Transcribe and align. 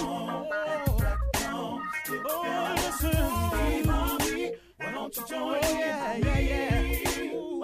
Oh, 2.30 2.74
listen, 2.76 3.12
Steve 3.50 3.86
Harvey. 3.86 4.52
Why 4.78 4.92
don't 4.92 5.16
you 5.16 5.24
join 5.28 5.56
in? 5.56 5.78
Yeah, 5.80 6.16
yeah, 6.18 6.40
yeah. 6.40 7.34
Ooh, 7.34 7.64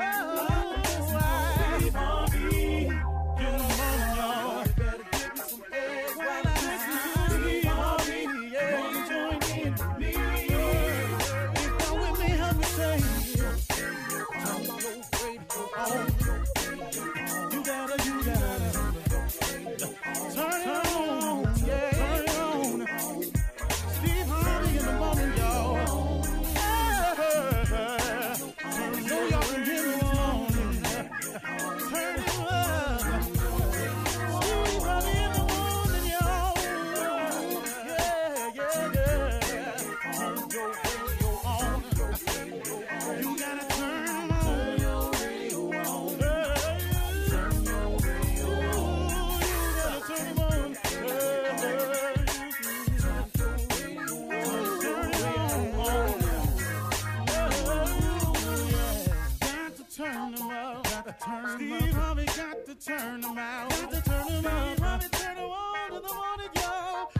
turn 62.85 63.23
'em 63.23 63.37
out. 63.37 63.70
Got 63.70 63.91
to 63.91 64.01
turn 64.01 64.28
'em 64.28 64.45
up. 64.45 64.79
Harvey 64.79 65.07
turn 65.09 65.38
'em 65.38 65.44
on 65.44 65.94
in 65.95 66.01
the 66.01 66.13
morning, 66.13 66.50
y'all. 66.56 67.12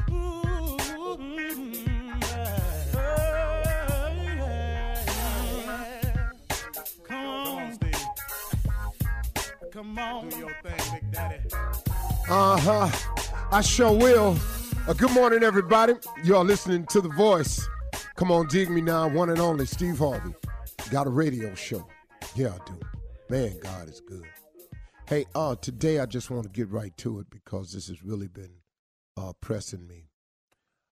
Come 7.08 7.20
on. 7.20 7.80
Come 9.72 10.00
on. 10.00 10.30
Do 10.30 10.38
your 10.38 10.56
thing, 10.64 10.94
Big 10.94 11.12
Daddy. 11.12 11.38
Uh 12.30 12.58
huh. 12.58 12.90
I 13.52 13.62
sure 13.62 13.92
will. 13.98 14.38
Uh, 14.88 14.94
good 14.94 15.12
morning, 15.12 15.44
everybody. 15.44 15.94
Y'all 16.24 16.44
listening 16.44 16.86
to 16.88 17.00
The 17.02 17.10
Voice. 17.10 17.66
Come 18.16 18.32
on, 18.32 18.48
dig 18.48 18.70
me 18.70 18.82
now. 18.82 19.08
One 19.08 19.30
and 19.30 19.40
only 19.40 19.66
Steve 19.66 19.98
Harvey. 19.98 20.34
Got 20.92 21.08
a 21.08 21.10
radio 21.10 21.56
show. 21.56 21.88
Yeah, 22.36 22.50
I 22.50 22.70
do. 22.70 22.80
Man, 23.30 23.58
God 23.60 23.88
is 23.90 24.02
good. 24.02 24.26
Hey, 25.06 25.26
uh, 25.36 25.56
today 25.56 26.00
I 26.00 26.06
just 26.06 26.32
want 26.32 26.44
to 26.44 26.50
get 26.50 26.70
right 26.70 26.96
to 26.98 27.20
it 27.20 27.30
because 27.30 27.74
this 27.74 27.90
has 27.90 28.04
really 28.04 28.30
been 28.30 28.62
uh, 29.18 29.34
pressing 29.42 29.86
me. 29.86 30.10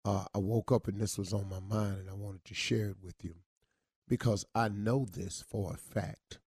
Uh, 0.06 0.26
I 0.34 0.38
woke 0.38 0.72
up 0.72 0.88
and 0.88 1.00
this 1.00 1.18
was 1.18 1.34
on 1.34 1.50
my 1.50 1.60
mind, 1.60 1.98
and 2.00 2.10
I 2.10 2.14
wanted 2.14 2.46
to 2.46 2.54
share 2.54 2.90
it 2.90 2.98
with 3.04 3.24
you 3.24 3.36
because 4.08 4.46
I 4.54 4.70
know 4.70 5.06
this 5.12 5.44
for 5.50 5.74
a 5.74 5.78
fact. 5.78 6.40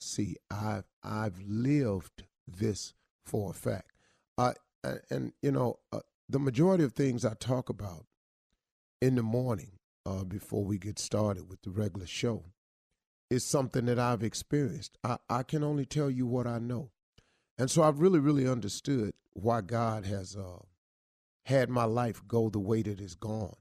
See, 0.00 0.36
I've 0.50 0.86
I've 1.04 1.38
lived 1.46 2.24
this 2.48 2.94
for 3.26 3.50
a 3.50 3.54
fact. 3.54 3.92
And, 4.84 5.00
and 5.10 5.32
you 5.42 5.52
know, 5.52 5.78
uh, 5.92 6.00
the 6.28 6.38
majority 6.38 6.84
of 6.84 6.92
things 6.92 7.24
I 7.24 7.34
talk 7.34 7.68
about 7.68 8.06
in 9.00 9.14
the 9.16 9.22
morning 9.22 9.72
uh, 10.06 10.24
before 10.24 10.64
we 10.64 10.78
get 10.78 10.98
started 10.98 11.48
with 11.48 11.62
the 11.62 11.70
regular 11.70 12.06
show 12.06 12.44
is 13.30 13.44
something 13.44 13.86
that 13.86 13.98
I've 13.98 14.22
experienced. 14.22 14.98
I, 15.04 15.18
I 15.28 15.42
can 15.42 15.62
only 15.62 15.84
tell 15.84 16.10
you 16.10 16.26
what 16.26 16.46
I 16.46 16.58
know. 16.58 16.90
And 17.62 17.70
so 17.70 17.84
I've 17.84 18.00
really, 18.00 18.18
really 18.18 18.48
understood 18.48 19.14
why 19.34 19.60
God 19.60 20.04
has 20.04 20.34
uh, 20.34 20.64
had 21.44 21.70
my 21.70 21.84
life 21.84 22.20
go 22.26 22.50
the 22.50 22.58
way 22.58 22.82
that 22.82 23.00
it's 23.00 23.14
gone. 23.14 23.54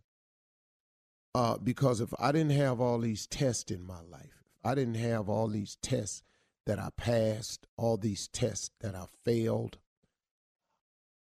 Uh, 1.35 1.59
because 1.59 2.01
if 2.01 2.12
I 2.17 2.31
didn't 2.31 2.53
have 2.53 2.81
all 2.81 2.97
these 2.97 3.28
tests 3.28 3.69
in 3.69 3.84
my 3.84 4.00
life, 4.09 4.41
if 4.56 4.66
I 4.66 4.73
didn't 4.73 4.95
have 4.95 5.29
all 5.29 5.47
these 5.47 5.78
tests 5.84 6.23
that 6.66 6.79
I 6.79 6.89
passed, 6.97 7.67
all 7.78 7.95
these 7.95 8.28
tests 8.28 8.72
that 8.79 8.95
I 8.95 9.06
failed, 9.23 9.78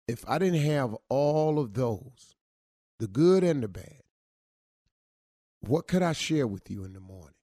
if 0.09 0.29
I 0.29 0.39
didn't 0.39 0.63
have 0.63 0.97
all 1.09 1.61
of 1.61 1.75
those, 1.75 2.35
the 2.99 3.07
good 3.07 3.45
and 3.45 3.63
the 3.63 3.69
bad, 3.69 4.03
what 5.61 5.87
could 5.87 6.03
I 6.03 6.15
share 6.15 6.49
with 6.49 6.69
you 6.69 6.83
in 6.83 6.95
the 6.95 7.01
morning? 7.01 7.37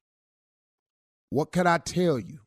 What 1.30 1.54
could 1.54 1.66
I 1.66 1.78
tell 1.78 2.20
you 2.20 2.40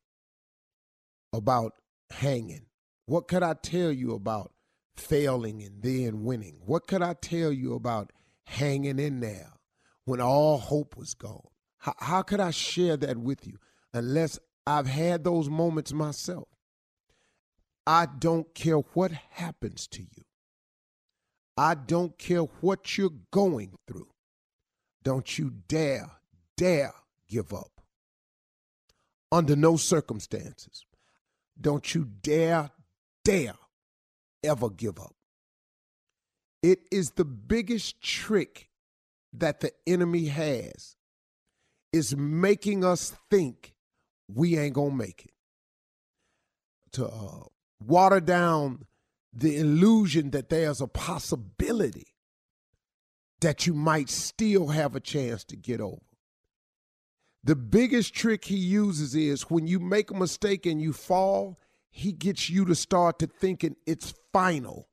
about 1.32 1.72
hanging? 2.10 2.65
What 3.06 3.28
could 3.28 3.42
I 3.42 3.54
tell 3.54 3.92
you 3.92 4.14
about 4.14 4.52
failing 4.96 5.62
and 5.62 5.82
then 5.82 6.24
winning? 6.24 6.58
What 6.64 6.86
could 6.86 7.02
I 7.02 7.14
tell 7.14 7.52
you 7.52 7.74
about 7.74 8.12
hanging 8.44 8.98
in 8.98 9.20
there 9.20 9.52
when 10.04 10.20
all 10.20 10.58
hope 10.58 10.96
was 10.96 11.14
gone? 11.14 11.48
How, 11.78 11.94
how 11.98 12.22
could 12.22 12.40
I 12.40 12.50
share 12.50 12.96
that 12.96 13.16
with 13.16 13.46
you 13.46 13.58
unless 13.94 14.38
I've 14.66 14.88
had 14.88 15.22
those 15.22 15.48
moments 15.48 15.92
myself? 15.92 16.48
I 17.86 18.06
don't 18.06 18.52
care 18.54 18.78
what 18.78 19.12
happens 19.12 19.86
to 19.88 20.02
you. 20.02 20.24
I 21.56 21.74
don't 21.74 22.18
care 22.18 22.42
what 22.42 22.98
you're 22.98 23.10
going 23.30 23.72
through. 23.86 24.08
Don't 25.04 25.38
you 25.38 25.52
dare, 25.68 26.10
dare 26.56 26.92
give 27.28 27.54
up. 27.54 27.70
Under 29.30 29.54
no 29.54 29.76
circumstances. 29.76 30.84
Don't 31.58 31.94
you 31.94 32.04
dare, 32.04 32.70
dare 33.26 33.54
ever 34.44 34.70
give 34.70 35.00
up. 35.00 35.14
It 36.62 36.80
is 36.92 37.12
the 37.12 37.24
biggest 37.24 38.00
trick 38.00 38.70
that 39.32 39.60
the 39.60 39.72
enemy 39.86 40.26
has 40.26 40.96
is 41.92 42.16
making 42.16 42.84
us 42.84 43.14
think 43.30 43.74
we 44.32 44.56
ain't 44.56 44.74
gonna 44.74 44.94
make 44.94 45.24
it. 45.24 45.32
To 46.92 47.06
uh, 47.06 47.44
water 47.84 48.20
down 48.20 48.86
the 49.32 49.58
illusion 49.58 50.30
that 50.30 50.48
there's 50.48 50.80
a 50.80 50.86
possibility 50.86 52.14
that 53.40 53.66
you 53.66 53.74
might 53.74 54.08
still 54.08 54.68
have 54.68 54.94
a 54.94 55.00
chance 55.00 55.44
to 55.44 55.56
get 55.56 55.80
over. 55.80 56.00
The 57.44 57.56
biggest 57.56 58.14
trick 58.14 58.44
he 58.46 58.56
uses 58.56 59.14
is 59.14 59.50
when 59.50 59.66
you 59.66 59.78
make 59.78 60.10
a 60.10 60.14
mistake 60.14 60.64
and 60.64 60.80
you 60.80 60.92
fall, 60.92 61.58
he 61.96 62.12
gets 62.12 62.50
you 62.50 62.66
to 62.66 62.74
start 62.74 63.18
to 63.18 63.26
thinking 63.26 63.74
it's 63.86 64.12
final, 64.30 64.86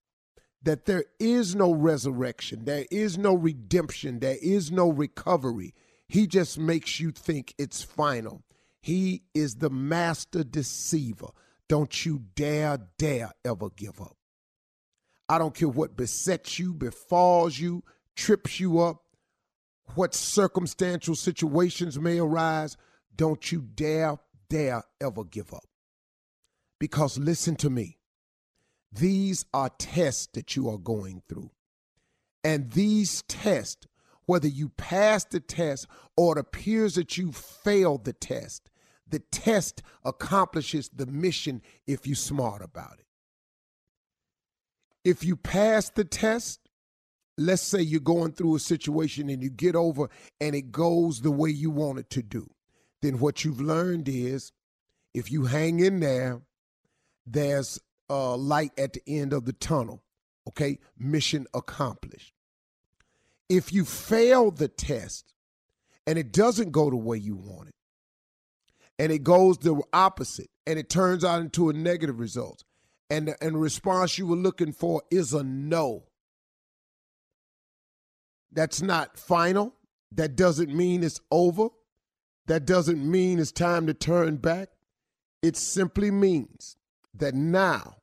that 0.62 0.86
there 0.86 1.04
is 1.20 1.54
no 1.54 1.74
resurrection, 1.74 2.64
there 2.64 2.86
is 2.90 3.18
no 3.18 3.36
redemption, 3.36 4.22
there 4.22 4.38
is 4.42 4.72
no 4.72 4.90
recovery. 4.90 5.74
He 6.08 6.28
just 6.28 6.58
makes 6.58 7.02
you 7.02 7.12
think 7.12 7.56
it's 7.58 7.84
final. 7.84 8.46
He 8.80 9.24
is 9.34 9.56
the 9.56 9.70
master 9.70 10.46
deceiver. 10.46 11.28
Don't 11.68 12.06
you 12.06 12.22
dare, 12.36 12.78
dare 12.98 13.32
ever 13.44 13.70
give 13.70 14.00
up. 14.00 14.16
I 15.28 15.40
don't 15.40 15.54
care 15.54 15.68
what 15.68 15.98
besets 15.98 16.58
you, 16.58 16.74
befalls 16.74 17.60
you, 17.60 17.84
trips 18.16 18.62
you 18.62 18.80
up, 18.80 19.04
what 19.96 20.16
circumstantial 20.16 21.16
situations 21.16 22.00
may 22.00 22.20
arise. 22.20 22.78
Don't 23.14 23.52
you 23.52 23.60
dare, 23.62 24.20
dare 24.48 24.84
ever 25.02 25.26
give 25.26 25.54
up. 25.54 25.66
Because 26.84 27.18
listen 27.18 27.56
to 27.56 27.70
me, 27.70 27.98
these 28.92 29.46
are 29.54 29.70
tests 29.80 30.28
that 30.34 30.58
you 30.58 30.70
are 30.70 30.78
going 30.78 31.24
through. 31.30 31.52
And 32.44 32.72
these 32.74 33.22
tests, 33.22 33.88
whether 34.26 34.50
you 34.50 34.68
pass 34.68 35.24
the 35.24 35.40
test 35.40 35.88
or 36.18 36.38
it 36.38 36.42
appears 36.42 36.96
that 36.96 37.18
you 37.18 37.32
failed 37.32 38.04
the 38.04 38.12
test, 38.12 38.70
the 39.08 39.20
test 39.20 39.82
accomplishes 40.04 40.90
the 40.94 41.06
mission 41.06 41.62
if 41.88 42.06
you're 42.06 42.18
smart 42.18 42.62
about 42.62 43.00
it. 43.00 43.06
If 45.06 45.24
you 45.24 45.38
pass 45.38 45.90
the 45.90 46.04
test, 46.04 46.60
let's 47.38 47.62
say 47.62 47.82
you're 47.82 48.02
going 48.02 48.34
through 48.34 48.58
a 48.58 48.60
situation 48.60 49.30
and 49.30 49.42
you 49.42 49.50
get 49.50 49.78
over 49.78 50.10
and 50.42 50.54
it 50.54 50.74
goes 50.74 51.22
the 51.22 51.32
way 51.32 51.50
you 51.50 51.70
want 51.70 52.00
it 52.00 52.10
to 52.10 52.22
do, 52.22 52.50
then 53.02 53.20
what 53.20 53.46
you've 53.46 53.62
learned 53.62 54.10
is 54.10 54.52
if 55.14 55.32
you 55.32 55.46
hang 55.46 55.80
in 55.80 56.02
there, 56.02 56.42
there's 57.26 57.80
a 58.10 58.36
light 58.36 58.72
at 58.78 58.94
the 58.94 59.02
end 59.08 59.34
of 59.34 59.46
the 59.46 59.54
tunnel. 59.54 60.04
Okay, 60.48 60.80
mission 60.98 61.48
accomplished. 61.54 62.34
If 63.50 63.72
you 63.72 63.86
fail 63.86 64.52
the 64.52 64.68
test 64.68 65.34
and 66.06 66.18
it 66.18 66.32
doesn't 66.32 66.72
go 66.72 66.90
the 66.90 66.98
way 66.98 67.18
you 67.18 67.36
want 67.36 67.70
it, 67.70 67.76
and 69.00 69.12
it 69.12 69.24
goes 69.24 69.58
the 69.58 69.82
opposite, 69.92 70.50
and 70.68 70.78
it 70.78 70.90
turns 70.90 71.24
out 71.24 71.42
into 71.42 71.70
a 71.70 71.74
negative 71.74 72.20
result, 72.20 72.64
and 73.10 73.28
the, 73.28 73.44
and 73.44 73.56
the 73.56 73.60
response 73.60 74.18
you 74.18 74.28
were 74.28 74.36
looking 74.36 74.72
for 74.72 75.02
is 75.10 75.34
a 75.34 75.44
no. 75.44 76.04
That's 78.52 78.82
not 78.82 79.18
final. 79.18 79.76
That 80.12 80.36
doesn't 80.36 80.74
mean 80.74 81.04
it's 81.04 81.20
over. 81.32 81.70
That 82.46 82.66
doesn't 82.66 83.04
mean 83.04 83.40
it's 83.40 83.52
time 83.52 83.88
to 83.88 83.94
turn 83.94 84.38
back. 84.38 84.70
It 85.42 85.58
simply 85.58 86.12
means 86.12 86.78
that 87.14 87.34
now 87.34 87.98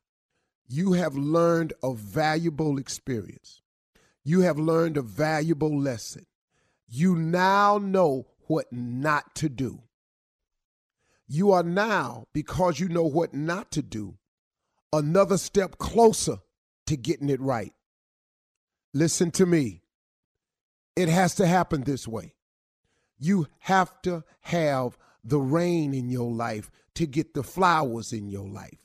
you 0.67 0.93
have 0.93 1.15
learned 1.15 1.73
a 1.83 1.93
valuable 1.93 2.77
experience. 2.77 3.61
You 4.23 4.41
have 4.41 4.57
learned 4.57 4.97
a 4.97 5.01
valuable 5.01 5.77
lesson. 5.77 6.25
You 6.87 7.15
now 7.15 7.77
know 7.77 8.27
what 8.47 8.71
not 8.71 9.35
to 9.35 9.49
do. 9.49 9.83
You 11.27 11.51
are 11.51 11.63
now, 11.63 12.27
because 12.33 12.79
you 12.79 12.89
know 12.89 13.05
what 13.05 13.33
not 13.33 13.71
to 13.71 13.81
do, 13.81 14.17
another 14.91 15.37
step 15.37 15.77
closer 15.77 16.39
to 16.87 16.97
getting 16.97 17.29
it 17.29 17.39
right. 17.39 17.73
Listen 18.93 19.31
to 19.31 19.45
me. 19.45 19.81
It 20.95 21.07
has 21.07 21.35
to 21.35 21.47
happen 21.47 21.83
this 21.83 22.07
way. 22.07 22.35
You 23.17 23.47
have 23.59 24.01
to 24.01 24.23
have 24.41 24.97
the 25.23 25.39
rain 25.39 25.93
in 25.93 26.09
your 26.09 26.31
life 26.31 26.69
to 26.95 27.05
get 27.05 27.33
the 27.33 27.43
flowers 27.43 28.11
in 28.11 28.27
your 28.27 28.47
life. 28.47 28.80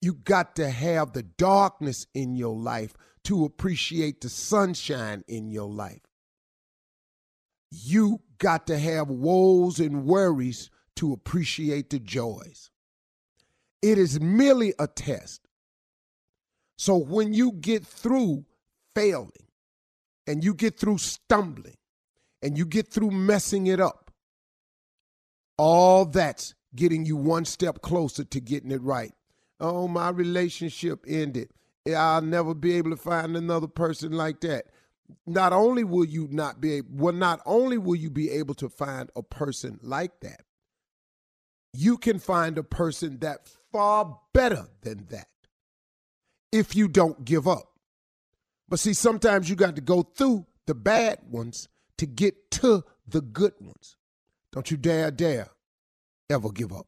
You 0.00 0.14
got 0.14 0.56
to 0.56 0.70
have 0.70 1.12
the 1.12 1.22
darkness 1.22 2.06
in 2.14 2.36
your 2.36 2.54
life 2.54 2.94
to 3.24 3.44
appreciate 3.44 4.20
the 4.20 4.28
sunshine 4.28 5.24
in 5.26 5.50
your 5.50 5.68
life. 5.68 6.02
You 7.70 8.20
got 8.38 8.66
to 8.68 8.78
have 8.78 9.08
woes 9.08 9.80
and 9.80 10.04
worries 10.04 10.70
to 10.96 11.12
appreciate 11.12 11.90
the 11.90 11.98
joys. 11.98 12.70
It 13.82 13.98
is 13.98 14.20
merely 14.20 14.72
a 14.78 14.86
test. 14.86 15.42
So 16.76 16.96
when 16.96 17.32
you 17.32 17.52
get 17.52 17.84
through 17.84 18.44
failing 18.94 19.30
and 20.26 20.44
you 20.44 20.54
get 20.54 20.78
through 20.78 20.98
stumbling 20.98 21.76
and 22.42 22.56
you 22.56 22.64
get 22.64 22.88
through 22.88 23.10
messing 23.10 23.66
it 23.66 23.80
up, 23.80 24.12
all 25.56 26.04
that's 26.04 26.54
getting 26.74 27.04
you 27.04 27.16
one 27.16 27.44
step 27.44 27.82
closer 27.82 28.24
to 28.24 28.40
getting 28.40 28.70
it 28.70 28.82
right. 28.82 29.12
Oh, 29.60 29.88
my 29.88 30.10
relationship 30.10 31.04
ended. 31.06 31.50
I'll 31.96 32.22
never 32.22 32.54
be 32.54 32.74
able 32.74 32.90
to 32.90 32.96
find 32.96 33.36
another 33.36 33.66
person 33.66 34.12
like 34.12 34.40
that. 34.42 34.66
Not 35.26 35.52
only 35.52 35.84
will 35.84 36.04
you 36.04 36.28
not 36.30 36.60
be 36.60 36.74
able, 36.74 36.88
well, 36.92 37.14
not 37.14 37.40
only 37.46 37.78
will 37.78 37.96
you 37.96 38.10
be 38.10 38.30
able 38.30 38.54
to 38.56 38.68
find 38.68 39.10
a 39.16 39.22
person 39.22 39.78
like 39.82 40.20
that, 40.20 40.42
you 41.72 41.96
can 41.96 42.18
find 42.18 42.58
a 42.58 42.62
person 42.62 43.18
that 43.20 43.48
far 43.72 44.18
better 44.34 44.68
than 44.82 45.06
that 45.10 45.28
if 46.52 46.76
you 46.76 46.88
don't 46.88 47.24
give 47.24 47.48
up. 47.48 47.72
But 48.68 48.80
see, 48.80 48.92
sometimes 48.92 49.48
you 49.48 49.56
got 49.56 49.76
to 49.76 49.82
go 49.82 50.02
through 50.02 50.46
the 50.66 50.74
bad 50.74 51.20
ones 51.30 51.68
to 51.96 52.06
get 52.06 52.50
to 52.52 52.84
the 53.06 53.22
good 53.22 53.54
ones. 53.60 53.96
Don't 54.52 54.70
you 54.70 54.76
dare, 54.76 55.10
dare 55.10 55.48
ever 56.28 56.50
give 56.50 56.72
up. 56.72 56.86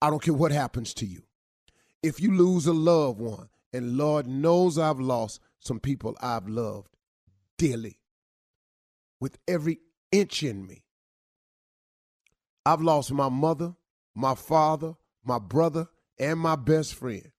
I 0.00 0.08
don't 0.08 0.22
care 0.22 0.34
what 0.34 0.52
happens 0.52 0.94
to 0.94 1.06
you. 1.06 1.22
If 2.02 2.20
you 2.20 2.34
lose 2.34 2.66
a 2.66 2.72
loved 2.72 3.20
one, 3.20 3.48
and 3.72 3.96
Lord 3.96 4.26
knows 4.26 4.78
I've 4.78 5.00
lost 5.00 5.40
some 5.60 5.80
people 5.80 6.16
I've 6.20 6.48
loved 6.48 6.88
dearly 7.56 7.98
with 9.20 9.38
every 9.46 9.78
inch 10.10 10.42
in 10.42 10.66
me. 10.66 10.82
I've 12.66 12.82
lost 12.82 13.12
my 13.12 13.28
mother, 13.28 13.74
my 14.14 14.34
father, 14.34 14.94
my 15.24 15.38
brother, 15.38 15.88
and 16.18 16.38
my 16.38 16.56
best 16.56 16.94
friend. 16.94 17.30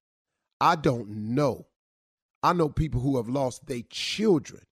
I 0.60 0.76
don't 0.76 1.10
know. 1.10 1.68
I 2.42 2.54
know 2.54 2.70
people 2.70 3.02
who 3.02 3.18
have 3.18 3.30
lost 3.30 3.68
their 3.68 3.84
children. 3.90 4.64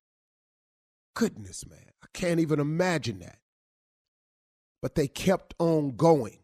Goodness, 1.14 1.68
man. 1.68 1.92
I 2.04 2.08
can't 2.14 2.40
even 2.40 2.60
imagine 2.60 3.20
that. 3.20 3.40
But 4.82 4.96
they 4.96 5.08
kept 5.08 5.54
on 5.60 5.96
going. 5.96 6.40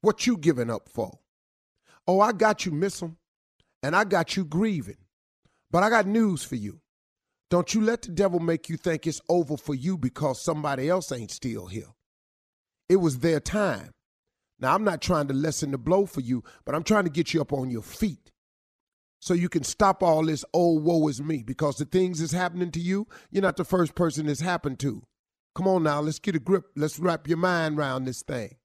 What 0.00 0.26
you 0.26 0.36
giving 0.36 0.70
up 0.70 0.88
for? 0.88 1.18
Oh, 2.06 2.20
I 2.20 2.32
got 2.32 2.66
you, 2.66 2.72
miss 2.72 3.00
them, 3.00 3.16
and 3.82 3.96
I 3.96 4.04
got 4.04 4.36
you 4.36 4.44
grieving. 4.44 4.98
But 5.70 5.82
I 5.82 5.90
got 5.90 6.06
news 6.06 6.44
for 6.44 6.56
you. 6.56 6.80
Don't 7.50 7.74
you 7.74 7.80
let 7.80 8.02
the 8.02 8.10
devil 8.10 8.40
make 8.40 8.68
you 8.68 8.76
think 8.76 9.06
it's 9.06 9.20
over 9.28 9.56
for 9.56 9.74
you 9.74 9.96
because 9.96 10.40
somebody 10.40 10.88
else 10.88 11.12
ain't 11.12 11.30
still 11.30 11.66
here. 11.66 11.88
It 12.88 12.96
was 12.96 13.18
their 13.18 13.40
time. 13.40 13.90
Now, 14.60 14.74
I'm 14.74 14.84
not 14.84 15.02
trying 15.02 15.28
to 15.28 15.34
lessen 15.34 15.70
the 15.70 15.78
blow 15.78 16.06
for 16.06 16.20
you, 16.20 16.44
but 16.64 16.74
I'm 16.74 16.84
trying 16.84 17.04
to 17.04 17.10
get 17.10 17.34
you 17.34 17.40
up 17.40 17.52
on 17.52 17.70
your 17.70 17.82
feet 17.82 18.32
so 19.24 19.32
you 19.32 19.48
can 19.48 19.64
stop 19.64 20.02
all 20.02 20.26
this, 20.26 20.44
oh, 20.52 20.74
woe 20.74 21.08
is 21.08 21.22
me, 21.22 21.42
because 21.42 21.76
the 21.76 21.86
things 21.86 22.20
that's 22.20 22.32
happening 22.32 22.70
to 22.72 22.78
you, 22.78 23.08
you're 23.30 23.42
not 23.42 23.56
the 23.56 23.64
first 23.64 23.94
person 23.94 24.28
it's 24.28 24.42
happened 24.42 24.78
to. 24.80 25.02
Come 25.54 25.66
on 25.66 25.82
now, 25.82 26.02
let's 26.02 26.18
get 26.18 26.36
a 26.36 26.38
grip. 26.38 26.66
Let's 26.76 26.98
wrap 26.98 27.26
your 27.26 27.38
mind 27.38 27.78
around 27.78 28.04
this 28.04 28.20
thing. 28.22 28.56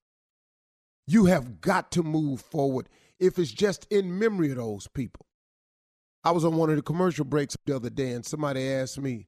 You 1.07 1.25
have 1.25 1.61
got 1.61 1.91
to 1.93 2.03
move 2.03 2.41
forward 2.41 2.89
if 3.19 3.37
it's 3.37 3.51
just 3.51 3.85
in 3.91 4.17
memory 4.17 4.51
of 4.51 4.57
those 4.57 4.87
people. 4.87 5.25
I 6.23 6.31
was 6.31 6.43
on 6.43 6.57
one 6.57 6.69
of 6.69 6.75
the 6.75 6.81
commercial 6.81 7.25
breaks 7.25 7.55
the 7.65 7.75
other 7.75 7.89
day, 7.89 8.11
and 8.11 8.25
somebody 8.25 8.67
asked 8.67 8.99
me 8.99 9.27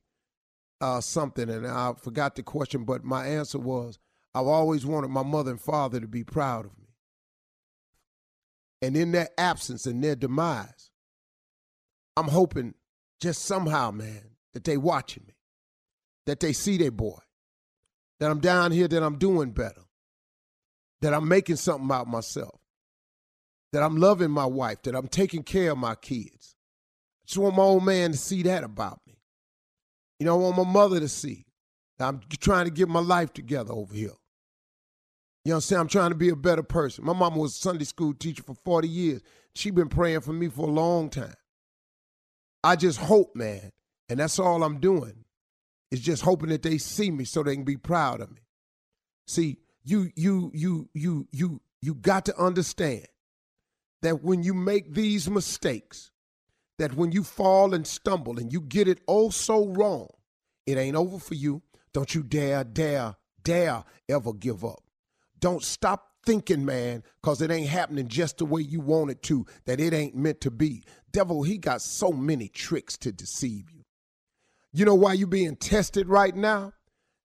uh, 0.80 1.02
something, 1.02 1.50
and 1.50 1.68
I 1.68 1.94
forgot 2.02 2.36
the 2.36 2.44
question, 2.44 2.86
but 2.86 3.04
my 3.04 3.28
answer 3.28 3.60
was 3.60 4.00
I've 4.34 4.48
always 4.48 4.86
wanted 4.86 5.10
my 5.10 5.24
mother 5.24 5.52
and 5.52 5.62
father 5.62 6.00
to 6.00 6.08
be 6.08 6.24
proud 6.24 6.66
of 6.66 6.78
me. 6.78 6.88
And 8.82 8.98
in 8.98 9.12
their 9.12 9.30
absence 9.38 9.86
and 9.86 10.04
their 10.04 10.16
demise, 10.16 10.90
I'm 12.18 12.30
hoping 12.30 12.74
just 13.22 13.44
somehow, 13.44 13.92
man, 13.92 14.32
that 14.54 14.63
they 14.63 14.77
watching 14.77 15.24
me, 15.27 15.36
that 16.25 16.39
they 16.39 16.54
see 16.54 16.77
their 16.77 16.92
boy, 16.92 17.20
that 18.20 18.32
I'm 18.32 18.39
down 18.39 18.72
here, 18.72 18.88
that 18.88 19.04
I'm 19.04 19.18
doing 19.18 19.51
better, 19.51 19.84
that 21.01 21.13
I'm 21.13 21.27
making 21.27 21.58
something 21.58 21.92
out 21.92 22.08
myself 22.08 22.61
that 23.72 23.84
I'm 23.84 23.98
loving 23.98 24.32
my 24.32 24.46
wife, 24.46 24.82
that 24.84 24.96
I'm 24.96 25.08
taking 25.08 25.44
care 25.44 25.72
of 25.72 25.78
my 25.78 25.96
kids. 25.96 26.56
I 27.24 27.28
just 27.28 27.38
want 27.38 27.56
my 27.56 27.63
old 27.63 27.86
man 27.86 28.12
to 28.12 28.18
see 28.18 28.44
that 28.44 28.63
about 28.63 29.00
me. 29.08 29.18
You 30.20 30.25
know, 30.25 30.36
I 30.36 30.44
want 30.44 30.58
my 30.58 30.72
mother 30.72 31.00
to 31.00 31.08
see 31.08 31.46
that 31.98 32.08
I'm 32.08 32.22
trying 32.40 32.66
to 32.66 32.72
get 32.72 32.90
my 32.90 33.00
life 33.00 33.34
together 33.34 33.74
over 33.74 33.94
here. 33.94 34.12
You 35.44 35.50
know 35.50 35.56
what 35.56 35.56
I'm 35.56 35.62
saying? 35.62 35.80
I'm 35.80 35.88
trying 35.88 36.12
to 36.12 36.16
be 36.16 36.30
a 36.30 36.36
better 36.36 36.63
person. 36.63 37.06
My 37.06 37.13
mama 37.13 37.38
was 37.38 37.56
a 37.56 37.60
Sunday 37.60 37.86
school 37.86 38.13
teacher 38.13 38.44
for 38.44 38.54
40 38.54 38.88
years. 38.88 39.22
She 39.56 39.72
been 39.72 39.90
praying 39.90 40.22
for 40.22 40.34
me 40.34 40.48
for 40.50 40.68
a 40.68 40.72
long 40.72 41.10
time. 41.10 41.34
I 42.63 42.75
just 42.75 43.00
hope, 43.00 43.36
man, 43.36 43.72
and 44.08 44.20
that's 44.20 44.38
all 44.38 44.63
I'm 44.63 44.80
doing, 44.80 45.25
is 45.90 46.00
just 46.00 46.22
hoping 46.22 46.50
that 46.50 46.62
they 46.62 46.78
see 46.78 47.10
me 47.10 47.25
so 47.25 47.42
they 47.42 47.56
can 47.56 47.63
be 47.63 47.78
proud 47.78 48.22
of 48.22 48.30
me. 48.30 48.42
See, 49.25 49.58
you 49.84 50.12
you 50.16 50.51
you 50.54 50.90
you 50.94 51.28
you 51.32 51.62
you 51.82 51.96
got 51.96 52.25
to 52.25 52.38
understand 52.38 53.08
that 54.01 54.24
when 54.24 54.43
you 54.43 54.53
make 54.53 54.93
these 54.93 55.29
mistakes, 55.29 56.12
that 56.79 56.96
when 56.96 57.12
you 57.12 57.24
fall 57.24 57.74
and 57.74 57.86
stumble 57.86 58.39
and 58.39 58.51
you 58.51 58.62
get 58.62 58.88
it 58.88 59.01
oh 59.08 59.29
so 59.29 59.67
wrong, 59.67 60.10
it 60.65 60.77
ain't 60.77 60.96
over 60.96 61.20
for 61.20 61.36
you. 61.36 61.62
Don't 61.93 62.15
you 62.15 62.24
dare, 62.24 62.63
dare, 62.63 63.15
dare 63.43 63.84
ever 64.10 64.34
give 64.34 64.63
up. 64.63 64.84
Don't 65.39 65.63
stop 65.63 66.08
thinking, 66.25 66.65
man, 66.65 67.03
because 67.22 67.41
it 67.41 67.51
ain't 67.51 67.70
happening 67.70 68.08
just 68.08 68.38
the 68.38 68.46
way 68.46 68.62
you 68.62 68.79
want 68.79 69.12
it 69.12 69.22
to, 69.24 69.46
that 69.65 69.79
it 69.79 69.93
ain't 69.93 70.15
meant 70.15 70.41
to 70.41 70.51
be. 70.51 70.84
Devil, 71.12 71.43
he 71.43 71.58
got 71.58 71.81
so 71.81 72.12
many 72.12 72.48
tricks 72.48 72.98
to 73.00 73.12
deceive 73.12 73.70
you. 73.72 73.84
You 74.72 74.86
know 74.86 74.96
why 74.96 75.13
you 75.13 75.27
being 75.27 75.55
tested 75.55 76.08
right 76.08 76.36
now? 76.36 76.74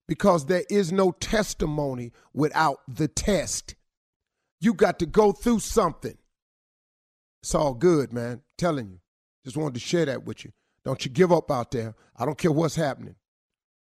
Because 0.08 0.46
there 0.46 0.64
is 0.68 0.92
no 0.92 1.12
testimony 1.12 2.12
without 2.32 2.78
the 2.88 3.08
test. 3.08 3.74
You 4.60 4.74
got 4.74 4.98
to 5.00 5.06
go 5.06 5.32
through 5.32 5.60
something. 5.60 6.16
It's 7.46 7.54
all 7.54 7.74
good, 7.74 8.12
man. 8.12 8.42
telling 8.58 8.88
you. 8.88 8.98
Just 9.44 9.56
wanted 9.56 9.74
to 9.74 9.80
share 9.80 10.04
that 10.06 10.24
with 10.24 10.44
you. 10.44 10.50
Don't 10.84 11.04
you 11.04 11.12
give 11.12 11.30
up 11.30 11.48
out 11.48 11.70
there. 11.70 11.94
I 12.16 12.24
don't 12.24 12.36
care 12.36 12.50
what's 12.50 12.74
happening. 12.74 13.14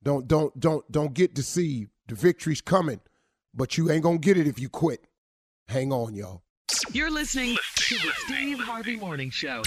Don't 0.04 0.28
don't 0.28 0.56
don't 0.60 0.92
don't 0.92 1.12
get 1.12 1.34
deceived. 1.34 1.90
The 2.06 2.14
victory's 2.14 2.60
coming, 2.60 3.00
but 3.52 3.76
you 3.76 3.90
ain't 3.90 4.04
gonna 4.04 4.18
get 4.18 4.36
it 4.36 4.46
if 4.46 4.60
you 4.60 4.68
quit. 4.68 5.08
Hang 5.66 5.92
on, 5.92 6.14
y'all. 6.14 6.44
You're 6.92 7.10
listening 7.10 7.56
to 7.74 7.94
the 7.96 8.12
Steve 8.18 8.60
Harvey 8.60 8.94
Morning 8.94 9.30
Show. 9.30 9.64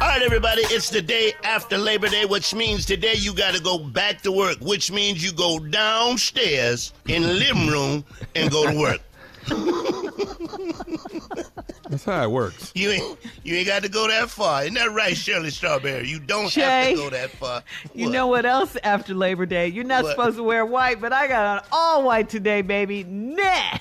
All 0.00 0.06
right, 0.06 0.22
everybody, 0.22 0.62
it's 0.66 0.88
the 0.88 1.02
day 1.02 1.32
after 1.42 1.76
Labor 1.76 2.08
Day, 2.08 2.26
which 2.26 2.54
means 2.54 2.86
today 2.86 3.14
you 3.16 3.34
got 3.34 3.54
to 3.54 3.60
go 3.60 3.76
back 3.76 4.22
to 4.22 4.30
work, 4.30 4.58
which 4.60 4.92
means 4.92 5.24
you 5.24 5.32
go 5.32 5.58
downstairs 5.58 6.92
in 7.08 7.22
the 7.22 7.34
living 7.34 7.66
room 7.66 8.04
and 8.36 8.52
go 8.52 8.70
to 8.70 8.78
work. 8.78 9.00
That's 11.92 12.04
how 12.06 12.22
it 12.24 12.30
works. 12.30 12.72
You 12.74 12.88
ain't 12.90 13.18
you 13.44 13.54
ain't 13.54 13.66
got 13.66 13.82
to 13.82 13.88
go 13.90 14.08
that 14.08 14.30
far. 14.30 14.62
Isn't 14.62 14.74
that 14.76 14.92
right, 14.92 15.14
Shirley 15.14 15.50
Strawberry? 15.50 16.08
You 16.08 16.20
don't 16.20 16.50
have 16.54 16.88
to 16.88 16.94
go 16.96 17.10
that 17.10 17.28
far. 17.32 17.62
You 17.94 18.08
know 18.08 18.28
what 18.28 18.46
else 18.46 18.78
after 18.82 19.12
Labor 19.12 19.44
Day? 19.44 19.68
You're 19.68 19.84
not 19.84 20.04
What? 20.04 20.12
supposed 20.12 20.38
to 20.38 20.42
wear 20.42 20.64
white, 20.64 21.02
but 21.02 21.12
I 21.12 21.28
got 21.28 21.58
on 21.64 21.68
all 21.70 22.02
white 22.04 22.30
today, 22.30 22.62
baby. 22.62 23.04
Nah. 23.04 23.76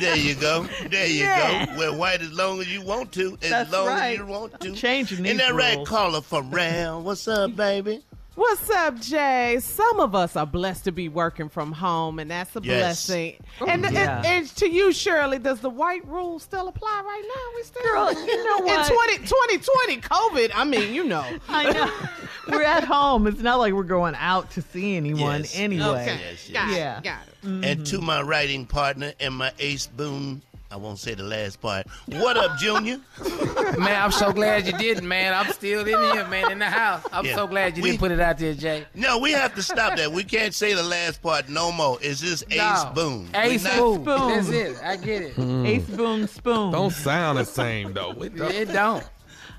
There 0.00 0.16
you 0.16 0.34
go. 0.34 0.66
There 0.90 1.06
you 1.06 1.20
Yeah. 1.20 1.66
go. 1.66 1.76
Wear 1.78 1.92
white 1.92 2.22
as 2.22 2.32
long 2.32 2.60
as 2.60 2.72
you 2.72 2.82
want 2.82 3.12
to. 3.12 3.38
As 3.42 3.50
That's 3.50 3.70
long 3.72 3.86
right. 3.86 4.12
as 4.14 4.18
you 4.18 4.26
want 4.26 4.60
to. 4.60 4.68
I'm 4.70 4.74
changing 4.74 5.18
these 5.22 5.34
Isn't 5.34 5.46
that 5.46 5.54
right, 5.54 5.76
rules. 5.76 5.88
Carla 5.88 6.22
Ferrell? 6.22 7.02
What's 7.02 7.28
up, 7.28 7.54
baby? 7.54 8.02
What's 8.38 8.70
up, 8.70 9.00
Jay? 9.00 9.58
Some 9.60 9.98
of 9.98 10.14
us 10.14 10.36
are 10.36 10.46
blessed 10.46 10.84
to 10.84 10.92
be 10.92 11.08
working 11.08 11.48
from 11.48 11.72
home, 11.72 12.20
and 12.20 12.30
that's 12.30 12.54
a 12.54 12.60
Yes. 12.62 12.80
blessing. 13.08 13.34
And, 13.66 13.84
and- 13.84 13.92
yeah. 13.92 14.22
and 14.24 14.46
to 14.58 14.68
you, 14.70 14.92
Shirley, 14.92 15.40
does 15.40 15.58
the 15.58 15.68
white 15.68 16.06
rule 16.06 16.38
still 16.38 16.68
apply 16.68 17.02
right 17.04 17.22
now? 17.26 17.56
We 17.56 17.62
still 17.64 17.82
Girl, 17.82 18.12
you 18.12 18.44
know 18.44 18.58
in 18.58 18.64
what? 18.66 18.86
20, 18.92 19.18
2020 19.26 19.96
COVID. 20.02 20.50
I 20.54 20.64
mean, 20.64 20.94
you 20.94 21.02
know. 21.02 21.26
I 21.48 21.72
know. 21.72 21.90
we're 22.48 22.62
at 22.62 22.84
home. 22.84 23.26
It's 23.26 23.40
not 23.40 23.58
like 23.58 23.72
we're 23.72 23.82
going 23.82 24.14
out 24.16 24.52
to 24.52 24.62
see 24.62 24.96
anyone 24.96 25.40
Yes. 25.40 25.58
anyway. 25.58 25.84
Okay, 26.02 26.06
Yes, 26.30 26.48
yes. 26.48 26.50
got 26.52 26.76
Yeah. 26.76 26.98
it, 26.98 27.02
got 27.04 27.18
it. 27.26 27.34
And 27.42 27.64
Mm-hmm. 27.64 27.82
to 27.96 28.00
my 28.00 28.22
writing 28.22 28.66
partner 28.66 29.14
and 29.18 29.34
my 29.34 29.50
ace 29.58 29.88
boon, 29.88 30.42
I 30.70 30.76
won't 30.76 30.98
say 30.98 31.14
the 31.14 31.22
last 31.22 31.62
part. 31.62 31.86
What 32.08 32.36
up, 32.36 32.58
Junior? 32.58 33.00
Man, 33.78 34.02
I'm 34.02 34.12
so 34.12 34.32
glad 34.34 34.66
you 34.66 34.72
didn't, 34.76 35.08
man. 35.08 35.32
I'm 35.32 35.50
still 35.52 35.80
in 35.80 35.86
here, 35.86 36.26
man, 36.28 36.50
in 36.52 36.58
the 36.58 36.66
house. 36.66 37.02
I'm 37.10 37.24
Yeah. 37.24 37.36
so 37.36 37.46
glad 37.46 37.76
you 37.76 37.82
We- 37.82 37.90
didn't 37.92 38.00
put 38.00 38.10
it 38.10 38.20
out 38.20 38.36
there, 38.36 38.52
Jay. 38.52 38.84
No, 38.94 39.16
we 39.18 39.32
have 39.32 39.54
to 39.54 39.62
stop 39.62 39.96
that. 39.96 40.12
We 40.12 40.24
can't 40.24 40.54
say 40.54 40.74
the 40.74 40.82
last 40.82 41.22
part 41.22 41.48
no 41.48 41.72
more. 41.72 41.96
It's 42.02 42.20
just 42.20 42.44
ace 42.50 42.58
No. 42.58 42.92
boon. 42.94 43.30
We 43.32 43.38
Ace 43.38 43.64
not- 43.64 43.76
Boone. 43.78 44.02
Spoon. 44.04 44.28
That's 44.28 44.48
it. 44.50 44.76
I 44.84 44.96
get 44.96 45.22
it. 45.22 45.38
Ace 45.38 45.84
Boone 45.86 46.28
Spoon. 46.28 46.72
Don't 46.72 46.92
sound 46.92 47.38
the 47.38 47.44
same 47.46 47.94
though. 47.94 48.10
It 48.22 48.70
don't- 48.72 49.04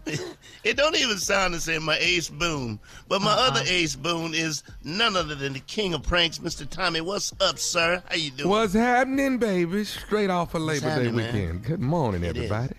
It 0.64 0.76
don't. 0.76 0.96
Even 0.98 1.18
sound 1.18 1.54
the 1.54 1.60
same. 1.62 1.84
My 1.84 1.98
ace 2.00 2.30
boon, 2.30 2.80
but 3.08 3.22
my 3.22 3.32
Uh-huh. 3.32 3.48
other 3.52 3.62
ace 3.66 3.96
boon 3.96 4.34
is 4.34 4.64
none 4.84 5.16
other 5.16 5.34
than 5.36 5.54
the 5.54 5.60
king 5.62 5.94
of 5.94 6.04
pranks, 6.04 6.40
Mr. 6.40 6.70
Tommy. 6.70 7.00
What's 7.02 7.32
up, 7.40 7.58
sir? 7.60 8.04
How 8.10 8.16
you 8.16 8.32
doing? 8.32 8.50
What's 8.50 8.74
happening, 8.74 9.38
baby? 9.38 9.86
Straight 9.86 10.30
off 10.30 10.54
of 10.56 10.62
Labor 10.64 10.82
Day 10.82 10.90
happening, 10.90 11.16
man? 11.16 11.34
weekend. 11.34 11.64
Good 11.64 11.80
morning, 11.82 12.24
It 12.26 12.36
is. 12.36 12.52
everybody. 12.52 12.76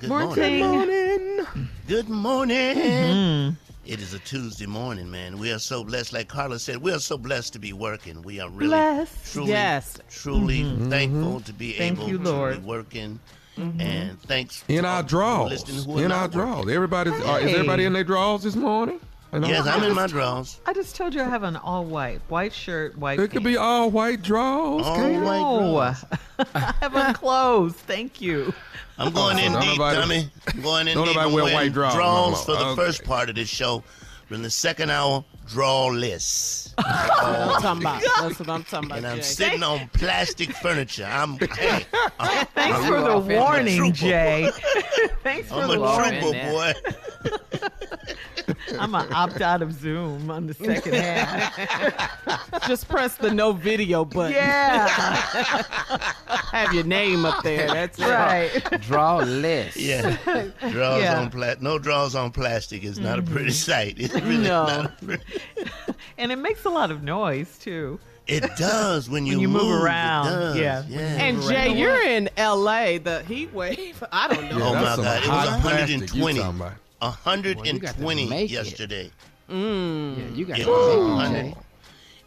Good 0.00 0.08
Morning. 0.10 0.58
Morning. 0.60 1.46
Good 1.88 2.08
morning. 2.10 2.76
Mm-hmm. 2.76 3.54
It 3.86 4.00
is 4.00 4.12
a 4.12 4.18
Tuesday 4.18 4.66
morning, 4.66 5.10
man. 5.10 5.38
We 5.38 5.50
are 5.52 5.58
so 5.58 5.82
blessed. 5.84 6.12
Like 6.12 6.28
Carla 6.28 6.58
said, 6.58 6.78
we 6.78 6.92
are 6.92 6.98
so 6.98 7.16
blessed 7.16 7.52
to 7.54 7.58
be 7.58 7.72
working. 7.72 8.20
We 8.22 8.40
are 8.40 8.48
really, 8.50 8.68
Blessed. 8.68 9.32
truly, 9.32 9.50
Yes. 9.50 9.98
truly 10.10 10.62
thankful 10.90 11.40
to 11.40 11.52
be 11.54 11.70
Mm-hmm. 11.72 11.78
Thank 11.78 11.98
able 12.00 12.08
you, 12.08 12.18
to 12.18 12.24
Lord. 12.24 12.60
be 12.62 12.66
working. 12.66 13.20
And 13.56 14.20
thanks 14.22 14.64
In 14.68 14.84
our 14.84 15.02
draws. 15.02 15.50
listening 15.50 15.84
who 15.84 16.00
are 16.00 16.04
In 16.04 16.12
our 16.12 16.28
draws. 16.28 16.68
Everybody's. 16.68 17.14
Uh, 17.14 17.38
is 17.42 17.52
everybody 17.54 17.84
in 17.84 17.92
their 17.92 18.04
draws 18.04 18.42
this 18.42 18.56
morning? 18.56 19.00
And 19.32 19.44
Yes, 19.46 19.66
all- 19.66 19.72
I'm 19.74 19.82
in 19.84 19.94
my 19.94 20.06
draws. 20.06 20.60
I 20.66 20.72
just 20.72 20.94
told 20.94 21.12
you 21.14 21.20
I 21.20 21.24
have 21.24 21.42
an 21.42 21.56
all 21.56 21.84
white, 21.84 22.20
white 22.28 22.52
shirt, 22.52 22.96
white. 22.96 23.18
It 23.18 23.32
could 23.32 23.42
be 23.42 23.56
all 23.56 23.90
white 23.90 24.22
draws. 24.22 24.86
All 24.86 24.94
can't 24.96 25.24
white 25.24 25.40
No, 25.40 25.72
draws. 25.72 26.04
I 26.54 26.74
have 26.80 26.94
on 26.94 27.14
clothes. 27.14 27.74
Thank 27.74 28.20
you. 28.20 28.52
I'm 28.96 29.12
going 29.12 29.38
in 29.40 29.52
Don't 29.52 29.62
deep, 29.62 29.70
nobody- 29.78 30.00
Tommy. 30.00 30.30
I'm 30.54 30.62
going 30.62 30.86
in 30.88 30.94
don't 30.94 31.06
deep. 31.06 31.16
nobody 31.16 31.28
I'm 31.28 31.32
wear 31.34 31.44
wearing 31.44 31.56
white 31.56 31.72
draws 31.72 31.94
draws 31.94 32.30
more. 32.46 32.56
for 32.56 32.62
the 32.62 32.68
Okay. 32.70 32.82
first 32.82 33.02
part 33.04 33.28
of 33.28 33.34
this 33.34 33.48
show. 33.48 33.82
But 34.28 34.36
in 34.36 34.42
the 34.42 34.50
second 34.50 34.90
hour, 34.90 35.24
drawless. 35.46 36.74
That's 36.78 37.08
what 37.08 37.24
I'm 37.24 37.62
talking 37.62 37.82
about. 37.82 38.02
Oh, 38.04 38.28
that's 38.28 38.38
what 38.40 38.48
I'm 38.50 38.64
talking 38.64 38.86
about, 38.86 38.98
and 38.98 39.06
I'm 39.06 39.16
Jay. 39.18 39.22
sitting 39.22 39.62
on 39.62 39.88
plastic 39.92 40.50
furniture. 40.56 41.08
I'm 41.08 41.38
hey, 41.56 41.86
I'm, 42.18 42.46
Thanks 42.46 42.78
you 42.80 42.86
for 42.86 43.00
the 43.00 43.10
all 43.12 43.20
warning, 43.22 43.92
Jay. 43.92 44.50
Thanks 45.22 45.48
for 45.48 45.54
I'm 45.60 45.68
the 45.68 45.74
a 45.74 45.80
warning. 45.80 46.20
trooper, 46.20 46.74
trooper, 47.22 47.52
boy. 47.62 47.92
I'm 48.78 48.90
gonna 48.90 49.08
opt 49.14 49.40
out 49.40 49.62
of 49.62 49.72
Zoom 49.72 50.30
on 50.30 50.46
the 50.48 50.54
second 50.54 50.94
half. 50.94 52.66
Just 52.66 52.88
press 52.88 53.14
the 53.16 53.32
no 53.32 53.52
video 53.52 54.04
button. 54.04 54.32
Yeah, 54.32 54.88
Have 56.50 56.74
your 56.74 56.84
name 56.84 57.24
up 57.24 57.42
there. 57.44 57.68
That's 57.68 57.98
it. 57.98 58.04
right. 58.08 58.80
Draw 58.82 59.18
less. 59.18 59.76
Yeah, 59.76 60.16
draws 60.70 61.02
Yeah. 61.02 61.20
on 61.20 61.30
pla- 61.30 61.54
No 61.60 61.78
draws 61.78 62.14
on 62.16 62.32
plastic 62.32 62.82
is 62.84 62.98
not 62.98 63.18
a 63.18 63.22
pretty 63.22 63.50
mm-hmm. 63.50 63.52
sight. 63.52 63.94
It's 63.98 64.14
really 64.14 64.38
No. 64.38 64.66
not. 64.66 64.84
A 64.86 65.04
pretty- 65.04 65.22
And 66.18 66.30
it 66.30 66.36
makes 66.36 66.64
a 66.64 66.70
lot 66.70 66.90
of 66.92 67.02
noise 67.02 67.58
too. 67.58 67.98
it 68.28 68.44
does 68.56 69.10
when 69.10 69.26
you, 69.30 69.40
you 69.40 69.48
move 69.48 69.80
It 69.80 69.84
around, 69.84 70.26
does. 70.26 70.56
yeah. 70.56 70.84
yeah. 70.88 70.98
And 71.00 71.42
Jay, 71.42 71.76
you're 71.76 72.00
in 72.02 72.28
LA. 72.38 72.98
The 72.98 73.24
heat 73.26 73.52
wave. 73.52 74.02
I 74.12 74.28
don't 74.28 74.44
know. 74.44 74.64
Oh, 74.64 74.72
yeah, 74.72 74.94
Oh, 74.94 74.96
my 74.96 74.96
God. 74.96 75.22
It 75.24 75.28
was 75.28 75.48
hot 75.48 75.60
plastic 75.60 76.14
you 76.14 76.22
120. 76.22 76.38
talking 76.38 76.60
about. 76.60 76.72
120 77.00 78.26
make 78.28 78.50
it. 78.50 78.54
yesterday. 78.54 79.10
Mm. 79.50 80.16
Yeah, 80.18 80.36
you 80.36 80.44
got 80.46 80.58
It 80.58 80.66
was 80.66 81.30
make 81.32 81.52
it, 81.52 81.58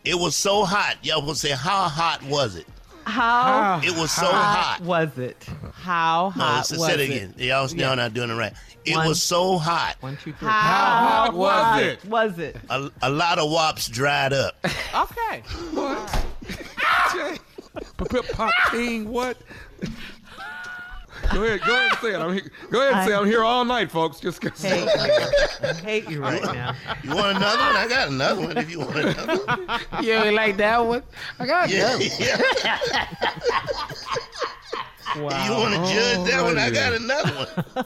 It 0.06 0.16
was 0.16 0.36
so 0.36 0.66
hot. 0.66 0.98
Y'all 1.04 1.26
will 1.26 1.34
say, 1.36 1.52
how 1.52 1.88
hot 1.88 2.22
was 2.24 2.56
it? 2.58 2.68
How 3.06 3.80
It 3.84 3.92
was 3.98 4.12
so 4.12 4.26
hot 4.26 4.80
hot. 4.80 4.82
was 4.82 5.18
it? 5.18 5.48
How 5.74 6.30
hot 6.32 6.68
say 6.68 6.78
was 6.78 6.90
it 6.90 7.00
it? 7.00 7.04
again. 7.10 7.34
Y'all 7.38 7.70
y'all 7.70 7.96
not 7.96 8.14
doing 8.14 8.30
it 8.30 8.34
right. 8.36 8.52
It 8.88 8.96
One. 8.96 9.08
was 9.08 9.22
so 9.22 9.58
hot. 9.58 9.98
One, 10.00 10.16
two, 10.24 10.32
three. 10.34 10.48
How 10.48 11.26
hot 11.26 11.34
was 11.34 11.64
hot 11.64 11.84
it? 11.84 12.06
Was 12.06 12.40
it? 12.40 12.56
A, 12.70 12.90
a 13.02 13.10
lot 13.10 13.38
of 13.38 13.52
wops 13.52 13.88
dried 13.90 14.32
up. 14.34 14.56
Okay. 14.96 15.44
What? 15.74 16.26
Jay. 17.14 17.38
Pop- 17.98 18.10
pop- 18.10 18.28
Pop 18.30 18.54
King, 18.72 19.10
what? 19.10 19.38
Go 21.34 21.44
ahead, 21.44 21.60
go 21.66 21.74
ahead 21.76 21.92
and 21.92 22.00
say 22.00 22.14
it. 22.14 22.18
I'm 22.20 22.32
here, 22.34 22.50
go 22.72 22.80
ahead 22.82 22.94
and 22.94 23.08
say 23.10 23.14
I- 23.14 23.20
I'm 23.20 23.26
here 23.26 23.44
all 23.44 23.66
night, 23.66 23.92
folks. 23.92 24.20
Just 24.20 24.40
'cause- 24.42 24.62
Hate 24.62 24.86
you. 24.86 25.68
I 25.68 25.74
hate 25.84 26.10
you 26.10 26.22
right 26.22 26.42
now. 26.42 26.74
You 27.04 27.14
want 27.16 27.36
another 27.38 27.64
one? 27.64 27.76
I 27.76 27.88
got 27.90 28.08
another 28.08 28.42
one 28.48 28.58
if 28.58 28.72
you 28.72 28.80
want 28.80 28.96
another 28.98 29.46
one. 29.46 29.68
You 30.04 30.14
ain't 30.14 30.36
like 30.36 30.58
that 30.58 30.78
one? 30.86 31.04
I 31.40 31.46
got 31.46 31.70
Yeah, 31.70 31.98
that 31.98 32.20
yeah. 32.20 32.38
Wow. 35.18 35.46
You 35.46 35.52
want 35.52 35.74
to 35.74 35.80
judge 35.94 36.30
that 36.30 36.44
one? 36.44 36.58
I 36.58 36.70
got 36.70 36.94
another 36.94 37.48
one. 37.76 37.86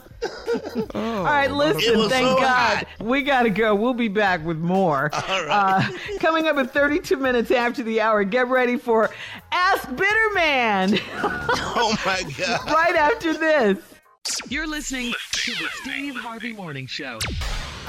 All 0.94 1.24
right, 1.24 1.50
listen, 1.50 2.08
thank 2.08 2.28
so 2.28 2.36
God. 2.36 2.46
hot. 2.78 2.86
We 3.00 3.22
got 3.22 3.42
to 3.44 3.50
go. 3.50 3.74
We'll 3.74 3.94
be 3.94 4.08
back 4.08 4.44
with 4.44 4.58
more. 4.58 5.10
All 5.12 5.44
right. 5.46 5.90
Uh, 5.90 6.18
coming 6.18 6.46
up 6.46 6.56
at 6.56 6.72
32 6.72 7.16
minutes 7.16 7.50
after 7.50 7.82
the 7.82 8.00
hour, 8.00 8.24
get 8.24 8.48
ready 8.48 8.76
for 8.76 9.10
Ask 9.50 9.88
Bitterman 9.90 11.00
Oh 11.74 11.96
my 12.04 12.22
God. 12.38 12.66
right 12.72 12.96
after 12.96 13.34
this. 13.34 13.78
You're 14.48 14.68
listening 14.68 15.12
to 15.32 15.50
the 15.52 15.68
Steve 15.82 16.14
Harvey 16.16 16.52
Morning 16.52 16.86
Show. 16.86 17.18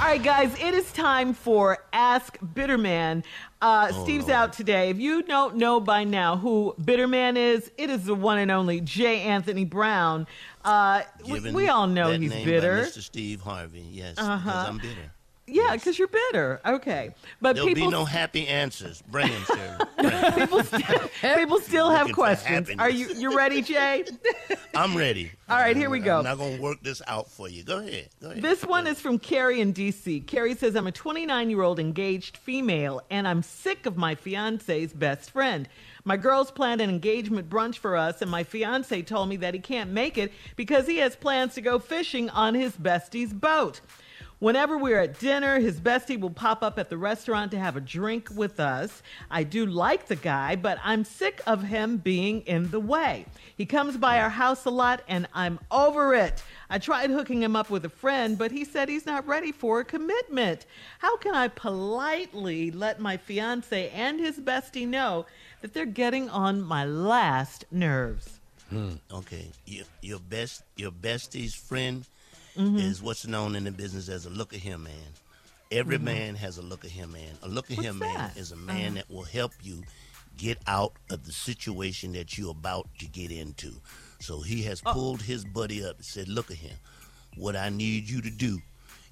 All 0.00 0.06
right, 0.06 0.20
guys, 0.22 0.52
it 0.60 0.74
is 0.74 0.90
time 0.92 1.32
for 1.32 1.78
Ask 1.92 2.38
Bitterman. 2.40 3.22
Uh, 3.62 3.90
Oh, 3.92 4.02
Steve's 4.04 4.28
out 4.28 4.52
today. 4.52 4.90
If 4.90 4.98
you 4.98 5.22
don't 5.22 5.56
know 5.56 5.78
by 5.80 6.02
now 6.04 6.36
who 6.36 6.74
Bitterman 6.80 7.36
is, 7.36 7.70
it 7.78 7.88
is 7.88 8.04
the 8.04 8.14
one 8.14 8.38
and 8.38 8.50
only 8.50 8.80
J. 8.80 9.20
Anthony 9.22 9.64
Brown. 9.64 10.26
Uh, 10.64 11.02
we, 11.28 11.40
we 11.52 11.68
all 11.68 11.86
know 11.86 12.10
that 12.10 12.20
he's 12.20 12.30
name 12.30 12.44
bitter. 12.46 12.82
By 12.82 12.88
Mr. 12.88 13.00
Steve 13.02 13.40
Harvey. 13.42 13.86
Yes, 13.90 14.14
Uh-huh. 14.18 14.38
because 14.38 14.68
I'm 14.68 14.78
bitter. 14.78 15.10
Yeah, 15.46 15.62
Yes. 15.64 15.72
because 15.74 15.98
you're 15.98 16.08
bitter. 16.08 16.58
Okay, 16.64 17.14
but 17.42 17.54
There'll 17.54 17.68
people 17.68 17.84
be 17.88 17.90
no 17.90 18.06
happy 18.06 18.48
answers. 18.48 19.02
Bring 19.10 19.28
them, 19.28 19.44
Shirley. 19.44 20.32
People 20.40 20.64
still, 20.64 21.08
people 21.36 21.60
still 21.60 21.90
have 21.90 22.12
questions. 22.12 22.70
Are 22.78 22.88
you 22.88 23.00
happiness. 23.08 23.22
you 23.22 23.36
ready, 23.36 23.60
Jay? 23.60 24.04
I'm 24.74 24.96
ready. 24.96 25.30
All 25.50 25.58
right, 25.58 25.76
here 25.76 25.90
we 25.90 26.00
go. 26.00 26.16
I'm 26.18 26.24
not 26.24 26.38
gonna 26.38 26.58
work 26.62 26.78
this 26.82 27.02
out 27.06 27.30
for 27.30 27.46
you. 27.50 27.62
Go 27.62 27.78
ahead. 27.80 28.08
Go 28.22 28.30
ahead. 28.30 28.42
This 28.42 28.64
one 28.64 28.86
is 28.86 28.98
from 29.00 29.18
Carrie 29.18 29.60
in 29.60 29.74
DC. 29.74 30.26
Carrie 30.26 30.54
says, 30.54 30.74
I'm 30.76 30.86
a 30.86 30.92
29 30.92 31.50
year 31.50 31.60
old 31.60 31.78
engaged 31.78 32.38
female, 32.38 33.02
and 33.10 33.28
I'm 33.28 33.42
sick 33.42 33.84
of 33.84 33.98
my 33.98 34.14
fiance's 34.14 34.94
best 34.94 35.30
friend. 35.30 35.68
My 36.06 36.18
girls 36.18 36.50
planned 36.50 36.82
an 36.82 36.90
engagement 36.90 37.48
brunch 37.48 37.76
for 37.76 37.96
us, 37.96 38.20
and 38.20 38.30
my 38.30 38.44
fiance 38.44 39.00
told 39.02 39.30
me 39.30 39.36
that 39.36 39.54
he 39.54 39.60
can't 39.60 39.90
make 39.90 40.18
it 40.18 40.32
because 40.54 40.86
he 40.86 40.98
has 40.98 41.16
plans 41.16 41.54
to 41.54 41.62
go 41.62 41.78
fishing 41.78 42.28
on 42.28 42.54
his 42.54 42.76
bestie's 42.76 43.32
boat. 43.32 43.80
Whenever 44.38 44.76
we're 44.76 45.00
at 45.00 45.18
dinner, 45.18 45.58
his 45.58 45.80
bestie 45.80 46.20
will 46.20 46.28
pop 46.28 46.62
up 46.62 46.78
at 46.78 46.90
the 46.90 46.98
restaurant 46.98 47.50
to 47.50 47.58
have 47.58 47.76
a 47.76 47.80
drink 47.80 48.28
with 48.34 48.60
us. 48.60 49.02
I 49.30 49.44
do 49.44 49.64
like 49.64 50.06
the 50.06 50.16
guy, 50.16 50.56
but 50.56 50.76
I'm 50.84 51.04
sick 51.04 51.40
of 51.46 51.62
him 51.62 51.96
being 51.96 52.42
in 52.42 52.70
the 52.70 52.80
way. 52.80 53.24
He 53.56 53.64
comes 53.64 53.96
by 53.96 54.20
our 54.20 54.28
house 54.28 54.66
a 54.66 54.70
lot, 54.70 55.00
and 55.08 55.26
I'm 55.32 55.58
over 55.70 56.14
it. 56.14 56.42
I 56.68 56.78
tried 56.78 57.08
hooking 57.08 57.42
him 57.42 57.56
up 57.56 57.70
with 57.70 57.86
a 57.86 57.88
friend, 57.88 58.36
but 58.36 58.52
he 58.52 58.66
said 58.66 58.90
he's 58.90 59.06
not 59.06 59.26
ready 59.26 59.52
for 59.52 59.80
a 59.80 59.84
commitment. 59.84 60.66
How 60.98 61.16
can 61.16 61.34
I 61.34 61.48
politely 61.48 62.70
let 62.70 63.00
my 63.00 63.16
fiance 63.16 63.88
and 63.88 64.20
his 64.20 64.38
bestie 64.38 64.86
know 64.86 65.24
that 65.64 65.72
they're 65.72 65.86
getting 65.86 66.28
on 66.28 66.60
my 66.60 66.84
last 66.84 67.64
nerves? 67.70 68.38
Hmm. 68.68 68.96
Okay, 69.10 69.46
your, 69.64 69.86
your 70.02 70.18
best, 70.18 70.62
your 70.76 70.90
bestie's 70.90 71.54
friend 71.54 72.04
mm-hmm. 72.54 72.76
is 72.76 73.02
what's 73.02 73.26
known 73.26 73.56
in 73.56 73.64
the 73.64 73.70
business 73.70 74.10
as 74.10 74.26
a 74.26 74.30
look 74.30 74.52
at 74.52 74.60
him 74.60 74.82
man. 74.82 74.92
Every 75.72 75.96
mm-hmm. 75.96 76.04
man 76.04 76.34
has 76.34 76.58
a 76.58 76.62
look 76.62 76.84
at 76.84 76.90
him 76.90 77.12
man. 77.12 77.38
A 77.42 77.48
look 77.48 77.70
at 77.70 77.78
him 77.78 77.98
man 77.98 78.30
is 78.36 78.52
a 78.52 78.56
uh-huh. 78.56 78.64
man 78.66 78.94
that 78.96 79.10
will 79.10 79.22
help 79.22 79.52
you 79.62 79.82
get 80.36 80.58
out 80.66 80.92
of 81.10 81.24
the 81.24 81.32
situation 81.32 82.12
that 82.12 82.36
you're 82.36 82.50
about 82.50 82.86
to 82.98 83.06
get 83.06 83.30
into. 83.30 83.72
So 84.20 84.42
he 84.42 84.64
has 84.64 84.82
oh. 84.84 84.92
pulled 84.92 85.22
his 85.22 85.46
buddy 85.46 85.82
up 85.82 85.96
and 85.96 86.04
said, 86.04 86.28
"Look 86.28 86.50
at 86.50 86.58
him. 86.58 86.76
What 87.36 87.56
I 87.56 87.70
need 87.70 88.06
you 88.06 88.20
to 88.20 88.30
do 88.30 88.60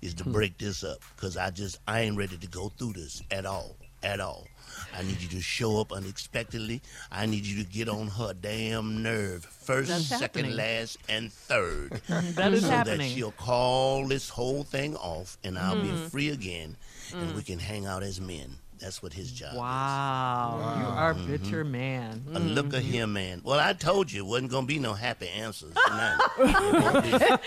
is 0.03 0.13
to 0.17 0.25
hmm. 0.25 0.33
break 0.33 0.59
this 0.59 0.85
up 0.85 0.99
because 1.17 1.39
I 1.39 1.49
just 1.49 1.79
I 1.89 2.01
ain't 2.01 2.19
ready 2.19 2.37
to 2.37 2.47
go 2.47 2.69
through 2.69 2.93
this 2.93 3.23
at 3.31 3.47
all, 3.47 3.75
at 4.03 4.21
all. 4.21 4.47
I 4.95 5.03
need 5.03 5.21
you 5.23 5.29
to 5.31 5.41
show 5.41 5.81
up 5.81 5.91
unexpectedly. 5.93 6.83
I 7.11 7.27
need 7.27 7.45
you 7.47 7.63
to 7.63 7.69
get 7.69 7.89
on 7.89 8.09
her 8.09 8.35
damn 8.35 9.03
nerve, 9.03 9.45
first, 9.45 9.89
That's 9.89 10.05
second, 10.07 10.45
happening. 10.45 10.57
last, 10.57 10.99
and 11.09 11.33
third, 11.33 12.01
That 12.09 12.53
is 12.53 12.63
so 12.63 12.69
happening. 12.71 12.99
that 12.99 13.09
she'll 13.15 13.33
call 13.33 14.07
this 14.07 14.29
whole 14.29 14.65
thing 14.65 14.97
off, 14.97 15.39
and 15.45 15.59
I'll 15.59 15.77
Mm-hmm. 15.77 16.05
be 16.05 16.09
free 16.11 16.29
again, 16.29 16.77
and 17.15 17.31
Mm. 17.33 17.35
we 17.37 17.43
can 17.43 17.59
hang 17.59 17.87
out 17.87 18.03
as 18.03 18.21
men. 18.21 18.57
That's 18.83 19.01
what 19.01 19.13
his 19.13 19.31
job 19.31 19.53
is. 19.53 19.59
Wow, 19.59 20.77
you 20.81 20.87
are 20.87 21.11
a 21.13 21.15
bitter 21.15 21.63
man. 21.63 22.25
A 22.35 22.41
look 22.41 22.67
Mm-hmm. 22.67 22.75
at 22.77 22.83
him, 22.83 23.13
man. 23.13 23.41
Well, 23.45 23.61
I 23.61 23.75
told 23.75 24.11
you 24.11 24.25
it 24.25 24.27
wasn't 24.27 24.51
gonna 24.51 24.67
be 24.67 24.81
no 24.81 24.93
happy 24.93 25.29
answers 25.29 25.73
tonight. 25.87 26.19
It. 26.39 27.41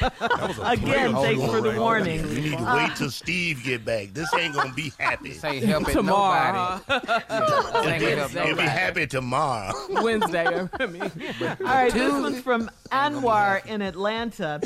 Again, 0.64 1.14
thanks 1.16 1.44
for 1.46 1.60
the 1.62 1.76
warning. 1.78 2.20
You 2.30 2.42
need 2.42 2.58
to 2.58 2.74
wait 2.76 2.96
till 2.96 3.12
Steve 3.12 3.64
get 3.64 3.84
back. 3.84 4.14
This 4.14 4.34
ain't 4.34 4.54
gonna 4.56 4.74
be 4.74 4.92
happy. 4.98 5.30
This 5.34 5.44
ain't 5.44 5.66
helping 5.66 5.94
Tomorrow, 5.94 6.80
nobody. 6.88 7.14
This 7.20 7.86
ain't 7.86 8.34
gonna 8.34 8.44
It'll 8.46 8.56
be 8.58 8.64
happy 8.64 9.08
tomorrow. 9.08 9.74
Wednesday. 9.90 10.68
I 10.80 10.86
mean, 10.86 11.02
All 11.04 11.58
right, 11.66 11.92
this 11.92 12.12
one's 12.14 12.40
from 12.42 12.70
Anwar 12.92 13.66
in 13.66 13.82
Atlanta. 13.82 14.62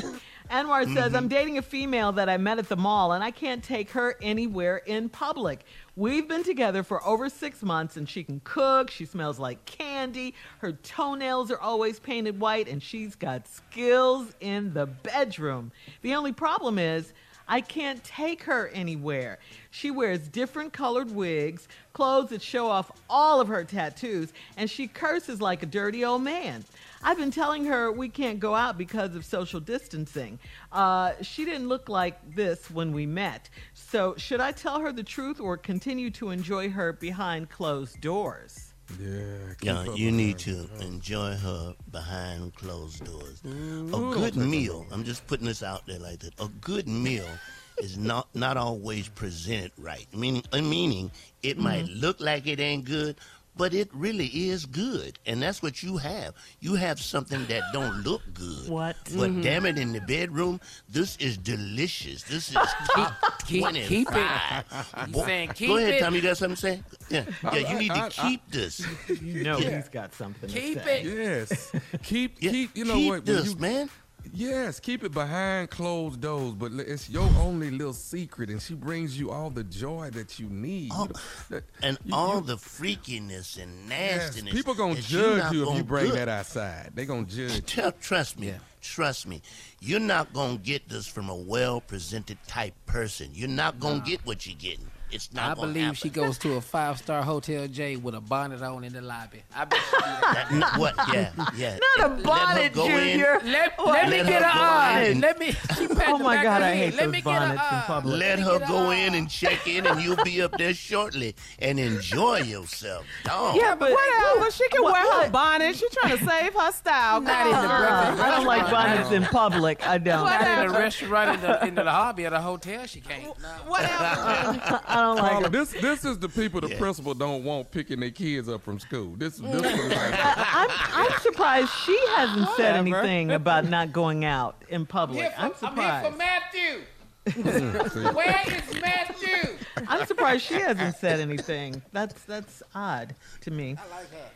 Anwar 0.50 0.86
says, 0.86 1.08
mm-hmm. 1.08 1.16
I'm 1.16 1.28
dating 1.28 1.58
a 1.60 1.62
female 1.62 2.12
that 2.14 2.28
I 2.28 2.38
met 2.38 2.58
at 2.58 2.68
the 2.70 2.76
mall, 2.76 3.12
and 3.12 3.24
I 3.24 3.30
can't 3.30 3.64
take 3.64 3.92
her 3.92 4.16
anywhere 4.20 4.78
in 4.78 5.08
public. 5.08 5.64
We've 5.96 6.28
been 6.28 6.44
together 6.44 6.82
for 6.82 7.06
over 7.06 7.30
six 7.30 7.62
months, 7.62 7.98
and 7.98 8.10
she 8.10 8.24
can 8.24 8.42
cook. 8.44 8.90
She 8.90 9.06
smells 9.06 9.38
like 9.38 9.64
candy. 9.66 10.34
Her 10.58 10.72
toenails 10.72 11.52
are 11.52 11.60
always 11.60 12.00
painted 12.00 12.40
white, 12.40 12.68
and 12.68 12.82
she's 12.82 13.14
got 13.14 13.48
skills 13.48 14.34
in 14.40 14.74
the 14.74 14.88
bedroom. 14.88 15.72
The 16.02 16.16
only 16.16 16.32
problem 16.32 16.80
is, 16.80 17.14
I 17.48 17.62
can't 17.62 18.04
take 18.04 18.44
her 18.44 18.70
anywhere. 18.70 19.40
She 19.72 19.90
wears 19.92 20.28
different 20.28 20.72
colored 20.72 21.12
wigs, 21.12 21.68
clothes 21.94 22.30
that 22.30 22.42
show 22.44 22.68
off 22.68 22.92
all 23.10 23.42
of 23.42 23.48
her 23.48 23.64
tattoos, 23.64 24.34
and 24.56 24.70
she 24.70 24.88
curses 24.88 25.42
like 25.42 25.64
a 25.64 25.66
dirty 25.68 26.06
old 26.06 26.24
man. 26.24 26.64
I've 27.02 27.18
been 27.18 27.32
telling 27.32 27.66
her 27.66 27.92
we 27.92 28.10
can't 28.10 28.40
go 28.40 28.56
out 28.56 28.78
because 28.78 29.16
of 29.16 29.26
social 29.26 29.60
distancing. 29.60 30.40
Uh, 30.72 31.14
she 31.22 31.46
didn't 31.46 31.68
look 31.70 31.90
like 31.90 32.36
this 32.36 32.70
when 32.70 32.92
we 32.92 33.06
met. 33.06 33.50
So, 33.74 34.16
should 34.18 34.42
I 34.42 34.52
tell 34.52 34.80
her 34.80 34.92
the 34.92 35.04
truth 35.04 35.40
or 35.40 35.58
continue 35.58 36.10
to 36.12 36.30
enjoy 36.32 36.70
her 36.70 36.94
behind 36.94 37.50
closed 37.50 38.02
doors? 38.02 38.74
Yeah. 39.00 39.54
keep 39.60 39.66
Yeah, 39.68 39.84
you 39.94 40.08
with 40.08 40.16
need 40.16 40.42
her. 40.42 40.66
to 40.66 40.70
enjoy 40.82 41.36
her 41.36 41.76
behind 41.92 42.56
closed 42.56 43.06
doors. 43.06 43.42
Mm, 43.46 43.90
A 43.94 44.14
good 44.16 44.36
meal, 44.36 44.86
I'm 44.92 45.04
just 45.04 45.26
putting 45.28 45.46
this 45.46 45.62
out 45.64 45.86
there 45.86 46.00
like 46.00 46.20
that. 46.20 46.34
A 46.40 46.48
good 46.60 46.88
meal 46.88 47.28
is 47.78 47.98
not 47.98 48.28
not 48.34 48.58
always 48.58 49.08
presented 49.08 49.72
right. 49.78 50.08
Meaning, 50.14 50.44
uh, 50.52 50.62
meaning 50.62 51.12
it 51.44 51.58
might 51.58 51.86
Mm-hmm. 51.86 52.00
look 52.02 52.20
like 52.20 52.48
it 52.48 52.60
ain't 52.60 52.86
good, 52.86 53.18
but 53.60 53.74
it 53.74 53.90
really 53.94 54.28
is 54.28 54.66
good, 54.66 55.20
and 55.26 55.42
that's 55.44 55.62
what 55.62 55.84
you 55.84 55.98
have. 55.98 56.34
You 56.62 56.76
have 56.76 56.98
something 57.00 57.46
that 57.48 57.62
don't 57.74 58.04
look 58.04 58.22
good. 58.34 58.70
What? 58.70 58.96
But 59.16 59.30
Mm-hmm. 59.30 59.42
damn 59.42 59.66
it, 59.66 59.78
in 59.78 59.92
the 59.92 60.00
bedroom, 60.02 60.62
this 60.88 61.18
is 61.18 61.38
delicious. 61.38 62.24
This 62.24 62.50
is 62.50 62.54
top 62.96 63.14
Keep, 63.46 63.68
keep 63.68 63.76
it. 63.76 63.88
25. 64.08 64.64
You 65.08 65.14
Boy, 65.14 65.26
saying 65.26 65.50
keep 65.50 65.68
Go 65.68 65.78
ahead, 65.78 65.94
it. 65.96 66.00
Tommy. 66.00 66.16
You 66.18 66.24
got 66.24 66.38
something 66.38 66.56
to 66.56 66.62
say? 66.62 66.84
Yeah, 67.10 67.26
yeah. 67.44 67.72
You 67.74 67.80
need 67.80 67.90
to 67.90 67.96
I- 67.96 68.06
I- 68.18 68.30
keep 68.30 68.50
this. 68.50 68.82
You 69.22 69.44
know 69.44 69.58
he's 69.58 69.90
got 69.90 70.14
something 70.16 70.50
Keep 70.50 70.78
to 70.80 70.84
say. 70.86 71.02
it. 71.02 71.06
Yes. 71.18 71.72
Keep, 72.04 72.42
Yeah, 72.42 72.52
keep, 72.52 72.78
you 72.78 72.86
know 72.86 72.94
keep 72.96 73.10
what? 73.10 73.26
when 73.26 73.36
this, 73.36 73.50
you- 73.54 73.60
man. 73.60 73.90
Yes, 74.34 74.80
keep 74.80 75.04
it 75.04 75.12
behind 75.12 75.70
closed 75.70 76.22
doors, 76.22 76.54
but 76.54 76.72
it's 76.74 77.10
your 77.10 77.28
only 77.40 77.72
little 77.72 77.94
secret, 77.94 78.50
and 78.50 78.62
she 78.62 78.74
brings 78.76 79.20
you 79.20 79.32
all 79.32 79.50
the 79.50 79.64
joy 79.64 80.10
that 80.12 80.40
you 80.40 80.48
need. 80.50 80.92
Oh, 80.94 81.08
That- 81.50 81.64
and 81.82 81.98
you- 82.06 82.14
all 82.14 82.36
you- 82.36 82.46
the 82.48 82.58
freakiness 82.58 83.62
and 83.62 83.90
yes, 83.90 84.34
nastiness. 84.34 84.54
people 84.54 84.74
gonna 84.76 85.02
judge 85.02 85.52
you 85.54 85.70
if 85.70 85.78
you 85.78 85.84
bring 85.84 86.06
good. 86.08 86.16
that 86.16 86.30
outside. 86.30 86.92
They 86.96 87.06
gonna 87.06 87.26
judge. 87.26 87.66
Tell, 87.66 87.92
trust 87.94 88.38
me, 88.40 88.54
trust 88.82 89.26
me. 89.28 89.42
You're 89.80 90.00
not 90.00 90.32
gonna 90.34 90.58
get 90.58 90.88
this 90.90 91.08
from 91.08 91.30
a 91.30 91.36
well-presented 91.36 92.38
type 92.48 92.76
person. 92.86 93.30
You're 93.34 93.48
not 93.50 93.80
gonna 93.80 94.02
get 94.02 94.26
what 94.26 94.46
you're 94.46 94.56
getting. 94.58 94.90
It's 95.12 95.34
not 95.34 95.44
I 95.52 95.56
gonna 95.56 95.68
believe 95.68 95.84
happen. 95.84 95.96
she 95.96 96.10
goes 96.10 96.38
to 96.40 96.54
a 96.56 96.62
five 96.62 96.98
star 97.00 97.24
hotel 97.24 97.68
J 97.68 97.96
with 97.96 98.14
a 98.16 98.22
bonnet 98.22 98.62
on 98.62 98.84
in 98.84 98.94
the 98.94 99.02
lobby. 99.02 99.42
I 99.56 99.66
bet 99.66 99.80
she 99.90 99.98
that. 100.02 100.48
That- 100.52 100.78
what? 100.80 100.96
Yeah, 101.12 101.32
yeah. 101.56 101.78
Not 101.98 102.12
a 102.12 102.14
Let 102.14 102.18
her 102.20 102.24
bonnet, 102.24 102.74
go 102.74 102.86
in. 102.86 102.92
Junior. 103.10 103.42
Let, 103.44 103.74
Oh, 103.80 103.86
let 103.86 104.10
me 104.10 104.18
get 104.18 104.42
her 104.44 104.50
a 104.50 104.54
go 104.54 104.60
eye. 104.60 105.14
Let 105.20 105.40
me. 105.40 105.52
She 105.52 105.88
Oh 106.08 106.18
my 106.20 106.42
God, 106.44 106.62
I 106.62 106.76
hate 106.76 106.86
head. 106.86 106.94
Let 106.96 107.04
those 107.06 107.12
me 107.14 107.22
get 107.22 107.28
a 107.36 107.40
bonnets 107.40 107.62
in 107.72 107.80
public. 107.82 108.20
Let 108.20 108.40
me 108.40 108.46
her 108.46 108.60
go 108.68 108.92
in 108.92 109.16
and 109.16 109.30
check 109.30 109.68
in, 109.68 109.88
and 109.88 110.02
you'll 110.02 110.24
be 110.24 110.42
up 110.42 110.52
there 110.58 110.74
shortly 110.74 111.36
and 111.60 111.80
enjoy 111.80 112.40
yourself. 112.42 113.06
Dog. 113.24 113.56
Yeah, 113.56 113.76
but 113.76 113.92
whatever. 113.92 114.52
She 114.52 114.68
can 114.70 114.84
What- 114.84 114.94
wear 114.94 115.02
her 115.04 115.18
what? 115.24 115.32
bonnet. 115.32 115.76
She's 115.76 115.90
trying 115.92 116.18
to 116.18 116.24
save 116.26 116.54
her 116.54 116.72
style. 116.72 117.22
Not 117.22 117.46
in 117.48 117.52
the 117.52 117.58
on. 117.58 117.68
breakfast 117.82 118.24
I 118.24 118.32
don't 118.36 118.46
like 118.46 118.70
bonnets 118.72 119.12
in 119.12 119.24
public. 119.26 119.88
I 119.88 119.98
don't. 119.98 120.26
Not 120.26 120.42
in 120.42 120.48
Whatever. 120.48 120.74
the 120.74 120.80
restaurant, 120.80 121.36
in 121.36 121.42
the, 121.42 121.66
in 121.68 121.76
the 121.76 121.84
lobby 121.84 122.26
of 122.26 122.32
the 122.34 122.42
hotel, 122.42 122.86
she 122.86 123.02
can't. 123.02 123.24
No. 123.24 123.48
Whatever. 123.68 124.82
I 125.00 125.02
don't 125.02 125.16
like 125.18 125.32
Carla, 125.32 125.50
this 125.50 125.72
this 125.74 126.06
is 126.06 126.20
the 126.20 126.30
people 126.30 126.62
the 126.62 126.70
Yeah. 126.70 126.78
principal 126.78 127.14
don't 127.14 127.44
want 127.44 127.72
picking 127.72 128.00
their 128.00 128.12
kids 128.12 128.50
up 128.50 128.62
from 128.64 128.80
school. 128.80 129.16
This 129.18 129.38
this 129.38 129.44
what 129.46 129.66
it's 129.66 129.96
like. 129.96 130.20
I'm, 130.56 130.70
I'm 130.94 131.20
surprised 131.22 131.70
she 131.86 131.98
hasn't 132.16 132.50
said 132.58 132.76
anything 132.76 133.32
about 133.32 133.66
not 133.66 133.92
going 133.94 134.26
out 134.26 134.64
in 134.70 134.86
public. 134.86 135.20
Here 135.22 135.32
for- 135.32 135.40
I'm 135.40 135.52
I'm 135.64 135.76
here 135.78 136.02
for 136.12 136.18
surprised. 136.18 136.18
Matthew. 136.18 136.82
Where 138.14 138.42
is 138.48 138.82
Matthew? 138.82 139.58
I'm 139.88 140.06
surprised 140.08 140.46
she 140.46 140.56
hasn't 140.56 140.96
said 140.98 141.20
anything. 141.20 141.82
That's 141.92 142.24
that's 142.24 142.64
odd 142.74 143.16
to 143.42 143.52
me. 143.52 143.76
I 143.78 143.96
like 143.96 144.12
her. 144.12 144.30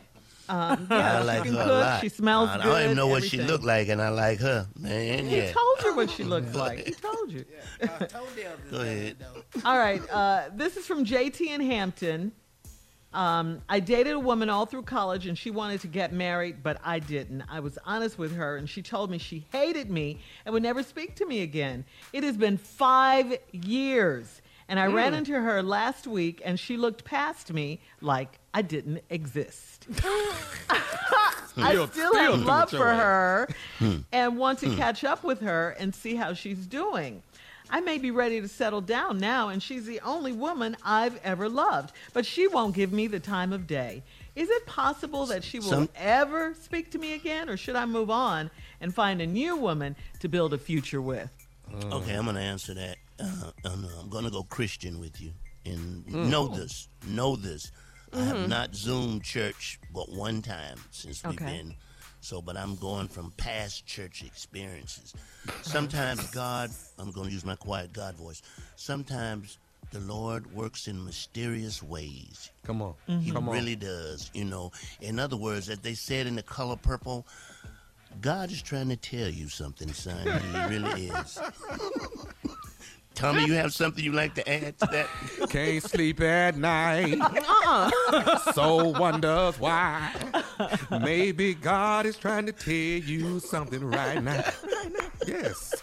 Um, 0.48 0.86
yeah, 0.90 1.18
I 1.18 1.22
like 1.22 1.38
she 1.44 1.48
can 1.50 1.54
her 1.54 1.62
a 1.62 1.66
lot. 1.66 2.00
She 2.00 2.08
smells 2.08 2.50
I 2.50 2.56
good. 2.58 2.62
don't 2.64 2.82
even 2.84 2.96
know 2.96 3.06
what 3.06 3.24
she 3.24 3.38
looked 3.38 3.64
like, 3.64 3.88
and 3.88 4.00
I 4.02 4.10
like 4.10 4.40
her, 4.40 4.66
man. 4.78 5.26
He 5.26 5.36
Yeah. 5.38 5.52
told 5.52 5.82
you 5.84 5.96
what 5.96 6.10
she 6.10 6.24
looks 6.34 6.54
like. 6.54 6.86
He 6.86 6.92
told 6.94 7.32
you. 7.32 7.44
Toenails 7.80 8.58
is 8.66 8.70
Go 8.70 8.80
ahead. 8.80 9.16
though. 9.18 9.60
All 9.64 9.78
right. 9.78 10.02
Uh, 10.10 10.50
this 10.54 10.76
is 10.76 10.86
from 10.86 11.04
JT 11.04 11.40
in 11.48 11.60
Hampton. 11.60 12.32
Um, 13.12 13.62
I 13.68 13.78
dated 13.78 14.14
a 14.14 14.18
woman 14.18 14.50
all 14.50 14.66
through 14.66 14.82
college 14.82 15.28
and 15.28 15.38
she 15.38 15.48
wanted 15.52 15.80
to 15.82 15.86
get 15.86 16.12
married, 16.12 16.64
but 16.64 16.80
I 16.82 16.98
didn't. 16.98 17.44
I 17.48 17.60
was 17.60 17.78
honest 17.86 18.18
with 18.18 18.34
her 18.34 18.56
and 18.56 18.68
she 18.68 18.82
told 18.82 19.08
me 19.08 19.18
she 19.18 19.46
hated 19.52 19.88
me 19.88 20.18
and 20.44 20.52
would 20.52 20.64
never 20.64 20.82
speak 20.82 21.14
to 21.16 21.24
me 21.26 21.42
again. 21.42 21.84
It 22.12 22.24
has 22.24 22.36
been 22.36 22.58
five 22.58 23.38
years. 23.52 24.42
And 24.68 24.80
I 24.80 24.86
ran 24.86 25.14
into 25.14 25.32
her 25.40 25.62
last 25.62 26.08
week 26.08 26.42
and 26.44 26.58
she 26.58 26.76
looked 26.76 27.04
past 27.04 27.52
me 27.52 27.80
like 28.00 28.40
I 28.54 28.62
didn't 28.62 29.02
exist. 29.10 29.86
I 30.00 30.80
Still- 31.72 31.86
still 31.88 32.10
still 32.10 32.14
have 32.14 32.40
love 32.42 32.70
for 32.70 32.78
her 32.94 33.48
and 34.12 34.36
want 34.38 34.58
to 34.60 34.74
catch 34.76 35.04
up 35.04 35.22
with 35.22 35.40
her 35.40 35.70
and 35.78 35.94
see 35.94 36.14
how 36.16 36.32
she's 36.34 36.66
doing. 36.66 37.22
I 37.70 37.80
may 37.80 37.98
be 37.98 38.10
ready 38.10 38.40
to 38.40 38.48
settle 38.48 38.80
down 38.80 39.18
now, 39.18 39.48
and 39.48 39.62
she's 39.62 39.86
the 39.86 40.00
only 40.00 40.32
woman 40.32 40.76
I've 40.84 41.18
ever 41.24 41.48
loved, 41.48 41.92
but 42.12 42.26
she 42.26 42.46
won't 42.46 42.74
give 42.74 42.92
me 42.92 43.06
the 43.06 43.20
time 43.20 43.52
of 43.52 43.66
day. 43.66 44.02
Is 44.36 44.50
it 44.50 44.66
possible 44.66 45.26
that 45.26 45.42
she 45.44 45.58
will 45.60 45.68
Some- 45.68 45.88
ever 45.96 46.54
speak 46.60 46.90
to 46.92 46.98
me 46.98 47.14
again, 47.14 47.48
or 47.48 47.56
should 47.56 47.76
I 47.76 47.86
move 47.86 48.10
on 48.10 48.50
and 48.80 48.92
find 48.94 49.20
a 49.22 49.26
new 49.26 49.56
woman 49.56 49.96
to 50.20 50.28
build 50.28 50.52
a 50.54 50.58
future 50.58 51.00
with? 51.00 51.30
Okay, 51.84 52.14
I'm 52.14 52.26
gonna 52.26 52.40
answer 52.40 52.74
that. 52.74 52.96
Uh, 53.18 53.50
uh, 53.64 53.76
no, 53.76 53.88
I'm 54.00 54.08
gonna 54.10 54.30
go 54.30 54.42
Christian 54.42 54.98
with 55.00 55.20
you, 55.20 55.32
and 55.64 56.06
know 56.30 56.48
this, 56.48 56.88
know 57.06 57.34
this. 57.36 57.70
I 58.14 58.24
have 58.24 58.36
mm-hmm. 58.36 58.48
not 58.48 58.74
zoomed 58.74 59.24
church 59.24 59.80
but 59.92 60.10
one 60.10 60.42
time 60.42 60.78
since 60.90 61.22
we've 61.24 61.34
Okay. 61.34 61.44
been. 61.44 61.74
So, 62.20 62.40
but 62.40 62.56
I'm 62.56 62.76
going 62.76 63.08
from 63.08 63.32
past 63.36 63.86
church 63.86 64.22
experiences. 64.24 65.12
Sometimes 65.62 66.30
God, 66.30 66.70
I'm 66.98 67.10
going 67.10 67.26
to 67.26 67.32
use 67.32 67.44
my 67.44 67.56
quiet 67.56 67.92
God 67.92 68.14
voice. 68.14 68.40
Sometimes 68.76 69.58
the 69.92 70.00
Lord 70.00 70.50
works 70.54 70.88
in 70.88 71.04
mysterious 71.04 71.82
ways. 71.82 72.50
Come 72.64 72.80
on, 72.82 72.94
mm-hmm. 73.08 73.20
He 73.20 73.30
come 73.30 73.48
on. 73.48 73.54
really 73.54 73.76
does, 73.76 74.30
you 74.32 74.44
know. 74.44 74.72
In 75.00 75.18
other 75.18 75.36
words, 75.36 75.68
as 75.68 75.80
they 75.80 75.94
said 75.94 76.26
in 76.26 76.34
the 76.34 76.42
color 76.42 76.76
purple, 76.76 77.26
God 78.20 78.50
is 78.50 78.62
trying 78.62 78.88
to 78.88 78.96
tell 78.96 79.28
you 79.28 79.48
something, 79.48 79.92
son. 79.92 80.26
He 80.26 80.74
really 80.74 81.06
is. 81.08 81.38
Tommy, 83.14 83.44
you 83.46 83.54
have 83.54 83.72
something 83.72 84.04
you 84.04 84.12
like 84.12 84.34
to 84.34 84.48
add 84.48 84.78
to 84.80 84.86
that? 84.92 85.08
Can't 85.50 85.82
sleep 85.82 86.20
at 86.20 86.56
night. 86.56 87.18
Uh-uh. 87.20 87.90
So 88.54 88.88
wonders 88.88 89.58
why. 89.58 90.12
Maybe 90.90 91.54
God 91.54 92.06
is 92.06 92.16
trying 92.16 92.46
to 92.46 92.52
tell 92.52 92.72
you 92.74 93.40
something 93.40 93.84
right 93.84 94.22
now. 94.22 94.44
Yes. 95.26 95.74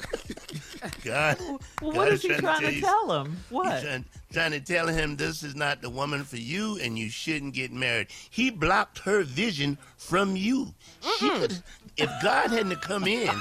God. 1.03 1.35
Well, 1.39 1.57
God 1.81 1.95
what 1.95 2.07
is 2.09 2.21
he 2.21 2.27
trying 2.27 2.41
trying 2.41 2.59
tell 2.61 2.69
to 2.69 2.75
you- 2.75 2.81
tell 2.81 3.21
him? 3.21 3.31
He's 3.31 3.37
What? 3.49 3.81
Trying, 3.81 4.05
trying 4.31 4.51
to 4.51 4.59
tell 4.59 4.87
him 4.87 5.15
this 5.15 5.41
is 5.41 5.55
not 5.55 5.81
the 5.81 5.89
woman 5.89 6.23
for 6.23 6.37
you 6.37 6.77
and 6.79 6.97
you 6.99 7.09
shouldn't 7.09 7.55
get 7.55 7.71
married. 7.71 8.07
He 8.29 8.51
blocked 8.51 8.99
her 8.99 9.23
vision 9.23 9.79
from 9.97 10.35
you. 10.35 10.75
She 11.17 11.29
could, 11.31 11.57
if 11.97 12.09
God 12.21 12.51
hadn't 12.51 12.81
come 12.81 13.05
in, 13.07 13.31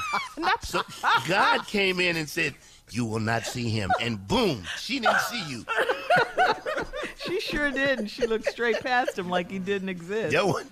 so 0.62 0.80
God 1.28 1.66
came 1.66 2.00
in 2.00 2.16
and 2.16 2.26
said, 2.28 2.54
You 2.92 3.04
will 3.04 3.20
not 3.20 3.44
see 3.44 3.68
him. 3.68 3.90
And 4.00 4.26
boom, 4.26 4.64
she 4.78 5.00
didn't 5.00 5.20
see 5.20 5.44
you. 5.48 5.66
She 7.26 7.38
sure 7.40 7.70
did, 7.70 7.98
and 7.98 8.10
she 8.10 8.26
looked 8.26 8.46
straight 8.46 8.80
past 8.80 9.18
him 9.18 9.28
like 9.28 9.50
he 9.50 9.58
didn't 9.58 9.88
exist. 9.90 10.32
That 10.32 10.46
one, 10.46 10.66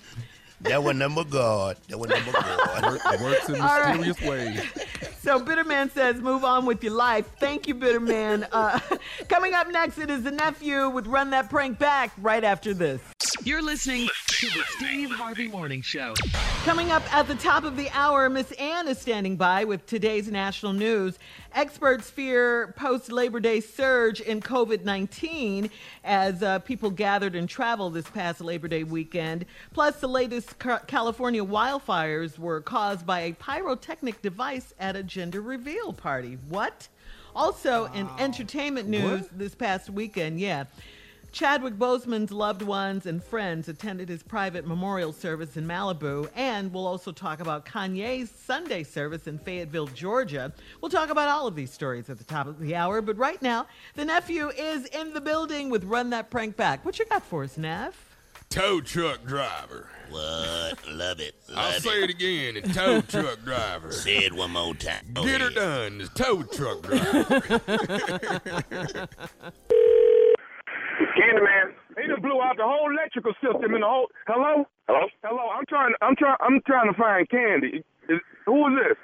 that 0.63 0.83
one 0.83 0.99
number 0.99 1.25
God. 1.25 1.77
That 1.89 1.99
one 1.99 2.09
number 2.09 2.33
God. 2.33 2.83
Work, 2.85 3.21
works 3.21 3.49
in 3.49 3.61
All 3.61 3.81
right. 3.81 3.99
mysterious 3.99 4.21
ways. 4.23 4.63
So 5.21 5.39
Bitterman 5.39 5.91
says, 5.91 6.23
move 6.23 6.43
on 6.43 6.65
with 6.65 6.83
your 6.83 6.95
life. 6.95 7.29
Thank 7.39 7.69
you, 7.69 7.75
Bitterman. 7.75 8.49
Uh, 8.51 8.79
coming 9.29 9.53
up 9.53 9.69
next, 9.69 9.99
it 9.99 10.09
is 10.09 10.23
the 10.23 10.31
nephew 10.31 10.89
with 10.89 11.07
Run 11.07 11.31
That 11.31 11.51
Prank 11.51 11.79
Back 11.79 12.13
right 12.19 12.43
after 12.43 12.73
this. 12.73 13.03
You're 13.43 13.61
listening 13.61 14.09
to 14.29 14.47
the 14.47 14.63
Steve 14.77 15.11
Harvey 15.11 15.49
Morning 15.49 15.83
Show. 15.83 16.15
Coming 16.65 16.93
up 16.93 17.03
at 17.15 17.27
the 17.27 17.35
top 17.35 17.65
of 17.65 17.77
the 17.77 17.91
hour, 17.91 18.31
Miss 18.31 18.53
Ann 18.53 18.89
is 18.89 18.99
standing 18.99 19.37
by 19.37 19.65
with 19.65 19.85
today's 19.87 20.31
national 20.31 20.73
news. 20.73 21.19
Experts 21.53 22.09
fear 22.09 22.73
post 22.79 23.11
Labor 23.11 23.41
Day 23.41 23.61
surge 23.61 24.21
in 24.21 24.41
COVID 24.41 24.85
19 24.85 25.69
as 26.09 26.43
uh, 26.43 26.59
people 26.61 26.91
gathered 26.91 27.37
and 27.37 27.49
traveled 27.49 27.93
this 27.93 28.09
past 28.09 28.41
Labor 28.41 28.67
Day 28.67 28.83
weekend. 28.83 29.45
Plus, 29.75 30.01
the 30.01 30.09
latest 30.09 30.59
Ca- 30.59 30.81
California 30.87 31.45
wildfires 31.45 32.39
were 32.39 32.63
caused 32.63 33.07
by 33.07 33.21
a 33.21 33.35
pyrotechnic 33.35 34.23
device 34.23 34.73
at 34.81 34.97
a 34.97 35.03
gender 35.03 35.43
reveal 35.43 35.93
party. 35.93 36.39
What? 36.49 36.89
Also, 37.37 37.85
in 37.93 38.09
entertainment 38.19 38.89
news 38.89 39.29
this 39.31 39.55
past 39.55 39.91
weekend, 39.91 40.41
yeah. 40.41 40.65
Chadwick 41.31 41.75
Boseman's 41.75 42.33
loved 42.33 42.63
ones 42.63 43.07
and 43.07 43.23
friends 43.23 43.69
attended 43.69 44.09
his 44.09 44.23
private 44.23 44.67
memorial 44.67 45.13
service 45.13 45.57
in 45.57 45.67
Malibu, 45.67 46.29
and 46.35 46.73
we'll 46.73 46.87
also 46.87 47.13
talk 47.13 47.41
about 47.41 47.67
Kanye's 47.67 48.31
Sunday 48.31 48.83
service 48.83 49.27
in 49.27 49.39
Fayetteville, 49.39 49.87
Georgia. 49.89 50.53
We'll 50.81 50.91
talk 50.91 51.11
about 51.11 51.29
all 51.29 51.47
of 51.47 51.55
these 51.55 51.71
stories 51.71 52.09
at 52.11 52.19
the 52.19 52.25
top 52.25 52.47
of 52.47 52.59
the 52.59 52.75
hour, 52.75 53.03
but 53.03 53.17
right 53.19 53.41
now, 53.43 53.67
the 53.95 54.05
nephew 54.05 54.49
is 54.49 54.87
in 54.87 55.13
the 55.13 55.21
building 55.21 55.69
with 55.71 55.85
Run 55.85 56.11
That 56.11 56.31
Prank 56.31 56.57
Back. 56.57 56.85
What 56.85 56.99
you 56.99 57.05
got 57.05 57.23
for 57.23 57.45
us, 57.45 57.57
Neff? 57.59 58.05
Tow 58.49 58.81
truck 58.81 59.27
driver. 59.27 59.91
What? 60.09 60.79
Love 60.89 61.21
it. 61.21 61.35
Love 61.51 61.59
I'll 61.59 61.77
it. 61.77 61.83
say 61.83 62.03
it 62.05 62.09
again. 62.09 62.55
The 62.55 62.63
tow 62.73 63.01
truck 63.03 63.45
driver. 63.45 63.93
Say 63.93 64.25
it 64.25 64.33
one 64.33 64.53
more 64.53 64.75
time. 64.75 65.05
Go 65.13 65.23
Get 65.25 65.43
her 65.43 65.49
ahead. 65.49 65.55
done. 65.55 65.99
The 65.99 66.09
tow 66.09 66.43
truck 66.45 66.81
driver. 66.83 67.43
Candyman. 71.19 71.75
He 71.99 72.07
done 72.07 72.23
blew 72.23 72.39
out 72.39 72.57
the 72.57 72.65
whole 72.65 72.87
electrical 72.95 73.35
system 73.43 73.75
in 73.75 73.83
the 73.83 73.91
whole. 73.91 74.07
Hello. 74.31 74.63
Hello. 74.87 75.05
Hello. 75.27 75.45
I'm 75.51 75.67
trying. 75.67 75.95
I'm 76.01 76.15
trying. 76.15 76.39
I'm 76.41 76.63
trying 76.63 76.87
to 76.87 76.97
find 76.97 77.27
Candy. 77.29 77.83
Is, 78.09 78.23
who 78.47 78.57
is 78.71 78.75
this? 78.79 78.97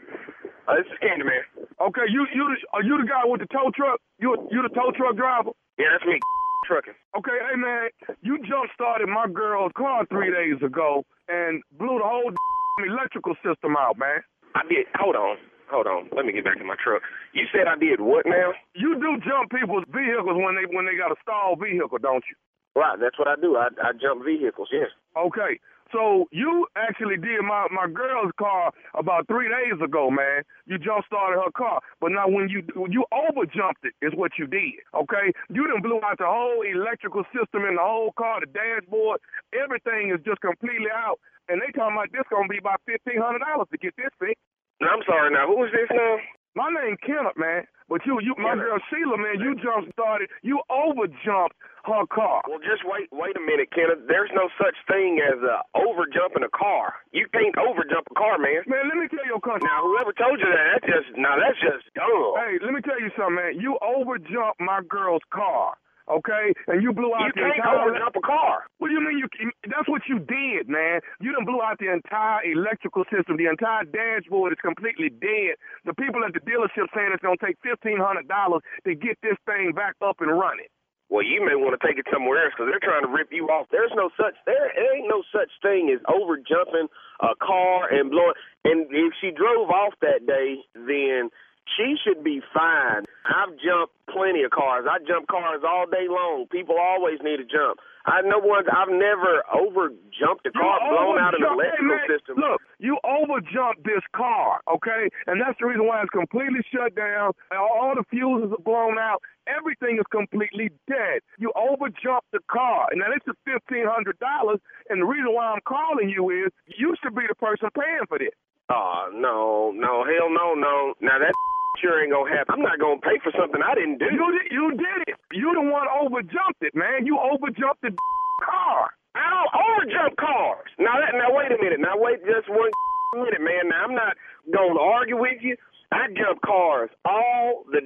Uh, 0.71 0.79
this 0.79 0.87
is 0.87 0.99
Candyman. 1.03 1.43
Okay. 1.83 2.07
You 2.09 2.27
you 2.31 2.45
are 2.73 2.83
you 2.87 2.97
the 3.03 3.09
guy 3.11 3.27
with 3.27 3.43
the 3.43 3.51
tow 3.51 3.75
truck? 3.75 3.99
You 4.23 4.39
you 4.55 4.63
the 4.63 4.71
tow 4.73 4.95
truck 4.95 5.19
driver? 5.19 5.51
Yeah, 5.79 5.91
that's 5.93 6.07
me. 6.07 6.19
Trucking. 6.71 6.95
Okay. 7.19 7.37
Hey 7.51 7.59
man, 7.59 7.91
you 8.23 8.39
jump 8.47 8.71
started 8.73 9.09
my 9.11 9.27
girl's 9.29 9.73
car 9.77 10.07
three 10.07 10.31
days 10.31 10.63
ago 10.65 11.05
and 11.29 11.61
blew 11.77 11.99
the 11.99 12.07
whole 12.09 12.31
electrical 12.89 13.35
system 13.45 13.77
out, 13.77 13.99
man. 13.99 14.23
I 14.55 14.63
did. 14.71 14.87
Hold 14.95 15.17
on. 15.17 15.37
Hold 15.71 15.87
on. 15.87 16.09
Let 16.15 16.27
me 16.27 16.33
get 16.33 16.45
back 16.45 16.61
in 16.61 16.67
my 16.67 16.77
truck. 16.83 17.03
You 17.33 17.47
said 17.53 17.67
I 17.67 17.77
did 17.77 18.01
what 18.01 18.27
now? 18.27 18.53
You 18.75 18.95
do 19.01 19.19
jump 19.25 19.51
people's 19.51 19.85
vehicles 19.89 20.37
when 20.37 20.55
they 20.57 20.67
when 20.69 20.87
they 20.87 20.97
got 20.97 21.13
a 21.13 21.19
stalled 21.23 21.61
vehicle, 21.61 21.99
don't 21.99 22.25
you? 22.29 22.37
Right. 22.77 22.99
That's 23.01 23.19
what 23.19 23.29
I 23.29 23.37
do. 23.41 23.57
I 23.57 23.69
I 23.83 23.93
jump 23.93 24.25
vehicles. 24.25 24.69
Yes. 24.73 24.91
Okay. 25.17 25.59
So 25.93 26.27
you 26.33 26.67
actually 26.77 27.17
did 27.17 27.43
my 27.47 27.69
my 27.71 27.87
girl's 27.87 28.33
car 28.39 28.73
about 28.95 29.29
three 29.29 29.49
days 29.49 29.79
ago, 29.83 30.11
man. 30.11 30.43
You 30.67 30.79
jump 30.79 31.05
started 31.07 31.39
her 31.39 31.53
car, 31.53 31.81
but 32.01 32.11
now 32.11 32.27
when 32.27 32.49
you 32.49 32.67
you 32.91 33.05
over 33.13 33.47
jumped 33.47 33.85
it 33.85 33.95
is 34.03 34.13
what 34.15 34.33
you 34.39 34.47
did. 34.47 34.83
Okay, 34.95 35.31
you 35.51 35.67
didn't 35.67 35.83
blew 35.83 36.01
out 36.03 36.19
the 36.19 36.27
whole 36.27 36.63
electrical 36.63 37.23
system 37.31 37.65
in 37.65 37.77
the 37.77 37.85
whole 37.85 38.13
car, 38.19 38.41
the 38.41 38.51
dashboard, 38.51 39.21
everything 39.55 40.11
is 40.11 40.19
just 40.25 40.41
completely 40.41 40.91
out. 40.91 41.21
And 41.49 41.61
they 41.61 41.71
talking 41.77 41.95
about 41.95 42.11
this 42.11 42.27
gonna 42.31 42.49
be 42.49 42.59
about 42.59 42.81
fifteen 42.87 43.21
hundred 43.21 43.47
dollars 43.47 43.69
to 43.71 43.79
get 43.79 43.95
this 43.97 44.11
fixed. 44.19 44.41
I'm 44.89 45.03
sorry. 45.07 45.31
Now 45.33 45.47
who 45.49 45.65
is 45.65 45.73
this 45.73 45.91
now? 45.91 46.17
My 46.55 46.71
name 46.71 46.97
Kenneth, 47.03 47.37
man. 47.37 47.67
But 47.89 48.01
you, 48.09 48.17
you, 48.25 48.33
my 48.41 48.57
girl 48.57 48.81
Sheila, 48.89 49.19
man, 49.21 49.45
you 49.45 49.53
jump 49.61 49.93
started, 49.93 50.33
you 50.41 50.63
over 50.73 51.05
jumped 51.21 51.53
her 51.85 52.07
car. 52.09 52.41
Well, 52.49 52.65
just 52.65 52.81
wait, 52.89 53.13
wait 53.13 53.37
a 53.37 53.45
minute, 53.45 53.69
Kenneth. 53.77 54.09
There's 54.09 54.33
no 54.33 54.49
such 54.57 54.73
thing 54.89 55.21
as 55.21 55.37
uh, 55.45 55.61
over 55.77 56.09
jumping 56.09 56.49
a 56.49 56.53
car. 56.57 56.97
You 57.13 57.29
can't 57.29 57.53
over 57.61 57.85
jump 57.85 58.09
a 58.09 58.17
car, 58.17 58.41
man. 58.41 58.65
Man, 58.65 58.89
let 58.89 58.97
me 58.97 59.05
tell 59.13 59.27
you 59.29 59.37
a 59.37 59.45
country. 59.45 59.69
Now, 59.69 59.85
whoever 59.85 60.17
told 60.17 60.41
you 60.41 60.49
that, 60.49 60.81
that's 60.81 60.89
just 60.89 61.09
now 61.21 61.37
that's 61.37 61.61
just 61.61 61.85
dumb. 61.93 62.41
Hey, 62.41 62.57
let 62.65 62.73
me 62.73 62.81
tell 62.81 62.97
you 62.97 63.13
something, 63.13 63.37
man. 63.37 63.61
You 63.61 63.77
over 63.85 64.17
jumped 64.17 64.65
my 64.65 64.81
girl's 64.89 65.25
car. 65.29 65.77
Okay, 66.05 66.53
and 66.69 66.83
you 66.85 66.93
blew 66.93 67.15
out 67.17 67.33
You 67.33 67.33
the 67.33 67.49
can't 67.49 67.57
entire. 67.65 67.89
over 67.89 67.97
jump 67.97 68.17
a 68.17 68.21
car. 68.21 68.69
What 68.77 68.89
do 68.89 68.95
you 68.95 69.01
mean 69.01 69.17
you? 69.25 69.29
That's 69.65 69.89
what 69.89 70.03
you 70.05 70.21
did, 70.21 70.69
man. 70.69 71.01
You 71.21 71.33
done 71.33 71.47
blew 71.49 71.63
out 71.63 71.79
the 71.81 71.89
entire 71.93 72.45
electrical 72.45 73.05
system. 73.09 73.39
The 73.41 73.49
entire 73.49 73.85
dashboard 73.89 74.53
is 74.53 74.61
completely 74.61 75.09
dead. 75.09 75.57
The 75.89 75.95
people 75.97 76.21
at 76.25 76.35
the 76.37 76.45
dealership 76.45 76.93
saying 76.93 77.09
it's 77.17 77.25
gonna 77.25 77.41
take 77.41 77.57
fifteen 77.65 77.97
hundred 77.97 78.29
dollars 78.29 78.61
to 78.85 78.95
get 78.95 79.17
this 79.25 79.41
thing 79.49 79.73
back 79.73 79.97
up 80.05 80.21
and 80.21 80.29
running. 80.29 80.69
Well, 81.09 81.23
you 81.25 81.45
may 81.45 81.55
want 81.55 81.77
to 81.79 81.87
take 81.87 81.97
it 81.97 82.07
somewhere 82.13 82.43
else 82.45 82.53
because 82.57 82.69
they're 82.73 82.85
trying 82.85 83.05
to 83.05 83.13
rip 83.13 83.29
you 83.33 83.49
off. 83.49 83.69
There's 83.71 83.93
no 83.97 84.11
such 84.17 84.35
there, 84.45 84.73
there 84.77 84.97
ain't 84.97 85.09
no 85.09 85.23
such 85.33 85.53
thing 85.63 85.89
as 85.93 86.01
over 86.09 86.37
jumping 86.37 86.89
a 87.21 87.33
car 87.41 87.89
and 87.93 88.11
blowing. 88.11 88.35
And 88.65 88.89
if 88.93 89.13
she 89.21 89.31
drove 89.31 89.71
off 89.71 89.95
that 90.01 90.27
day, 90.27 90.65
then 90.75 91.29
she 91.77 91.97
should 92.05 92.23
be 92.23 92.41
fine. 92.53 93.05
I've 93.25 93.57
jumped 93.57 93.95
plenty 94.13 94.43
of 94.45 94.51
cars. 94.51 94.87
I 94.89 94.99
jump 95.07 95.27
cars 95.29 95.63
all 95.67 95.87
day 95.87 96.07
long. 96.09 96.47
People 96.51 96.77
always 96.79 97.19
need 97.23 97.39
to 97.39 97.49
jump. 97.49 97.81
I 98.07 98.21
know 98.21 98.39
one. 98.39 98.69
I've 98.69 98.93
never 98.93 99.41
over 99.49 99.89
jumped 100.13 100.45
a 100.45 100.53
car, 100.53 100.77
You 100.85 100.93
blown 100.93 101.17
out 101.19 101.33
an 101.33 101.41
electrical 101.41 101.97
hey, 102.05 102.13
system. 102.13 102.37
Look, 102.37 102.61
you 102.79 102.99
overjumped 103.01 103.81
this 103.85 104.05
car, 104.15 104.61
okay? 104.69 105.09
And 105.27 105.41
that's 105.41 105.57
the 105.59 105.67
reason 105.67 105.87
why 105.87 106.03
it's 106.03 106.13
completely 106.13 106.61
shut 106.69 106.95
down. 106.95 107.33
All 107.57 107.95
the 107.97 108.05
fuses 108.13 108.53
are 108.53 108.63
blown 108.63 108.99
out. 108.99 109.23
Everything 109.49 109.97
is 109.97 110.05
completely 110.13 110.69
dead. 110.87 111.25
You 111.39 111.53
overjumped 111.57 112.29
the 112.33 112.41
car. 112.51 112.89
And 112.93 113.01
now 113.01 113.09
this 113.09 113.25
is 113.25 113.37
fifteen 113.45 113.89
hundred 113.89 114.19
dollars. 114.21 114.61
And 114.91 115.01
the 115.01 115.09
reason 115.09 115.33
why 115.33 115.57
I'm 115.57 115.65
calling 115.65 116.11
you 116.13 116.29
is 116.29 116.53
you 116.77 116.95
should 117.03 117.15
be 117.15 117.25
the 117.29 117.35
person 117.35 117.69
paying 117.73 118.05
for 118.09 118.19
this. 118.19 118.37
Oh 118.71 119.11
no, 119.13 119.73
no, 119.77 120.05
hell 120.09 120.31
no, 120.33 120.55
no. 120.55 120.95
Now 121.01 121.19
that 121.21 121.35
sure 121.83 122.01
ain't 122.03 122.13
gonna 122.13 122.31
happen. 122.33 122.55
I'm 122.57 122.63
not 122.65 122.79
gonna 122.81 123.01
pay 123.01 123.21
for 123.23 123.33
something 123.37 123.61
I 123.61 123.75
didn't 123.75 123.99
do. 123.99 124.09
You 124.09 124.25
did, 124.33 124.47
you 124.53 124.65
did 124.73 124.99
it. 125.09 125.17
You 125.33 125.53
the 125.53 125.61
one 125.69 125.87
overjumped 125.91 126.63
it, 126.65 126.75
man. 126.75 127.05
You 127.05 127.19
overjumped 127.21 127.83
the 127.83 127.93
car. 128.45 128.89
I 129.15 129.27
don't 129.31 129.53
overjump 129.53 130.17
cars. 130.17 130.71
Now 130.79 130.97
that 130.99 131.13
now 131.15 131.29
wait 131.37 131.53
a 131.53 131.59
minute. 131.61 131.79
Now 131.81 131.95
wait 132.01 132.25
just 132.25 132.49
one 132.49 132.71
minute, 133.21 133.41
man. 133.45 133.69
Now 133.69 133.85
I'm 133.85 133.95
not 133.95 134.17
gonna 134.49 134.81
argue 134.81 135.21
with 135.21 135.39
you. 135.43 135.57
I 135.93 136.09
jump 136.17 136.41
cars 136.43 136.91
all 137.05 137.63
the 137.71 137.79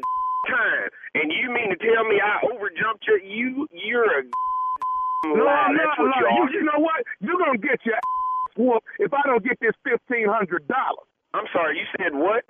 time, 0.49 0.88
and 1.19 1.29
you 1.35 1.51
mean 1.53 1.69
to 1.69 1.77
tell 1.77 2.05
me 2.09 2.17
I 2.23 2.41
overjumped 2.47 3.05
your 3.05 3.19
you? 3.21 3.67
You're 3.75 4.07
a 4.07 4.23
No, 5.27 5.45
lie. 5.45 5.69
no, 5.75 5.77
That's 5.77 5.99
what 5.99 6.07
no. 6.09 6.17
you 6.17 6.25
are. 6.25 6.49
You, 6.49 6.61
you 6.61 6.64
know 6.64 6.79
what? 6.81 7.03
You're 7.21 7.37
gonna 7.37 7.59
get 7.59 7.85
your 7.85 7.99
ass 8.59 8.64
whooped 8.66 8.87
if 8.99 9.12
I 9.14 9.23
don't 9.27 9.44
get 9.44 9.59
this 9.61 9.75
fifteen 9.85 10.29
hundred 10.29 10.66
dollars. 10.68 11.07
I'm 11.35 11.47
sorry. 11.53 11.79
You 11.79 11.87
said 11.99 12.14
what? 12.14 12.44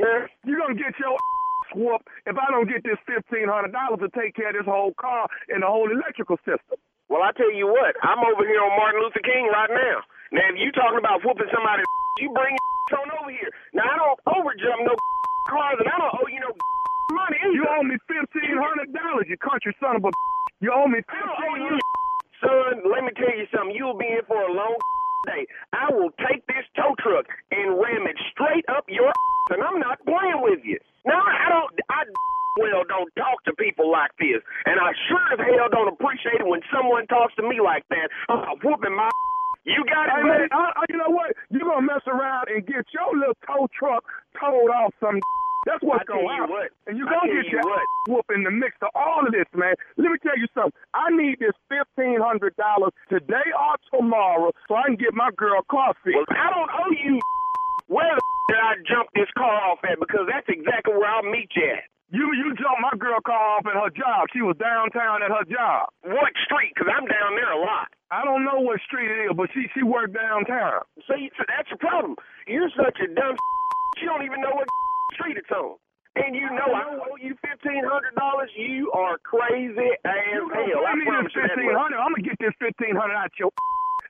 You're 0.46 0.58
gonna 0.60 0.74
get 0.78 0.96
your 1.00 1.14
ass 1.14 1.70
whooped 1.76 2.08
if 2.26 2.36
I 2.38 2.48
don't 2.52 2.68
get 2.68 2.84
this 2.84 2.98
fifteen 3.06 3.48
hundred 3.48 3.72
dollars 3.72 4.00
to 4.00 4.10
take 4.16 4.34
care 4.36 4.50
of 4.50 4.56
this 4.56 4.68
whole 4.68 4.94
car 5.00 5.28
and 5.50 5.62
the 5.62 5.68
whole 5.68 5.90
electrical 5.90 6.38
system. 6.48 6.80
Well, 7.08 7.24
I 7.24 7.32
tell 7.36 7.52
you 7.52 7.68
what. 7.68 7.96
I'm 8.04 8.20
over 8.24 8.44
here 8.44 8.60
on 8.60 8.72
Martin 8.76 9.00
Luther 9.04 9.24
King 9.24 9.48
right 9.52 9.72
now. 9.72 10.04
Now, 10.32 10.44
if 10.52 10.60
you 10.60 10.72
talking 10.76 11.00
about 11.00 11.24
whooping 11.24 11.48
somebody, 11.52 11.84
you 12.20 12.32
bring 12.32 12.52
your 12.52 13.00
on 13.04 13.08
over 13.20 13.32
here. 13.32 13.52
Now, 13.72 13.88
I 13.88 13.96
don't 13.96 14.20
overjump 14.28 14.80
no 14.84 14.94
cars, 15.48 15.80
and 15.80 15.88
I 15.88 15.96
don't 15.96 16.14
owe 16.20 16.28
you 16.28 16.40
no 16.44 16.52
money 17.16 17.40
either. 17.40 17.56
You 17.56 17.64
owe 17.68 17.84
me 17.84 17.96
fifteen 18.08 18.56
hundred 18.60 18.92
dollars, 18.96 19.26
you 19.28 19.36
country 19.40 19.76
son 19.80 19.96
of 20.00 20.04
a. 20.04 20.12
You 20.60 20.72
owe 20.74 20.88
me 20.88 21.00
I 21.08 21.20
don't 21.24 21.38
owe 21.48 21.56
you, 21.56 21.76
son. 22.44 22.72
Let 22.92 23.04
me 23.08 23.12
tell 23.16 23.34
you 23.36 23.48
something. 23.54 23.74
You'll 23.76 23.98
be 23.98 24.08
in 24.08 24.24
for 24.28 24.36
a 24.42 24.52
long 24.52 24.76
day. 25.26 25.46
I 25.72 25.90
will 25.90 26.10
take 26.28 26.46
this 26.46 26.66
tow 26.76 26.94
truck 27.02 27.26
and 27.50 27.78
ram 27.78 28.06
it 28.06 28.16
straight 28.32 28.64
up 28.68 28.84
your 28.88 29.12
and 29.50 29.62
I'm 29.62 29.80
not 29.80 29.98
playing 30.04 30.40
with 30.44 30.60
you. 30.64 30.78
Now 31.06 31.22
I 31.24 31.48
don't. 31.48 31.72
I 31.90 32.04
well 32.58 32.84
don't 32.88 33.10
talk 33.16 33.42
to 33.46 33.52
people 33.54 33.90
like 33.90 34.12
this, 34.18 34.42
and 34.66 34.76
I 34.80 34.92
sure 35.08 35.24
as 35.32 35.40
hell 35.40 35.68
don't 35.70 35.88
appreciate 35.88 36.40
it 36.42 36.46
when 36.46 36.60
someone 36.74 37.06
talks 37.06 37.34
to 37.36 37.42
me 37.42 37.60
like 37.62 37.84
that. 37.90 38.08
I'm 38.28 38.58
whooping 38.62 38.94
my. 38.94 39.08
You 39.64 39.84
got 39.84 40.08
Hey 40.08 40.20
it, 40.20 40.24
man. 40.24 40.48
I, 40.52 40.72
I, 40.76 40.84
you 40.88 40.96
know 40.96 41.10
what? 41.12 41.32
You're 41.50 41.68
gonna 41.68 41.84
mess 41.84 42.04
around 42.08 42.48
and 42.48 42.64
get 42.66 42.84
your 42.92 43.12
little 43.16 43.36
tow 43.46 43.68
truck 43.76 44.04
towed 44.40 44.70
off 44.72 44.92
some 45.00 45.20
That's 45.68 45.84
what's 45.84 46.08
going 46.08 46.24
on. 46.24 46.48
what. 46.48 46.72
And 46.88 46.96
you're 46.96 47.04
going 47.04 47.28
to 47.28 47.44
get 47.44 47.52
you 47.52 47.60
your 47.60 47.68
what. 47.68 47.84
whoop 48.08 48.24
in 48.32 48.40
the 48.40 48.50
mix 48.50 48.72
of 48.80 48.88
all 48.96 49.20
of 49.20 49.36
this, 49.36 49.44
man. 49.52 49.76
Let 50.00 50.08
me 50.08 50.18
tell 50.24 50.32
you 50.40 50.48
something. 50.56 50.72
I 50.96 51.12
need 51.12 51.36
this 51.44 51.52
$1,500 51.68 52.24
today 53.12 53.48
or 53.52 53.76
tomorrow 53.92 54.56
so 54.64 54.80
I 54.80 54.88
can 54.88 54.96
get 54.96 55.12
my 55.12 55.28
girl 55.36 55.60
coffee. 55.68 56.16
Well, 56.16 56.24
I 56.32 56.48
don't 56.48 56.72
owe 56.72 56.94
you. 56.96 57.20
Where 57.92 58.08
the 58.16 58.24
did 58.48 58.60
I 58.64 58.72
jump 58.88 59.12
this 59.12 59.28
car 59.36 59.52
off 59.68 59.84
at? 59.84 60.00
Because 60.00 60.24
that's 60.24 60.48
exactly 60.48 60.96
where 60.96 61.08
I'll 61.12 61.28
meet 61.28 61.52
you 61.52 61.68
at. 61.76 61.84
You 62.08 62.32
you 62.32 62.56
jumped 62.56 62.80
my 62.80 62.96
girl 62.96 63.20
car 63.20 63.60
off 63.60 63.68
at 63.68 63.76
her 63.76 63.92
job. 63.92 64.32
She 64.32 64.40
was 64.40 64.56
downtown 64.56 65.20
at 65.20 65.28
her 65.28 65.44
job. 65.44 65.92
What 66.00 66.32
street? 66.48 66.72
Because 66.72 66.88
I'm 66.88 67.04
down 67.04 67.36
there 67.36 67.52
a 67.52 67.60
lot. 67.60 67.92
I 68.08 68.24
don't 68.24 68.48
know 68.48 68.64
what 68.64 68.80
street 68.88 69.12
it 69.12 69.28
is, 69.28 69.36
but 69.36 69.52
she 69.52 69.68
she 69.76 69.84
worked 69.84 70.16
downtown. 70.16 70.88
See, 71.04 71.28
so 71.36 71.44
that's 71.44 71.68
the 71.68 71.76
problem. 71.76 72.16
You're 72.48 72.72
such 72.72 72.96
a 73.04 73.12
dumb. 73.12 73.36
You 73.98 74.06
don't 74.06 74.22
even 74.22 74.40
know 74.40 74.54
what 74.54 74.68
it's 75.26 75.50
on. 75.50 75.76
And 76.16 76.34
you 76.34 76.50
know 76.50 76.74
I 76.74 76.98
owe 76.98 77.14
you 77.22 77.34
fifteen 77.38 77.84
hundred 77.86 78.14
dollars. 78.18 78.50
You 78.56 78.90
are 78.92 79.18
crazy 79.22 79.90
as 80.02 80.34
You 80.34 80.50
hell. 80.50 80.82
I 80.82 80.98
promise 81.06 81.30
this 81.30 81.42
you 81.42 81.42
fifteen 81.46 81.74
hundred. 81.74 81.98
I'm 82.02 82.10
gonna 82.14 82.26
get 82.26 82.38
this 82.42 82.54
fifteen 82.58 82.94
hundred 82.96 83.14
out 83.14 83.30
your. 83.38 83.50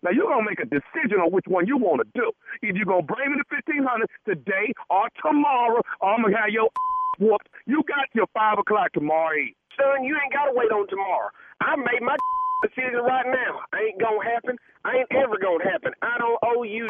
Now 0.01 0.15
you're 0.15 0.31
gonna 0.31 0.47
make 0.47 0.63
a 0.63 0.71
decision 0.71 1.19
on 1.19 1.35
which 1.35 1.51
one 1.51 1.67
you 1.67 1.75
want 1.77 1.99
to 1.99 2.09
do. 2.15 2.31
Either 2.63 2.79
you're 2.79 2.87
gonna 2.87 3.03
bring 3.03 3.35
me 3.35 3.43
the 3.43 3.49
fifteen 3.51 3.83
hundred 3.83 4.07
today 4.23 4.71
or 4.89 5.11
tomorrow, 5.19 5.83
or 5.99 6.07
I'm 6.15 6.23
gonna 6.23 6.39
have 6.39 6.55
your 6.55 6.71
whooped. 7.19 7.51
You 7.67 7.83
got 7.83 8.07
till 8.15 8.31
five 8.31 8.63
o'clock 8.63 8.93
tomorrow 8.95 9.35
Eve. 9.35 9.59
Son, 9.75 10.07
you 10.07 10.15
ain't 10.15 10.33
gotta 10.33 10.55
wait 10.55 10.71
on 10.71 10.87
tomorrow. 10.87 11.35
I 11.61 11.75
made 11.75 11.99
my 11.99 12.15
decision 12.63 13.03
right 13.03 13.27
now. 13.27 13.59
Ain't 13.75 13.99
gonna 13.99 14.23
happen. 14.23 14.55
Ain't 14.87 15.11
ever 15.19 15.35
gonna 15.35 15.67
happen. 15.67 15.91
I 16.01 16.15
don't 16.23 16.39
owe 16.47 16.63
you. 16.63 16.87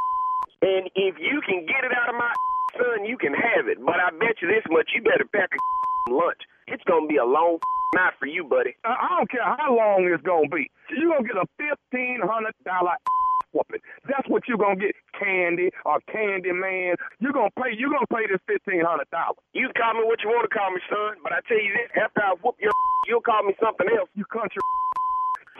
And 0.60 0.90
if 0.92 1.16
you 1.16 1.40
can 1.48 1.64
get 1.64 1.88
it 1.88 1.96
out 1.96 2.12
of 2.12 2.16
my 2.20 2.28
son, 2.76 3.04
you 3.06 3.16
can 3.16 3.34
have 3.34 3.68
it. 3.68 3.78
But 3.84 3.96
I 4.00 4.10
bet 4.18 4.40
you 4.42 4.48
this 4.48 4.64
much, 4.70 4.90
you 4.94 5.02
better 5.02 5.24
pack 5.32 5.50
a 5.54 6.12
lunch. 6.12 6.42
It's 6.68 6.84
gonna 6.84 7.06
be 7.06 7.16
a 7.16 7.24
long 7.24 7.58
night 7.94 8.14
for 8.18 8.26
you, 8.26 8.44
buddy. 8.44 8.76
I, 8.84 9.16
don't 9.16 9.30
care 9.30 9.44
how 9.44 9.74
long 9.76 10.04
it's 10.12 10.22
gonna 10.22 10.48
be. 10.48 10.70
You're 10.90 11.12
gonna 11.16 11.26
get 11.28 11.36
a 11.36 11.46
fifteen 11.56 12.20
hundred 12.22 12.54
dollar 12.64 12.96
whooping. 13.52 13.80
That's 14.04 14.28
what 14.28 14.44
you're 14.48 14.60
gonna 14.60 14.76
get, 14.76 14.94
Candy 15.18 15.70
or 15.84 16.00
Candy 16.12 16.52
Man. 16.52 16.96
You're 17.20 17.32
gonna 17.32 17.54
pay. 17.56 17.72
You're 17.76 17.92
gonna 17.92 18.10
pay 18.12 18.28
this 18.28 18.42
fifteen 18.46 18.84
hundred 18.84 19.08
dollars. 19.10 19.40
You 19.54 19.70
call 19.76 19.94
me 19.94 20.04
what 20.04 20.20
you 20.22 20.28
want 20.28 20.44
to 20.48 20.52
call 20.52 20.70
me, 20.70 20.80
son. 20.90 21.16
But 21.24 21.32
I 21.32 21.40
tell 21.48 21.60
you 21.60 21.72
this: 21.72 21.88
after 21.96 22.20
I 22.20 22.34
whoop 22.42 22.56
your, 22.60 22.72
you'll 23.08 23.24
call 23.24 23.42
me 23.44 23.54
something 23.62 23.88
else. 23.96 24.10
You 24.14 24.24
country. 24.28 24.60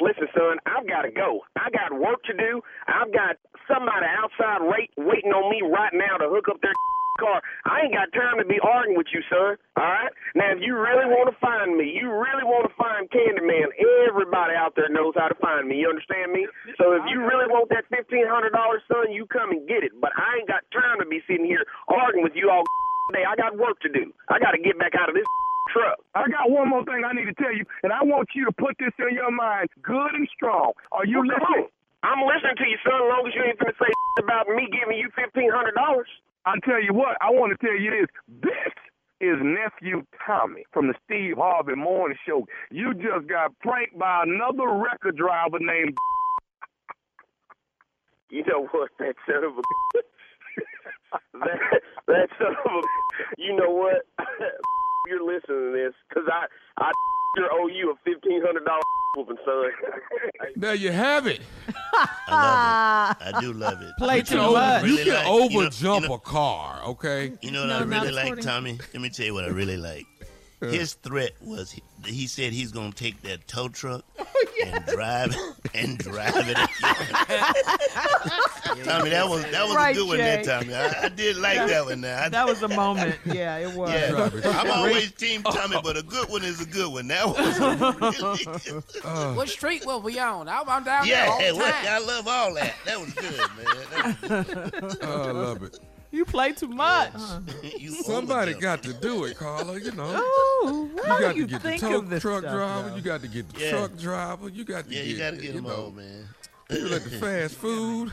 Listen, 0.00 0.30
son, 0.34 0.58
I've 0.66 0.87
got 0.87 1.02
to 1.02 1.11
go. 1.11 1.42
I 1.58 1.70
got 1.70 1.94
work 1.94 2.22
to 2.30 2.34
do. 2.34 2.62
I've 2.87 3.12
got 3.12 3.37
somebody 3.66 4.06
outside 4.06 4.62
wait, 4.64 4.90
waiting 4.96 5.34
on 5.34 5.50
me 5.50 5.61
right 5.66 5.92
now 5.92 6.16
to 6.18 6.30
hook 6.30 6.48
up 6.48 6.62
their 6.62 6.72
car. 7.22 7.42
I 7.66 7.84
ain't 7.84 7.94
got 7.94 8.14
time 8.14 8.38
to 8.38 8.46
be 8.46 8.62
arguing 8.62 8.96
with 8.96 9.11
you, 9.11 9.20
son. 9.26 9.58
All 9.74 9.90
right? 9.90 10.12
Now, 10.38 10.54
if 10.54 10.62
you 10.62 10.78
really 10.78 11.11
want 11.11 11.28
to 11.28 11.37
find 11.42 11.74
me, 11.74 11.90
you 11.90 12.06
really 12.08 12.46
want 12.46 12.70
to 12.70 12.74
find 12.78 13.11
Candyman, 13.11 13.74
everybody 14.06 14.54
out 14.54 14.78
there 14.78 14.88
knows 14.88 15.18
how 15.18 15.26
to 15.26 15.38
find 15.42 15.66
me. 15.66 15.82
You 15.82 15.90
understand 15.90 16.30
me? 16.30 16.46
So 16.78 16.94
if 16.94 17.02
you 17.11 17.20
really 17.26 17.50
want 17.50 17.68
that 17.74 17.90
$1,500, 17.90 18.54
son, 18.87 19.11
you 19.11 19.26
come 19.26 19.50
and 19.50 19.66
get 19.66 19.82
it. 19.82 19.92
But 19.98 20.14
I 20.14 20.38
ain't 20.38 20.48
got 20.48 20.62
time 20.70 21.02
to 21.02 21.06
be 21.06 21.18
sitting 21.26 21.46
here 21.46 21.66
arguing 21.90 22.22
with 22.22 22.38
you 22.38 22.48
all 22.54 22.62
day. 23.12 23.26
I 23.26 23.34
got 23.34 23.58
work 23.58 23.82
to 23.82 23.90
do. 23.90 24.14
I 24.30 24.38
got 24.38 24.54
to 24.54 24.62
get 24.62 24.78
back 24.78 24.94
out 24.94 25.11
of 25.11 25.18
this 25.18 25.26
truck. 25.72 25.98
I 26.14 26.28
got 26.28 26.50
one 26.50 26.68
more 26.68 26.85
thing 26.85 27.02
I 27.04 27.12
need 27.12 27.26
to 27.26 27.35
tell 27.35 27.54
you, 27.54 27.64
and 27.83 27.92
I 27.92 28.02
want 28.04 28.31
you 28.35 28.44
to 28.46 28.52
put 28.52 28.76
this 28.78 28.92
in 28.98 29.14
your 29.14 29.31
mind, 29.31 29.68
good 29.83 30.14
and 30.14 30.28
strong. 30.35 30.72
Are 30.92 31.07
you 31.07 31.20
Well, 31.20 31.28
listening? 31.28 31.68
I'm 32.02 32.22
listening 32.26 32.57
to 32.59 32.66
you, 32.68 32.78
son, 32.85 32.94
as 32.94 33.09
long 33.11 33.24
as 33.28 33.35
you 33.35 33.42
ain't 33.44 33.59
going 33.59 33.72
to 33.72 33.78
say 33.81 33.92
about 34.20 34.48
me 34.48 34.68
giving 34.72 34.98
you 34.98 35.11
$1,500. 35.18 36.04
I 36.46 36.54
tell 36.64 36.83
you 36.83 36.94
what, 36.94 37.16
I 37.20 37.31
want 37.31 37.52
to 37.52 37.59
tell 37.66 37.76
you 37.76 37.90
this. 37.90 38.09
This 38.42 38.72
is 39.20 39.37
nephew 39.42 40.04
Tommy 40.26 40.64
from 40.72 40.88
the 40.88 40.94
Steve 41.04 41.37
Harvey 41.38 41.74
Morning 41.74 42.16
Show. 42.26 42.46
You 42.70 42.94
just 42.94 43.26
got 43.28 43.59
pranked 43.61 43.98
by 43.98 44.22
another 44.24 44.68
record 44.78 45.16
driver 45.16 45.59
named. 45.61 45.96
You 48.31 48.44
know 48.46 48.66
what? 48.72 48.90
That 48.98 49.14
son 49.26 49.42
of 49.42 49.52
a. 49.57 49.62
that, 51.40 51.81
that 52.07 52.28
son 52.38 52.52
of 52.52 52.72
a. 52.72 52.83
You 53.38 53.57
know 53.57 53.70
what? 53.70 54.04
You're 55.09 55.25
listening 55.25 55.73
to 55.73 55.73
this 55.73 55.94
because 56.09 56.29
I 56.31 56.47
I 56.83 56.92
sure 57.37 57.49
owe 57.53 57.66
you 57.68 57.90
a 57.92 57.94
fifteen 58.05 58.42
hundred 58.44 58.64
dollar 58.64 58.81
whooping, 59.16 59.37
son. 59.44 59.71
There 60.57 60.75
you 60.75 60.90
have 60.92 61.27
it. 61.27 61.40
I 62.29 62.31
love 62.31 63.16
it. 63.33 63.37
I 63.37 63.40
do 63.40 63.53
love 63.53 63.81
it. 63.83 63.92
Play 63.99 64.16
You 64.18 64.23
too 64.23 64.37
can, 64.37 64.53
much. 64.53 64.83
over, 64.83 64.87
you 64.88 64.97
can 64.99 65.07
like- 65.14 65.25
you 65.27 65.29
know- 65.49 65.59
over 65.61 65.71
jump 65.71 66.03
you 66.03 66.09
know- 66.09 66.14
a 66.14 66.18
car, 66.18 66.81
okay? 66.87 67.33
You 67.42 67.51
know 67.53 67.61
what 67.61 67.68
No, 67.68 67.79
I 67.79 67.83
really 68.01 68.11
like, 68.12 68.25
according- 68.27 68.44
Tommy? 68.44 68.79
Let 68.92 69.03
me 69.03 69.09
tell 69.11 69.27
you 69.27 69.35
what 69.35 69.44
I 69.44 69.49
really 69.49 69.77
like. 69.77 70.07
His 70.61 70.94
threat 70.94 71.33
was 71.40 71.71
he, 71.71 71.83
he 72.05 72.27
said 72.27 72.53
he's 72.53 72.73
gonna 72.73 72.90
take 72.92 73.23
that 73.23 73.47
tow 73.47 73.68
truck 73.68 74.05
and 74.66 74.85
drive 74.87 75.35
it 75.37 75.71
and 75.75 75.97
drive 75.99 76.35
it. 76.37 76.57
Tommy, 78.85 79.11
that 79.11 79.29
was 79.29 79.42
that 79.51 79.66
was 79.66 79.75
Right, 79.77 79.94
a 79.94 79.99
good 79.99 80.09
one 80.09 80.18
that 80.18 80.44
there, 80.44 80.61
Tommy. 80.61 80.75
I, 80.75 81.05
I 81.05 81.09
did 81.09 81.37
like 81.37 81.68
that 81.68 81.85
one 81.85 82.01
there. 82.01 82.18
I, 82.18 82.29
That 82.29 82.47
was 82.47 82.62
a 82.62 82.68
moment. 82.68 83.16
Yeah, 83.25 83.57
it 83.59 83.73
was. 83.73 83.90
yeah, 83.92 84.31
I'm 84.59 84.71
always 84.71 85.12
team 85.12 85.42
Tommy, 85.42 85.77
but 85.83 85.97
a 85.97 86.03
good 86.03 86.29
one 86.29 86.42
is 86.42 86.61
a 86.61 86.66
good 86.66 86.92
one. 86.92 87.07
That 87.09 87.27
was 87.29 87.59
really 87.61 88.44
good. 88.64 88.85
Uh, 89.05 89.35
What 89.35 89.49
street 89.49 89.85
were 89.87 89.99
we 89.99 90.18
on? 90.18 90.49
I'm, 90.49 90.68
I'm 90.68 90.83
down 90.85 91.07
there 91.07 91.25
Yeah, 91.27 91.31
all 91.31 91.38
the 91.40 91.53
what, 91.55 91.73
time. 91.75 91.87
I 91.88 91.99
love 92.01 92.29
all 92.29 92.55
that. 92.55 92.75
That 92.85 93.01
was 93.01 93.12
good, 93.14 93.40
man. 93.57 93.66
That 94.23 94.83
was 94.83 94.99
I 95.03 95.31
love 95.31 95.62
it. 95.62 95.79
You 96.11 96.25
play 96.25 96.53
too 96.53 96.68
much. 96.68 97.14
Uh-huh. 97.14 97.40
good. 97.40 97.73
You 97.81 97.90
Somebody 98.03 98.55
got 98.55 98.83
to 98.85 98.92
do 98.94 99.25
it, 99.25 99.37
Carla. 99.37 99.79
You 99.79 99.92
know, 99.92 100.16
Ooh, 100.64 100.90
you 100.97 101.03
how 101.05 101.21
got 101.21 101.35
do 101.35 101.40
you 101.40 101.47
to 101.47 101.53
get 101.53 101.62
the 101.62 101.79
tow 101.79 102.01
truck 102.18 102.40
stuff, 102.40 102.40
driver. 102.55 102.88
though? 102.90 102.97
You 102.97 103.03
got 103.03 103.21
to 103.23 103.29
get 103.29 103.49
the 103.53 103.61
Yeah. 103.61 103.71
truck 103.71 103.97
driver. 103.99 104.49
You 104.49 104.64
got 104.64 104.85
to 104.87 104.90
Yeah, 104.90 105.03
get, 105.03 105.07
you 105.07 105.18
gotta 105.18 105.37
get 105.37 105.44
you 105.44 105.53
them 105.53 105.64
know, 105.64 105.85
all, 105.85 105.90
man. 105.90 106.27
People 106.68 106.94
at 106.94 107.05
the 107.05 107.11
fast 107.11 107.55
food. 107.64 108.12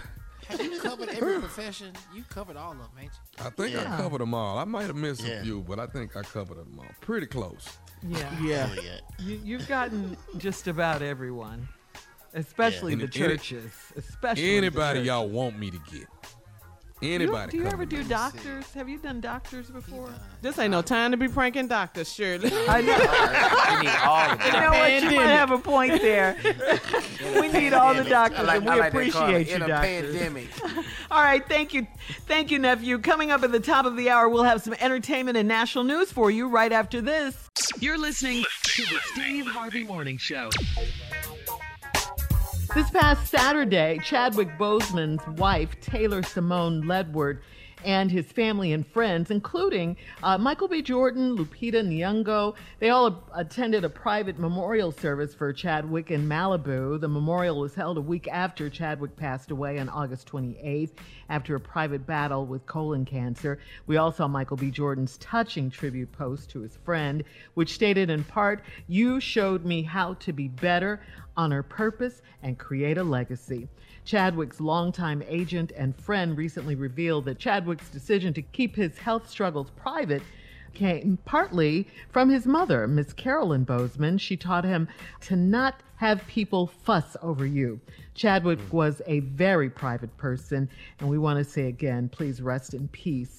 Have 0.49 0.61
you 0.61 0.79
covered 0.79 1.09
every 1.09 1.39
profession? 1.39 1.91
You 2.13 2.23
covered 2.29 2.55
all 2.57 2.73
of 2.73 2.77
them, 2.77 2.89
ain't 2.99 3.11
you? 3.39 3.45
I 3.45 3.49
think 3.49 3.73
Yeah. 3.75 3.91
I 3.93 3.97
covered 4.01 4.21
them 4.21 4.33
all. 4.33 4.59
I 4.59 4.63
might 4.65 4.85
have 4.87 4.95
missed 4.95 5.23
Yeah. 5.25 5.35
a 5.39 5.43
few, 5.43 5.61
but 5.61 5.79
I 5.79 5.87
think 5.87 6.15
I 6.15 6.21
covered 6.21 6.57
them 6.57 6.77
all. 6.77 6.85
Pretty 7.01 7.25
close. 7.25 7.67
Yeah. 8.07 8.39
Yeah. 8.41 8.69
Oh, 8.77 8.81
yeah. 8.81 8.97
You, 9.19 9.41
you've 9.43 9.67
gotten 9.67 10.15
just 10.37 10.67
about 10.67 11.01
everyone, 11.01 11.67
especially 12.35 12.93
Yeah. 12.93 13.05
the 13.07 13.11
Any- 13.15 13.25
any- 13.25 13.37
churches. 13.37 13.71
Especially 13.97 14.57
Anybody 14.57 14.99
the 14.99 15.05
churches. 15.05 15.07
y'all 15.07 15.29
want 15.29 15.57
me 15.57 15.71
to 15.71 15.79
get? 15.91 16.05
You- 17.01 17.11
Anybody? 17.13 17.51
do 17.51 17.57
you 17.57 17.63
come 17.63 17.73
ever 17.73 17.85
do 17.85 18.03
doctors? 18.05 18.71
Have 18.73 18.87
you 18.87 18.97
done 18.97 19.19
doctors 19.19 19.69
before? 19.69 20.09
This 20.41 20.57
ain't 20.57 20.71
no 20.71 20.81
time 20.81 21.11
to 21.11 21.17
be 21.17 21.27
pranking 21.27 21.67
doctors, 21.67 22.11
Shirley. 22.11 22.49
I 22.69 22.81
know. 22.81 23.75
We 23.75 23.85
need 23.85 23.95
all 24.01 24.31
of 24.31 24.45
You 24.45 24.51
know 24.53 24.69
what? 24.69 24.91
You 24.91 25.01
might 25.01 25.01
Pandemic. 25.01 25.27
have 25.27 25.51
a 25.51 25.57
point 25.57 26.01
there. 26.01 26.37
we 27.41 27.47
need 27.49 27.73
all 27.73 27.93
the 27.93 28.05
doctors, 28.05 28.39
I 28.39 28.43
like, 28.43 28.55
and 28.61 28.65
we 28.69 28.79
like 28.79 28.93
appreciate 28.93 29.49
you, 29.49 29.55
In 29.55 29.61
a 29.63 29.67
doctors. 29.67 30.15
pandemic. 30.15 30.47
All 31.11 31.21
right, 31.21 31.47
thank 31.47 31.73
you. 31.73 31.85
Thank 32.27 32.49
you, 32.49 32.59
nephew. 32.59 32.97
Coming 32.97 33.29
up 33.31 33.43
at 33.43 33.51
the 33.51 33.59
top 33.59 33.85
of 33.85 33.95
the 33.95 34.09
hour, 34.09 34.27
we'll 34.27 34.43
have 34.43 34.61
some 34.61 34.73
entertainment 34.79 35.37
and 35.37 35.47
national 35.47 35.83
news 35.83 36.11
for 36.11 36.31
you 36.31 36.47
right 36.47 36.71
after 36.71 36.99
this. 37.01 37.49
You're 37.79 37.97
listening 37.97 38.43
to 38.63 38.81
the 38.83 38.99
Steve 39.13 39.45
Harvey 39.47 39.83
Morning 39.83 40.17
Show. 40.17 40.49
This 42.75 42.89
past 42.89 43.31
Saturday, 43.31 44.01
Chadwick 44.03 44.49
Boseman's 44.57 45.25
wife, 45.39 45.79
Taylor 45.79 46.21
Simone 46.21 46.83
Ledward, 46.83 47.39
and 47.85 48.11
his 48.11 48.25
family 48.25 48.73
and 48.73 48.85
friends, 48.85 49.31
including 49.31 49.95
uh, 50.23 50.37
Michael 50.37 50.67
B. 50.67 50.81
Jordan, 50.81 51.37
Lupita 51.37 51.81
Nyong'o, 51.85 52.55
they 52.79 52.89
all 52.89 53.07
a- 53.07 53.21
attended 53.35 53.85
a 53.85 53.89
private 53.89 54.39
memorial 54.39 54.91
service 54.91 55.33
for 55.33 55.53
Chadwick 55.53 56.11
in 56.11 56.27
Malibu. 56.27 56.99
The 56.99 57.07
memorial 57.07 57.59
was 57.59 57.75
held 57.75 57.97
a 57.97 58.01
week 58.01 58.27
after 58.27 58.69
Chadwick 58.69 59.15
passed 59.15 59.51
away 59.51 59.79
on 59.79 59.87
August 59.87 60.29
28th 60.29 60.91
after 61.29 61.55
a 61.55 61.59
private 61.59 62.05
battle 62.05 62.45
with 62.45 62.65
colon 62.65 63.05
cancer. 63.05 63.59
We 63.87 63.97
all 63.97 64.11
saw 64.11 64.27
Michael 64.27 64.57
B. 64.57 64.69
Jordan's 64.71 65.17
touching 65.19 65.69
tribute 65.69 66.11
post 66.11 66.49
to 66.51 66.61
his 66.61 66.75
friend, 66.83 67.23
which 67.53 67.73
stated 67.73 68.09
in 68.09 68.23
part, 68.23 68.63
You 68.87 69.19
showed 69.19 69.63
me 69.63 69.83
how 69.83 70.15
to 70.15 70.33
be 70.33 70.47
better 70.47 70.99
honor 71.37 71.63
purpose, 71.63 72.21
and 72.43 72.57
create 72.57 72.97
a 72.97 73.03
legacy. 73.03 73.67
Chadwick's 74.05 74.61
longtime 74.61 75.23
agent 75.27 75.71
and 75.75 75.95
friend 75.95 76.37
recently 76.37 76.75
revealed 76.75 77.25
that 77.25 77.39
Chadwick's 77.39 77.89
decision 77.89 78.33
to 78.33 78.41
keep 78.41 78.75
his 78.75 78.97
health 78.97 79.29
struggles 79.29 79.71
private 79.71 80.21
came 80.75 81.17
partly 81.25 81.87
from 82.11 82.29
his 82.29 82.45
mother, 82.45 82.87
Miss 82.87 83.13
Carolyn 83.13 83.65
Boseman. 83.65 84.19
She 84.19 84.37
taught 84.37 84.65
him 84.65 84.87
to 85.21 85.35
not 85.35 85.81
have 85.95 86.27
people 86.27 86.67
fuss 86.67 87.17
over 87.21 87.45
you. 87.45 87.79
Chadwick 88.13 88.59
was 88.71 89.01
a 89.07 89.21
very 89.21 89.69
private 89.69 90.15
person, 90.17 90.69
and 90.99 91.09
we 91.09 91.17
want 91.17 91.39
to 91.39 91.49
say 91.49 91.67
again, 91.67 92.09
please 92.09 92.41
rest 92.41 92.73
in 92.73 92.87
peace. 92.89 93.37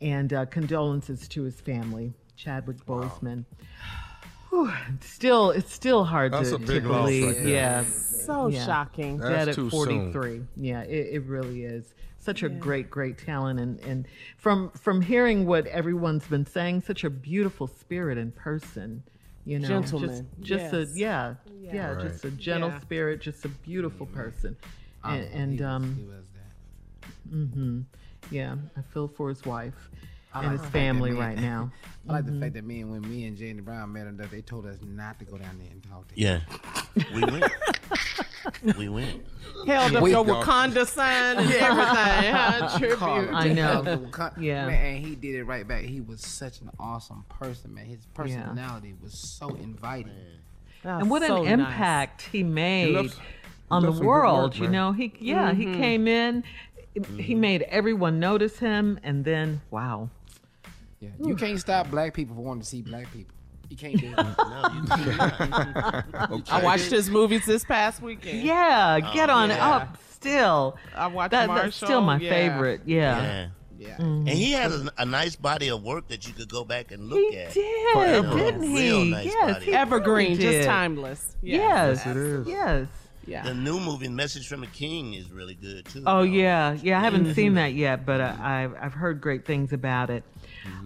And 0.00 0.32
uh, 0.32 0.46
condolences 0.46 1.26
to 1.28 1.42
his 1.42 1.60
family, 1.60 2.12
Chadwick 2.36 2.84
Boseman. 2.86 3.44
Whew, 4.50 4.72
still, 5.00 5.50
it's 5.50 5.72
still 5.72 6.04
hard 6.04 6.32
That's 6.32 6.50
to, 6.50 6.56
a 6.56 6.58
big 6.58 6.82
to 6.84 6.88
loss 6.88 7.00
believe. 7.06 7.26
right 7.26 7.34
there. 7.36 7.46
yeah, 7.48 7.84
So 7.84 8.48
Yeah. 8.48 8.64
shocking. 8.66 9.18
That's 9.18 9.46
dead 9.46 9.54
too 9.54 9.66
at 9.66 9.72
soon. 9.72 10.12
43. 10.12 10.42
Yeah, 10.56 10.80
it, 10.82 11.14
it 11.16 11.22
really 11.24 11.64
is. 11.64 11.94
such 12.20 12.42
a 12.42 12.48
great, 12.48 12.90
great 12.90 13.16
talent, 13.16 13.58
and 13.60 13.78
and 13.80 14.06
from 14.36 14.70
from 14.72 15.00
hearing 15.00 15.46
what 15.46 15.66
everyone's 15.68 16.26
been 16.26 16.44
saying, 16.44 16.82
such 16.82 17.04
a 17.04 17.08
beautiful 17.10 17.66
spirit 17.66 18.18
in 18.18 18.32
person. 18.32 19.02
You 19.46 19.60
know, 19.60 19.68
Gentleman, 19.68 20.28
just 20.40 20.72
just 20.72 20.74
yes. 20.74 20.74
a 20.74 20.98
yeah, 20.98 21.34
yeah, 21.62 21.90
Right. 21.92 22.02
just 22.10 22.24
a 22.26 22.30
gentle 22.32 22.68
Yeah. 22.70 22.80
spirit, 22.80 23.20
just 23.22 23.44
a 23.46 23.48
beautiful 23.48 24.04
person, 24.06 24.56
and, 25.04 25.24
and 25.32 25.52
he 25.52 25.58
was- 25.58 25.66
um, 25.66 25.96
he 25.96 26.04
was 26.04 26.26
that. 26.34 27.30
hmm 27.30 27.80
yeah, 28.30 28.56
I 28.76 28.82
feel 28.92 29.08
for 29.08 29.28
his 29.30 29.44
wife 29.46 29.88
I 30.32 30.40
and 30.40 30.48
like 30.48 30.52
his 30.52 30.62
the 30.62 30.70
family 30.72 31.10
me- 31.10 31.18
right 31.18 31.38
now. 31.38 31.70
I 32.08 32.12
like 32.12 32.26
the 32.26 32.40
fact 32.40 32.54
that 32.54 32.64
me 32.64 32.80
and 32.80 32.90
when 32.90 33.02
me 33.02 33.26
and 33.26 33.36
Jane 33.36 33.60
Brown 33.60 33.92
met 33.92 34.06
him, 34.06 34.16
that 34.16 34.30
they 34.30 34.40
told 34.40 34.64
us 34.64 34.78
not 34.82 35.18
to 35.18 35.26
go 35.26 35.36
down 35.36 35.58
there 35.58 35.68
and 35.70 35.82
talk 35.82 36.08
to 36.08 36.14
him. 36.14 36.40
Yeah, 36.96 37.04
we 37.14 37.20
went. 37.20 38.78
we 38.78 38.88
went. 38.88 39.26
Held 39.66 39.96
up 39.96 40.02
We- 40.02 40.10
your 40.12 40.24
Wakanda 40.24 40.86
sign 40.86 41.36
and 41.36 41.52
everything. 41.52 42.34
huh? 42.34 42.78
Tribute. 42.78 43.34
I 43.34 43.52
know. 43.52 44.08
Yeah. 44.16 44.30
Yeah. 44.38 44.66
Man, 44.66 44.96
and 44.96 45.06
he 45.06 45.16
did 45.16 45.34
it 45.34 45.44
right 45.44 45.68
back. 45.68 45.84
He 45.84 46.00
was 46.00 46.22
such 46.22 46.62
an 46.62 46.70
awesome 46.78 47.24
person, 47.28 47.74
man. 47.74 47.84
His 47.84 48.06
personality 48.14 48.94
was 49.02 49.12
so 49.12 49.48
inviting. 49.56 50.12
That's 50.82 51.02
and 51.02 51.10
what 51.10 51.22
so 51.22 51.44
an 51.44 51.58
nice. 51.58 51.68
impact 51.68 52.22
he 52.32 52.42
made 52.42 52.94
left- 52.94 53.14
he 53.14 53.20
on 53.70 53.82
the 53.82 53.88
left 53.88 53.98
some 53.98 54.02
good 54.02 54.08
world. 54.08 54.52
mark, 54.54 54.60
you 54.60 54.68
know, 54.68 54.92
he 54.92 55.12
yeah, 55.18 55.52
he 55.52 55.66
mm-hmm. 55.66 55.80
came 55.80 56.08
in, 56.08 56.44
he 56.94 57.00
mm-hmm. 57.00 57.40
made 57.40 57.62
everyone 57.62 58.18
notice 58.18 58.58
him, 58.58 58.98
and 59.02 59.24
then 59.24 59.60
wow, 59.70 60.08
Yeah. 61.00 61.10
You 61.24 61.36
can't 61.36 61.58
stop 61.60 61.90
black 61.90 62.14
people 62.14 62.34
from 62.34 62.44
wanting 62.44 62.62
to 62.62 62.68
see 62.68 62.82
black 62.82 63.12
people. 63.12 63.34
You 63.68 63.76
can't 63.76 64.00
do 64.00 64.14
it. 64.16 64.16
No, 66.18 66.36
you 66.36 66.42
I 66.50 66.60
watched 66.62 66.90
his 66.90 67.10
movies 67.10 67.44
this 67.44 67.64
past 67.64 68.00
weekend. 68.02 68.42
yeah, 68.42 68.98
get 69.12 69.30
on 69.30 69.50
yeah. 69.50 69.68
up. 69.68 69.98
Still, 70.10 70.76
I 70.96 71.06
watched 71.06 71.30
that, 71.30 71.46
Marshall. 71.46 71.64
that's 71.64 71.76
still 71.76 72.00
my 72.00 72.18
yeah. 72.18 72.30
favorite. 72.30 72.80
Yeah, 72.86 73.22
Yeah. 73.22 73.48
Yeah. 73.78 73.96
And 74.00 74.28
he 74.28 74.52
has 74.52 74.74
a, 74.74 74.92
a 74.98 75.04
nice 75.04 75.36
body 75.36 75.70
of 75.70 75.84
work 75.84 76.08
that 76.08 76.26
you 76.26 76.34
could 76.34 76.48
go 76.48 76.64
back 76.64 76.90
and 76.90 77.08
look 77.08 77.20
he 77.30 77.38
at. 77.38 77.54
did, 77.54 77.92
Forever. 77.92 78.36
didn't 78.36 78.62
he? 78.62 78.76
Real 78.76 79.04
nice 79.04 79.26
yes, 79.26 79.52
body. 79.52 79.66
he 79.66 79.72
Evergreen, 79.72 80.36
really 80.36 80.52
just 80.52 80.66
timeless. 80.68 81.36
Yes, 81.42 82.04
it 82.04 82.16
is. 82.16 82.48
yes. 82.48 82.88
Yeah. 83.24 83.42
The 83.42 83.54
new 83.54 83.78
movie, 83.78 84.08
Message 84.08 84.48
from 84.48 84.62
a 84.62 84.66
King, 84.68 85.14
is 85.14 85.30
really 85.30 85.54
good 85.54 85.84
too. 85.84 86.02
Oh 86.06 86.18
though. 86.18 86.22
yeah, 86.22 86.76
yeah. 86.82 86.98
I 86.98 87.02
haven't 87.02 87.34
seen 87.34 87.54
that 87.54 87.74
yet, 87.74 88.06
but 88.06 88.20
uh, 88.22 88.34
I've 88.40 88.74
I've 88.80 88.94
heard 88.94 89.20
great 89.20 89.44
things 89.44 89.72
about 89.72 90.08
it. 90.08 90.24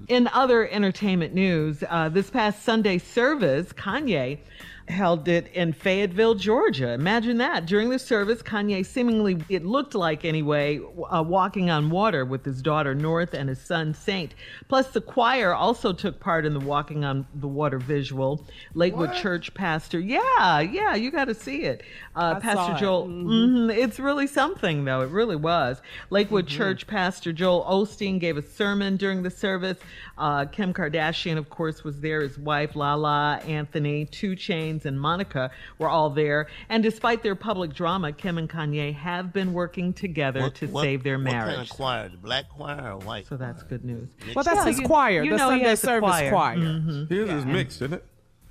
In 0.08 0.28
other 0.28 0.68
entertainment 0.68 1.32
news, 1.32 1.82
uh, 1.88 2.08
this 2.08 2.28
past 2.28 2.64
Sunday 2.64 2.98
service, 2.98 3.72
Kanye 3.72 4.38
held 4.88 5.26
it 5.28 5.48
in 5.54 5.72
Fayetteville, 5.72 6.34
Georgia. 6.34 6.92
Imagine 6.92 7.38
that. 7.38 7.66
During 7.66 7.88
the 7.90 7.98
service, 7.98 8.42
Kanye 8.42 8.84
seemingly, 8.84 9.42
it 9.48 9.64
looked 9.64 9.94
like 9.94 10.24
anyway, 10.24 10.80
uh, 11.10 11.22
walking 11.26 11.70
on 11.70 11.90
water 11.90 12.24
with 12.24 12.44
his 12.44 12.60
daughter 12.60 12.94
North 12.94 13.32
and 13.34 13.48
his 13.48 13.60
son 13.60 13.94
Saint. 13.94 14.34
Plus, 14.68 14.88
the 14.88 15.00
choir 15.00 15.54
also 15.54 15.92
took 15.92 16.20
part 16.20 16.44
in 16.44 16.52
the 16.54 16.60
walking 16.60 17.04
on 17.04 17.26
the 17.34 17.48
water 17.48 17.78
visual. 17.78 18.46
Lakewood 18.74 19.14
Church 19.14 19.54
pastor, 19.54 19.98
yeah, 19.98 20.60
yeah, 20.60 20.94
you 20.94 21.10
got 21.10 21.26
to 21.26 21.34
see 21.34 21.62
it. 21.62 21.82
Uh, 22.14 22.38
Pastor 22.40 22.74
it. 22.74 22.78
Joel, 22.78 23.06
mhm, 23.08 23.74
it's 23.74 23.98
really 23.98 24.26
something 24.26 24.84
though. 24.84 25.00
It 25.00 25.10
really 25.10 25.36
was. 25.36 25.80
Lakewood 26.10 26.42
Mm-hmm. 26.42 26.56
Church 26.56 26.86
pastor 26.86 27.32
Joel 27.32 27.64
Osteen 27.64 28.18
gave 28.18 28.36
a 28.36 28.42
sermon 28.42 28.96
during 28.96 29.22
the 29.22 29.30
service. 29.30 29.78
Uh, 30.22 30.44
Kim 30.44 30.72
Kardashian, 30.72 31.37
of 31.37 31.50
course, 31.50 31.82
was 31.82 31.98
there. 31.98 32.20
His 32.20 32.38
wife 32.38 32.76
Lala, 32.76 33.40
Anthony, 33.44 34.04
2 34.06 34.37
Chainz, 34.37 34.85
and 34.85 35.00
Monica 35.00 35.50
were 35.78 35.88
all 35.88 36.11
there. 36.11 36.46
And 36.68 36.80
despite 36.80 37.24
their 37.24 37.35
public 37.35 37.74
drama, 37.74 38.12
Kim 38.12 38.38
and 38.38 38.48
Kanye 38.48 38.94
have 38.94 39.32
been 39.32 39.52
working 39.52 39.92
together 39.92 40.42
What- 40.42 40.54
to 40.56 40.66
what- 40.68 40.82
save 40.85 41.02
their 41.02 41.18
marriage. 41.18 41.35
What 41.35 41.46
marriage. 41.46 41.56
kind 41.56 41.70
of 41.70 41.76
choir? 41.76 42.08
The 42.11 42.16
black 42.18 42.48
choir 42.50 42.92
or 42.92 42.98
white? 42.98 43.26
so 43.26 43.37
that's 43.37 43.64
good 43.64 43.85
news. 43.85 44.11
Well, 44.32 44.44
that's 44.44 44.58
Yeah, 44.58 44.66
his 44.66 44.80
choir, 44.80 45.24
you 45.24 45.32
the 45.32 45.37
know 45.38 45.50
he 45.50 45.54
Sunday 45.56 45.68
has 45.70 45.80
service 45.80 46.08
choir. 46.08 46.30
choir. 46.30 46.56
Mhm. 46.56 47.08
His 47.11 47.28
is 47.28 47.44
mixed, 47.44 47.82
isn't 47.82 47.94
it? 47.94 48.04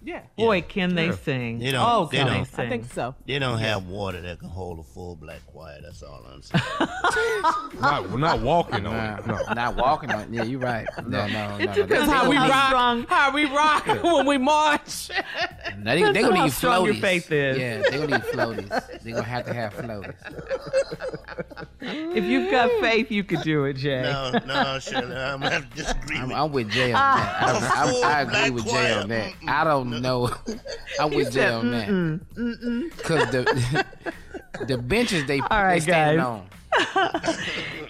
Yeah. 0.04 0.22
Boy, 0.36 0.62
can 0.62 0.96
they 0.96 1.08
Yeah. 1.08 1.16
sing! 1.24 1.60
They 1.60 1.72
don't- 1.72 1.86
oh, 1.88 2.10
they 2.12 2.18
can 2.18 2.28
they 2.28 2.34
don't. 2.38 2.46
sing! 2.46 2.66
I 2.66 2.70
think 2.70 2.92
so. 2.92 3.14
They 3.28 3.38
don't 3.38 3.60
have 3.60 3.86
water 3.86 4.20
that 4.22 4.40
can 4.40 4.50
hold 4.50 4.80
a 4.80 4.84
full 4.84 5.16
black 5.16 5.46
choir. 5.46 5.78
That's 5.84 6.02
all 6.02 6.26
I'm 6.28 6.42
saying. 6.42 6.64
Not, 7.82 8.10
we're 8.10 8.18
not 8.20 8.42
walking 8.42 8.86
on 8.88 9.20
it. 9.20 9.28
No. 9.28 9.40
Not 9.54 9.76
walking 9.76 10.12
on. 10.12 10.34
Yeah, 10.34 10.44
you're 10.44 10.60
right. 10.60 10.88
No, 11.08 11.28
no, 11.28 11.50
no. 11.50 11.58
It 11.58 11.66
no, 11.68 11.74
depends 11.74 11.90
That's 11.90 12.12
How 12.12 12.30
we 12.30 12.36
How 12.36 12.50
rock. 12.50 12.68
strong- 12.68 13.06
How 13.08 13.32
we 13.32 13.46
rock 13.46 13.86
when 14.04 14.26
we 14.26 14.38
march. 14.38 15.10
Now 15.78 15.94
they, 15.96 16.02
they 16.02 16.08
Depends 16.08 16.22
gonna 16.28 16.36
how 16.38 16.44
need 16.46 16.52
strong 16.54 16.86
your 16.86 16.94
floaties. 16.96 17.02
faith 17.02 17.32
is. 17.32 17.58
Yeah, 17.58 17.82
they 17.82 17.90
gonna 17.98 18.08
need 18.18 18.26
floaties. 18.26 19.02
They 19.04 19.12
gonna 19.12 19.24
have 19.24 19.46
to 19.46 19.54
have 19.54 19.74
floaties. 19.76 20.16
If 21.84 22.26
you've 22.26 22.52
got 22.52 22.70
faith, 22.80 23.10
you 23.10 23.24
could 23.24 23.42
do 23.42 23.66
it, 23.66 23.74
Jay. 23.74 24.04
no, 24.04 24.32
no, 24.46 24.78
Shirley, 24.80 25.16
I'm 25.16 25.40
gonna 25.40 25.50
have 25.50 25.74
disagree 25.74 26.18
I'm, 26.18 26.28
with 26.30 26.38
I'm 26.38 26.52
with 26.52 26.70
Jay 26.70 26.94
on 26.94 27.00
that. 27.18 27.44
I, 27.44 27.52
don't, 27.92 28.04
I, 28.06 28.10
I 28.12 28.22
agree 28.22 28.50
with 28.52 28.66
Jay 28.68 28.94
on 28.94 29.08
that. 29.10 29.34
I 29.48 29.64
don't 29.64 29.90
know. 30.00 30.30
I'm 31.00 31.12
with 31.12 31.32
Jay 31.34 31.48
on 31.50 31.72
that. 31.72 31.88
Cause 33.04 33.32
the 33.32 33.86
the 34.68 34.78
benches 34.78 35.26
they 35.26 35.40
All 35.40 35.48
right, 35.64 35.76
they 35.76 35.80
standing 35.92 36.18
guys. 36.24 36.26
on. 36.26 36.48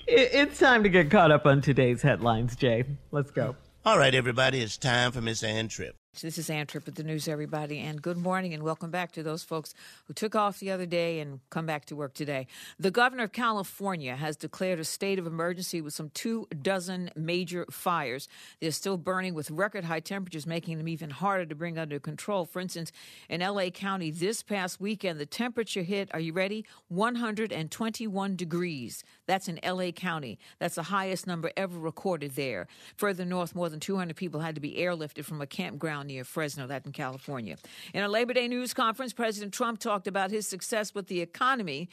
It- 0.07 0.29
It's 0.33 0.59
time 0.59 0.83
to 0.83 0.89
get 0.89 1.09
caught 1.11 1.31
up 1.31 1.45
on 1.45 1.61
today's 1.61 2.01
headlines, 2.01 2.55
Jay. 2.55 2.83
Let's 3.11 3.31
go. 3.31 3.55
All 3.85 3.97
right, 3.97 4.13
everybody, 4.13 4.61
it's 4.61 4.77
time 4.77 5.11
for 5.11 5.21
Miss 5.21 5.41
Ann 5.43 5.67
Tripp. 5.67 5.95
This 6.19 6.37
is 6.37 6.49
Ann 6.49 6.67
Tripp 6.67 6.85
with 6.85 6.95
the 6.95 7.03
news, 7.03 7.29
everybody, 7.29 7.79
and 7.79 8.01
good 8.01 8.17
morning 8.17 8.53
and 8.53 8.61
welcome 8.61 8.91
back 8.91 9.13
to 9.13 9.23
those 9.23 9.43
folks 9.43 9.73
who 10.05 10.13
took 10.13 10.35
off 10.35 10.59
the 10.59 10.69
other 10.69 10.85
day 10.85 11.21
and 11.21 11.39
come 11.49 11.65
back 11.65 11.85
to 11.85 11.95
work 11.95 12.13
today. 12.13 12.47
The 12.77 12.91
governor 12.91 13.23
of 13.23 13.31
California 13.31 14.17
has 14.17 14.35
declared 14.35 14.79
a 14.79 14.83
state 14.83 15.19
of 15.19 15.25
emergency 15.25 15.79
with 15.79 15.93
some 15.93 16.09
two 16.09 16.47
dozen 16.61 17.11
major 17.15 17.65
fires. 17.71 18.27
They're 18.59 18.71
still 18.71 18.97
burning 18.97 19.33
with 19.33 19.49
record 19.49 19.85
high 19.85 20.01
temperatures, 20.01 20.45
making 20.45 20.77
them 20.77 20.89
even 20.89 21.11
harder 21.11 21.45
to 21.45 21.55
bring 21.55 21.77
under 21.77 21.97
control. 21.97 22.45
For 22.45 22.59
instance, 22.59 22.91
in 23.29 23.39
LA 23.39 23.69
County 23.69 24.11
this 24.11 24.43
past 24.43 24.81
weekend, 24.81 25.17
the 25.17 25.25
temperature 25.25 25.81
hit, 25.81 26.13
are 26.13 26.19
you 26.19 26.33
ready? 26.33 26.65
121 26.89 28.35
degrees. 28.35 29.03
That's 29.31 29.47
in 29.47 29.61
LA 29.65 29.91
County. 29.91 30.37
That's 30.59 30.75
the 30.75 30.83
highest 30.83 31.25
number 31.25 31.51
ever 31.55 31.79
recorded 31.79 32.35
there. 32.35 32.67
Further 32.97 33.23
north, 33.23 33.55
more 33.55 33.69
than 33.69 33.79
200 33.79 34.13
people 34.13 34.41
had 34.41 34.55
to 34.55 34.61
be 34.61 34.73
airlifted 34.73 35.23
from 35.23 35.39
a 35.39 35.47
campground 35.47 36.09
near 36.09 36.25
Fresno, 36.25 36.67
that 36.67 36.85
in 36.85 36.91
California. 36.91 37.55
In 37.93 38.03
a 38.03 38.09
Labor 38.09 38.33
Day 38.33 38.49
news 38.49 38.73
conference, 38.73 39.13
President 39.13 39.53
Trump 39.53 39.79
talked 39.79 40.05
about 40.05 40.31
his 40.31 40.47
success 40.47 40.93
with 40.93 41.07
the 41.07 41.21
economy. 41.21 41.87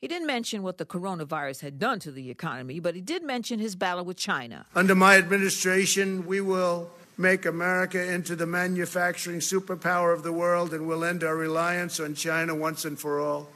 He 0.00 0.08
didn't 0.08 0.26
mention 0.26 0.64
what 0.64 0.78
the 0.78 0.84
coronavirus 0.84 1.60
had 1.60 1.78
done 1.78 2.00
to 2.00 2.10
the 2.10 2.28
economy, 2.28 2.80
but 2.80 2.96
he 2.96 3.00
did 3.00 3.22
mention 3.22 3.60
his 3.60 3.76
battle 3.76 4.04
with 4.04 4.16
China. 4.16 4.66
Under 4.74 4.96
my 4.96 5.16
administration, 5.16 6.26
we 6.26 6.40
will 6.40 6.90
make 7.16 7.46
America 7.46 8.02
into 8.12 8.34
the 8.34 8.46
manufacturing 8.46 9.38
superpower 9.38 10.12
of 10.12 10.24
the 10.24 10.32
world 10.32 10.74
and 10.74 10.88
we'll 10.88 11.04
end 11.04 11.22
our 11.22 11.36
reliance 11.36 12.00
on 12.00 12.16
China 12.16 12.52
once 12.52 12.84
and 12.84 12.98
for 12.98 13.20
all. 13.20 13.48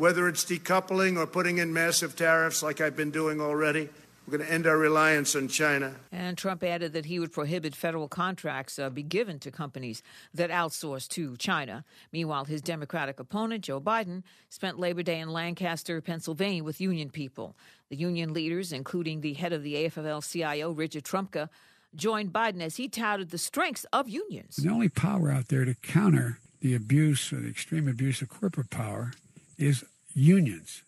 Whether 0.00 0.28
it's 0.28 0.46
decoupling 0.46 1.18
or 1.18 1.26
putting 1.26 1.58
in 1.58 1.74
massive 1.74 2.16
tariffs 2.16 2.62
like 2.62 2.80
I've 2.80 2.96
been 2.96 3.10
doing 3.10 3.38
already, 3.38 3.90
we're 4.26 4.38
going 4.38 4.48
to 4.48 4.50
end 4.50 4.66
our 4.66 4.78
reliance 4.78 5.36
on 5.36 5.46
China. 5.48 5.94
And 6.10 6.38
Trump 6.38 6.64
added 6.64 6.94
that 6.94 7.04
he 7.04 7.20
would 7.20 7.32
prohibit 7.32 7.76
federal 7.76 8.08
contracts 8.08 8.78
uh, 8.78 8.88
be 8.88 9.02
given 9.02 9.38
to 9.40 9.50
companies 9.50 10.02
that 10.32 10.48
outsource 10.48 11.06
to 11.08 11.36
China. 11.36 11.84
Meanwhile, 12.14 12.46
his 12.46 12.62
Democratic 12.62 13.20
opponent, 13.20 13.64
Joe 13.64 13.78
Biden, 13.78 14.22
spent 14.48 14.78
Labor 14.78 15.02
Day 15.02 15.20
in 15.20 15.34
Lancaster, 15.34 16.00
Pennsylvania 16.00 16.64
with 16.64 16.80
union 16.80 17.10
people. 17.10 17.54
The 17.90 17.96
union 17.96 18.32
leaders, 18.32 18.72
including 18.72 19.20
the 19.20 19.34
head 19.34 19.52
of 19.52 19.62
the 19.62 19.74
AFL 19.74 20.26
CIO, 20.26 20.70
Richard 20.70 21.04
Trumka, 21.04 21.50
joined 21.94 22.32
Biden 22.32 22.62
as 22.62 22.76
he 22.76 22.88
touted 22.88 23.32
the 23.32 23.36
strengths 23.36 23.84
of 23.92 24.08
unions. 24.08 24.56
The 24.56 24.70
only 24.70 24.88
power 24.88 25.30
out 25.30 25.48
there 25.48 25.66
to 25.66 25.74
counter 25.74 26.38
the 26.60 26.74
abuse 26.74 27.34
or 27.34 27.40
the 27.40 27.50
extreme 27.50 27.86
abuse 27.86 28.22
of 28.22 28.30
corporate 28.30 28.70
power 28.70 29.12
is 29.60 29.84
unions, 30.14 30.82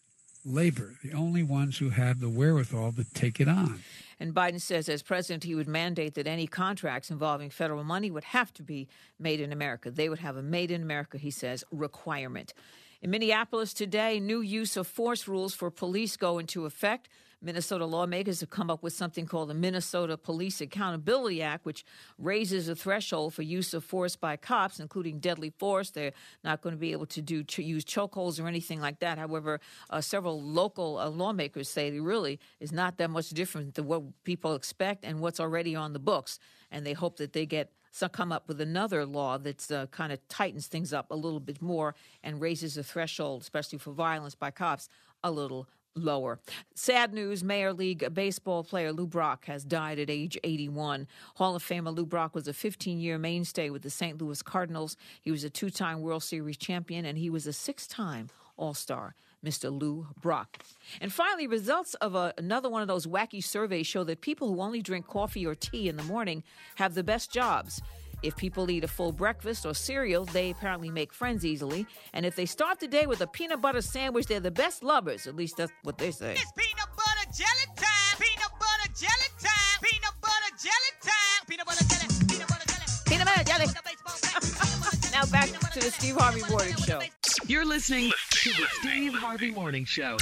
labor, 0.44 0.96
the 1.02 1.12
only 1.12 1.42
ones 1.42 1.78
who 1.78 1.90
have 1.90 2.20
the 2.20 2.28
wherewithal 2.28 2.92
to 2.92 3.05
take 3.14 3.40
it 3.40 3.49
on. 3.49 3.82
And 4.18 4.34
Biden 4.34 4.61
says, 4.61 4.88
as 4.88 5.03
president, 5.03 5.44
he 5.44 5.55
would 5.55 5.68
mandate 5.68 6.14
that 6.14 6.26
any 6.26 6.47
contracts 6.47 7.11
involving 7.11 7.51
federal 7.51 7.84
money 7.84 8.11
would 8.11 8.24
have 8.24 8.53
to 8.55 8.62
be 8.62 8.88
made 9.18 9.40
in 9.40 9.53
America. 9.53 9.90
They 9.90 10.09
would 10.09 10.20
have 10.20 10.36
a 10.36 10.42
made 10.42 10.70
in 10.70 10.82
America, 10.82 11.18
he 11.18 11.30
says, 11.30 11.64
requirement. 11.72 12.55
In 13.01 13.11
Minneapolis 13.11 13.74
today, 13.74 14.20
new 14.20 14.40
use 14.40 14.76
of 14.76 14.86
force 14.86 15.26
rules 15.26 15.55
for 15.55 15.70
police 15.70 16.16
go 16.16 16.38
into 16.38 16.66
effect. 16.66 17.09
Minnesota 17.43 17.84
lawmakers 17.84 18.40
have 18.40 18.51
come 18.51 18.70
up 18.70 18.82
with 18.82 18.93
something 18.93 19.26
called 19.26 19.51
the 19.51 19.55
Minnesota 19.55 20.16
Police 20.16 20.61
Accountability 20.61 21.43
Act, 21.43 21.64
which 21.64 21.84
raises 22.16 22.68
a 22.68 22.76
threshold 22.76 23.34
for 23.34 23.43
use 23.43 23.74
of 23.74 23.84
force 23.84 24.14
by 24.14 24.36
cops, 24.36 24.78
including 24.78 25.18
deadly 25.18 25.51
force. 25.59 25.90
They're 25.90 26.12
not 26.45 26.62
going 26.62 26.74
to 26.74 26.78
be 26.80 26.93
able 26.93 27.07
to 27.07 27.20
do 27.20 27.43
to 27.43 27.62
use 27.62 27.84
chokeholds 27.84 28.43
or 28.43 28.47
anything 28.47 28.80
like 28.80 29.01
that. 29.01 29.18
However, 29.18 29.61
uh, 29.90 30.01
several 30.01 30.40
local 30.40 30.99
uh, 30.99 31.09
lawmakers 31.09 31.68
say 31.68 31.88
it 31.88 32.01
really 32.01 32.38
is 32.61 32.72
not 32.72 32.99
that 32.99 33.11
much 33.11 33.30
different 33.30 33.74
than 33.74 33.86
what 33.86 34.03
people 34.24 34.55
expect 34.55 35.05
and 35.05 35.20
what's 35.20 35.40
already 35.40 35.74
on 35.74 35.93
the 35.93 35.99
books, 35.99 36.38
and 36.70 36.86
they 36.86 36.93
hope 36.93 37.16
that 37.16 37.32
they 37.32 37.45
get 37.45 37.72
so 37.95 38.09
come 38.09 38.32
up 38.32 38.49
with 38.49 38.61
another 38.61 39.05
law 39.05 39.36
that 39.36 39.70
uh, 39.70 39.86
kind 39.88 40.12
of 40.12 40.28
tightens 40.28 40.66
things 40.66 40.95
up 40.95 41.11
a 41.11 41.14
little 41.14 41.40
bit 41.40 41.61
more 41.61 41.95
and 42.24 42.40
raises 42.40 42.74
the 42.76 42.82
threshold, 42.82 43.43
especially 43.43 43.78
for 43.78 43.93
violence 43.93 44.34
by 44.34 44.51
cops, 44.51 44.88
a 45.22 45.30
little 45.30 45.68
lower. 45.95 46.38
Sad 46.74 47.12
news 47.12 47.45
Major 47.45 47.72
League 47.72 48.12
baseball 48.14 48.64
player 48.64 48.93
Lou 48.93 49.07
Brock 49.07 49.47
has 49.47 49.64
died 49.64 49.99
at 49.99 50.11
age 50.11 50.38
81. 50.45 51.07
Hall 51.36 51.57
of 51.57 51.62
Famer 51.62 51.95
Lou 51.95 52.07
Brock 52.07 52.34
was 52.34 52.49
a 52.49 52.53
15 52.53 53.01
year 53.01 53.18
mainstay 53.18 53.70
with 53.70 53.82
the 53.82 53.90
St. 53.90 54.20
Louis 54.20 54.43
Cardinals. 54.43 54.97
He 55.20 55.30
was 55.30 55.45
a 55.45 55.51
two 55.51 55.70
time 55.70 56.01
World 56.01 56.22
Series 56.22 56.57
champion 56.57 57.05
and 57.05 57.18
he 57.18 57.30
was 57.30 57.47
a 57.47 57.53
six 57.53 57.86
time 57.86 58.28
All 58.57 58.74
Star. 58.74 59.14
Mr. 59.45 59.76
Lou 59.76 60.07
Brock. 60.20 60.59
And 61.01 61.12
finally, 61.12 61.49
results 61.49 61.95
of 61.95 62.14
a, 62.14 62.32
another 62.38 62.70
one 62.70 62.80
of 62.80 62.86
those 62.86 63.09
wacky 63.09 63.43
surveys 63.43 63.88
show 63.88 64.05
that 64.05 64.20
people 64.20 64.49
who 64.49 64.61
only 64.61 64.82
drink 64.82 65.09
coffee 65.09 65.45
or 65.45 65.57
tea 65.57 65.88
in 65.88 65.97
the 65.97 66.05
morning 66.05 66.45
have 66.76 66.95
the 66.95 67.03
best 67.03 67.32
jobs. 67.32 67.82
If 68.23 68.37
people 68.37 68.70
eat 68.70 68.85
a 68.85 68.89
full 68.89 69.12
breakfast 69.12 69.66
or 69.66 69.75
cereal, 69.75 70.25
they 70.27 70.51
apparently 70.51 70.91
make 70.91 71.12
friends 71.12 71.45
easily. 71.45 71.87
And 72.12 72.25
if 72.25 72.37
they 72.37 72.47
start 72.47 72.81
the 72.81 72.89
day 72.89 73.07
with 73.07 73.20
a 73.20 73.27
peanut 73.27 73.61
butter 73.61 73.83
sandwich, 73.83 74.27
they're 74.27 74.41
the 74.41 74.51
best 74.51 74.83
lovers. 74.83 75.27
At 75.27 75.37
least 75.37 75.57
that's 75.57 75.73
what 75.83 75.99
they 75.99 76.11
say. 76.11 76.33
It's 76.33 76.53
peanut 76.53 76.89
butter 76.97 77.31
jelly 77.37 77.66
time. 77.77 78.18
Peanut 78.18 78.53
butter 78.59 78.93
jelly 78.95 79.31
time. 79.41 79.79
Peanut 79.83 80.14
butter 80.20 80.57
jelly 80.62 80.93
time. 81.03 81.47
Peanut 81.49 81.66
butter 81.66 81.85
jelly. 81.85 82.07
Peanut 82.29 82.49
butter 82.49 82.66
jelly. 82.66 82.87
Peanut 83.07 83.27
butter 83.27 83.45
jelly. 83.45 85.01
Now 85.23 85.31
back 85.31 85.49
to 85.70 85.79
the 85.81 85.91
Steve 85.91 86.16
Harvey 86.16 86.43
Morning 86.51 86.75
Show. 86.77 87.01
You're 87.47 87.64
listening 87.64 88.11
to 88.31 88.51
the 88.51 88.66
Steve 88.81 89.14
Harvey 89.14 89.51
Morning 89.53 89.85
Show. 89.85 90.16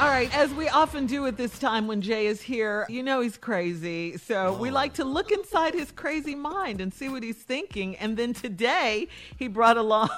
All 0.00 0.08
right, 0.08 0.34
as 0.36 0.52
we 0.54 0.68
often 0.68 1.06
do 1.06 1.26
at 1.26 1.36
this 1.36 1.58
time 1.58 1.86
when 1.86 2.00
Jay 2.00 2.26
is 2.26 2.40
here, 2.40 2.86
you 2.88 3.02
know 3.02 3.20
he's 3.20 3.36
crazy. 3.36 4.16
So 4.16 4.54
we 4.54 4.70
like 4.70 4.94
to 4.94 5.04
look 5.04 5.30
inside 5.30 5.74
his 5.74 5.92
crazy 5.92 6.34
mind 6.34 6.80
and 6.80 6.92
see 6.92 7.08
what 7.08 7.22
he's 7.22 7.36
thinking. 7.36 7.96
And 7.96 8.16
then 8.16 8.32
today, 8.32 9.08
he 9.36 9.46
brought 9.46 9.76
along 9.76 10.08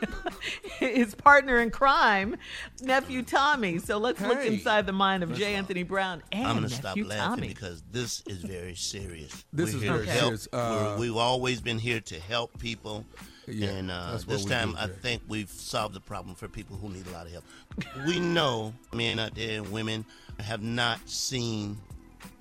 his 0.78 1.14
partner 1.14 1.58
in 1.58 1.70
crime, 1.70 2.36
nephew 2.82 3.22
Tommy. 3.22 3.78
So 3.78 3.98
let's 3.98 4.20
look 4.20 4.44
inside 4.44 4.86
the 4.86 4.92
mind 4.92 5.22
of 5.22 5.34
J. 5.34 5.54
Anthony 5.54 5.82
Brown 5.84 6.22
and 6.32 6.46
I'm 6.46 6.56
gonna 6.56 6.68
stop 6.68 6.96
nephew 6.96 7.06
laughing 7.06 7.34
Tommy. 7.36 7.48
because 7.48 7.84
this 7.92 8.22
is 8.26 8.38
very 8.38 8.74
serious. 8.74 9.44
This 9.52 9.72
We're 9.72 9.76
is 9.76 9.82
here 9.82 9.92
very 9.92 10.06
serious. 10.06 10.48
Uh, 10.52 10.78
We're- 10.96 11.00
we've 11.00 11.16
always 11.16 11.60
been 11.60 11.78
here 11.78 12.00
to 12.00 12.18
help 12.18 12.58
people. 12.58 13.04
Yeah, 13.48 13.68
and 13.70 13.90
uh, 13.90 14.18
this 14.26 14.44
time, 14.44 14.74
I 14.78 14.86
think 14.88 15.22
we've 15.28 15.48
solved 15.50 15.94
the 15.94 16.00
problem 16.00 16.34
for 16.34 16.48
people 16.48 16.76
who 16.76 16.88
need 16.88 17.06
a 17.06 17.10
lot 17.10 17.26
of 17.26 17.32
help. 17.32 17.44
we 18.06 18.18
know 18.20 18.72
men 18.92 19.18
out 19.18 19.34
there 19.34 19.60
and 19.62 19.70
women 19.72 20.04
have 20.40 20.62
not 20.62 20.98
seen 21.08 21.76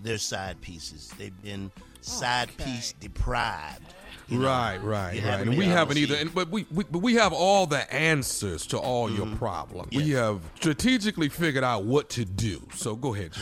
their 0.01 0.17
side 0.17 0.59
pieces. 0.61 1.11
They've 1.17 1.41
been 1.43 1.71
side 2.01 2.49
piece 2.57 2.93
deprived. 2.99 3.93
you 4.27 4.39
know. 4.39 4.47
Right, 4.47 4.77
right, 4.83 5.23
right. 5.23 5.41
And 5.41 5.57
we 5.57 5.65
haven't 5.65 5.97
either. 5.97 6.15
And, 6.15 6.33
but 6.33 6.49
we, 6.49 6.65
we 6.71 6.83
but 6.85 6.99
we 6.99 7.13
have 7.15 7.33
all 7.33 7.65
the 7.67 7.91
answers 7.93 8.65
to 8.67 8.77
all 8.77 9.09
your 9.11 9.25
Mm-hmm. 9.27 9.37
problems. 9.37 9.95
We 9.95 10.09
have 10.11 10.41
strategically 10.55 11.29
figured 11.29 11.63
out 11.63 11.83
what 11.83 12.09
to 12.11 12.25
do. 12.25 12.61
So 12.73 12.95
go 12.95 13.13
ahead, 13.13 13.33
Jay. 13.33 13.41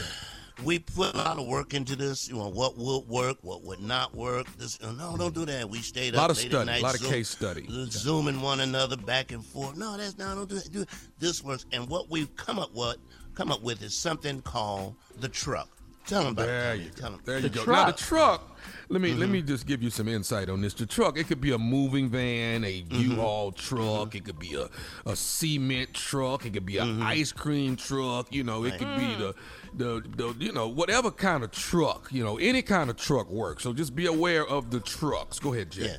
We 0.63 0.79
put 0.79 1.13
a 1.13 1.17
lot 1.17 1.39
of 1.39 1.47
work 1.47 1.73
into 1.73 1.95
this. 1.95 2.27
You 2.29 2.35
know, 2.35 2.49
what 2.49 2.77
would 2.77 3.07
work, 3.07 3.37
what 3.41 3.63
would 3.63 3.79
not 3.79 4.15
work. 4.15 4.47
This, 4.57 4.81
no, 4.81 5.15
don't 5.17 5.33
do 5.33 5.41
mm-hmm. 5.41 5.45
that. 5.45 5.69
We 5.69 5.79
stayed 5.79 6.13
A 6.13 6.17
lot 6.17 6.25
up 6.25 6.31
of 6.31 6.37
late 6.37 6.51
study, 6.51 6.61
at 6.61 6.65
night, 6.65 6.81
a 6.81 6.83
lot 6.83 6.95
of 6.95 7.01
zoom- 7.01 7.11
case 7.11 7.29
study. 7.29 7.65
zooming 7.89 8.41
one 8.41 8.59
another 8.59 8.97
back 8.97 9.31
and 9.31 9.45
forth. 9.45 9.77
No, 9.77 9.97
that's 9.97 10.17
not. 10.17 10.35
Don't 10.35 10.49
do 10.49 10.55
that. 10.55 10.71
Do. 10.71 10.85
This 11.19 11.43
works. 11.43 11.65
And 11.71 11.87
what 11.89 12.09
we've 12.09 12.33
come 12.35 12.59
up 12.59 12.73
what 12.73 12.97
come 13.33 13.51
up 13.51 13.63
with, 13.63 13.81
is 13.81 13.95
something 13.95 14.41
called 14.41 14.95
the 15.19 15.29
truck. 15.29 15.69
Tell 16.05 16.23
them 16.23 16.33
about 16.33 16.47
There 16.47 16.73
it. 16.73 16.81
you 16.81 16.89
Tell 16.89 17.11
them. 17.11 17.21
There 17.23 17.39
you 17.39 17.49
go. 17.49 17.63
Now 17.63 17.85
the 17.85 17.93
truck. 17.93 18.49
Let 18.89 19.01
me 19.01 19.13
let 19.13 19.29
me 19.29 19.39
mm-hmm. 19.39 19.47
just 19.47 19.65
give 19.65 19.81
you 19.81 19.89
some 19.89 20.07
insight 20.07 20.49
on 20.49 20.61
this. 20.61 20.73
The 20.73 20.85
truck, 20.85 21.17
it 21.17 21.27
could 21.27 21.41
be 21.41 21.51
a 21.51 21.57
moving 21.57 22.09
van, 22.09 22.63
a 22.63 22.83
mm-hmm. 22.83 23.11
U-Haul 23.11 23.51
truck, 23.53 24.13
it 24.15 24.25
could 24.25 24.37
be 24.37 24.55
a, 24.55 24.69
a 25.09 25.15
cement 25.15 25.93
truck, 25.93 26.45
it 26.45 26.53
could 26.53 26.65
be 26.65 26.77
an 26.77 27.01
ice 27.01 27.31
cream 27.31 27.75
truck, 27.75 28.27
you 28.31 28.43
know, 28.43 28.65
it 28.65 28.77
could 28.77 28.95
be 28.97 29.15
the, 29.15 29.33
the 29.75 30.03
the 30.17 30.35
you 30.39 30.51
know, 30.51 30.67
whatever 30.67 31.11
kind 31.11 31.43
of 31.43 31.51
truck, 31.51 32.09
you 32.11 32.23
know, 32.23 32.37
any 32.37 32.61
kind 32.61 32.89
of 32.89 32.97
truck 32.97 33.29
works. 33.29 33.63
So 33.63 33.73
just 33.73 33.95
be 33.95 34.05
aware 34.05 34.45
of 34.45 34.71
the 34.71 34.79
trucks. 34.79 35.39
Go 35.39 35.53
ahead, 35.53 35.71
Jay. 35.71 35.85
Yeah. 35.85 35.97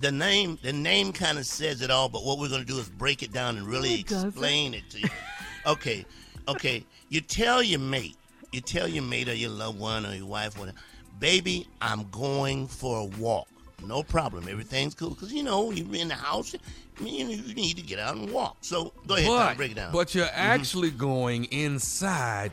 The 0.00 0.10
name, 0.12 0.58
the 0.62 0.72
name 0.72 1.12
kind 1.12 1.38
of 1.38 1.46
says 1.46 1.80
it 1.80 1.90
all. 1.90 2.08
But 2.08 2.24
what 2.24 2.38
we're 2.38 2.48
going 2.48 2.60
to 2.60 2.66
do 2.66 2.78
is 2.78 2.88
break 2.88 3.22
it 3.22 3.32
down 3.32 3.56
and 3.56 3.66
really 3.66 4.00
it 4.00 4.06
doesn't. 4.08 4.30
explain 4.30 4.74
it 4.74 4.88
to 4.90 5.00
you. 5.00 5.08
Okay, 5.66 6.04
okay. 6.46 6.84
You 7.08 7.22
tell 7.22 7.62
your 7.62 7.80
mate, 7.80 8.16
you 8.52 8.60
tell 8.60 8.86
your 8.86 9.02
mate 9.02 9.30
or 9.30 9.34
your 9.34 9.48
loved 9.48 9.78
one 9.78 10.04
or 10.04 10.14
your 10.14 10.26
wife, 10.26 10.58
whatever, 10.58 10.76
baby, 11.18 11.66
I'm 11.80 12.06
going 12.10 12.66
for 12.66 12.98
a 13.00 13.04
walk. 13.18 13.48
No 13.82 14.02
problem. 14.02 14.46
Everything's 14.46 14.94
cool 14.94 15.10
because 15.10 15.32
you 15.32 15.42
know 15.42 15.70
you're 15.70 15.94
in 15.94 16.08
the 16.08 16.14
house. 16.14 16.54
You, 17.00 17.24
need 17.54 17.76
to 17.76 17.82
get 17.82 17.98
out 17.98 18.16
and 18.16 18.30
walk. 18.30 18.58
So 18.60 18.92
go 19.06 19.14
ahead, 19.14 19.26
Tom, 19.26 19.36
But, 19.36 19.56
break 19.56 19.70
it 19.72 19.74
down. 19.74 19.92
but 19.92 20.14
you're 20.14 20.28
actually 20.32 20.90
going 20.90 21.44
inside 21.46 22.52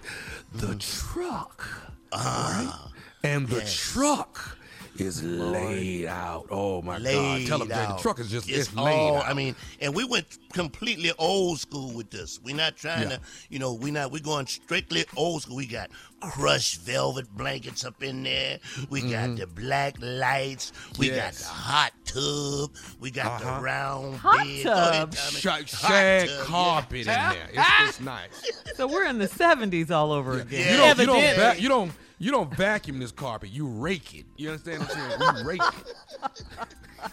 the 0.54 0.76
truck. 0.76 1.68
Ah, 2.12 2.92
right? 3.24 3.30
And 3.32 3.48
the 3.48 3.58
yes. 3.58 3.74
truck 3.74 4.58
is 5.02 5.24
laid 5.24 6.06
out. 6.08 6.48
Oh 6.50 6.82
my 6.82 6.98
laid 6.98 7.16
God. 7.46 7.48
Tell 7.48 7.60
them 7.60 7.68
Jay, 7.70 7.86
the 7.88 7.98
truck 8.02 8.20
is 8.20 8.30
just 8.30 8.50
it's, 8.50 8.68
it's, 8.70 8.76
laid 8.76 8.94
all, 8.94 9.18
out. 9.18 9.28
I 9.28 9.34
mean, 9.34 9.56
and 9.80 9.94
we 9.96 10.04
went 10.06 10.38
completely 10.54 11.12
old 11.18 11.60
school 11.60 11.92
with 11.94 12.10
this. 12.12 12.40
We're 12.44 12.56
not 12.56 12.78
trying 12.78 13.10
Yeah. 13.10 13.18
to, 13.18 13.22
you 13.50 13.60
know, 13.60 13.74
we're 13.74 13.94
not 13.94 14.12
we're 14.12 14.20
going 14.22 14.48
strictly 14.48 15.06
old 15.16 15.44
school. 15.44 15.58
We 15.58 15.66
got 15.66 15.90
crushed 16.22 16.82
velvet 16.82 17.28
blankets 17.36 17.84
up 17.84 18.02
in 18.04 18.24
there. 18.24 18.60
We 18.90 19.02
got 19.02 19.36
the 19.38 19.48
black 19.48 19.96
lights. 20.00 20.72
We 21.00 21.10
got 21.10 21.34
Mm-hmm. 21.34 21.42
The 21.44 21.48
hot 21.50 21.92
tub. 22.06 22.72
We 23.00 23.12
got 23.12 23.42
Uh-huh. 23.42 23.58
the 23.58 23.64
round 23.64 24.16
Hot 24.18 24.38
bed. 24.46 24.64
Go 24.64 24.72
ahead, 24.74 24.94
tub? 24.94 25.12
Tommy. 25.16 25.40
Sh- 25.40 25.44
Hot 25.46 25.70
shag 25.70 26.28
tub, 26.30 26.38
yeah. 26.40 26.44
carpet 26.46 27.00
in 27.00 27.06
there. 27.06 27.50
It's, 27.54 27.90
it's 27.90 28.00
nice. 28.14 28.52
So 28.76 28.88
we're 28.88 29.06
in 29.06 29.18
the 29.18 29.28
70s 29.28 29.92
all 29.92 30.12
over 30.12 30.40
again. 30.40 30.72
You 30.72 30.78
don't, 30.78 30.98
you 31.00 31.06
don't, 31.06 31.18
Evidently. 31.24 31.64
you 31.64 31.70
don't, 31.70 31.92
you 32.22 32.30
don't 32.30 32.54
vacuum 32.56 33.00
this 33.00 33.12
carpet. 33.12 33.50
You 33.50 33.68
rake 33.68 34.14
it. 34.14 34.26
You 34.38 34.50
understand 34.52 34.82
what 34.82 34.96
I'm 34.96 35.20
saying? 35.20 35.38
You 35.38 35.50
rake 35.50 35.62
it. 35.62 36.44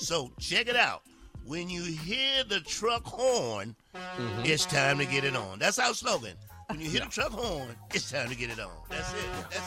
So 0.00 0.30
check 0.38 0.68
it 0.68 0.76
out. 0.76 1.02
When 1.44 1.68
you 1.68 1.82
hear 1.82 2.44
the 2.44 2.60
truck 2.60 3.04
horn, 3.04 3.74
mm-hmm. 3.92 4.42
it's 4.44 4.64
time 4.64 4.98
to 4.98 5.06
get 5.06 5.24
it 5.24 5.34
on. 5.34 5.58
That's 5.58 5.80
our 5.80 5.92
slogan. 5.92 6.34
When 6.68 6.80
you 6.82 6.90
hear 6.90 7.00
the 7.00 7.06
truck 7.06 7.30
horn, 7.30 7.68
it's 7.94 8.10
time 8.10 8.28
to 8.28 8.36
get 8.36 8.50
it 8.50 8.60
on. 8.60 8.68
That's 8.90 9.10
it. 9.14 9.18
That's 9.50 9.56
it. 9.56 9.62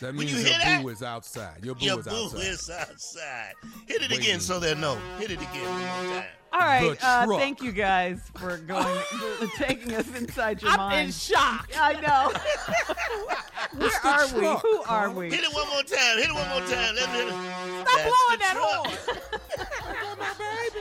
That 0.00 0.06
When 0.08 0.16
means 0.18 0.32
you 0.32 0.38
your 0.50 0.58
hear 0.58 0.82
boo 0.82 0.88
is 0.90 1.02
outside. 1.02 1.64
Your 1.64 1.74
boo 1.74 1.86
Your 1.86 2.00
is 2.00 2.06
boo 2.06 2.24
outside. 2.26 2.40
is 2.42 2.68
outside. 2.70 3.54
Hit 3.86 4.02
it 4.02 4.10
Wait 4.10 4.20
again 4.20 4.38
so 4.40 4.60
they'll 4.60 4.76
know. 4.76 4.96
Hit 5.18 5.30
it 5.30 5.40
again 5.40 5.64
one 5.64 5.78
more 5.80 5.88
time. 6.20 6.24
All 6.52 6.60
right, 6.60 6.98
uh, 7.02 7.26
thank 7.38 7.62
you 7.62 7.70
guys 7.72 8.20
for 8.36 8.56
going, 8.58 8.98
taking 9.56 9.94
us 9.94 10.08
inside 10.16 10.60
your 10.60 10.72
I'm 10.72 10.78
mind. 10.78 11.06
in 11.06 11.12
shock. 11.12 11.70
I 11.78 11.92
know. 12.00 12.32
Where 13.78 13.88
the 13.88 14.08
are 14.08 14.26
we? 14.34 14.40
truck, 14.40 14.62
Who 14.62 14.82
are 14.82 15.10
we? 15.10 15.30
Hit 15.30 15.44
it 15.44 15.54
one 15.54 15.68
more 15.68 15.82
time. 15.84 16.18
Hit 16.18 16.28
it 16.28 16.34
one 16.34 16.48
more 16.48 16.60
time. 16.68 16.94
Let 16.96 17.08
me 17.12 17.18
hit 17.18 17.28
it. 17.28 17.32
Stop 17.32 17.86
That's 17.86 18.02
blowing 18.02 18.32
the 18.32 18.38
that 18.38 18.54
truck. 18.56 18.86
horn. 18.86 18.96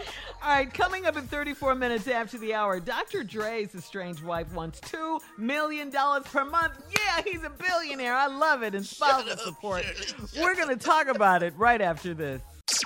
All 0.41 0.55
right, 0.55 0.73
coming 0.73 1.05
up 1.05 1.17
in 1.17 1.27
34 1.27 1.75
minutes 1.75 2.07
after 2.07 2.37
the 2.37 2.53
hour, 2.53 2.79
Dr. 2.79 3.25
Dre's 3.25 3.75
estranged 3.75 4.23
wife 4.23 4.53
wants 4.53 4.79
$2 4.79 5.19
million 5.37 5.91
per 5.91 6.45
month. 6.45 6.81
Yeah, 6.91 7.21
he's 7.25 7.43
a 7.43 7.49
billionaire. 7.49 8.15
I 8.15 8.27
love 8.27 8.63
it. 8.63 8.73
And 8.73 8.85
spousal 8.85 9.35
support. 9.35 9.83
Shirley. 9.83 10.41
We're 10.41 10.55
going 10.55 10.69
to 10.69 10.81
talk 10.81 11.09
about 11.09 11.43
it 11.43 11.53
right 11.57 11.81
after 11.81 12.13
this. 12.13 12.41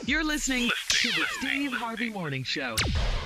You're 0.06 0.24
listening 0.24 0.72
to 0.89 1.08
the 1.10 1.26
Steve 1.38 1.74
Harvey 1.74 2.10
Morning 2.10 2.43
Show. 2.43 2.76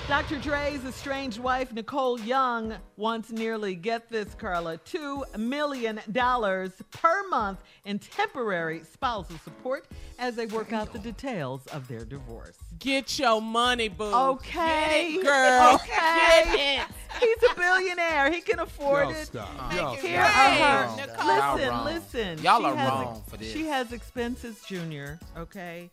Dr. 0.08 0.38
Dre's 0.38 0.84
estranged 0.84 1.38
wife, 1.38 1.72
Nicole 1.72 2.20
Young, 2.20 2.74
wants 2.96 3.30
nearly, 3.30 3.74
get 3.74 4.10
this, 4.10 4.34
Carla, 4.34 4.76
$2 4.78 5.38
million 5.38 6.00
per 6.12 7.28
month 7.28 7.60
in 7.86 7.98
temporary 7.98 8.82
spousal 8.92 9.38
support 9.38 9.86
as 10.18 10.36
they 10.36 10.46
work 10.46 10.72
out 10.72 10.92
the 10.92 10.98
details 10.98 11.66
of 11.68 11.88
their 11.88 12.04
divorce. 12.04 12.58
Get 12.78 13.18
your 13.18 13.40
money, 13.42 13.88
boo. 13.88 14.04
Okay. 14.14 15.12
Get 15.14 15.20
it, 15.20 15.24
girl. 15.24 15.74
Okay. 15.74 16.44
Get 16.44 16.80
it. 16.80 16.94
He's 17.20 17.50
a 17.50 17.54
billionaire. 17.56 18.30
He 18.30 18.40
can 18.40 18.60
afford 18.60 19.08
Y'all 19.08 19.16
it. 19.16 19.24
stop. 19.26 19.74
Y'all 19.74 19.94
Here 19.96 20.22
stop. 20.22 20.36
are 20.36 20.50
Hey, 20.50 21.06
Y'all 21.16 21.56
Listen, 21.56 21.68
wrong. 21.70 21.84
listen. 21.84 22.38
Y'all 22.42 22.60
She 22.60 22.66
are 22.66 22.76
has 22.76 22.90
wrong 22.90 23.22
for 23.26 23.36
this. 23.38 23.52
She 23.52 23.66
has 23.66 23.92
expenses, 23.92 24.62
Junior. 24.68 25.18
Okay. 25.36 25.90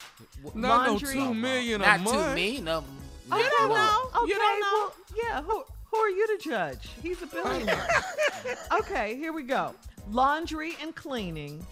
Not 0.53 0.85
no 0.85 0.91
Laundry. 0.91 1.13
two 1.13 1.33
million 1.33 1.81
a 1.81 1.85
Not 1.85 2.01
month. 2.01 2.29
to 2.29 2.35
me. 2.35 2.61
No. 2.61 2.83
Okay, 3.31 3.41
You 3.41 3.49
don't 3.57 3.69
know. 3.69 4.09
Okay, 4.17 4.27
You 4.27 4.35
don't 4.37 4.59
know. 4.59 4.71
well, 4.73 4.93
yeah. 5.23 5.41
Who, 5.41 5.63
who 5.91 5.97
are 5.97 6.09
you 6.09 6.27
to 6.37 6.43
judge? 6.43 6.89
He's 7.01 7.19
a 7.23 7.25
billionaire. 7.27 7.87
okay, 8.79 9.15
here 9.15 9.33
we 9.33 9.41
go. 9.43 9.73
Laundry 10.11 10.73
and 10.81 10.93
cleaning, 10.93 11.65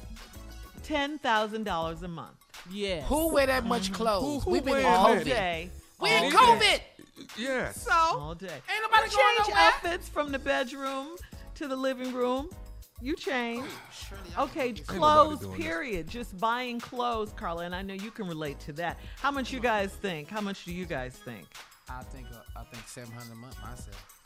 ten 0.83 1.19
thousand 1.19 1.65
dollars 1.65 2.01
a 2.01 2.07
month. 2.07 2.37
Yes. 2.71 3.07
Who 3.07 3.33
wear 3.33 3.47
that 3.47 3.65
much 3.65 3.91
clothes? 3.93 4.23
Who- 4.23 4.39
who 4.41 4.51
We've 4.51 4.65
been 4.65 4.77
in 4.77 4.85
All 4.85 5.13
that? 5.15 5.21
COVID. 5.21 5.25
day. 5.25 5.69
We 5.99 6.09
all 6.09 6.23
in 6.25 6.31
day. 6.31 6.37
COVID. 6.37 6.81
Yes. 7.37 7.83
So, 7.83 7.91
All 7.91 8.35
day. 8.35 8.47
Ain't 8.47 8.81
nobody 8.83 9.09
You 9.11 9.17
going 9.17 9.35
change 9.37 9.47
nowhere. 9.49 9.63
outfits 9.63 10.09
from 10.09 10.31
the 10.31 10.39
bedroom 10.39 11.15
to 11.55 11.67
the 11.67 11.75
living 11.75 12.13
room. 12.13 12.49
You 13.01 13.15
change. 13.15 13.65
Okay, 14.37 14.71
clothes, 14.73 15.39
doing 15.39 15.51
this. 15.57 15.61
period. 15.61 16.07
Just 16.07 16.37
buying 16.39 16.79
clothes, 16.79 17.33
Carla, 17.35 17.65
and 17.65 17.75
I 17.75 17.81
know 17.81 17.93
you 17.93 18.11
can 18.11 18.27
relate 18.27 18.59
to 18.61 18.73
that. 18.73 18.97
How 19.17 19.29
much 19.31 19.51
you 19.51 19.59
guys 19.59 19.91
think? 19.91 20.29
How 20.29 20.39
much 20.41 20.63
do 20.63 20.71
you 20.73 20.85
guys 20.85 21.13
think? 21.25 21.45
I 21.89 22.01
think 22.03 22.27
uh, 22.31 22.37
I 22.59 22.63
think 22.63 22.87
seven 22.87 23.11
hundred 23.11 23.33
a 23.33 23.35
month 23.35 23.61
myself. 23.61 24.22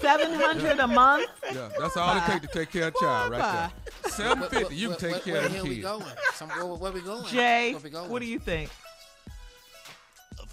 Seven 0.00 0.32
hundred 0.34 0.78
a 0.78 0.86
month. 0.86 1.28
Yeah, 1.52 1.68
that's 1.78 1.96
all 1.96 2.16
it 2.16 2.22
takes 2.24 2.46
to 2.46 2.52
take 2.58 2.70
care 2.70 2.88
of 2.88 2.94
a 2.94 2.98
child 3.00 3.32
right 3.32 3.70
there. 4.04 4.10
Seven 4.10 4.48
fifty, 4.48 4.76
you 4.76 4.90
can 4.90 4.98
take 4.98 5.22
care 5.24 5.36
of 5.44 5.52
Here 5.52 5.62
the 5.62 5.68
we 5.68 5.74
kids. 5.76 5.86
going. 5.86 6.04
Some, 6.34 6.48
where, 6.50 6.64
where 6.66 6.92
we 6.92 7.00
going? 7.00 7.24
Jay, 7.26 7.72
Where 7.72 7.80
we 7.82 7.90
going? 7.90 8.10
what 8.10 8.20
do 8.20 8.26
you 8.26 8.38
think? 8.38 8.70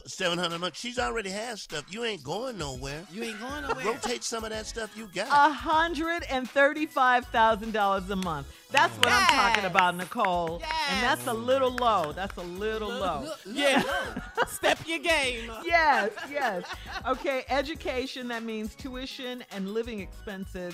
Seven 0.06 0.38
hundred 0.38 0.60
months. 0.60 0.80
She's 0.80 1.00
already 1.00 1.30
has 1.30 1.62
stuff. 1.62 1.86
You 1.90 2.04
ain't 2.04 2.24
going 2.24 2.58
nowhere. 2.58 3.04
You 3.12 3.24
ain't 3.24 3.40
going 3.40 3.62
nowhere. 3.62 3.86
Rotate 3.86 4.24
some 4.24 4.44
of 4.44 4.50
that 4.50 4.66
stuff 4.66 4.92
you 4.98 5.08
got. 5.14 5.28
A 5.28 5.52
hundred 5.54 6.24
and 6.30 6.50
thirty-five 6.50 7.26
thousand 7.28 7.72
dollars 7.72 8.10
a 8.10 8.16
month. 8.18 8.48
That's 8.72 8.94
what 8.98 9.08
I'm 9.10 9.28
talking 9.28 9.66
about, 9.66 9.96
Nicole. 9.96 10.62
And 10.90 11.04
that's 11.04 11.26
a 11.28 11.34
little 11.34 11.72
low. 11.72 12.12
That's 12.12 12.36
a 12.38 12.42
little 12.42 12.90
low. 12.90 13.32
Yeah. 13.46 13.82
Step 14.48 14.80
your 14.86 15.00
game. 15.00 15.50
up. 15.50 15.64
yes, 15.66 16.12
yes. 16.30 16.64
Okay, 17.08 17.44
education, 17.50 18.28
that 18.30 18.44
means 18.44 18.76
tuition 18.76 19.44
and 19.52 19.72
living 19.74 20.00
expenses, 20.00 20.74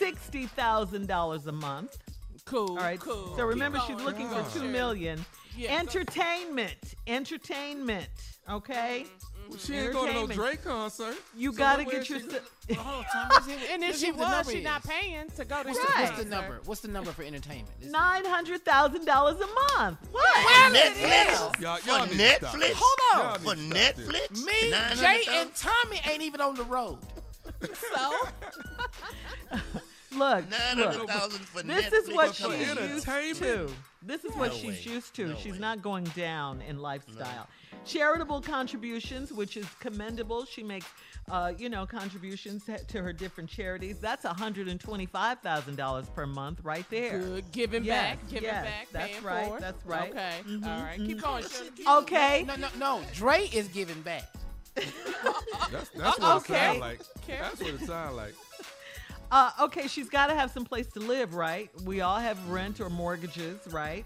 $60,000 0.00 1.46
a 1.46 1.52
month. 1.52 1.98
Cool. 2.46 2.70
All 2.70 2.76
right. 2.76 2.98
Cool. 3.00 3.34
So 3.36 3.44
remember, 3.44 3.78
she's 3.86 4.00
looking 4.00 4.28
for 4.28 4.44
two 4.56 4.64
million. 4.64 5.24
Yeah. 5.56 5.78
Entertainment, 5.78 6.76
entertainment. 7.06 8.08
Okay. 8.48 9.06
She 9.58 9.74
ain't 9.74 9.92
going 9.92 10.08
to 10.12 10.14
no 10.14 10.26
Drake 10.26 10.62
concert. 10.64 11.16
You 11.36 11.52
So 11.52 11.58
gotta 11.58 11.84
get 11.84 12.08
your. 12.10 12.18
she- 12.20 12.26
s- 12.26 12.76
Hold 12.76 12.96
on, 12.98 13.04
Tommy. 13.12 13.28
Let's 13.32 13.46
hear- 13.46 13.58
And 13.72 13.84
if 13.84 13.96
she 13.96 14.06
hear 14.06 14.14
what 14.14 14.20
was, 14.22 14.30
number 14.30 14.50
she 14.50 14.58
is. 14.58 14.64
not 14.64 14.82
paying 14.84 15.28
to 15.36 15.44
go 15.44 15.62
to 15.62 15.68
What's, 15.68 15.78
his 15.78 15.86
the, 15.86 15.92
what's 15.92 16.10
the 16.10 16.16
concert. 16.16 16.28
number? 16.28 16.60
What's 16.64 16.80
the 16.80 16.88
number 16.88 17.12
for 17.12 17.22
entertainment? 17.22 17.68
Nine 17.84 18.24
hundred 18.24 18.64
thousand 18.64 19.04
dollars 19.06 19.36
a 19.40 19.78
month. 19.78 19.98
What? 20.10 20.72
Netflix. 20.74 21.60
Y'all, 21.60 21.76
For 21.76 21.88
y'all 21.88 22.06
need 22.06 22.18
to 22.18 22.34
stop 22.34 22.54
Netflix. 22.56 22.72
Hold 22.76 23.24
on. 23.34 23.38
For 23.40 23.54
to 23.54 23.60
this. 23.60 23.92
Netflix. 23.94 24.44
Me, 24.44 25.00
Jay, 25.00 25.22
and 25.30 25.54
Tommy 25.54 26.00
ain't 26.10 26.22
even 26.22 26.40
on 26.40 26.54
the 26.56 26.64
road. 26.64 26.98
So 27.62 28.12
Look, 30.16 30.50
Nine 30.50 30.76
look. 30.78 31.10
for 31.10 31.62
This 31.62 31.84
Netflix. 31.86 31.92
is 31.92 32.14
what 32.14 32.28
for 32.36 32.52
she's 32.52 32.68
used 32.68 33.38
to. 33.42 33.70
This 34.02 34.24
is 34.24 34.34
what 34.36 34.52
No 34.52 34.56
she's 34.58 34.86
used 34.86 35.14
to. 35.16 35.26
No 35.28 35.36
she's 35.36 35.54
way. 35.54 35.58
not 35.58 35.82
going 35.82 36.04
down 36.16 36.60
in 36.62 36.78
lifestyle. 36.78 37.48
Charitable 37.84 38.40
contributions, 38.40 39.32
which 39.32 39.56
is 39.56 39.66
commendable. 39.80 40.44
She 40.44 40.62
makes, 40.62 40.86
uh, 41.30 41.52
you 41.58 41.68
know, 41.68 41.86
contributions 41.86 42.64
to- 42.64 42.82
to 42.84 43.02
her 43.02 43.12
different 43.12 43.50
charities. 43.50 43.98
That's 44.00 44.24
$125,000 44.24 46.08
per 46.14 46.26
month 46.26 46.60
right 46.62 46.88
there. 46.90 47.18
good. 47.18 47.52
Giving 47.52 47.84
Yes, 47.84 48.16
back. 48.16 48.28
Giving 48.28 48.42
yes, 48.44 48.64
back. 48.64 48.88
that's 48.92 49.10
paying 49.12 49.22
right, 49.24 49.48
For 49.52 49.60
that's 49.60 49.84
right. 49.86 50.10
Okay. 50.10 50.40
Mhm, 50.46 50.66
All 50.66 50.82
right. 50.82 50.98
Keep 50.98 51.18
mhm. 51.18 51.22
going. 51.22 51.44
Shirley. 51.48 51.70
Okay. 52.02 52.44
No, 52.46 52.56
no, 52.56 52.68
no. 52.78 53.02
Dre 53.14 53.46
is 53.52 53.68
giving 53.68 54.00
back. 54.02 54.24
That's, 55.72 55.88
that's 55.88 56.18
what 56.18 56.36
Okay. 56.42 56.54
it 56.54 56.68
sounds 56.68 56.80
like. 56.80 57.00
That's 57.26 57.60
what 57.60 57.70
it 57.74 57.80
sounds 57.86 58.14
like. 58.16 58.34
Uh, 59.30 59.50
okay, 59.62 59.88
she's 59.88 60.08
got 60.08 60.28
to 60.28 60.34
have 60.34 60.50
some 60.50 60.64
place 60.64 60.86
to 60.88 61.00
live, 61.00 61.34
right? 61.34 61.70
We 61.84 62.00
all 62.00 62.18
have 62.18 62.38
rent 62.48 62.80
or 62.80 62.88
mortgages, 62.88 63.58
right? 63.72 64.04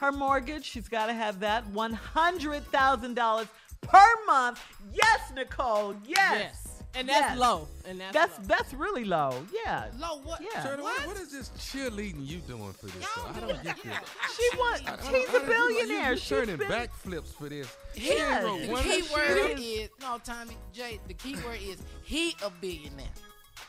Her 0.00 0.10
mortgage, 0.12 0.64
she's 0.64 0.88
got 0.88 1.06
to 1.06 1.12
have 1.12 1.40
that 1.40 1.64
$100,000 1.72 3.48
per 3.82 4.06
month. 4.26 4.60
Yes, 4.92 5.20
Nicole. 5.34 5.94
Yes. 6.06 6.16
Yes. 6.40 6.66
And 6.92 7.08
that's 7.08 7.20
Yes. 7.20 7.38
low. 7.38 7.68
And 7.86 8.00
that's, 8.00 8.12
That's 8.12 8.38
low. 8.38 8.44
that's 8.48 8.74
really 8.74 9.04
low. 9.04 9.46
Yeah. 9.64 9.86
Low 10.00 10.18
what? 10.24 10.40
Yeah. 10.42 10.64
Shirley, 10.64 10.82
what, 10.82 11.06
what 11.06 11.16
is 11.18 11.30
this 11.30 11.50
cheerleading 11.50 12.26
you 12.26 12.38
doing 12.38 12.72
for 12.72 12.86
this? 12.86 13.06
though? 13.14 13.26
I 13.32 13.40
don't 13.40 13.62
get 13.62 13.76
this. 13.80 13.94
She 14.36 14.58
wants. 14.58 14.82
I- 14.88 14.94
I- 14.94 14.96
She's 14.96 15.28
I- 15.32 15.36
a 15.36 15.46
billionaire. 15.46 16.02
You, 16.06 16.10
you 16.10 16.16
She's 16.16 16.28
turning 16.28 16.56
been, 16.56 16.66
backflips 16.68 17.32
for 17.32 17.48
this. 17.48 17.72
He, 17.94 18.00
She 18.00 18.10
ain't 18.10 18.18
Yes. 18.18 18.42
wrote 18.44 18.60
the 18.62 18.68
one 18.72 18.82
key 18.82 19.02
shit. 19.02 19.12
word 19.12 19.58
is 19.60 19.88
no, 20.00 20.18
Tommy 20.24 20.56
Jay. 20.72 20.98
The 21.06 21.14
key 21.14 21.36
word 21.36 21.58
is 21.62 21.76
he 22.02 22.34
a 22.44 22.50
billionaire. 22.50 23.06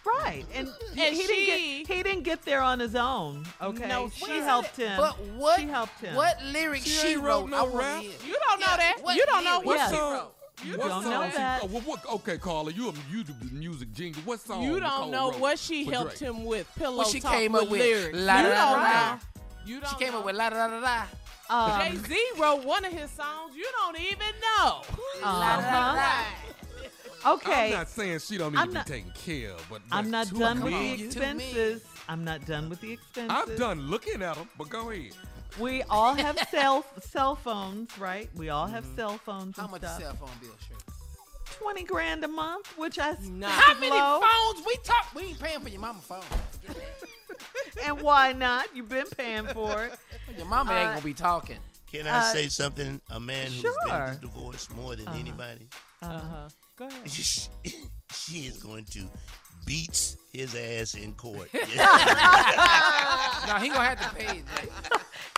Right, 0.06 0.46
and, 0.56 0.68
And 0.68 1.00
he 1.16 1.28
didn't 1.28 1.28
she- 1.28 1.46
get 1.86 1.96
he 1.98 2.04
didn't 2.04 2.24
get 2.24 2.42
there 2.44 2.62
on 2.62 2.80
his 2.80 2.96
own. 2.96 3.46
Okay, 3.62 3.88
No, 3.88 4.10
she 4.10 4.38
helped 4.38 4.78
him. 4.78 4.98
But 4.98 5.20
what? 5.38 5.60
She 5.60 5.68
helped 5.68 6.00
him. 6.00 6.16
What 6.16 6.42
lyrics 6.52 6.84
She 6.86 6.92
she, 6.92 7.16
wrote 7.16 7.42
wrote? 7.42 7.50
no 7.50 7.68
rap. 7.70 8.04
You 8.04 8.10
don't 8.50 8.60
know 8.60 8.66
Yeah, 8.70 8.78
that. 8.78 8.98
what 9.02 9.16
You 9.16 9.26
don't 9.26 9.44
know 9.44 9.60
what 9.62 9.78
Yeah. 9.78 9.90
she 9.90 9.96
song? 9.96 10.14
wrote. 10.14 10.36
You 10.64 10.78
what 10.78 10.88
don't 10.90 11.04
song 11.04 11.12
know 11.12 11.30
she- 11.30 11.38
that. 11.38 11.60
oh, 11.64 11.68
what, 11.68 11.84
what, 11.88 12.06
okay, 12.14 12.38
Carla, 12.38 12.72
you 12.72 12.90
a 12.90 12.94
you 13.12 13.24
the 13.24 13.34
music 13.52 13.92
jingle. 13.94 14.22
What 14.24 14.40
song? 14.42 14.62
You 14.64 14.80
don't 14.80 15.10
know 15.12 15.32
wrote 15.32 15.40
what 15.40 15.58
she 15.60 15.86
helped 15.86 16.18
Drake? 16.20 16.30
him 16.36 16.46
with. 16.46 16.68
Pillow 16.76 16.98
What 16.98 17.08
she 17.08 17.20
talk 17.20 17.34
came 17.34 17.54
with 17.54 17.64
up 17.64 17.70
with? 17.70 17.80
lyrics. 17.82 18.18
La 18.18 18.38
you 18.42 18.44
da 18.44 18.50
da 18.50 18.72
don't 18.74 18.84
da. 18.84 19.14
know. 19.16 19.20
You 19.66 19.80
don't 19.80 19.90
She 19.90 19.96
came 20.04 20.14
know. 20.14 20.20
up 20.20 20.26
with 20.26 20.36
la 20.36 20.50
da 20.50 20.68
da 20.68 20.80
da 20.80 20.82
da. 20.82 21.06
Um, 21.50 21.82
Jay 21.82 21.98
Z 21.98 22.18
wrote 22.38 22.64
one 22.64 22.86
of 22.86 22.94
his 22.94 23.10
songs. 23.12 23.56
You 23.56 23.68
don't 23.80 24.00
even 24.00 24.34
know. 24.42 24.84
uh-huh. 25.24 26.24
Okay. 27.26 27.66
I'm 27.68 27.72
not 27.72 27.90
saying 27.90 28.20
she 28.20 28.38
don't 28.38 28.54
need 28.54 28.60
I'm 28.60 28.68
to 28.70 28.74
not- 28.74 28.86
be 28.88 28.92
taken 28.94 29.12
care 29.12 29.52
of, 29.52 29.66
but 29.70 29.82
I'm 29.92 30.10
not 30.10 30.30
done 30.38 30.62
with 30.62 30.74
the 30.74 31.04
expenses. 31.06 31.84
I'm 32.10 32.24
not 32.24 32.46
done 32.46 32.70
with 32.70 32.82
the 32.82 32.94
expenses. 32.94 33.32
I'm 33.32 33.56
done 33.58 33.82
looking 33.90 34.22
at 34.24 34.36
them, 34.36 34.50
but 34.58 34.70
go 34.70 34.90
ahead. 34.90 35.12
We 35.60 35.84
all 35.84 36.14
have 36.16 36.38
cell 36.52 36.86
cell 37.02 37.36
phones, 37.36 37.98
right? 38.00 38.30
We 38.36 38.50
all 38.50 38.68
have 38.68 38.84
Mm-hmm. 38.86 38.96
cell 38.96 39.18
phones 39.20 39.58
How 39.58 39.64
and 39.64 39.72
much 39.72 39.82
stuff. 39.82 40.00
cell 40.02 40.14
phone 40.16 40.30
bill, 40.42 40.52
Shirley? 40.68 40.82
Twenty 41.60 41.84
grand 41.84 42.24
a 42.24 42.28
month, 42.28 42.68
which 42.78 42.98
I 42.98 43.14
think 43.16 43.34
Nah. 43.34 43.50
How 43.50 43.74
is 43.74 43.80
many 43.80 43.92
low. 43.92 44.22
phones 44.22 44.66
we 44.66 44.76
talk? 44.84 45.14
We 45.14 45.22
ain't 45.24 45.40
paying 45.40 45.60
for 45.60 45.70
your 45.70 45.82
mama 45.82 46.00
phone. 46.02 46.22
And 47.86 48.02
why 48.02 48.34
not? 48.34 48.68
You've 48.76 48.90
been 48.90 49.08
paying 49.18 49.46
for 49.48 49.86
it. 49.86 49.94
Your 50.38 50.46
mama 50.46 50.72
ain't 50.74 50.88
Uh, 50.90 50.94
gonna 50.94 51.02
be 51.06 51.14
talking. 51.14 51.58
Can 51.92 52.06
I 52.08 52.20
Uh, 52.20 52.34
say 52.34 52.48
something? 52.48 53.02
A 53.10 53.20
man 53.20 53.48
who's 53.48 53.62
sure. 53.62 53.74
been 53.88 54.20
divorced 54.22 54.72
more 54.76 54.96
than 54.96 55.08
anybody. 55.10 55.68
Uh-huh. 56.02 56.50
Go 56.82 56.88
ahead. 56.88 57.08
she 57.12 57.50
is 58.48 58.58
going 58.58 58.86
to 58.86 59.08
beat 59.68 60.16
his 60.34 60.56
ass 60.56 60.96
in 60.96 61.14
court. 61.14 61.48
no, 61.54 61.60
he 61.60 61.78
gonna 63.70 63.84
have 63.84 64.02
to 64.02 64.10
pay. 64.16 64.38
Jay. 64.38 64.70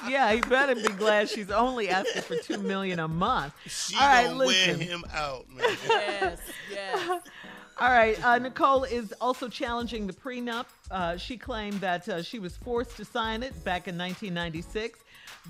Yeah, 0.08 0.32
he 0.32 0.39
better 0.39 0.74
be 0.74 0.88
glad 0.94 1.28
she's 1.28 1.52
only 1.52 1.89
asking 1.89 2.22
for 2.22 2.38
two 2.38 2.60
million 2.60 3.00
a 3.00 3.10
month. 3.10 3.54
She 3.66 3.94
All 3.98 4.08
right, 4.08 4.28
gonna 4.28 4.46
wear 4.46 4.78
him 4.78 5.04
out, 5.14 5.50
man. 5.50 5.66
Yes, 5.86 6.39
yes. 6.72 7.22
All 7.78 7.89
right, 7.89 8.24
uh, 8.24 8.38
Nicole 8.38 8.86
is 8.86 9.14
also 9.20 9.50
challenging 9.50 10.08
the 10.08 10.14
prenup. 10.14 10.68
Uh, 10.89 11.18
she 11.18 11.36
claimed 11.36 11.82
that 11.82 12.08
uh, 12.08 12.22
she 12.22 12.39
was 12.39 12.56
forced 12.56 12.96
to 12.96 13.04
sign 13.04 13.44
it 13.44 13.52
back 13.66 13.89
in 13.89 13.98
1996, 13.98 15.00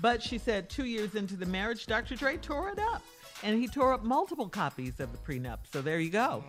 but 0.00 0.20
she 0.20 0.38
said 0.38 0.68
two 0.68 0.86
years 0.86 1.14
into 1.14 1.36
the 1.36 1.46
marriage, 1.46 1.86
Dr. 1.86 2.16
Dre 2.16 2.36
tore 2.36 2.70
it 2.70 2.80
up, 2.80 3.04
and 3.44 3.60
he 3.60 3.68
tore 3.68 3.92
up 3.92 4.02
multiple 4.02 4.48
copies 4.48 4.98
of 4.98 5.12
the 5.12 5.18
prenup. 5.18 5.58
So 5.72 5.80
there 5.82 6.00
you 6.00 6.10
go. 6.10 6.42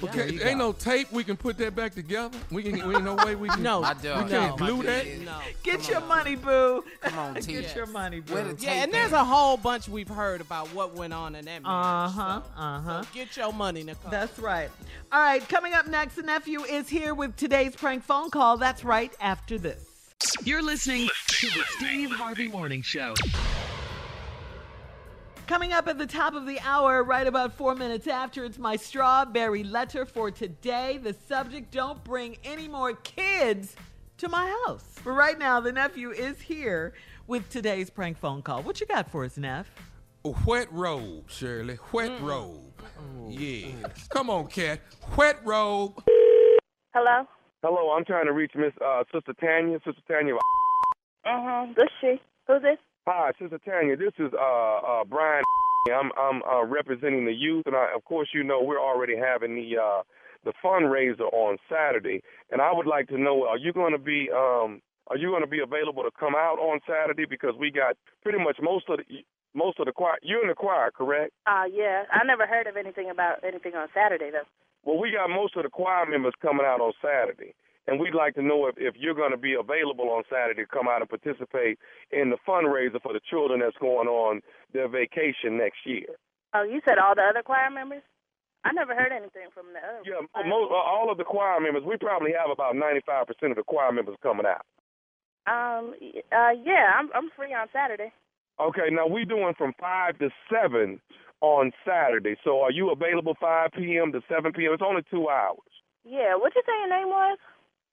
But 0.00 0.12
There 0.12 0.28
you 0.28 0.40
ain't 0.42 0.58
go. 0.60 0.68
no 0.68 0.72
tape 0.72 1.10
we 1.10 1.24
can 1.24 1.36
put 1.36 1.58
that 1.58 1.74
back 1.74 1.92
together. 1.92 2.38
We 2.52 2.62
can. 2.62 2.86
We 2.86 2.94
ain't 2.94 3.04
no 3.04 3.16
way 3.16 3.34
we 3.34 3.48
can. 3.48 3.62
No, 3.68 3.80
My 3.80 3.94
we 3.94 4.02
dog. 4.02 4.28
can't 4.28 4.56
No, 4.60 4.66
glue 4.66 4.82
that. 4.84 5.06
No. 5.24 5.40
Get 5.64 5.88
your 5.88 6.00
money, 6.02 6.36
boo. 6.36 6.84
Come 7.00 7.18
on, 7.18 7.34
T. 7.34 7.54
Get 7.54 7.74
your 7.74 7.86
money, 7.86 8.20
boo. 8.20 8.34
the 8.36 8.56
Yeah, 8.60 8.84
and 8.84 8.92
there's 8.94 9.10
a 9.10 9.24
whole 9.24 9.56
bunch 9.56 9.88
we've 9.88 10.06
heard 10.06 10.40
about 10.40 10.68
what 10.72 10.94
went 10.94 11.12
on 11.12 11.34
in 11.34 11.46
that 11.46 11.62
marriage. 11.64 11.66
Uh 11.66 12.08
huh. 12.10 12.42
so- 12.44 12.60
Uh 12.62 12.80
huh. 12.80 13.02
so 13.02 13.08
get 13.12 13.36
your 13.36 13.52
money, 13.52 13.82
Nicole. 13.82 14.12
That's 14.12 14.38
right. 14.38 14.70
All 15.10 15.20
right, 15.20 15.46
coming 15.48 15.74
up 15.74 15.88
next, 15.88 16.14
the 16.14 16.22
nephew 16.22 16.62
is 16.62 16.88
here 16.88 17.12
with 17.12 17.34
today's 17.36 17.74
prank 17.74 18.04
phone 18.04 18.30
call. 18.30 18.56
That's 18.56 18.84
right 18.84 19.12
after 19.20 19.58
this. 19.58 19.84
You're 20.44 20.62
listening 20.62 21.08
to 21.26 21.46
the 21.48 21.64
Steve 21.76 22.10
Harvey 22.12 22.46
Morning 22.46 22.82
Show. 22.82 23.14
Coming 25.48 25.72
up 25.72 25.88
at 25.88 25.96
the 25.96 26.06
top 26.06 26.34
of 26.34 26.44
the 26.44 26.60
hour, 26.60 27.02
right 27.02 27.26
about 27.26 27.54
four 27.54 27.74
minutes 27.74 28.06
after, 28.06 28.44
it's 28.44 28.58
my 28.58 28.76
strawberry 28.76 29.64
letter 29.64 30.04
for 30.04 30.30
today. 30.30 30.98
The 31.02 31.14
subject 31.26 31.70
don't 31.70 32.04
bring 32.04 32.36
any 32.44 32.68
more 32.68 32.92
kids 32.92 33.74
to 34.18 34.28
my 34.28 34.46
house. 34.66 34.84
But 35.02 35.12
right 35.12 35.38
now, 35.38 35.58
the 35.58 35.72
nephew 35.72 36.10
is 36.10 36.38
here 36.38 36.92
with 37.26 37.48
today's 37.48 37.88
prank 37.88 38.18
phone 38.18 38.42
call. 38.42 38.62
What 38.62 38.78
you 38.78 38.86
got 38.86 39.10
for 39.10 39.24
us, 39.24 39.38
Neff? 39.38 39.70
A 40.26 40.34
wet 40.46 40.70
robe, 40.70 41.30
Shirley. 41.30 41.78
Wet 41.92 42.10
Mm. 42.10 42.28
robe. 42.28 42.82
Yeah. 43.28 43.68
Come 44.10 44.28
on, 44.28 44.48
cat. 44.48 44.80
Wet 45.16 45.38
robe. 45.46 46.04
Hello? 46.94 47.26
Hello, 47.62 47.92
I'm 47.92 48.04
trying 48.04 48.26
to 48.26 48.32
reach 48.34 48.52
Miss 48.54 48.74
uh, 48.84 49.02
Sister 49.10 49.32
Tanya. 49.40 49.78
Sister 49.82 50.02
Tanya. 50.06 50.34
Uh 50.34 50.38
huh. 51.24 51.66
This 51.74 51.88
she. 52.02 52.20
Who's 52.46 52.60
this? 52.60 52.76
Hi, 53.08 53.32
Sister 53.40 53.58
Tanya. 53.64 53.96
This 53.96 54.12
is 54.18 54.28
uh, 54.36 55.00
uh, 55.00 55.04
Brian. 55.08 55.42
I'm 55.88 56.12
I'm 56.20 56.42
uh, 56.42 56.66
representing 56.66 57.24
the 57.24 57.32
youth, 57.32 57.64
and 57.64 57.74
I, 57.74 57.88
of 57.96 58.04
course, 58.04 58.28
you 58.34 58.44
know 58.44 58.60
we're 58.62 58.78
already 58.78 59.16
having 59.16 59.54
the 59.54 59.80
uh, 59.80 60.02
the 60.44 60.52
fundraiser 60.62 61.32
on 61.32 61.56
Saturday, 61.72 62.20
and 62.50 62.60
I 62.60 62.70
would 62.70 62.86
like 62.86 63.08
to 63.08 63.16
know: 63.16 63.48
Are 63.48 63.56
you 63.56 63.72
going 63.72 63.92
to 63.92 63.98
be 63.98 64.28
um, 64.28 64.82
Are 65.06 65.16
you 65.16 65.30
going 65.30 65.40
to 65.40 65.48
be 65.48 65.60
available 65.60 66.02
to 66.02 66.10
come 66.20 66.34
out 66.36 66.58
on 66.60 66.80
Saturday? 66.84 67.24
Because 67.24 67.54
we 67.58 67.70
got 67.70 67.96
pretty 68.22 68.44
much 68.44 68.58
most 68.60 68.84
of 68.90 68.98
the 68.98 69.24
most 69.54 69.80
of 69.80 69.86
the 69.86 69.92
choir. 69.92 70.20
You're 70.20 70.42
in 70.42 70.48
the 70.48 70.54
choir, 70.54 70.90
correct? 70.90 71.32
Uh, 71.46 71.64
yeah. 71.72 72.04
I 72.12 72.26
never 72.26 72.46
heard 72.46 72.66
of 72.66 72.76
anything 72.76 73.08
about 73.08 73.42
anything 73.42 73.72
on 73.74 73.88
Saturday, 73.94 74.28
though. 74.30 74.44
Well, 74.84 75.00
we 75.00 75.12
got 75.16 75.30
most 75.30 75.56
of 75.56 75.62
the 75.62 75.70
choir 75.70 76.04
members 76.04 76.34
coming 76.42 76.66
out 76.66 76.82
on 76.82 76.92
Saturday, 77.00 77.54
and 77.88 77.98
we'd 77.98 78.14
like 78.14 78.34
to 78.34 78.42
know 78.42 78.66
if, 78.66 78.76
if 78.76 78.94
you're 78.96 79.14
going 79.14 79.32
to 79.32 79.40
be 79.40 79.54
available 79.54 80.10
on 80.10 80.22
Saturday 80.30 80.62
to 80.62 80.68
come 80.68 80.86
out 80.86 81.00
and 81.00 81.08
participate 81.08 81.78
in 82.12 82.30
the 82.30 82.36
fundraiser 82.46 83.00
for 83.02 83.12
the 83.12 83.20
children 83.28 83.60
that's 83.60 83.76
going 83.80 84.06
on 84.06 84.40
their 84.72 84.88
vacation 84.88 85.56
next 85.56 85.78
year. 85.84 86.06
Oh, 86.54 86.62
you 86.62 86.80
said 86.84 86.98
all 86.98 87.14
the 87.14 87.22
other 87.22 87.42
choir 87.42 87.70
members? 87.70 88.02
I 88.64 88.72
never 88.72 88.94
heard 88.94 89.12
anything 89.12 89.48
from 89.54 89.72
the 89.72 89.80
other. 89.80 90.02
Yeah, 90.04 90.20
most, 90.44 90.70
all 90.70 91.08
of 91.10 91.16
the 91.16 91.24
choir 91.24 91.60
members. 91.60 91.84
We 91.84 91.96
probably 91.96 92.32
have 92.36 92.50
about 92.50 92.74
95% 92.74 93.24
of 93.50 93.56
the 93.56 93.62
choir 93.62 93.92
members 93.92 94.16
coming 94.22 94.46
out. 94.46 94.66
Um. 95.46 95.94
Uh. 96.30 96.52
Yeah. 96.62 96.92
I'm. 96.98 97.08
I'm 97.14 97.30
free 97.36 97.54
on 97.54 97.68
Saturday. 97.72 98.12
Okay, 98.60 98.90
now 98.90 99.06
we're 99.06 99.24
doing 99.24 99.54
from 99.56 99.72
five 99.80 100.18
to 100.18 100.28
seven 100.50 101.00
on 101.40 101.70
Saturday. 101.86 102.36
So 102.44 102.60
are 102.60 102.72
you 102.72 102.90
available 102.90 103.36
5 103.40 103.70
p.m. 103.76 104.10
to 104.12 104.20
7 104.28 104.52
p.m.? 104.52 104.72
It's 104.74 104.82
only 104.84 105.02
two 105.08 105.28
hours. 105.28 105.70
Yeah. 106.04 106.34
What 106.34 106.52
you 106.56 106.62
say 106.66 106.72
your 106.80 106.90
name 106.90 107.08
was? 107.08 107.38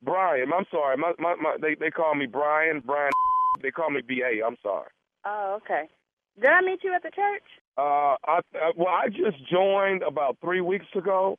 Brian, 0.03 0.51
I'm 0.53 0.65
sorry. 0.71 0.97
My, 0.97 1.13
my, 1.19 1.35
my, 1.35 1.55
they 1.61 1.75
they 1.79 1.89
call 1.89 2.15
me 2.15 2.25
Brian. 2.25 2.81
Brian. 2.85 3.11
They 3.63 3.71
call 3.71 3.89
me 3.89 4.01
BA. 4.01 4.45
I'm 4.45 4.57
sorry. 4.61 4.89
Oh. 5.25 5.59
Okay. 5.63 5.87
Did 6.35 6.49
I 6.49 6.61
meet 6.61 6.83
you 6.83 6.93
at 6.93 7.03
the 7.03 7.09
church? 7.09 7.43
Uh, 7.77 8.15
I, 8.27 8.39
I 8.53 8.71
well, 8.75 8.89
I 8.89 9.07
just 9.07 9.37
joined 9.49 10.03
about 10.03 10.37
three 10.41 10.59
weeks 10.59 10.87
ago, 10.93 11.37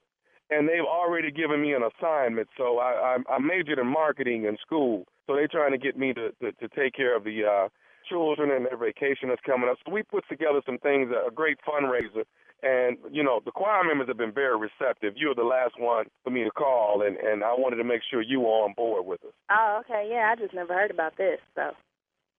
and 0.51 0.69
they've 0.69 0.89
already 0.89 1.31
given 1.31 1.61
me 1.61 1.75
an 1.75 1.83
assignment. 1.83 2.49
So 2.57 2.79
I, 2.79 3.17
I, 3.29 3.35
I 3.35 3.39
majored 3.39 3.79
in 3.79 3.87
marketing 3.87 4.45
in 4.45 4.57
school. 4.65 5.05
So 5.27 5.35
they're 5.35 5.49
trying 5.49 5.73
to 5.73 5.79
get 5.79 5.99
me 5.99 6.15
to, 6.15 6.31
to, 6.41 6.53
to 6.53 6.69
take 6.75 6.95
care 6.95 7.17
of 7.17 7.25
the 7.25 7.45
uh, 7.45 7.69
children 8.09 8.51
and 8.51 8.65
their 8.65 8.79
vacation 8.79 9.29
that's 9.29 9.41
coming 9.45 9.69
up. 9.69 9.77
So 9.85 9.93
we 9.93 10.03
put 10.03 10.25
together 10.29 10.61
some 10.65 10.79
things, 10.79 11.11
a 11.11 11.31
great 11.31 11.59
fundraiser. 11.67 12.25
And, 12.63 12.97
you 13.13 13.23
know, 13.23 13.41
the 13.45 13.51
choir 13.51 13.85
members 13.85 14.09
have 14.09 14.17
been 14.17 14.33
very 14.33 14.57
receptive. 14.59 15.15
You're 15.17 15.35
the 15.35 15.45
last 15.45 15.79
one 15.79 16.07
for 16.25 16.31
me 16.31 16.43
to 16.43 16.51
call, 16.51 17.03
and, 17.03 17.17
and 17.19 17.45
I 17.45 17.53
wanted 17.53 17.77
to 17.77 17.85
make 17.85 18.01
sure 18.11 18.23
you 18.23 18.41
were 18.41 18.65
on 18.65 18.73
board 18.75 19.05
with 19.07 19.23
us. 19.25 19.33
Oh. 19.51 19.81
Okay. 19.81 20.09
Yeah. 20.11 20.33
I 20.33 20.37
just 20.41 20.55
never 20.55 20.73
heard 20.75 20.91
about 20.91 21.17
this. 21.17 21.39
So. 21.55 21.73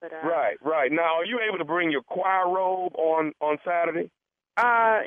But 0.02 0.14
uh. 0.14 0.28
Right, 0.28 0.58
right. 0.64 0.92
Now, 0.92 1.18
are 1.18 1.26
you 1.26 1.40
able 1.48 1.60
to 1.60 1.66
bring 1.66 1.92
your 1.92 2.02
choir 2.02 2.50
robe 2.50 2.96
on, 2.96 3.34
on 3.42 3.58
Saturday? 3.64 4.10
Uh. 4.58 5.02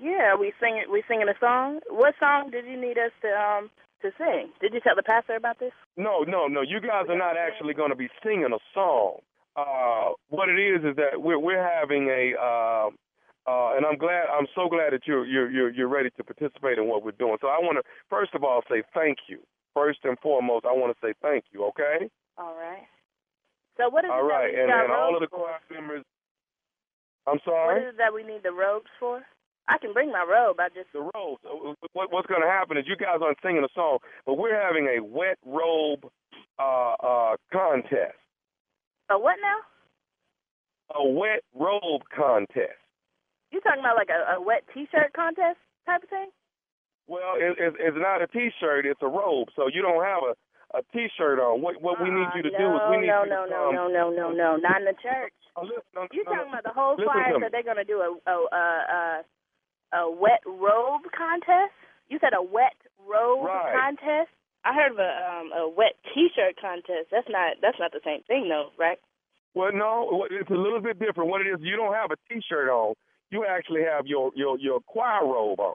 Yeah. 0.00 0.36
We 0.36 0.52
sing. 0.60 0.84
We 0.92 1.02
singing 1.08 1.28
a 1.28 1.38
song. 1.40 1.80
What 1.88 2.14
song 2.20 2.50
did 2.50 2.66
you 2.66 2.78
need 2.80 2.98
us 2.98 3.12
to 3.22 3.28
um 3.28 3.70
to 4.02 4.12
sing? 4.18 4.50
Did 4.60 4.74
you 4.74 4.80
tell 4.80 4.94
the 4.94 5.02
pastor 5.02 5.36
about 5.36 5.58
this? 5.58 5.72
No, 5.96 6.20
no, 6.20 6.46
no. 6.46 6.60
You 6.60 6.80
guys 6.80 7.06
are 7.08 7.18
not 7.18 7.36
actually 7.36 7.72
going 7.72 7.90
to 7.90 7.96
be 7.96 8.08
singing 8.22 8.52
a 8.52 8.58
song. 8.74 9.20
Uh, 9.56 10.12
what 10.28 10.48
it 10.48 10.58
is 10.58 10.84
is 10.84 10.96
that 10.96 11.22
we're 11.22 11.38
we're 11.38 11.62
having 11.62 12.08
a, 12.08 12.34
uh, 12.36 12.90
uh, 13.46 13.76
and 13.76 13.84
I'm 13.84 13.98
glad, 13.98 14.26
I'm 14.32 14.46
so 14.54 14.68
glad 14.68 14.92
that 14.92 15.06
you're 15.06 15.26
you're 15.26 15.50
you're 15.50 15.70
you're 15.70 15.88
ready 15.88 16.10
to 16.16 16.24
participate 16.24 16.78
in 16.78 16.88
what 16.88 17.04
we're 17.04 17.12
doing. 17.18 17.36
So 17.40 17.48
I 17.48 17.58
want 17.58 17.78
to 17.78 17.82
first 18.08 18.34
of 18.34 18.44
all 18.44 18.62
say 18.70 18.82
thank 18.94 19.18
you. 19.28 19.40
First 19.74 20.00
and 20.04 20.18
foremost, 20.20 20.64
I 20.64 20.72
want 20.72 20.94
to 20.94 21.06
say 21.06 21.14
thank 21.20 21.44
you. 21.52 21.64
Okay. 21.66 22.08
All 22.38 22.54
right. 22.54 22.86
So 23.76 23.88
what 23.88 24.04
is 24.04 24.10
All 24.12 24.24
it 24.24 24.30
right, 24.30 24.52
that 24.52 24.56
we 24.56 24.60
and, 24.62 24.70
got 24.70 24.84
and 24.84 24.92
all 24.92 25.14
of 25.14 25.20
the 25.20 25.28
for? 25.28 25.38
choir 25.38 25.58
members. 25.70 26.04
I'm 27.26 27.38
sorry. 27.44 27.82
is 27.82 27.88
it 27.94 27.98
that 27.98 28.14
we 28.14 28.22
need 28.22 28.42
the 28.44 28.52
robes 28.52 28.90
for? 29.00 29.22
I 29.66 29.78
can 29.78 29.92
bring 29.92 30.12
my 30.12 30.24
robe. 30.28 30.60
I 30.60 30.68
just 30.68 30.92
the 30.92 31.00
robes. 31.14 31.42
What, 31.94 32.12
what's 32.12 32.26
going 32.28 32.42
to 32.42 32.48
happen 32.48 32.76
is 32.76 32.84
you 32.86 32.96
guys 32.96 33.18
aren't 33.24 33.38
singing 33.42 33.64
a 33.64 33.72
song, 33.74 33.98
but 34.26 34.34
we're 34.34 34.60
having 34.60 34.86
a 34.86 35.02
wet 35.02 35.38
robe 35.44 36.04
uh, 36.58 36.94
uh, 37.02 37.36
contest. 37.52 38.20
A 39.10 39.18
what 39.18 39.36
now? 39.42 39.58
A 41.00 41.08
wet 41.08 41.42
robe 41.54 42.02
contest. 42.14 42.78
You 43.54 43.62
talking 43.62 43.86
about 43.86 43.94
like 43.94 44.10
a, 44.10 44.34
a 44.34 44.42
wet 44.42 44.66
T-shirt 44.74 45.14
contest 45.14 45.62
type 45.86 46.02
of 46.02 46.10
thing? 46.10 46.26
Well, 47.06 47.38
it, 47.38 47.54
it, 47.54 47.78
it's 47.78 47.94
not 47.94 48.18
a 48.18 48.26
T-shirt; 48.26 48.82
it's 48.82 48.98
a 48.98 49.06
robe. 49.06 49.54
So 49.54 49.70
you 49.70 49.78
don't 49.78 50.02
have 50.02 50.26
a 50.26 50.34
a 50.74 50.82
T-shirt 50.90 51.38
on. 51.38 51.62
What 51.62 51.78
what 51.78 52.02
we 52.02 52.10
need 52.10 52.26
you 52.34 52.42
to 52.42 52.50
no, 52.50 52.58
do 52.58 52.66
is 52.74 52.80
we 52.90 52.96
need 53.06 53.14
no, 53.14 53.22
you 53.22 53.30
no, 53.30 53.46
to 53.46 53.50
no, 53.54 53.62
come. 53.70 53.74
no, 53.78 53.84
no, 53.86 54.04
no, 54.10 54.26
no, 54.34 54.48
not 54.58 54.82
in 54.82 54.90
the 54.90 54.98
church. 54.98 55.38
no, 55.54 56.10
you 56.10 56.26
no, 56.26 56.34
talking 56.34 56.50
about 56.50 56.66
the 56.66 56.74
whole 56.74 56.98
listen 56.98 57.14
choir? 57.14 57.38
to. 57.38 57.46
So 57.46 57.48
they're 57.54 57.62
gonna 57.62 57.86
do 57.86 58.02
a 58.02 58.10
a 58.26 58.34
a 58.34 58.64
a, 58.90 59.02
a 60.02 60.10
wet 60.10 60.42
robe 60.42 61.06
contest? 61.14 61.78
You 62.10 62.18
said 62.18 62.34
a 62.34 62.42
wet 62.42 62.74
robe 63.06 63.46
Right. 63.46 63.70
contest? 63.70 64.34
I 64.66 64.74
heard 64.74 64.90
of 64.90 64.98
a 64.98 65.12
um 65.30 65.46
a 65.54 65.68
wet 65.70 65.94
T-shirt 66.10 66.58
contest. 66.58 67.14
That's 67.14 67.30
not 67.30 67.62
that's 67.62 67.78
not 67.78 67.94
the 67.94 68.02
same 68.02 68.26
thing, 68.26 68.50
though, 68.50 68.74
right? 68.74 68.98
Well, 69.54 69.70
no, 69.70 70.26
it's 70.26 70.50
a 70.50 70.58
little 70.58 70.82
bit 70.82 70.98
different. 70.98 71.30
What 71.30 71.46
it 71.46 71.46
is, 71.46 71.62
you 71.62 71.76
don't 71.78 71.94
have 71.94 72.10
a 72.10 72.18
T-shirt 72.26 72.66
on. 72.66 72.98
You 73.30 73.44
actually 73.48 73.82
have 73.82 74.06
your 74.06 74.30
your 74.34 74.58
your 74.58 74.80
choir 74.86 75.24
robe 75.26 75.58
on, 75.60 75.74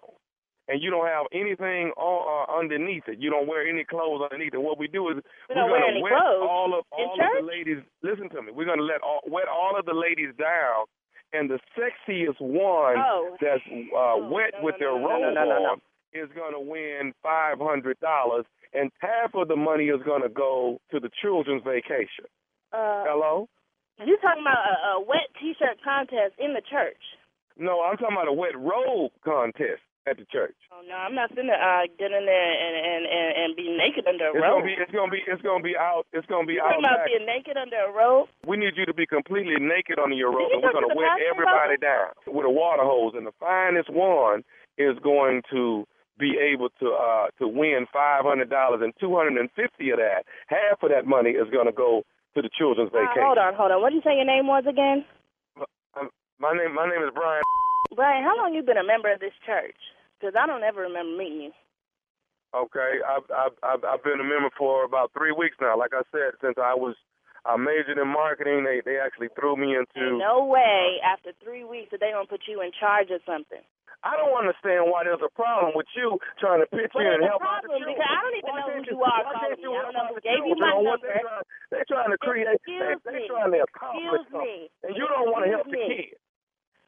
and 0.67 0.81
you 0.81 0.89
don't 0.89 1.07
have 1.07 1.25
anything 1.33 1.91
on, 1.97 2.19
uh, 2.47 2.57
underneath 2.59 3.03
it. 3.07 3.19
You 3.19 3.29
don't 3.29 3.47
wear 3.47 3.67
any 3.67 3.83
clothes 3.83 4.21
underneath 4.31 4.53
it. 4.53 4.61
What 4.61 4.77
we 4.79 4.87
do 4.87 5.09
is 5.09 5.17
We 5.49 5.55
we're 5.55 5.67
gonna 5.79 5.91
any 5.91 6.01
wet 6.03 6.13
all 6.13 6.77
of 6.77 6.85
all 6.91 7.13
of 7.13 7.17
church? 7.19 7.41
the 7.41 7.45
ladies. 7.47 7.83
Listen 8.01 8.29
to 8.29 8.41
me. 8.43 8.51
We're 8.53 8.65
gonna 8.69 8.83
let 8.83 9.01
all, 9.01 9.21
wet 9.27 9.47
all 9.49 9.77
of 9.77 9.85
the 9.85 9.93
ladies 9.93 10.33
down, 10.37 10.85
and 11.33 11.49
the 11.49 11.59
sexiest 11.75 12.39
one 12.39 12.95
Oh. 12.97 13.35
that's 13.41 13.63
uh, 13.67 14.29
wet 14.29 14.53
with 14.61 14.75
their 14.79 14.93
no, 14.97 15.03
robe 15.07 15.33
no, 15.33 15.43
no, 15.43 15.43
no, 15.43 15.59
no. 15.59 15.69
on 15.73 15.81
is 16.13 16.29
gonna 16.35 16.59
win 16.61 17.13
five 17.21 17.59
hundred 17.59 17.99
dollars, 17.99 18.45
and 18.73 18.89
half 18.99 19.33
of 19.35 19.47
the 19.49 19.55
money 19.57 19.85
is 19.89 20.01
gonna 20.05 20.29
go 20.29 20.79
to 20.91 20.99
the 20.99 21.09
children's 21.21 21.63
vacation. 21.63 22.25
Uh, 22.71 23.03
Hello. 23.05 23.49
You 23.99 24.15
talking 24.21 24.43
about 24.43 24.63
a, 24.63 24.95
a 24.95 25.01
wet 25.01 25.27
T-shirt 25.41 25.75
contest 25.83 26.33
in 26.39 26.53
the 26.53 26.61
church? 26.71 27.03
No, 27.59 27.83
I'm 27.83 27.97
talking 27.97 28.15
about 28.15 28.31
a 28.31 28.33
wet 28.33 28.55
robe 28.57 29.11
contest 29.23 29.83
at 30.07 30.15
the 30.17 30.25
church. 30.31 30.55
Oh 30.71 30.81
no, 30.87 30.95
I'm 30.95 31.13
not 31.13 31.29
finna 31.35 31.53
uh, 31.53 31.85
get 31.99 32.09
in 32.15 32.23
there 32.25 32.51
and 32.55 32.75
and 32.79 33.03
and, 33.05 33.29
and 33.35 33.49
be 33.59 33.67
naked 33.75 34.07
under 34.07 34.31
a 34.31 34.33
rope. 34.33 34.39
It's 34.39 34.47
robe. 34.47 34.63
gonna 34.63 34.65
be 34.65 34.75
it's 34.79 34.93
gonna 34.95 35.11
be 35.11 35.21
it's 35.27 35.43
gonna 35.43 35.63
be 35.63 35.75
out 35.77 36.07
it's 36.15 36.25
gonna 36.31 36.47
be 36.47 36.55
you 36.57 36.63
out 36.63 36.79
talking 36.79 36.87
about 36.87 37.05
being 37.05 37.27
naked 37.27 37.57
under 37.59 37.77
a 37.83 37.91
robe? 37.91 38.31
We 38.47 38.55
need 38.57 38.73
you 38.79 38.87
to 38.87 38.95
be 38.95 39.05
completely 39.05 39.59
naked 39.59 39.99
under 39.99 40.15
your 40.15 40.31
robe 40.31 40.49
you 40.49 40.57
and 40.57 40.63
we're 40.63 40.71
to 40.71 40.81
gonna 40.81 40.95
the 40.95 40.97
wet 40.97 41.19
everybody 41.19 41.77
down 41.77 42.15
with 42.31 42.47
a 42.47 42.49
water 42.49 42.87
hose 42.87 43.13
and 43.13 43.27
the 43.27 43.35
finest 43.43 43.91
one 43.91 44.41
is 44.79 44.95
going 45.03 45.43
to 45.51 45.83
be 46.17 46.39
able 46.39 46.71
to 46.79 46.95
uh 46.95 47.27
to 47.37 47.47
win 47.47 47.85
five 47.91 48.23
hundred 48.23 48.49
dollars 48.49 48.79
and 48.81 48.95
two 48.99 49.13
hundred 49.15 49.35
and 49.37 49.51
fifty 49.51 49.91
of 49.91 49.99
that. 49.99 50.23
Half 50.47 50.81
of 50.81 50.89
that 50.95 51.05
money 51.05 51.31
is 51.35 51.51
gonna 51.51 51.75
go 51.75 52.03
to 52.35 52.41
the 52.41 52.49
children's 52.49 52.91
Uh, 52.95 53.03
vacation. 53.03 53.23
hold 53.23 53.37
on, 53.37 53.53
hold 53.53 53.71
on. 53.71 53.81
What 53.83 53.91
did 53.91 53.99
you 53.99 54.07
say 54.07 54.15
your 54.15 54.25
name 54.25 54.47
was 54.47 54.63
again? 54.65 55.03
My 56.39 56.55
name 56.55 56.73
my 56.75 56.87
name 56.87 57.03
is 57.03 57.11
Brian 57.13 57.43
Brian, 57.95 58.23
how 58.23 58.37
long 58.37 58.53
you 58.53 58.61
been 58.63 58.77
a 58.79 58.85
member 58.85 59.11
of 59.11 59.19
this 59.19 59.35
church? 59.45 59.75
Because 60.19 60.35
I 60.37 60.45
don't 60.47 60.63
ever 60.63 60.87
remember 60.87 61.17
meeting 61.17 61.51
you. 61.51 61.53
Okay, 62.55 63.01
I've, 63.05 63.27
I've 63.29 63.55
I've 63.61 63.83
I've 63.83 64.03
been 64.03 64.19
a 64.21 64.25
member 64.27 64.49
for 64.57 64.85
about 64.85 65.11
three 65.13 65.31
weeks 65.35 65.57
now. 65.61 65.77
Like 65.77 65.91
I 65.93 66.01
said, 66.15 66.37
since 66.41 66.55
I 66.57 66.73
was 66.73 66.95
I 67.45 67.57
majored 67.59 67.99
in 67.99 68.07
marketing, 68.09 68.63
they 68.63 68.81
they 68.85 68.97
actually 68.97 69.29
threw 69.35 69.57
me 69.59 69.75
into. 69.75 70.17
No 70.17 70.45
way. 70.47 70.97
After 71.03 71.35
three 71.43 71.63
weeks, 71.67 71.91
that 71.91 71.99
they 71.99 72.09
gonna 72.15 72.29
put 72.29 72.47
you 72.47 72.61
in 72.63 72.71
charge 72.79 73.11
of 73.11 73.21
something. 73.27 73.61
I 73.99 74.15
don't 74.15 74.31
understand 74.31 74.87
why 74.87 75.03
there's 75.03 75.19
a 75.19 75.33
problem 75.35 75.75
with 75.75 75.91
you 75.91 76.15
trying 76.39 76.63
to 76.63 76.69
pitch 76.71 76.95
in 76.95 77.03
and 77.19 77.19
help 77.27 77.43
out 77.43 77.59
the 77.67 77.67
children. 77.67 77.99
because 77.99 78.07
I 78.07 78.15
don't 78.23 78.37
even 78.39 78.47
Why 78.47 78.59
know 78.63 78.71
who 78.79 78.81
you 78.87 78.97
are 79.03 79.23
calling 79.27 79.59
me. 79.59 79.75
I 79.75 79.81
don't 79.83 79.95
know 79.99 80.07
who 80.15 80.17
gave 80.23 80.39
you 80.47 80.55
my 80.55 80.71
number. 80.79 81.03
They're 81.03 81.19
trying, 81.19 81.43
they're 81.67 81.89
trying 81.91 82.11
to 82.15 82.19
create. 82.23 82.47
They, 82.47 82.55
Excuse 82.63 82.95
they're 83.03 83.19
me. 83.19 83.27
trying 83.27 83.51
to 83.51 83.59
accomplish 83.67 84.23
Excuse 84.23 84.31
something, 84.31 84.61
me. 84.71 84.87
and 84.87 84.91
you 84.95 85.03
don't 85.03 85.27
want 85.35 85.43
to 85.43 85.51
help 85.51 85.67
the 85.67 85.75
Excuse 85.75 86.15
me. 86.15 86.15
kids. 86.15 86.21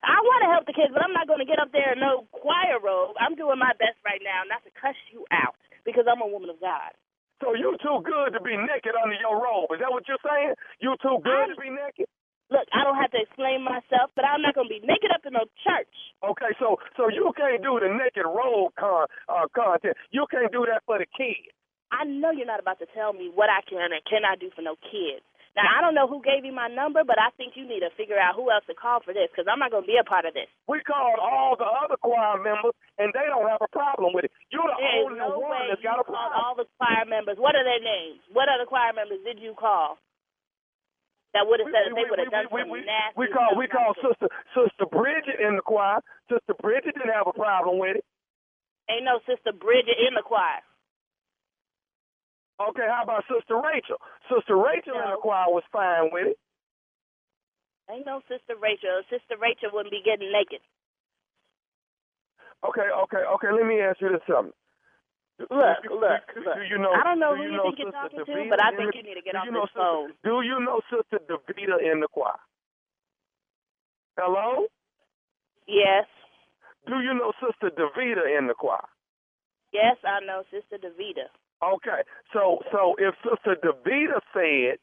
I 0.02 0.18
want 0.24 0.39
to 0.41 0.49
help 0.56 0.66
the 0.66 0.71
kids, 0.82 0.94
but 0.98 1.06
I'm 1.06 1.14
not 1.14 1.30
going 1.30 1.40
to 1.42 1.46
get 1.46 1.62
up 1.62 1.70
there 1.70 1.94
in 1.94 2.02
no 2.02 2.26
choir 2.34 2.82
robe. 2.82 3.14
I'm 3.22 3.38
doing 3.38 3.62
my 3.62 3.78
best 3.78 4.02
right 4.02 4.22
now 4.26 4.42
not 4.50 4.66
to 4.66 4.74
cuss 4.74 4.98
you 5.14 5.30
out 5.30 5.54
because 5.86 6.10
I'm 6.10 6.26
a 6.26 6.30
woman 6.30 6.50
of 6.50 6.58
God. 6.58 6.98
So 7.42 7.54
you 7.54 7.78
too 7.82 8.02
good 8.02 8.34
to 8.34 8.42
be 8.42 8.58
naked 8.58 8.98
under 8.98 9.18
your 9.18 9.38
robe. 9.38 9.70
Is 9.74 9.82
that 9.82 9.94
what 9.94 10.06
you're 10.10 10.22
saying? 10.26 10.58
You 10.82 10.98
too 11.02 11.22
good 11.22 11.54
to 11.54 11.58
be 11.58 11.70
naked? 11.70 12.10
Look, 12.54 12.68
I 12.74 12.84
don't 12.84 13.00
have 13.00 13.14
to 13.16 13.22
explain 13.22 13.64
myself, 13.64 14.12
but 14.14 14.26
I'm 14.26 14.42
not 14.42 14.54
going 14.58 14.68
to 14.68 14.74
be 14.74 14.84
naked 14.84 15.10
up 15.14 15.24
in 15.26 15.34
no 15.34 15.48
church. 15.64 15.96
Okay, 16.20 16.52
so 16.60 16.78
so 17.00 17.08
you 17.08 17.32
can't 17.34 17.64
do 17.64 17.80
the 17.80 17.90
naked 17.90 18.28
robe 18.28 18.76
con 18.78 19.08
uh, 19.30 19.48
content. 19.56 19.96
You 20.12 20.28
can't 20.30 20.52
do 20.52 20.68
that 20.68 20.84
for 20.86 21.00
the 21.00 21.08
kids. 21.08 21.50
I 21.90 22.04
know 22.06 22.32
you're 22.32 22.50
not 22.50 22.60
about 22.60 22.80
to 22.84 22.88
tell 22.94 23.14
me 23.14 23.32
what 23.34 23.50
I 23.50 23.64
can 23.66 23.90
and 23.96 24.04
cannot 24.04 24.40
do 24.40 24.52
for 24.54 24.62
no 24.62 24.76
kids. 24.84 25.24
Now, 25.52 25.68
I 25.68 25.84
don't 25.84 25.91
know 25.91 26.08
who 26.08 26.24
gave 26.24 26.47
you 26.47 26.56
my 26.56 26.72
number, 26.72 27.04
but 27.04 27.20
I 27.20 27.28
think 27.36 27.60
you 27.60 27.68
need 27.68 27.84
to 27.84 27.91
figure 27.99 28.16
out 28.16 28.39
who 28.39 28.47
else 28.47 28.64
to 28.72 28.76
call 28.76 29.04
for 29.04 29.12
this 29.12 29.28
because 29.28 29.52
I'm 29.52 29.60
not 29.60 29.68
going 29.76 29.84
to 29.84 29.91
be 29.91 29.99
a 29.99 30.08
part 30.08 30.24
of 30.24 30.32
this. 30.32 30.47
We 30.64 30.80
called 30.88 31.20
all 31.20 31.60
the 31.60 31.68
other 31.68 31.99
choir 31.99 32.39
members, 32.39 32.72
and 32.95 33.12
they 33.12 33.28
don't 33.28 33.43
have 33.52 33.60
a 33.60 33.68
problem 33.68 34.16
with 34.16 34.32
it. 34.32 34.34
You're 34.47 34.64
the 34.64 34.80
There's 34.80 35.12
only 35.12 35.20
no 35.20 35.43
one 35.43 35.68
that's 35.68 35.84
got 35.84 35.99
a 35.99 36.08
called 36.08 36.32
problem. 36.32 36.39
all 36.39 36.56
the 36.56 36.68
choir 36.80 37.04
members. 37.04 37.36
What 37.36 37.60
are 37.60 37.68
their 37.68 37.84
names? 37.84 38.24
What 38.32 38.47
other 38.47 38.64
choir 38.64 38.95
members 38.95 39.20
did 39.28 39.43
you 39.43 39.52
call? 39.52 39.99
That 41.36 41.47
would 41.47 41.60
have 41.64 41.72
said 41.72 41.88
that 41.88 41.95
they 41.95 42.08
would 42.08 42.20
have 42.20 42.32
done 42.32 42.47
we, 42.52 42.60
some 42.64 42.72
we, 42.72 42.84
nasty 42.84 43.16
we 43.16 43.28
call 43.32 43.56
we 43.56 43.68
call 43.68 43.95
sister 44.04 44.28
sister 44.52 44.84
Bridget 44.91 45.39
in 45.39 45.56
the 45.56 45.64
choir. 45.64 46.04
Sister 46.28 46.56
Bridget 46.60 46.95
didn't 46.95 47.16
have 47.16 47.28
a 47.28 47.32
problem 47.32 47.80
with 47.80 48.04
it. 48.04 48.06
Ain't 48.91 49.08
no 49.08 49.20
sister 49.24 49.56
Bridget 49.56 49.95
in 49.95 50.12
the 50.16 50.24
choir. 50.28 50.60
Okay, 52.70 52.86
how 52.88 53.03
about 53.03 53.24
Sister 53.26 53.57
Rachel? 53.57 53.97
Sister 54.30 54.55
Rachel 54.55 54.93
in 54.95 55.09
the 55.09 55.18
choir 55.18 55.49
was 55.49 55.64
fine 55.72 56.09
with 56.14 56.28
it. 56.28 56.38
Ain't 57.89 58.05
no 58.05 58.22
sister 58.30 58.55
Rachel. 58.62 59.01
Sister 59.09 59.36
Rachel 59.41 59.70
wouldn't 59.74 59.91
be 59.91 60.01
getting 60.05 60.32
naked. 60.32 60.62
Okay, 62.64 62.88
okay, 62.88 63.24
okay. 63.36 63.49
Let 63.51 63.66
me 63.66 63.82
ask 63.82 63.99
you 63.99 64.09
this 64.14 64.22
something. 64.30 64.53
Look, 65.39 65.49
Do- 65.84 65.97
look, 65.99 66.22
do, 66.32 66.39
look. 66.45 66.55
Do 66.55 66.64
you 66.70 66.78
know? 66.78 66.93
I 66.93 67.03
don't 67.03 67.20
know 67.20 67.34
do 67.36 67.41
who 67.41 67.49
you 67.49 67.57
you 67.57 67.62
think 67.66 67.80
you're 67.80 67.91
talking 67.91 68.22
to, 68.24 68.45
but 68.47 68.62
I 68.64 68.72
think 68.78 68.91
the- 68.93 68.97
you 69.01 69.03
need 69.03 69.16
to 69.18 69.26
get 69.26 69.36
off 69.36 69.45
you 69.45 69.51
know 69.51 69.66
this 69.66 69.74
Sister- 69.74 69.82
phone. 69.82 70.14
Do 70.24 70.41
you 70.45 70.59
know 70.62 70.80
Sister 70.88 71.20
Davida 71.26 71.82
in 71.82 71.99
the 71.99 72.07
choir? 72.07 72.38
Hello. 74.18 74.68
Yes. 75.68 76.05
do 76.88 76.99
you 77.01 77.14
know 77.14 77.32
Sister 77.41 77.72
Davita 77.72 78.38
in 78.38 78.47
the 78.47 78.53
choir? 78.53 78.86
Yes, 79.74 79.97
I 80.03 80.20
know 80.26 80.43
Sister 80.51 80.78
Davita. 80.78 81.28
Okay, 81.64 82.01
so 82.34 82.59
so 82.72 82.95
if 82.97 83.14
Sister 83.22 83.55
Davita 83.62 84.20
said 84.34 84.82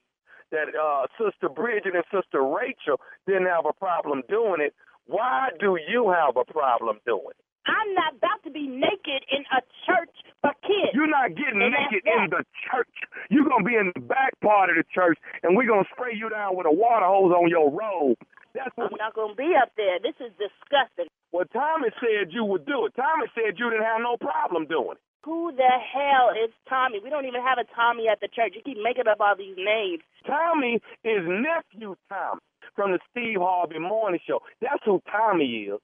that 0.50 0.70
uh, 0.78 1.06
Sister 1.18 1.48
Bridget 1.48 1.94
and 1.94 2.04
Sister 2.14 2.42
Rachel 2.42 3.02
didn't 3.26 3.46
have 3.46 3.66
a 3.66 3.72
problem 3.72 4.22
doing 4.28 4.62
it, 4.62 4.74
why 5.06 5.48
do 5.58 5.76
you 5.90 6.10
have 6.10 6.36
a 6.36 6.44
problem 6.44 6.98
doing 7.04 7.34
it? 7.34 7.42
I'm 7.66 7.92
not 7.94 8.16
about 8.16 8.40
to 8.44 8.50
be 8.50 8.66
naked 8.66 9.26
in 9.28 9.44
a 9.52 9.60
church 9.84 10.14
for 10.40 10.54
kids. 10.62 10.94
You're 10.94 11.10
not 11.10 11.34
getting 11.34 11.60
And 11.60 11.74
naked 11.74 12.06
in 12.06 12.30
the 12.30 12.46
church. 12.70 12.94
You're 13.28 13.44
gonna 13.44 13.64
be 13.66 13.74
in 13.74 13.92
the 13.94 14.00
back 14.00 14.38
part 14.40 14.70
of 14.70 14.76
the 14.76 14.84
church, 14.94 15.18
and 15.42 15.56
we're 15.56 15.66
gonna 15.68 15.88
spray 15.92 16.14
you 16.14 16.30
down 16.30 16.56
with 16.56 16.66
a 16.66 16.72
water 16.72 17.06
hose 17.06 17.34
on 17.34 17.50
your 17.50 17.70
robe. 17.74 18.16
That's 18.54 18.70
what 18.76 18.92
I'm 18.92 18.98
not 18.98 19.14
going 19.14 19.34
to 19.34 19.36
be 19.36 19.52
up 19.60 19.70
there. 19.76 20.00
This 20.00 20.16
is 20.24 20.32
disgusting. 20.40 21.06
Well, 21.32 21.44
Thomas 21.52 21.92
said 22.00 22.32
you 22.32 22.44
would 22.44 22.64
do 22.64 22.86
it. 22.86 22.96
Thomas 22.96 23.28
said 23.34 23.58
you 23.58 23.70
didn't 23.70 23.84
have 23.84 24.00
no 24.00 24.16
problem 24.16 24.66
doing 24.66 24.96
it. 24.96 25.02
Who 25.24 25.52
the 25.52 25.68
hell 25.92 26.30
is 26.30 26.50
Tommy? 26.68 27.00
We 27.02 27.10
don't 27.10 27.26
even 27.26 27.42
have 27.42 27.58
a 27.58 27.64
Tommy 27.74 28.06
at 28.10 28.20
the 28.20 28.28
church. 28.28 28.52
You 28.54 28.62
keep 28.64 28.78
making 28.82 29.08
up 29.10 29.18
all 29.20 29.34
these 29.36 29.56
names. 29.56 30.02
Tommy 30.26 30.80
is 31.04 31.24
nephew 31.26 31.96
Tommy 32.08 32.40
from 32.74 32.92
the 32.92 32.98
Steve 33.10 33.38
Harvey 33.40 33.78
Morning 33.78 34.20
Show. 34.26 34.40
That's 34.60 34.82
who 34.84 35.02
Tommy 35.10 35.44
is. 35.44 35.80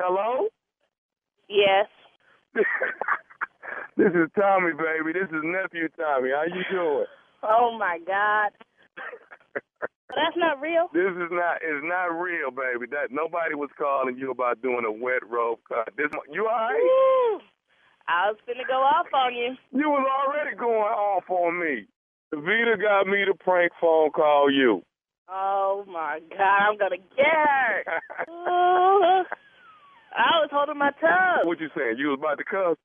Hello? 0.00 0.48
Yes. 1.48 1.86
this 2.54 2.64
is 4.08 4.28
Tommy, 4.38 4.72
baby. 4.72 5.12
This 5.12 5.30
is 5.30 5.44
nephew 5.44 5.88
Tommy. 5.96 6.30
How 6.34 6.44
you 6.46 6.64
doing? 6.70 7.06
Oh 7.44 7.76
my 7.78 7.98
God. 8.04 8.50
That's 10.14 10.36
not 10.36 10.60
real. 10.60 10.88
This 10.92 11.12
is 11.12 11.30
not 11.32 11.60
it's 11.62 11.84
not 11.84 12.12
real, 12.12 12.50
baby. 12.50 12.86
That 12.90 13.10
nobody 13.10 13.54
was 13.54 13.70
calling 13.78 14.16
you 14.16 14.30
about 14.30 14.62
doing 14.62 14.84
a 14.86 14.92
wet 14.92 15.24
rope 15.28 15.60
cut. 15.68 15.88
This 15.96 16.10
you 16.30 16.46
all 16.46 16.52
right? 16.52 16.76
Woo. 16.76 17.40
I 18.08 18.28
was 18.30 18.38
finna 18.48 18.66
go 18.66 18.82
off 18.82 19.06
on 19.14 19.34
you. 19.34 19.56
You 19.72 19.88
was 19.88 20.04
already 20.04 20.56
going 20.56 20.92
off 20.92 21.24
on 21.30 21.58
me. 21.58 21.86
Vita 22.32 22.76
got 22.80 23.06
me 23.06 23.24
to 23.24 23.34
prank 23.34 23.72
phone 23.80 24.10
call 24.10 24.50
you. 24.50 24.82
Oh 25.28 25.84
my 25.86 26.20
God, 26.30 26.58
I'm 26.68 26.78
gonna 26.78 26.98
get 27.16 27.26
her. 27.26 27.84
I 30.12 30.44
was 30.44 30.50
holding 30.52 30.78
my 30.78 30.90
tongue. 31.00 31.46
What 31.46 31.60
you 31.60 31.68
saying? 31.76 31.96
You 31.98 32.08
was 32.08 32.18
about 32.20 32.36
to 32.36 32.44
cuss? 32.44 32.76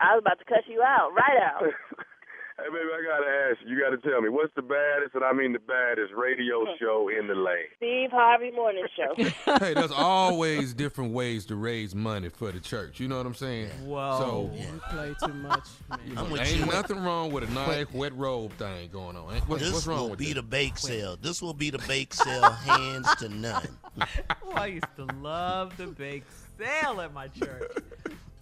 I 0.00 0.14
was 0.14 0.20
about 0.20 0.38
to 0.38 0.44
cuss 0.44 0.64
you 0.68 0.82
out, 0.82 1.12
right 1.16 1.40
out. 1.40 1.62
Hey, 2.58 2.64
baby, 2.72 2.88
I 2.90 3.02
gotta 3.04 3.30
ask 3.50 3.58
you. 3.68 3.76
You 3.76 3.82
gotta 3.82 3.98
tell 3.98 4.22
me 4.22 4.30
what's 4.30 4.52
the 4.56 4.62
baddest, 4.62 5.14
and 5.14 5.22
I 5.22 5.32
mean 5.34 5.52
the 5.52 5.58
baddest 5.58 6.14
radio 6.14 6.64
show 6.80 7.10
in 7.10 7.26
the 7.26 7.34
land. 7.34 7.58
Steve 7.76 8.10
Harvey 8.10 8.50
Morning 8.50 8.86
Show. 8.96 9.14
hey, 9.58 9.74
there's 9.74 9.90
always 9.90 10.72
different 10.72 11.12
ways 11.12 11.44
to 11.46 11.56
raise 11.56 11.94
money 11.94 12.30
for 12.30 12.50
the 12.50 12.58
church. 12.58 12.98
You 12.98 13.08
know 13.08 13.18
what 13.18 13.26
I'm 13.26 13.34
saying? 13.34 13.68
Whoa. 13.84 14.16
So 14.18 14.50
You 14.58 14.80
play 14.88 15.14
too 15.22 15.34
much. 15.34 15.64
man. 15.90 16.00
I'm 16.16 16.34
ain't 16.38 16.56
you. 16.56 16.64
nothing 16.66 16.98
wrong 17.04 17.30
with 17.30 17.44
a 17.44 17.52
nice 17.52 17.92
wet 17.92 18.16
robe 18.16 18.52
thing 18.54 18.88
going 18.90 19.16
on. 19.18 19.34
What's, 19.46 19.62
this 19.62 19.72
what's 19.74 19.86
wrong 19.86 20.00
will 20.00 20.10
with 20.10 20.18
be 20.18 20.28
that? 20.28 20.36
the 20.36 20.42
bake 20.42 20.78
sale. 20.78 21.18
This 21.20 21.42
will 21.42 21.52
be 21.54 21.68
the 21.68 21.78
bake 21.86 22.14
sale, 22.24 22.50
hands 22.52 23.14
to 23.16 23.28
none. 23.28 23.68
Oh, 24.00 24.52
I 24.54 24.66
used 24.66 24.86
to 24.96 25.04
love 25.20 25.76
the 25.76 25.88
bake 25.88 26.24
sale 26.58 27.02
at 27.02 27.12
my 27.12 27.28
church. 27.28 27.70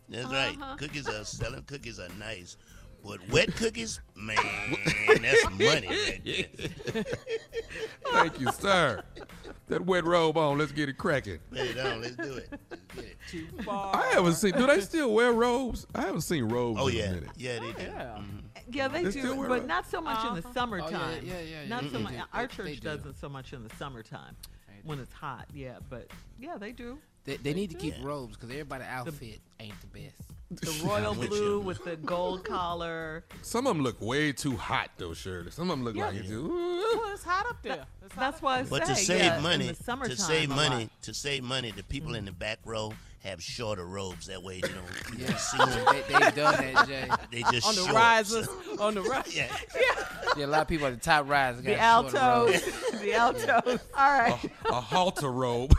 That's 0.08 0.26
Uh-huh. 0.26 0.34
right. 0.68 0.78
Cookies 0.78 1.08
are 1.08 1.24
selling. 1.24 1.62
Cookies 1.62 1.98
are 1.98 2.08
nice, 2.20 2.56
but 3.04 3.20
wet 3.30 3.54
cookies, 3.56 4.00
man, 4.16 4.36
that's 5.20 5.44
money. 5.50 5.86
Right. 5.88 6.46
Thank 8.12 8.40
you, 8.40 8.50
sir. 8.52 9.02
That 9.68 9.84
wet 9.86 10.04
robe 10.04 10.36
on. 10.36 10.58
Let's 10.58 10.72
get 10.72 10.88
it 10.88 10.98
cracking. 10.98 11.38
Put 11.50 11.58
it 11.60 11.78
on. 11.78 12.00
Let's 12.02 12.16
do 12.16 12.34
it. 12.34 12.48
Let's 12.70 12.82
get 12.94 13.04
it. 13.04 13.16
Too 13.30 13.46
far. 13.64 13.96
I 13.96 14.06
haven't 14.12 14.34
seen. 14.34 14.52
Do 14.52 14.66
they 14.66 14.80
still 14.80 15.12
wear 15.12 15.32
robes? 15.32 15.86
I 15.94 16.02
haven't 16.02 16.20
seen 16.22 16.44
robes 16.44 16.78
Oh 16.80 16.88
in 16.88 16.94
a 16.94 16.98
yeah, 16.98 17.10
minute. 17.12 17.28
yeah, 17.36 17.58
they 17.60 17.72
do. 17.72 17.82
Yeah. 17.82 18.20
Yeah, 18.70 18.88
they 18.88 19.04
They 19.04 19.10
still 19.10 19.34
do, 19.34 19.40
wear 19.40 19.48
but 19.48 19.62
it. 19.62 19.66
not 19.66 19.86
so 19.90 20.00
much 20.00 20.24
in 20.26 20.34
the 20.34 20.40
Uh-huh. 20.40 20.52
summertime. 20.54 21.22
yeah, 21.24 21.34
yeah, 21.34 21.40
yeah, 21.62 21.68
Not 21.68 21.84
yeah, 21.84 21.90
so 21.92 21.98
much. 21.98 22.14
Our 22.32 22.42
They- 22.46 22.54
church 22.54 22.66
they 22.66 22.74
do. 22.76 22.80
doesn't 22.80 23.14
so 23.20 23.28
much 23.28 23.52
in 23.52 23.62
the 23.66 23.74
summertime 23.76 24.36
when 24.84 24.98
it's 24.98 25.12
hot. 25.12 25.46
Yeah, 25.52 25.76
but 25.90 26.08
yeah, 26.38 26.56
they 26.58 26.72
do. 26.72 26.98
They, 27.24 27.36
they 27.38 27.54
need 27.54 27.70
to 27.70 27.76
keep 27.76 27.94
robes 28.02 28.36
because 28.36 28.50
everybody 28.50 28.84
outfit 28.84 29.40
ain't 29.60 29.78
the 29.80 29.86
best. 29.86 30.30
The 30.60 30.82
royal 30.86 31.14
with 31.14 31.28
blue 31.30 31.52
you. 31.54 31.60
with 31.60 31.84
the 31.84 31.96
gold 31.96 32.44
collar. 32.44 33.24
Some 33.42 33.66
of 33.66 33.74
them 33.76 33.82
look 33.84 34.00
way 34.00 34.32
too 34.32 34.56
hot 34.56 34.90
though, 34.98 35.14
Shirley. 35.14 35.50
Some 35.50 35.70
of 35.70 35.76
them 35.78 35.84
look 35.84 35.96
Yeah. 35.96 36.06
like 36.06 36.14
it's 36.16 36.28
just, 36.28 36.42
Well, 36.42 37.12
it's 37.12 37.24
hot 37.24 37.46
up 37.48 37.62
there. 37.62 37.76
Hot 37.76 37.86
That's 38.16 38.36
up 38.38 38.42
why 38.42 38.58
I 38.60 38.62
But 38.64 38.86
say 38.86 38.94
to 38.94 39.00
save 39.00 39.20
yeah, 39.22 39.40
money, 39.40 39.68
in 39.68 39.74
the 39.74 39.82
summertime, 39.84 40.16
to 40.16 40.22
save 40.22 40.48
money, 40.50 40.76
lot. 40.84 41.02
to 41.02 41.14
save 41.14 41.42
money, 41.42 41.70
the 41.72 41.82
people 41.84 42.14
in 42.14 42.24
the 42.26 42.32
back 42.32 42.58
row 42.64 42.92
have 43.24 43.42
shorter 43.42 43.86
robes. 43.86 44.26
That 44.26 44.42
way, 44.42 44.56
you 44.56 44.62
know, 44.62 44.82
you 45.18 45.24
Yeah, 45.26 45.36
see 45.36 45.58
them. 45.58 45.84
they, 45.90 46.00
they've 46.12 46.34
done 46.34 46.54
that, 46.74 46.86
Jay. 46.86 47.08
They 47.32 47.42
just 47.50 47.66
on 47.66 47.74
the 47.74 47.82
short. 47.82 47.94
risers. 47.94 48.48
On 48.78 48.94
the 48.94 49.02
rise. 49.02 49.24
Yeah. 49.34 49.46
Yeah, 49.74 50.04
yeah, 50.36 50.46
a 50.46 50.46
lot 50.46 50.62
of 50.62 50.68
people 50.68 50.86
at 50.86 50.94
the 50.94 51.00
top 51.00 51.28
rise. 51.28 51.56
The 51.60 51.74
got 51.74 52.02
shorter 52.12 52.18
altos. 52.18 52.62
robes. 52.66 53.00
the 53.00 53.14
altos. 53.14 53.80
All 53.96 54.12
right. 54.18 54.50
a 54.68 54.80
halter 54.80 55.30
robe. 55.32 55.74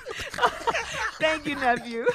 Thank 1.20 1.46
you, 1.46 1.56
nephew. 1.56 2.06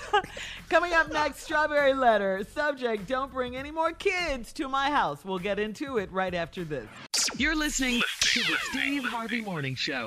Coming 0.68 0.92
up 0.92 1.10
next, 1.10 1.40
Strawberry 1.42 1.94
Letter. 1.94 2.44
Subject 2.54 3.06
Don't 3.06 3.32
bring 3.32 3.56
any 3.56 3.70
more 3.70 3.92
kids 3.92 4.52
to 4.54 4.68
my 4.68 4.90
house. 4.90 5.24
We'll 5.24 5.38
get 5.38 5.58
into 5.58 5.96
it 5.98 6.12
right 6.12 6.34
after 6.34 6.64
this. 6.64 6.86
You're 7.36 7.56
listening 7.56 8.02
to 8.20 8.40
the 8.40 8.56
Steve 8.70 9.04
Harvey 9.04 9.40
Morning 9.40 9.74
Show. 9.74 10.06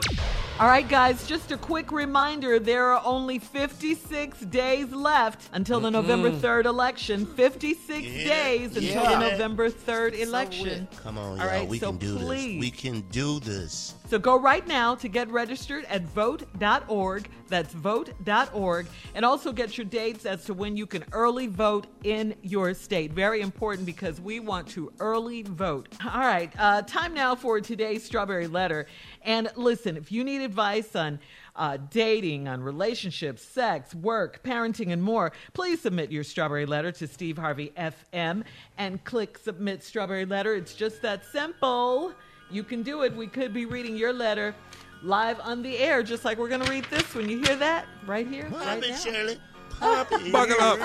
All 0.60 0.68
right, 0.68 0.88
guys, 0.88 1.26
just 1.28 1.52
a 1.52 1.58
quick 1.58 1.92
reminder 1.92 2.60
there 2.60 2.90
are 2.94 3.02
only 3.04 3.40
56 3.40 4.40
days 4.42 4.92
left 4.92 5.13
until 5.54 5.80
the 5.80 5.92
November 5.92 6.32
3rd 6.32 6.66
election. 6.66 7.26
56 7.26 8.04
Yeah, 8.06 8.24
days 8.28 8.76
until 8.76 9.04
yeah. 9.04 9.20
the 9.20 9.30
November 9.32 9.70
3rd 9.70 10.20
election. 10.20 10.88
Come 11.04 11.18
on, 11.18 11.32
All 11.32 11.38
y'all. 11.38 11.48
right, 11.48 11.68
we 11.68 11.80
so 11.80 11.90
can 11.90 11.98
do 11.98 12.18
please. 12.18 12.54
this. 12.56 12.60
We 12.62 12.72
can 12.72 13.02
do 13.12 13.40
this. 13.40 13.96
So 14.10 14.20
go 14.20 14.40
right 14.40 14.66
now 14.68 14.96
to 14.96 15.08
get 15.08 15.30
registered 15.30 15.86
at 15.86 16.04
vote.org. 16.04 17.30
That's 17.48 17.74
vote.org. 17.74 18.88
And 19.16 19.26
also 19.26 19.52
get 19.52 19.78
your 19.78 19.86
dates 19.86 20.26
as 20.26 20.44
to 20.46 20.54
when 20.54 20.76
you 20.78 20.86
can 20.86 21.04
early 21.12 21.48
vote 21.48 21.88
in 22.04 22.36
your 22.42 22.74
state. 22.74 23.12
Very 23.14 23.42
important 23.42 23.86
because 23.86 24.20
we 24.20 24.40
want 24.40 24.68
to 24.70 24.92
early 25.00 25.44
vote. 25.44 25.90
All 26.04 26.20
right, 26.22 26.52
uh, 26.58 26.82
time 26.84 27.14
now 27.14 27.36
for 27.36 27.60
today's 27.62 28.04
Strawberry 28.04 28.48
Letter. 28.48 28.88
And 29.24 29.50
listen, 29.56 29.98
if 29.98 30.12
you 30.12 30.24
need 30.24 30.42
advice 30.42 30.96
on 30.96 31.20
uh, 31.56 31.78
dating, 31.90 32.48
on 32.48 32.62
relationships, 32.62 33.44
sex, 33.44 33.94
work, 33.96 34.44
parenting, 34.44 34.92
and 34.92 35.02
more, 35.02 35.32
please 35.54 35.82
submit 35.82 36.12
your 36.12 36.24
Strawberry 36.24 36.66
Letter 36.66 36.92
to 36.94 37.08
Steve 37.08 37.38
Harvey 37.38 37.72
FM 37.78 38.44
and 38.78 39.04
click 39.04 39.38
Submit 39.38 39.84
Strawberry 39.84 40.26
Letter. 40.26 40.56
It's 40.56 40.74
just 40.74 41.02
that 41.02 41.26
simple. 41.26 42.14
You 42.50 42.64
can 42.64 42.84
do 42.84 43.04
it. 43.04 43.16
We 43.16 43.28
could 43.28 43.54
be 43.54 43.66
reading 43.66 43.96
your 43.96 44.14
letter 44.14 44.56
live 45.04 45.40
on 45.42 45.62
the 45.62 45.78
air, 45.78 46.02
just 46.02 46.26
like 46.26 46.38
we're 46.38 46.50
going 46.50 46.64
to 46.64 46.70
read 46.70 46.86
this 46.86 47.14
one. 47.14 47.30
You 47.30 47.44
hear 47.44 47.56
that? 47.58 47.86
Right 48.06 48.28
here? 48.28 48.48
Pop 48.50 48.66
right 48.66 48.84
it, 48.84 48.90
now. 48.90 48.98
Shirley. 48.98 49.40
Pop 49.80 50.12
it. 50.12 50.32
Buckle 50.32 50.56
up. 50.62 50.80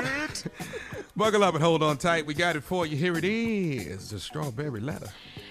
Buckle 1.17 1.45
up 1.45 1.55
and 1.55 1.63
hold 1.63 1.83
on 1.83 1.97
tight. 1.99 2.27
We 2.27 2.35
got 2.35 2.57
it 2.57 2.63
for 2.63 2.87
you. 2.87 2.97
Here 2.97 3.17
it 3.17 3.25
is. 3.25 4.11
The 4.11 4.21
strawberry 4.21 4.81
letter. 4.81 5.09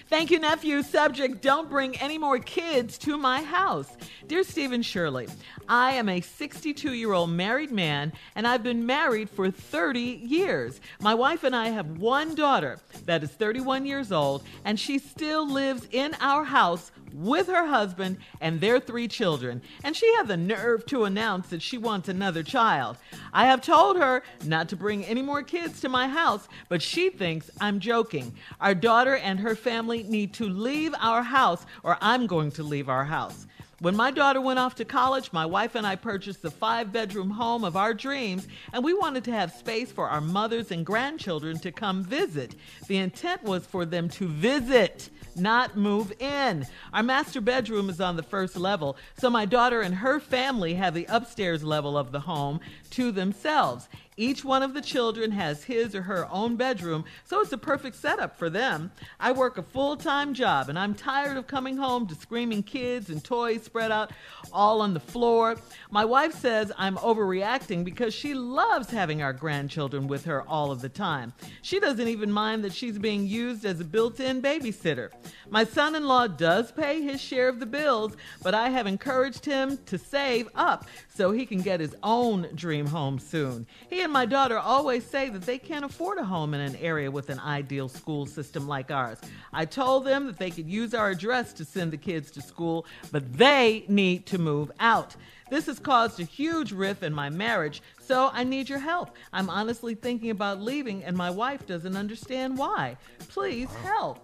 Thank 0.08 0.30
you, 0.30 0.38
nephew. 0.38 0.82
Subject 0.82 1.42
Don't 1.42 1.68
bring 1.68 1.94
any 1.98 2.16
more 2.16 2.38
kids 2.38 2.96
to 2.98 3.18
my 3.18 3.42
house. 3.42 3.94
Dear 4.26 4.42
Stephen 4.42 4.80
Shirley, 4.80 5.28
I 5.68 5.92
am 5.92 6.08
a 6.08 6.22
62 6.22 6.94
year 6.94 7.12
old 7.12 7.28
married 7.28 7.70
man, 7.70 8.14
and 8.34 8.46
I've 8.46 8.62
been 8.62 8.86
married 8.86 9.28
for 9.28 9.50
30 9.50 10.00
years. 10.00 10.80
My 10.98 11.14
wife 11.14 11.44
and 11.44 11.54
I 11.54 11.68
have 11.68 11.98
one 11.98 12.34
daughter 12.34 12.78
that 13.04 13.22
is 13.22 13.30
31 13.32 13.84
years 13.84 14.10
old, 14.10 14.44
and 14.64 14.80
she 14.80 14.98
still 14.98 15.46
lives 15.46 15.86
in 15.90 16.16
our 16.20 16.44
house 16.44 16.90
with 17.12 17.46
her 17.48 17.66
husband 17.66 18.18
and 18.40 18.60
their 18.60 18.80
three 18.80 19.08
children, 19.08 19.62
and 19.84 19.96
she 19.96 20.12
had 20.14 20.28
the 20.28 20.36
nerve 20.36 20.86
to 20.86 21.04
announce 21.04 21.48
that 21.48 21.62
she 21.62 21.78
wants 21.78 22.08
another 22.08 22.42
child. 22.42 22.96
I 23.32 23.46
have 23.46 23.60
told 23.60 23.98
her 23.98 24.22
not 24.44 24.68
to 24.68 24.76
bring 24.76 25.04
any 25.04 25.22
more 25.22 25.42
kids 25.42 25.80
to 25.80 25.88
my 25.88 26.08
house, 26.08 26.48
but 26.68 26.82
she 26.82 27.10
thinks 27.10 27.50
I'm 27.60 27.80
joking. 27.80 28.34
Our 28.60 28.74
daughter 28.74 29.16
and 29.16 29.40
her 29.40 29.54
family 29.54 30.02
need 30.04 30.34
to 30.34 30.48
leave 30.48 30.94
our 31.00 31.22
house, 31.22 31.64
or 31.82 31.98
I'm 32.00 32.26
going 32.26 32.52
to 32.52 32.62
leave 32.62 32.88
our 32.88 33.04
house. 33.04 33.46
When 33.80 33.94
my 33.94 34.10
daughter 34.10 34.40
went 34.40 34.58
off 34.58 34.74
to 34.76 34.84
college, 34.84 35.32
my 35.32 35.46
wife 35.46 35.76
and 35.76 35.86
I 35.86 35.94
purchased 35.94 36.42
the 36.42 36.50
five 36.50 36.92
bedroom 36.92 37.30
home 37.30 37.62
of 37.62 37.76
our 37.76 37.94
dreams, 37.94 38.48
and 38.72 38.82
we 38.82 38.92
wanted 38.92 39.22
to 39.24 39.32
have 39.32 39.52
space 39.52 39.92
for 39.92 40.08
our 40.08 40.20
mothers 40.20 40.72
and 40.72 40.84
grandchildren 40.84 41.60
to 41.60 41.70
come 41.70 42.02
visit. 42.02 42.56
The 42.88 42.96
intent 42.96 43.44
was 43.44 43.64
for 43.64 43.84
them 43.84 44.08
to 44.10 44.26
visit 44.26 45.10
not 45.36 45.76
move 45.76 46.12
in. 46.20 46.66
Our 46.92 47.04
master 47.04 47.40
bedroom 47.40 47.88
is 47.88 48.00
on 48.00 48.16
the 48.16 48.22
first 48.22 48.56
level, 48.56 48.96
so 49.16 49.30
my 49.30 49.44
daughter 49.44 49.82
and 49.82 49.94
her 49.94 50.18
family 50.18 50.74
have 50.74 50.94
the 50.94 51.06
upstairs 51.08 51.62
level 51.62 51.96
of 51.96 52.10
the 52.10 52.20
home 52.20 52.58
to 52.90 53.12
themselves. 53.12 53.88
Each 54.18 54.44
one 54.44 54.64
of 54.64 54.74
the 54.74 54.80
children 54.80 55.30
has 55.30 55.62
his 55.62 55.94
or 55.94 56.02
her 56.02 56.26
own 56.32 56.56
bedroom, 56.56 57.04
so 57.22 57.40
it's 57.40 57.52
a 57.52 57.56
perfect 57.56 57.94
setup 57.94 58.36
for 58.36 58.50
them. 58.50 58.90
I 59.20 59.30
work 59.30 59.58
a 59.58 59.62
full 59.62 59.96
time 59.96 60.34
job 60.34 60.68
and 60.68 60.76
I'm 60.76 60.92
tired 60.92 61.36
of 61.36 61.46
coming 61.46 61.76
home 61.76 62.04
to 62.08 62.16
screaming 62.16 62.64
kids 62.64 63.10
and 63.10 63.22
toys 63.22 63.62
spread 63.62 63.92
out 63.92 64.10
all 64.52 64.80
on 64.80 64.92
the 64.92 64.98
floor. 64.98 65.54
My 65.92 66.04
wife 66.04 66.34
says 66.34 66.72
I'm 66.76 66.96
overreacting 66.96 67.84
because 67.84 68.12
she 68.12 68.34
loves 68.34 68.90
having 68.90 69.22
our 69.22 69.32
grandchildren 69.32 70.08
with 70.08 70.24
her 70.24 70.42
all 70.42 70.72
of 70.72 70.80
the 70.80 70.88
time. 70.88 71.32
She 71.62 71.78
doesn't 71.78 72.08
even 72.08 72.32
mind 72.32 72.64
that 72.64 72.72
she's 72.72 72.98
being 72.98 73.24
used 73.24 73.64
as 73.64 73.78
a 73.78 73.84
built 73.84 74.18
in 74.18 74.42
babysitter. 74.42 75.10
My 75.48 75.62
son 75.62 75.94
in 75.94 76.08
law 76.08 76.26
does 76.26 76.72
pay 76.72 77.02
his 77.02 77.20
share 77.20 77.48
of 77.48 77.60
the 77.60 77.66
bills, 77.66 78.16
but 78.42 78.52
I 78.52 78.70
have 78.70 78.88
encouraged 78.88 79.44
him 79.44 79.78
to 79.86 79.96
save 79.96 80.48
up 80.56 80.86
so 81.14 81.30
he 81.30 81.46
can 81.46 81.60
get 81.60 81.78
his 81.78 81.94
own 82.02 82.48
dream 82.56 82.86
home 82.86 83.20
soon. 83.20 83.64
He 83.88 84.07
and 84.08 84.12
my 84.14 84.24
daughter 84.24 84.58
always 84.58 85.04
say 85.04 85.28
that 85.28 85.42
they 85.42 85.58
can't 85.58 85.84
afford 85.84 86.16
a 86.16 86.24
home 86.24 86.54
in 86.54 86.62
an 86.62 86.74
area 86.76 87.10
with 87.10 87.28
an 87.28 87.38
ideal 87.40 87.90
school 87.90 88.24
system 88.24 88.66
like 88.66 88.90
ours. 88.90 89.18
I 89.52 89.66
told 89.66 90.06
them 90.06 90.24
that 90.28 90.38
they 90.38 90.50
could 90.50 90.66
use 90.66 90.94
our 90.94 91.10
address 91.10 91.52
to 91.52 91.64
send 91.66 91.92
the 91.92 91.98
kids 91.98 92.30
to 92.30 92.40
school, 92.40 92.86
but 93.12 93.30
they 93.34 93.84
need 93.86 94.24
to 94.24 94.38
move 94.38 94.72
out. 94.80 95.14
This 95.50 95.66
has 95.66 95.78
caused 95.78 96.20
a 96.20 96.24
huge 96.24 96.72
rift 96.72 97.02
in 97.02 97.12
my 97.12 97.28
marriage, 97.28 97.82
so 98.00 98.30
I 98.32 98.44
need 98.44 98.70
your 98.70 98.78
help. 98.78 99.10
I'm 99.30 99.50
honestly 99.50 99.94
thinking 99.94 100.30
about 100.30 100.58
leaving, 100.58 101.04
and 101.04 101.14
my 101.14 101.28
wife 101.28 101.66
doesn't 101.66 101.94
understand 101.94 102.56
why. 102.56 102.96
Please 103.28 103.68
help. 103.84 104.20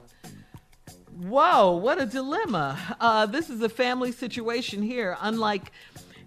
Whoa, 1.20 1.76
what 1.76 2.01
a 2.01 2.07
dilemma. 2.07 2.97
Uh, 2.99 3.26
this 3.26 3.51
is 3.51 3.61
a 3.61 3.68
family 3.68 4.12
situation 4.12 4.82
here, 4.82 5.18
unlike. 5.20 5.72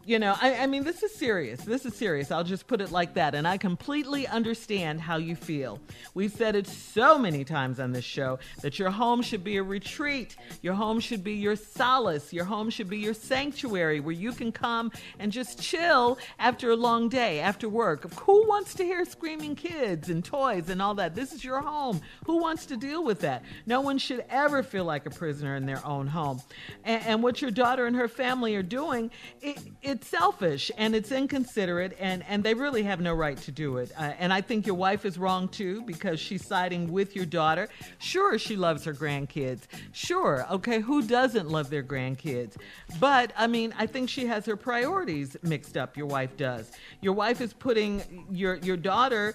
You 0.08 0.20
know, 0.20 0.38
I, 0.42 0.60
I 0.60 0.68
mean, 0.68 0.86
this 0.86 1.04
is 1.04 1.14
serious. 1.14 1.60
This 1.60 1.86
is 1.86 1.94
serious. 1.94 2.32
I'll 2.32 2.46
just 2.46 2.66
put 2.66 2.80
it 2.80 2.92
like 2.92 3.16
that. 3.16 3.36
And 3.36 3.46
I 3.46 3.58
completely 3.58 4.26
understand 4.26 5.02
how 5.02 5.18
you 5.18 5.36
feel. 5.36 5.82
We've 6.14 6.32
said 6.32 6.56
it 6.56 6.66
so 6.66 7.20
many 7.20 7.44
times 7.44 7.78
on 7.78 7.92
this 7.92 8.06
show 8.06 8.40
that 8.62 8.80
your 8.80 8.90
home 8.90 9.22
should 9.22 9.44
be 9.44 9.58
a 9.58 9.64
retreat. 9.64 10.38
Your 10.62 10.76
home 10.76 11.02
should 11.02 11.26
be 11.26 11.34
your 11.34 11.58
solace. 11.58 12.32
Your 12.32 12.46
home 12.46 12.70
should 12.70 12.88
be 12.88 13.00
your 13.00 13.14
sanctuary 13.14 14.00
where 14.00 14.14
you 14.14 14.32
can 14.32 14.54
come 14.54 14.94
and 15.20 15.30
just 15.30 15.62
chill 15.62 16.18
after 16.40 16.72
a 16.72 16.78
long 16.78 17.10
day, 17.10 17.42
after 17.42 17.68
work. 17.68 18.10
Who 18.22 18.48
wants 18.48 18.76
to 18.76 18.86
hear 18.86 19.04
screaming 19.04 19.56
kids 19.56 20.08
and 20.08 20.24
toys 20.24 20.70
and 20.70 20.82
all 20.82 20.96
that? 20.96 21.16
This 21.16 21.34
is 21.34 21.44
your 21.44 21.60
home. 21.60 22.00
Who 22.26 22.38
wants 22.38 22.66
to 22.68 22.78
deal 22.78 23.04
with 23.04 23.20
that? 23.20 23.44
No 23.66 23.82
one 23.82 23.98
should 23.98 24.24
ever 24.30 24.64
feel 24.64 24.86
like 24.86 25.06
a 25.06 25.10
prisoner 25.10 25.58
in 25.58 25.66
their 25.66 25.86
own 25.86 26.08
home. 26.08 26.42
And, 26.86 27.04
and 27.04 27.24
what 27.24 27.42
your 27.42 27.52
daughter 27.52 27.88
and 27.88 27.96
her 27.98 28.08
family 28.08 28.56
are 28.56 28.64
doing, 28.64 29.12
it, 29.42 29.58
it's 29.98 30.10
selfish 30.10 30.70
and 30.78 30.94
it's 30.94 31.12
inconsiderate, 31.12 31.98
and, 32.00 32.24
and 32.30 32.44
they 32.44 32.54
really 32.54 32.84
have 32.84 33.02
no 33.02 33.16
right 33.16 33.36
to 33.40 33.52
do 33.52 33.78
it. 33.78 33.92
Uh, 33.98 34.14
and 34.20 34.32
I 34.32 34.42
think 34.42 34.68
your 34.68 34.76
wife 34.76 35.06
is 35.06 35.18
wrong 35.18 35.48
too 35.48 35.82
because 35.88 36.20
she's 36.20 36.46
siding 36.46 36.92
with 36.92 37.16
your 37.16 37.26
daughter. 37.26 37.68
Sure, 37.98 38.38
she 38.38 38.56
loves 38.56 38.84
her 38.84 38.94
grandkids. 38.94 39.62
Sure, 39.94 40.46
okay, 40.52 40.82
who 40.82 41.02
doesn't 41.02 41.50
love 41.50 41.72
their 41.72 41.82
grandkids? 41.82 42.58
But 43.00 43.34
I 43.36 43.48
mean, 43.48 43.74
I 43.76 43.88
think 43.88 44.08
she 44.08 44.28
has 44.28 44.46
her 44.46 44.56
priorities 44.56 45.36
mixed 45.42 45.78
up. 45.78 45.98
Your 45.98 46.06
wife 46.06 46.38
does. 46.38 46.72
Your 47.02 47.14
wife 47.14 47.42
is 47.42 47.54
putting 47.54 48.28
your 48.30 48.58
your 48.58 48.78
daughter 48.78 49.34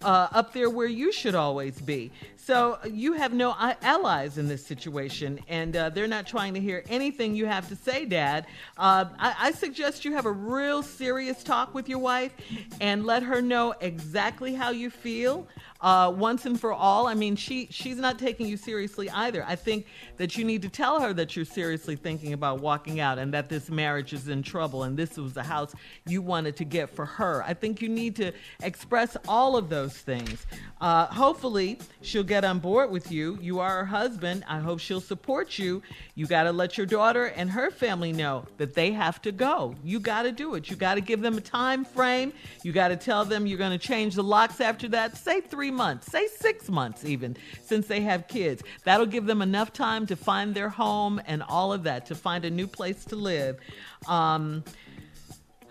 uh, 0.00 0.28
up 0.32 0.54
there 0.54 0.70
where 0.70 0.86
you 0.86 1.12
should 1.12 1.34
always 1.34 1.78
be. 1.82 2.10
So 2.48 2.78
you 2.90 3.12
have 3.12 3.34
no 3.34 3.54
allies 3.58 4.38
in 4.38 4.48
this 4.48 4.64
situation, 4.64 5.38
and 5.48 5.76
uh, 5.76 5.90
they're 5.90 6.08
not 6.08 6.26
trying 6.26 6.54
to 6.54 6.60
hear 6.60 6.82
anything 6.88 7.34
you 7.34 7.44
have 7.44 7.68
to 7.68 7.76
say, 7.76 8.06
Dad. 8.06 8.46
Uh, 8.78 9.04
I, 9.18 9.34
I 9.38 9.52
suggest 9.52 10.02
you 10.06 10.14
have 10.14 10.24
a 10.24 10.32
real 10.32 10.82
serious 10.82 11.42
talk 11.42 11.74
with 11.74 11.90
your 11.90 11.98
wife 11.98 12.32
and 12.80 13.04
let 13.04 13.22
her 13.22 13.42
know 13.42 13.74
exactly 13.82 14.54
how 14.54 14.70
you 14.70 14.88
feel 14.88 15.46
uh, 15.80 16.12
once 16.14 16.46
and 16.46 16.60
for 16.60 16.72
all. 16.72 17.06
I 17.06 17.14
mean, 17.14 17.36
she 17.36 17.68
she's 17.70 17.98
not 17.98 18.18
taking 18.18 18.46
you 18.46 18.56
seriously 18.56 19.08
either. 19.10 19.44
I 19.46 19.56
think 19.56 19.86
that 20.16 20.36
you 20.36 20.44
need 20.44 20.62
to 20.62 20.68
tell 20.68 21.00
her 21.00 21.12
that 21.14 21.36
you're 21.36 21.44
seriously 21.44 21.96
thinking 21.96 22.32
about 22.32 22.60
walking 22.60 23.00
out 23.00 23.18
and 23.18 23.32
that 23.34 23.48
this 23.48 23.70
marriage 23.70 24.12
is 24.12 24.28
in 24.28 24.42
trouble 24.42 24.84
and 24.84 24.96
this 24.96 25.16
was 25.16 25.34
the 25.34 25.42
house 25.42 25.74
you 26.06 26.20
wanted 26.22 26.56
to 26.56 26.64
get 26.64 26.90
for 26.90 27.06
her. 27.06 27.42
I 27.44 27.54
think 27.54 27.80
you 27.80 27.88
need 27.88 28.16
to 28.16 28.32
express 28.62 29.16
all 29.28 29.56
of 29.56 29.68
those 29.68 29.96
things. 29.96 30.46
Uh, 30.80 31.06
hopefully, 31.06 31.78
she'll 32.02 32.24
get 32.24 32.37
on 32.44 32.58
board 32.58 32.90
with 32.90 33.10
you. 33.10 33.38
You 33.40 33.60
are 33.60 33.78
her 33.78 33.84
husband. 33.84 34.44
I 34.48 34.58
hope 34.58 34.80
she'll 34.80 35.00
support 35.00 35.58
you. 35.58 35.82
You 36.14 36.26
got 36.26 36.44
to 36.44 36.52
let 36.52 36.76
your 36.76 36.86
daughter 36.86 37.26
and 37.26 37.50
her 37.50 37.70
family 37.70 38.12
know 38.12 38.46
that 38.56 38.74
they 38.74 38.92
have 38.92 39.22
to 39.22 39.32
go. 39.32 39.74
You 39.84 40.00
got 40.00 40.22
to 40.22 40.32
do 40.32 40.54
it. 40.54 40.70
You 40.70 40.76
got 40.76 40.94
to 40.94 41.00
give 41.00 41.20
them 41.20 41.38
a 41.38 41.40
time 41.40 41.84
frame. 41.84 42.32
You 42.62 42.72
got 42.72 42.88
to 42.88 42.96
tell 42.96 43.24
them 43.24 43.46
you're 43.46 43.58
going 43.58 43.78
to 43.78 43.86
change 43.86 44.14
the 44.14 44.22
locks 44.22 44.60
after 44.60 44.88
that. 44.88 45.16
Say 45.16 45.40
three 45.40 45.70
months, 45.70 46.10
say 46.10 46.26
six 46.26 46.68
months, 46.68 47.04
even 47.04 47.36
since 47.62 47.86
they 47.86 48.00
have 48.02 48.28
kids. 48.28 48.62
That'll 48.84 49.06
give 49.06 49.26
them 49.26 49.42
enough 49.42 49.72
time 49.72 50.06
to 50.06 50.16
find 50.16 50.54
their 50.54 50.68
home 50.68 51.20
and 51.26 51.42
all 51.42 51.72
of 51.72 51.84
that, 51.84 52.06
to 52.06 52.14
find 52.14 52.44
a 52.44 52.50
new 52.50 52.66
place 52.66 53.04
to 53.06 53.16
live. 53.16 53.58
Um, 54.06 54.64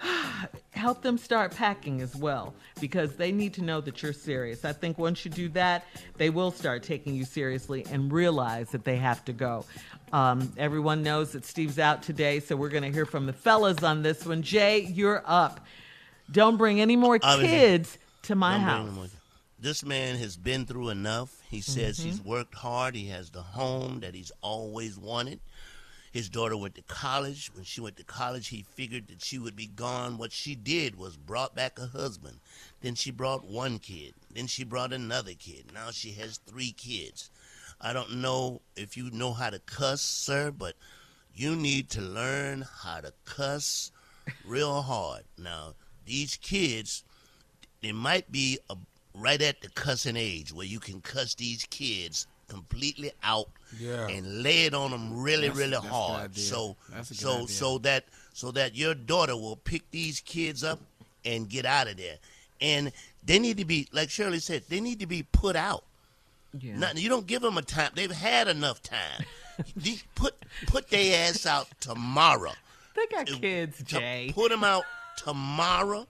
help 0.77 1.01
them 1.01 1.17
start 1.17 1.53
packing 1.55 1.99
as 2.01 2.15
well 2.15 2.53
because 2.79 3.15
they 3.15 3.31
need 3.31 3.53
to 3.55 3.63
know 3.63 3.81
that 3.81 4.01
you're 4.01 4.13
serious. 4.13 4.63
I 4.63 4.73
think 4.73 4.97
once 4.97 5.25
you 5.25 5.31
do 5.31 5.49
that, 5.49 5.85
they 6.17 6.29
will 6.29 6.51
start 6.51 6.83
taking 6.83 7.15
you 7.15 7.25
seriously 7.25 7.85
and 7.91 8.11
realize 8.11 8.69
that 8.69 8.83
they 8.85 8.97
have 8.97 9.25
to 9.25 9.33
go. 9.33 9.65
Um, 10.13 10.53
everyone 10.57 11.03
knows 11.03 11.31
that 11.33 11.43
Steve's 11.45 11.79
out 11.79 12.03
today, 12.03 12.39
so 12.39 12.55
we're 12.55 12.69
going 12.69 12.83
to 12.83 12.91
hear 12.91 13.05
from 13.05 13.25
the 13.25 13.33
fellas 13.33 13.83
on 13.83 14.03
this 14.03 14.25
one. 14.25 14.41
Jay, 14.43 14.79
you're 14.81 15.23
up. 15.25 15.65
Don't 16.31 16.57
bring 16.57 16.79
any 16.79 16.95
more 16.95 17.19
kids 17.19 17.97
to 18.23 18.35
my 18.35 18.57
house. 18.59 18.89
This 19.59 19.83
man 19.83 20.17
has 20.17 20.37
been 20.37 20.65
through 20.65 20.89
enough. 20.89 21.41
He 21.49 21.61
says 21.61 21.99
Mhm. 21.99 22.03
he's 22.03 22.21
worked 22.21 22.53
hard. 22.53 22.93
He 22.95 23.07
has 23.07 23.31
the 23.31 23.41
home 23.41 24.01
that 24.01 24.13
he's 24.13 24.31
always 24.41 24.99
wanted. 24.99 25.39
His 26.17 26.29
daughter 26.29 26.57
went 26.57 26.73
to 26.73 26.81
college. 26.81 27.51
When 27.53 27.63
she 27.63 27.79
went 27.79 27.95
to 27.97 28.03
college, 28.03 28.47
he 28.47 28.63
figured 28.63 29.07
that 29.09 29.23
she 29.23 29.37
would 29.37 29.55
be 29.55 29.67
gone. 29.67 30.17
What 30.17 30.31
she 30.31 30.55
did 30.55 30.95
was 30.95 31.15
brought 31.15 31.53
back 31.53 31.77
a 31.77 31.85
husband. 31.85 32.39
Then 32.81 32.95
she 32.95 33.11
brought 33.11 33.45
one 33.45 33.77
kid. 33.77 34.15
Then 34.33 34.47
she 34.47 34.63
brought 34.63 34.93
another 34.93 35.35
kid. 35.35 35.71
Now 35.71 35.91
she 35.91 36.13
has 36.13 36.39
three 36.39 36.71
kids. 36.71 37.29
I 37.79 37.93
don't 37.93 38.15
know 38.15 38.63
if 38.75 38.97
you 38.97 39.11
know 39.11 39.31
how 39.31 39.51
to 39.51 39.59
cuss, 39.59 40.01
sir, 40.01 40.49
but 40.49 40.73
you 41.35 41.55
need 41.55 41.91
to 41.91 42.01
learn 42.01 42.65
how 42.81 43.01
to 43.01 43.13
cuss 43.25 43.91
real 44.43 44.81
hard. 44.81 45.21
Now, 45.37 45.75
these 46.07 46.35
kids, 46.37 47.03
they 47.83 47.91
might 47.91 48.31
be 48.31 48.57
a, 48.71 48.75
right 49.13 49.39
at 49.43 49.61
the 49.61 49.69
cussing 49.69 50.17
age 50.17 50.51
where 50.51 50.65
you 50.65 50.79
can 50.79 50.99
cuss 50.99 51.35
these 51.35 51.67
kids 51.69 52.25
completely 52.47 53.11
out 53.23 53.49
Yeah. 53.79 54.07
and 54.07 54.41
lay 54.43 54.65
it 54.65 54.73
on 54.73 54.91
them 54.91 55.19
really, 55.21 55.47
That's- 55.49 55.57
really 55.57 55.71
that's 55.71 55.85
a 55.85 55.87
good 55.87 55.93
hard. 55.93 56.31
idea. 56.31 56.43
So, 56.43 56.75
That's 56.89 57.11
a 57.11 57.13
good 57.13 57.19
so, 57.21 57.33
idea. 57.35 57.47
so 57.47 57.77
that 57.79 58.05
so 58.33 58.51
that 58.51 58.75
your 58.75 58.93
daughter 58.93 59.35
will 59.35 59.55
pick 59.55 59.89
these 59.91 60.19
kids 60.19 60.63
up 60.63 60.79
and 61.25 61.49
get 61.49 61.65
out 61.65 61.87
of 61.87 61.97
there. 61.97 62.17
And 62.61 62.91
they 63.23 63.39
need 63.39 63.57
to 63.57 63.65
be, 63.65 63.87
like 63.91 64.09
Shirley 64.11 64.39
said, 64.39 64.63
they 64.69 64.79
need 64.79 64.99
to 64.99 65.07
be 65.07 65.23
put 65.23 65.55
out. 65.55 65.83
Yeah. 66.59 66.77
Not, 66.77 66.97
you 66.97 67.09
don't 67.09 67.25
give 67.27 67.41
them 67.41 67.57
a 67.57 67.61
time. 67.63 67.91
They've 67.95 68.11
had 68.11 68.47
enough 68.47 68.81
time. 68.83 69.25
Put 70.15 70.35
put 70.67 70.87
their 70.91 71.27
ass 71.29 71.47
out 71.47 71.67
tomorrow. 71.79 72.51
They 72.95 73.07
got 73.07 73.25
kids, 73.25 73.77
To 73.79 73.83
Jay. 73.83 74.31
Put 74.33 74.49
them 74.51 74.63
out 74.63 74.83
tomorrow. 75.17 76.07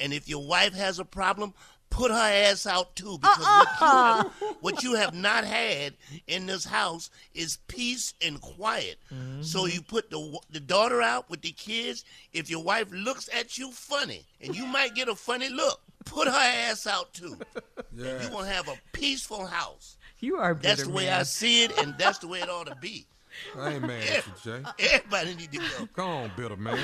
And 0.00 0.12
if 0.12 0.28
your 0.28 0.44
wife 0.44 0.74
has 0.74 0.98
a 0.98 1.04
problem, 1.06 1.54
put 1.92 2.10
her 2.10 2.16
ass 2.16 2.66
out 2.66 2.96
too. 2.96 3.18
Because 3.18 3.38
what, 3.44 3.68
you 3.80 3.86
Uh-uh. 3.86 4.16
have, 4.16 4.32
what 4.60 4.82
you 4.82 4.94
have 4.94 5.14
not 5.14 5.44
had 5.44 5.94
in 6.26 6.46
this 6.46 6.64
house 6.64 7.10
is 7.34 7.58
peace 7.68 8.14
and 8.24 8.40
quiet. 8.40 8.96
Mm-hmm. 9.12 9.42
So 9.42 9.66
you 9.66 9.82
put 9.82 10.10
the 10.10 10.38
the 10.50 10.60
daughter 10.60 11.00
out 11.02 11.30
with 11.30 11.42
the 11.42 11.52
kids. 11.52 12.04
If 12.32 12.50
your 12.50 12.62
wife 12.62 12.88
looks 12.90 13.28
at 13.32 13.58
you 13.58 13.70
funny, 13.70 14.24
and 14.40 14.56
you 14.56 14.66
might 14.66 14.94
get 14.94 15.08
a 15.08 15.14
funny 15.14 15.50
look, 15.50 15.80
put 16.04 16.26
her 16.26 16.34
ass 16.34 16.86
out 16.86 17.12
too. 17.12 17.36
And 17.96 18.22
you 18.22 18.28
gonna 18.30 18.48
have 18.48 18.68
a 18.68 18.78
peaceful 18.92 19.46
house. 19.46 19.96
You 20.18 20.36
are 20.36 20.54
That's 20.54 20.84
the 20.84 20.90
way 20.90 21.06
man. 21.06 21.20
I 21.20 21.22
see 21.24 21.64
it, 21.64 21.76
and 21.78 21.98
that's 21.98 22.18
the 22.18 22.28
way 22.28 22.40
it 22.40 22.48
ought 22.48 22.68
to 22.68 22.76
be. 22.76 23.06
I 23.58 23.72
ain't 23.74 23.82
mad 23.82 24.02
at 24.02 24.26
you, 24.26 24.32
Jay. 24.42 24.62
Everybody 24.92 25.34
need 25.36 25.52
to 25.52 25.58
go. 25.58 25.88
Come 25.94 26.08
on, 26.08 26.30
Bitterman. 26.30 26.76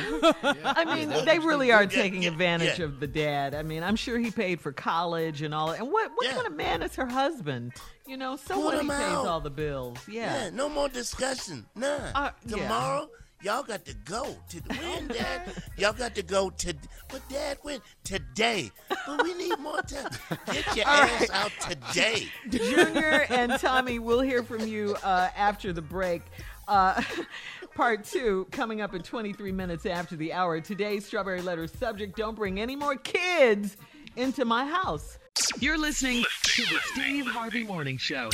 I 0.65 0.95
mean, 0.97 1.11
Yeah. 1.11 1.21
they 1.23 1.39
really 1.39 1.73
are 1.73 1.83
Yeah, 1.83 1.89
taking 1.89 2.23
yeah, 2.23 2.31
advantage 2.31 2.79
yeah. 2.79 2.85
of 2.87 3.01
the 3.01 3.07
dad. 3.07 3.55
I 3.55 3.63
mean, 3.63 3.83
I'm 3.83 3.97
sure 3.97 4.19
he 4.19 4.31
paid 4.31 4.61
for 4.61 4.73
college 4.73 5.43
and 5.43 5.55
all. 5.55 5.71
And 5.71 5.91
what 5.91 6.11
what 6.15 6.31
kind 6.31 6.47
of 6.47 6.55
man 6.55 6.83
is 6.83 6.95
her 6.97 7.07
husband? 7.07 7.73
You 8.07 8.17
know, 8.17 8.37
so 8.37 8.55
Put 8.55 8.65
what 8.65 8.75
he 8.75 8.81
him 8.81 8.89
pays 8.89 9.01
out. 9.01 9.27
all 9.27 9.41
the 9.41 9.51
bills. 9.51 9.99
Yeah. 10.09 10.45
Yeah, 10.45 10.51
no 10.51 10.69
more 10.69 10.89
discussion. 10.89 11.67
None. 11.75 12.01
Uh, 12.15 12.31
yeah. 12.47 12.57
Tomorrow, 12.57 13.11
y'all 13.43 13.63
got 13.63 13.85
to 13.85 13.95
go. 14.05 14.37
To 14.51 14.61
when, 14.69 15.09
Dad? 15.09 15.43
y'all 15.77 15.93
got 15.93 16.15
to 16.15 16.23
go 16.23 16.51
to. 16.51 16.75
But 17.09 17.29
Dad, 17.29 17.59
when? 17.63 17.81
Today. 18.05 18.71
But 18.89 19.23
we 19.23 19.35
need 19.35 19.59
more 19.59 19.83
time. 19.83 20.11
Get 20.47 20.77
your 20.77 20.87
All 20.87 21.03
ass 21.03 21.21
right. 21.21 21.31
out 21.33 21.53
today. 21.69 22.29
Junior 22.51 23.27
and 23.31 23.53
Tommy, 23.61 23.99
we'll 23.99 24.21
hear 24.21 24.43
from 24.43 24.67
you 24.67 24.97
uh, 25.03 25.31
after 25.37 25.73
the 25.73 25.83
break. 25.83 26.23
Uh, 26.67 27.01
part 27.75 28.05
two 28.05 28.47
coming 28.51 28.81
up 28.81 28.95
in 28.95 29.03
23 29.03 29.53
minutes 29.53 29.87
after 29.87 30.17
the 30.17 30.33
hour. 30.33 30.61
Today's 30.61 31.07
Strawberry 31.07 31.41
Letter 31.41 31.67
subject 31.67 32.17
Don't 32.17 32.35
bring 32.37 32.61
any 32.61 32.77
more 32.77 32.97
kids 32.97 33.77
into 34.17 34.45
my 34.45 34.67
house. 34.67 35.19
You're 35.61 35.79
listening 35.79 36.25
to 36.43 36.63
the 36.63 36.79
Steve 36.93 37.27
Harvey 37.27 37.65
Morning 37.65 37.97
Show. 37.97 38.29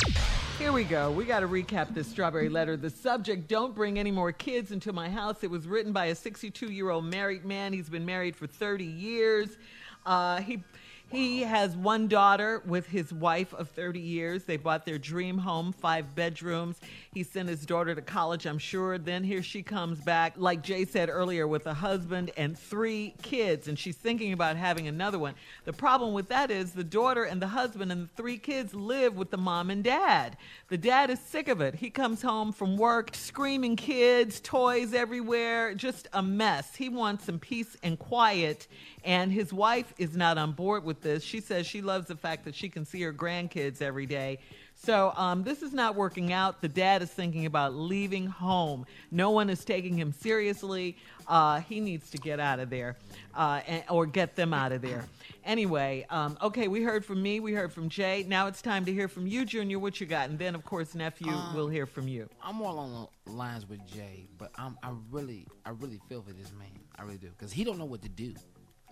Here 0.57 0.71
we 0.71 0.85
go. 0.85 1.11
We 1.11 1.25
got 1.25 1.41
to 1.41 1.49
recap 1.49 1.93
this 1.93 2.07
strawberry 2.07 2.47
letter. 2.47 2.77
The 2.77 2.89
subject 2.89 3.49
Don't 3.49 3.75
bring 3.75 3.99
any 3.99 4.09
more 4.09 4.31
kids 4.31 4.71
into 4.71 4.93
my 4.93 5.09
house. 5.09 5.43
It 5.43 5.51
was 5.51 5.67
written 5.67 5.91
by 5.91 6.05
a 6.05 6.15
62 6.15 6.67
year 6.67 6.91
old 6.91 7.03
married 7.03 7.43
man. 7.43 7.73
He's 7.73 7.89
been 7.89 8.05
married 8.05 8.37
for 8.37 8.47
30 8.47 8.85
years. 8.85 9.57
Uh, 10.05 10.41
he. 10.41 10.63
He 11.11 11.43
has 11.43 11.77
one 11.77 12.07
daughter 12.07 12.63
with 12.65 12.87
his 12.87 13.13
wife 13.13 13.53
of 13.53 13.69
30 13.69 13.99
years. 13.99 14.43
They 14.43 14.57
bought 14.57 14.85
their 14.85 14.97
dream 14.97 15.37
home, 15.37 15.71
five 15.71 16.15
bedrooms. 16.15 16.79
He 17.15 17.23
sent 17.23 17.47
his 17.47 17.65
daughter 17.65 17.95
to 17.95 18.01
college, 18.01 18.45
I'm 18.45 18.57
sure. 18.57 18.97
Then 18.97 19.23
here 19.23 19.41
she 19.41 19.63
comes 19.63 20.01
back, 20.01 20.33
like 20.35 20.61
Jay 20.61 20.83
said 20.83 21.09
earlier, 21.09 21.47
with 21.47 21.65
a 21.65 21.73
husband 21.73 22.31
and 22.35 22.59
three 22.59 23.15
kids, 23.21 23.69
and 23.69 23.79
she's 23.79 23.95
thinking 23.95 24.33
about 24.33 24.57
having 24.57 24.89
another 24.89 25.17
one. 25.17 25.33
The 25.63 25.71
problem 25.71 26.11
with 26.13 26.27
that 26.27 26.51
is 26.51 26.73
the 26.73 26.83
daughter 26.83 27.23
and 27.23 27.41
the 27.41 27.47
husband 27.47 27.93
and 27.93 28.03
the 28.03 28.09
three 28.17 28.37
kids 28.37 28.75
live 28.75 29.15
with 29.15 29.31
the 29.31 29.37
mom 29.37 29.69
and 29.69 29.81
dad. 29.81 30.35
The 30.67 30.77
dad 30.77 31.09
is 31.09 31.21
sick 31.21 31.47
of 31.47 31.61
it. 31.61 31.75
He 31.75 31.89
comes 31.89 32.21
home 32.21 32.51
from 32.51 32.75
work 32.75 33.15
screaming 33.15 33.77
kids, 33.77 34.41
toys 34.41 34.93
everywhere, 34.93 35.73
just 35.73 36.09
a 36.11 36.21
mess. 36.21 36.75
He 36.75 36.89
wants 36.89 37.23
some 37.23 37.39
peace 37.39 37.77
and 37.81 37.97
quiet, 37.97 38.67
and 39.05 39.31
his 39.31 39.53
wife 39.53 39.93
is 39.97 40.17
not 40.17 40.37
on 40.37 40.51
board 40.51 40.83
with 40.83 41.01
this. 41.01 41.23
She 41.23 41.39
says 41.39 41.65
she 41.65 41.81
loves 41.81 42.07
the 42.07 42.17
fact 42.17 42.43
that 42.43 42.55
she 42.55 42.67
can 42.67 42.83
see 42.83 43.01
her 43.03 43.13
grandkids 43.13 43.81
every 43.81 44.05
day. 44.05 44.39
So 44.77 45.13
um, 45.15 45.43
this 45.43 45.61
is 45.63 45.73
not 45.73 45.95
working 45.95 46.31
out. 46.31 46.61
The 46.61 46.67
dad 46.67 47.01
is 47.01 47.09
thinking 47.09 47.45
about 47.45 47.73
leaving 47.73 48.27
home. 48.27 48.85
No 49.09 49.31
one 49.31 49.49
is 49.49 49.65
taking 49.65 49.97
him 49.97 50.11
seriously. 50.11 50.97
Uh, 51.27 51.61
he 51.61 51.79
needs 51.79 52.09
to 52.11 52.17
get 52.19 52.39
out 52.39 52.59
of 52.59 52.69
there 52.69 52.97
uh, 53.33 53.61
and, 53.65 53.83
or 53.89 54.05
get 54.05 54.35
them 54.35 54.53
out 54.53 54.71
of 54.71 54.81
there. 54.83 55.05
Anyway, 55.43 56.05
um, 56.09 56.37
okay, 56.41 56.67
we 56.67 56.83
heard 56.83 57.03
from 57.03 57.21
me. 57.23 57.39
We 57.39 57.53
heard 57.53 57.71
from 57.73 57.89
Jay. 57.89 58.25
Now 58.27 58.47
it's 58.47 58.61
time 58.61 58.85
to 58.85 58.93
hear 58.93 59.07
from 59.07 59.25
you, 59.25 59.45
Junior. 59.45 59.79
What 59.79 59.99
you 59.99 60.05
got? 60.05 60.29
And 60.29 60.37
then, 60.37 60.53
of 60.53 60.63
course, 60.63 60.93
nephew, 60.93 61.31
Um, 61.31 61.55
we'll 61.55 61.67
hear 61.69 61.85
from 61.87 62.07
you. 62.07 62.29
I'm 62.43 62.61
all 62.61 62.77
on 62.77 63.09
the 63.25 63.31
lines 63.31 63.67
with 63.67 63.85
Jay, 63.87 64.27
but 64.37 64.51
I'm 64.55 64.77
I 64.83 64.91
really 65.09 65.47
I 65.65 65.71
really 65.71 65.99
feel 66.09 66.21
for 66.21 66.33
this 66.33 66.51
man. 66.51 66.67
I 66.97 67.03
really 67.03 67.17
do 67.17 67.29
because 67.29 67.51
he 67.51 67.63
don't 67.63 67.77
know 67.79 67.85
what 67.85 68.01
to 68.03 68.09
do. 68.09 68.33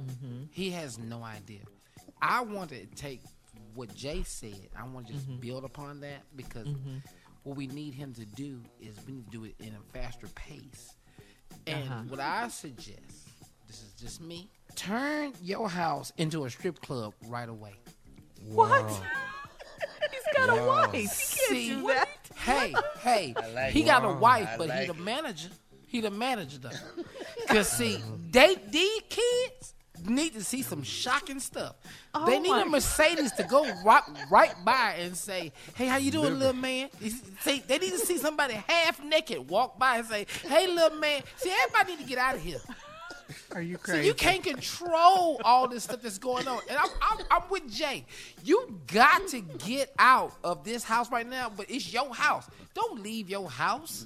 Mhm. 0.01 0.47
He 0.51 0.71
has 0.71 0.97
no 0.97 1.23
idea. 1.23 1.61
I 2.21 2.41
want 2.41 2.69
to 2.71 2.85
take 2.95 3.21
what 3.75 3.93
Jay 3.95 4.23
said. 4.23 4.69
I 4.77 4.83
want 4.83 5.07
to 5.07 5.13
just 5.13 5.27
Mhm. 5.29 5.39
build 5.41 5.63
upon 5.63 5.99
that 6.01 6.21
because 6.35 6.67
Mhm. 6.67 7.01
what 7.43 7.55
we 7.57 7.67
need 7.67 7.93
him 7.93 8.13
to 8.13 8.25
do 8.25 8.61
is 8.79 8.95
we 9.05 9.13
need 9.13 9.25
to 9.25 9.31
do 9.31 9.43
it 9.45 9.55
in 9.59 9.73
a 9.75 9.81
faster 9.93 10.27
pace. 10.29 10.93
And 11.67 11.89
Uh-huh. 11.89 12.01
what 12.09 12.19
I 12.19 12.47
suggest, 12.49 13.27
this 13.67 13.81
is 13.81 13.93
just 13.99 14.21
me, 14.21 14.49
turn 14.75 15.33
your 15.41 15.69
house 15.69 16.11
into 16.17 16.45
a 16.45 16.49
strip 16.49 16.81
club 16.81 17.13
right 17.23 17.47
away. 17.49 17.75
What? 18.41 18.89
He's 20.11 20.35
got 20.35 20.57
a 20.57 20.63
wife. 20.67 20.91
He 20.93 21.01
can't 21.03 21.11
See, 21.11 21.69
do 21.69 21.87
that. 21.87 22.09
Hey, 22.35 22.73
hey, 22.99 23.33
like 23.53 23.71
he 23.73 23.81
it. 23.81 23.85
got 23.85 24.03
a 24.05 24.13
wife, 24.13 24.49
I 24.49 24.57
but 24.57 24.63
he 24.65 24.69
like 24.69 24.87
the 24.87 24.93
it. 24.93 24.99
manager. 24.99 25.49
He 25.87 26.01
the 26.01 26.09
manager 26.11 26.57
though. 26.57 27.03
Cause 27.47 27.69
see, 27.69 28.01
they 28.31 28.55
these 28.55 29.01
kids 29.09 29.75
need 30.05 30.33
to 30.33 30.43
see 30.43 30.61
some 30.61 30.83
shocking 30.83 31.39
stuff. 31.39 31.75
Oh 32.13 32.25
they 32.25 32.39
need 32.39 32.51
a 32.51 32.65
Mercedes 32.65 33.31
to 33.33 33.43
go 33.43 33.69
right, 33.83 34.03
right 34.29 34.53
by 34.65 34.95
and 34.99 35.15
say, 35.15 35.51
"Hey, 35.75 35.87
how 35.87 35.97
you 35.97 36.11
doing, 36.11 36.37
little 36.39 36.53
man?" 36.53 36.89
See, 37.41 37.63
they 37.67 37.77
need 37.77 37.91
to 37.91 37.99
see 37.99 38.17
somebody 38.17 38.55
half 38.67 39.03
naked 39.03 39.49
walk 39.49 39.77
by 39.79 39.97
and 39.97 40.07
say, 40.07 40.25
"Hey, 40.43 40.67
little 40.67 40.97
man." 40.97 41.21
See, 41.37 41.51
everybody 41.63 41.95
need 41.95 42.03
to 42.03 42.09
get 42.09 42.17
out 42.17 42.35
of 42.35 42.41
here. 42.41 42.59
Are 43.53 43.61
you 43.61 43.75
So 43.77 43.83
crazy? 43.83 44.07
you 44.07 44.13
can't 44.13 44.43
control 44.43 45.39
all 45.43 45.67
this 45.67 45.85
stuff 45.85 46.01
that's 46.01 46.17
going 46.17 46.47
on. 46.47 46.59
And 46.69 46.77
I'm, 46.77 46.89
I'm, 47.01 47.25
I'm 47.31 47.49
with 47.49 47.71
Jay. 47.71 48.05
You 48.43 48.79
got 48.87 49.27
to 49.29 49.41
get 49.41 49.93
out 49.97 50.33
of 50.43 50.63
this 50.63 50.83
house 50.83 51.11
right 51.11 51.27
now, 51.27 51.51
but 51.55 51.69
it's 51.69 51.91
your 51.93 52.13
house. 52.13 52.47
Don't 52.73 53.01
leave 53.01 53.29
your 53.29 53.49
house. 53.49 54.05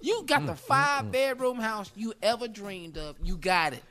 You 0.00 0.24
got 0.26 0.44
the 0.44 0.52
mm, 0.52 0.56
mm, 0.56 0.58
five 0.58 1.04
mm. 1.06 1.12
bedroom 1.12 1.58
house 1.58 1.90
you 1.96 2.12
ever 2.22 2.48
dreamed 2.48 2.98
of. 2.98 3.16
You 3.22 3.36
got 3.36 3.72
it. 3.72 3.82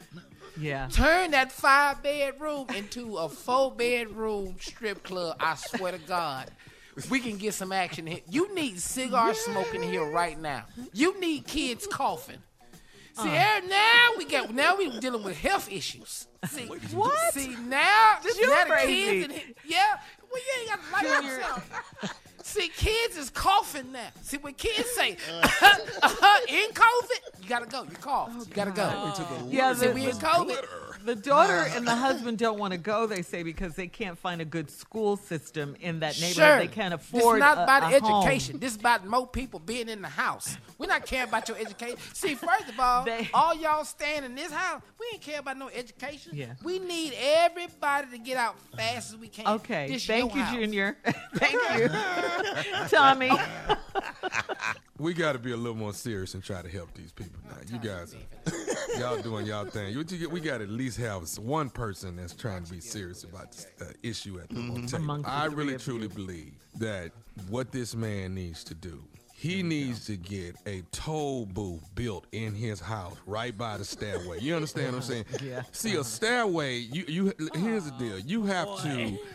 Yeah. 0.60 0.88
Turn 0.92 1.32
that 1.32 1.52
five 1.52 2.04
bedroom 2.04 2.68
into 2.76 3.18
a 3.18 3.30
four 3.30 3.72
bedroom 3.72 4.56
strip 4.60 5.04
club. 5.04 5.38
I 5.40 5.56
swear 5.56 5.94
to 5.94 5.98
God. 6.00 6.52
We 7.10 7.22
can 7.22 7.38
get 7.38 7.54
some 7.54 7.72
action 7.72 8.06
here. 8.06 8.20
You 8.30 8.54
need 8.54 8.80
cigar 8.82 9.34
smoking 9.34 9.82
here 9.82 10.04
right 10.04 10.38
now. 10.38 10.66
You 10.94 11.18
need 11.20 11.48
kids 11.48 11.88
coughing. 11.88 12.40
See, 13.14 13.30
Uh. 13.30 13.62
now 13.68 14.10
we 14.18 14.26
got 14.26 14.54
now 14.54 14.76
we 14.76 15.00
dealing 15.00 15.24
with 15.24 15.38
health 15.38 15.72
issues. 15.72 16.28
See, 16.46 16.66
What? 16.66 17.34
See 17.34 17.56
now, 17.56 18.18
You 18.24 18.50
now 18.50 18.66
the 18.66 18.76
kids 18.86 19.26
in 19.26 19.32
here, 19.32 19.44
yeah. 19.66 19.96
Well, 20.32 20.42
you 20.42 20.62
ain't 20.62 20.70
got 20.70 21.02
to 21.02 21.10
like 21.10 21.24
yourself. 21.24 22.22
See, 22.50 22.68
kids 22.70 23.16
is 23.16 23.30
coughing 23.30 23.92
now. 23.92 24.08
See, 24.24 24.38
when 24.38 24.56
kids 24.56 24.90
say 24.96 25.18
uh, 25.32 25.76
in 26.48 26.70
COVID, 26.72 27.44
you 27.44 27.48
gotta 27.48 27.68
go. 27.68 27.84
You 27.84 27.96
cough. 28.02 28.32
you 28.36 28.46
gotta 28.56 28.72
go. 28.72 29.14
Yeah, 29.50 29.74
See, 29.76 29.86
the, 29.88 29.94
we 29.94 30.06
in 30.06 30.10
the- 30.10 30.16
COVID. 30.16 30.66
The 31.06 31.16
daughter 31.16 31.66
and 31.76 31.88
the 31.88 31.96
husband 31.96 32.38
don't 32.38 32.60
want 32.60 32.74
to 32.74 32.78
go. 32.80 33.06
They 33.08 33.22
say 33.22 33.44
because 33.44 33.76
they 33.76 33.88
can't 33.88 34.18
find 34.18 34.42
a 34.42 34.46
good 34.46 34.70
school 34.70 35.16
system 35.18 35.76
in 35.80 36.00
that 36.02 36.16
neighborhood. 36.20 36.36
Sure. 36.36 36.58
They 36.60 36.68
can't 36.68 36.94
afford. 36.94 37.42
This 37.42 37.50
is 37.50 37.56
not 37.56 37.58
a- 37.58 37.64
about 37.64 37.84
a 37.94 38.00
home. 38.00 38.24
education. 38.28 38.60
This 38.60 38.74
is 38.74 38.80
about 38.80 39.06
more 39.06 39.28
people 39.28 39.60
being 39.60 39.90
in 39.90 40.02
the 40.02 40.10
house. 40.10 40.58
We're 40.78 40.88
not 40.88 41.06
caring 41.06 41.30
about 41.30 41.48
your 41.48 41.58
education. 41.58 41.98
See, 42.14 42.36
first 42.36 42.70
of 42.70 42.80
all, 42.80 43.08
all 43.34 43.56
y'all 43.56 43.86
staying 43.86 44.24
in 44.24 44.36
this 44.36 44.52
house, 44.52 44.82
we 45.00 45.06
ain't 45.14 45.22
care 45.22 45.40
about 45.40 45.58
no 45.58 45.70
education. 45.70 46.32
Yeah. 46.36 46.54
We 46.64 46.80
need 46.80 47.14
everybody 47.18 48.08
to 48.12 48.18
get 48.18 48.38
out 48.38 48.56
fast 48.76 49.12
as 49.14 49.18
we 49.18 49.28
can. 49.30 49.48
Okay, 49.48 49.88
This 49.92 50.06
thank 50.06 50.36
you, 50.36 50.42
house. 50.42 50.56
Junior. 50.56 50.98
thank 51.36 51.54
you, 51.80 51.90
Tommy. 52.90 53.32
We 55.00 55.14
got 55.14 55.32
to 55.32 55.40
be 55.40 55.54
a 55.54 55.58
little 55.58 55.78
more 55.78 55.94
serious 55.94 56.34
and 56.34 56.44
try 56.44 56.62
to 56.62 56.68
help 56.68 56.94
these 56.94 57.14
people. 57.14 57.40
Now, 57.50 57.56
you 57.72 57.80
guys, 57.80 58.14
y'all 59.00 59.18
doing 59.22 59.46
y'all 59.46 59.64
thing. 59.64 59.96
We 60.30 60.42
got 60.42 60.58
to 60.58 60.66
at 60.66 60.70
least 60.70 60.98
have 60.98 61.26
one 61.38 61.70
person 61.70 62.18
that's 62.18 62.34
trying 62.36 62.66
to 62.66 62.72
be 62.72 62.82
serious 62.82 63.24
about 63.24 63.54
this 63.54 63.68
uh, 63.82 63.86
issue 64.04 64.40
at 64.40 64.50
the 64.50 64.56
table. 64.56 64.76
The 64.82 65.24
I 65.26 65.46
really 65.46 65.78
truly 65.78 66.10
believe 66.10 66.54
that 66.80 67.12
what 67.48 67.72
this 67.72 67.96
man 67.96 68.36
needs 68.36 68.66
to 68.66 68.76
do, 68.76 69.02
he 69.34 69.64
needs 69.64 70.06
to 70.08 70.18
get 70.18 70.58
a 70.66 70.82
toll 70.92 71.46
booth 71.46 71.84
built 71.96 72.26
in 72.34 72.54
his 72.54 72.82
house 72.82 73.16
right 73.26 73.58
by 73.58 73.78
the 73.78 73.86
stairway. 73.86 74.42
You 74.42 74.54
understand 74.54 74.88
what 74.88 74.96
I'm 74.96 75.02
saying? 75.02 75.26
Yeah. 75.42 75.62
See, 75.72 75.96
a 75.96 76.04
stairway. 76.04 76.76
You 76.80 77.06
you. 77.08 77.34
Here's 77.54 77.86
the 77.86 77.92
deal. 77.98 78.20
You 78.20 78.44
have 78.48 78.82
to. 78.82 79.18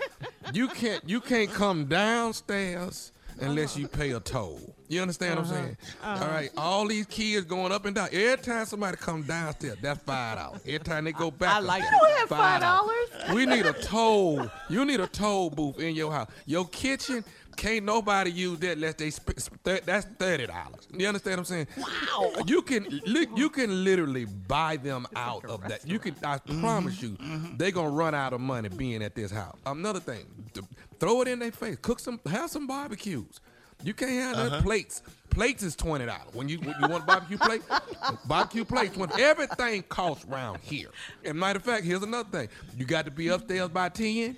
You 0.53 0.69
can't. 0.69 1.09
You 1.09 1.23
can't 1.23 1.51
come 1.51 1.87
downstairs 1.87 3.13
unless 3.41 3.77
you 3.77 3.89
pay 3.89 4.13
a 4.13 4.21
toll. 4.21 4.61
You 4.89 5.01
understand 5.01 5.37
what 5.39 5.47
I'm 5.49 5.53
saying? 5.53 5.77
Uh-huh. 6.03 6.25
All 6.25 6.31
right. 6.31 6.51
All 6.57 6.87
these 6.87 7.07
kids 7.07 7.47
going 7.47 7.73
up 7.73 7.85
and 7.87 7.95
down. 7.95 8.09
Every 8.13 8.37
time 8.45 8.67
somebody 8.67 8.97
come 8.99 9.23
downstairs, 9.23 9.79
that's 9.81 10.01
five 10.05 10.39
dollars. 10.39 10.61
Every 10.67 10.79
time 10.81 11.05
they 11.05 11.13
go 11.13 11.31
back, 11.31 11.55
I 11.55 11.59
like 11.61 11.83
it. 11.83 11.91
You 11.91 11.99
don't 12.29 12.29
have 12.29 13.29
$5? 13.29 13.35
We 13.35 13.47
need 13.47 13.67
a 13.67 13.73
toll. 13.73 14.49
You 14.69 14.85
need 14.85 15.01
a 15.01 15.07
toll 15.07 15.51
booth 15.51 15.79
in 15.81 15.95
your 15.95 16.13
house. 16.13 16.29
Your 16.47 16.67
kitchen. 16.67 17.25
Can't 17.57 17.85
nobody 17.85 18.31
use 18.31 18.59
that 18.61 18.73
unless 18.73 18.95
they 18.95 19.11
sp- 19.11 19.39
sp- 19.39 19.57
th- 19.65 19.83
that's 19.85 20.07
thirty 20.19 20.47
dollars. 20.47 20.87
You 20.93 21.07
understand 21.09 21.35
what 21.37 21.39
I'm 21.41 21.45
saying? 21.45 21.67
Wow. 21.77 22.33
You 22.47 22.63
can 22.63 22.85
li- 23.07 23.29
you 23.37 23.49
can 23.51 23.85
literally 23.85 24.25
buy 24.25 24.77
them 24.77 25.07
out 25.17 25.45
of 25.45 25.67
that. 25.69 25.87
You 25.89 25.99
can 25.99 26.15
I 26.25 26.39
promise 26.39 27.01
you, 27.03 27.17
they're 27.57 27.71
gonna 27.71 27.91
run 27.91 28.15
out 28.15 28.33
of 28.33 28.41
money 28.41 28.69
being 28.69 29.03
at 29.03 29.15
this 29.15 29.31
house. 29.31 29.57
Another 29.67 30.01
thing, 30.01 30.25
th- 30.53 30.67
throw 31.01 31.23
it 31.23 31.29
in 31.29 31.39
their 31.39 31.53
face. 31.53 31.77
Cook 31.81 32.01
some, 32.01 32.21
have 32.27 32.51
some 32.51 32.67
barbecues. 32.67 33.41
You 33.83 33.93
can't 33.93 34.11
have 34.13 34.37
no 34.37 34.43
Uh-huh. 34.57 34.63
plates. 34.63 35.03
Plates 35.31 35.63
is 35.63 35.75
twenty 35.77 36.07
dollars. 36.07 36.33
When 36.33 36.49
you 36.49 36.59
when 36.59 36.75
you 36.81 36.89
want 36.89 37.03
a 37.03 37.07
barbecue 37.07 37.37
plate, 37.39 37.63
barbecue 38.27 38.65
plate 38.65 38.95
twenty. 38.95 39.21
Everything 39.23 39.83
costs 39.89 40.25
around 40.31 40.61
here. 40.63 40.89
And 41.25 41.39
matter 41.39 41.59
of 41.59 41.65
fact, 41.65 41.85
here's 41.85 42.03
another 42.03 42.29
thing. 42.31 42.49
You 42.79 42.85
got 42.87 43.05
to 43.07 43.11
be 43.11 43.29
upstairs 43.29 43.69
by 43.69 43.89
ten 43.89 44.37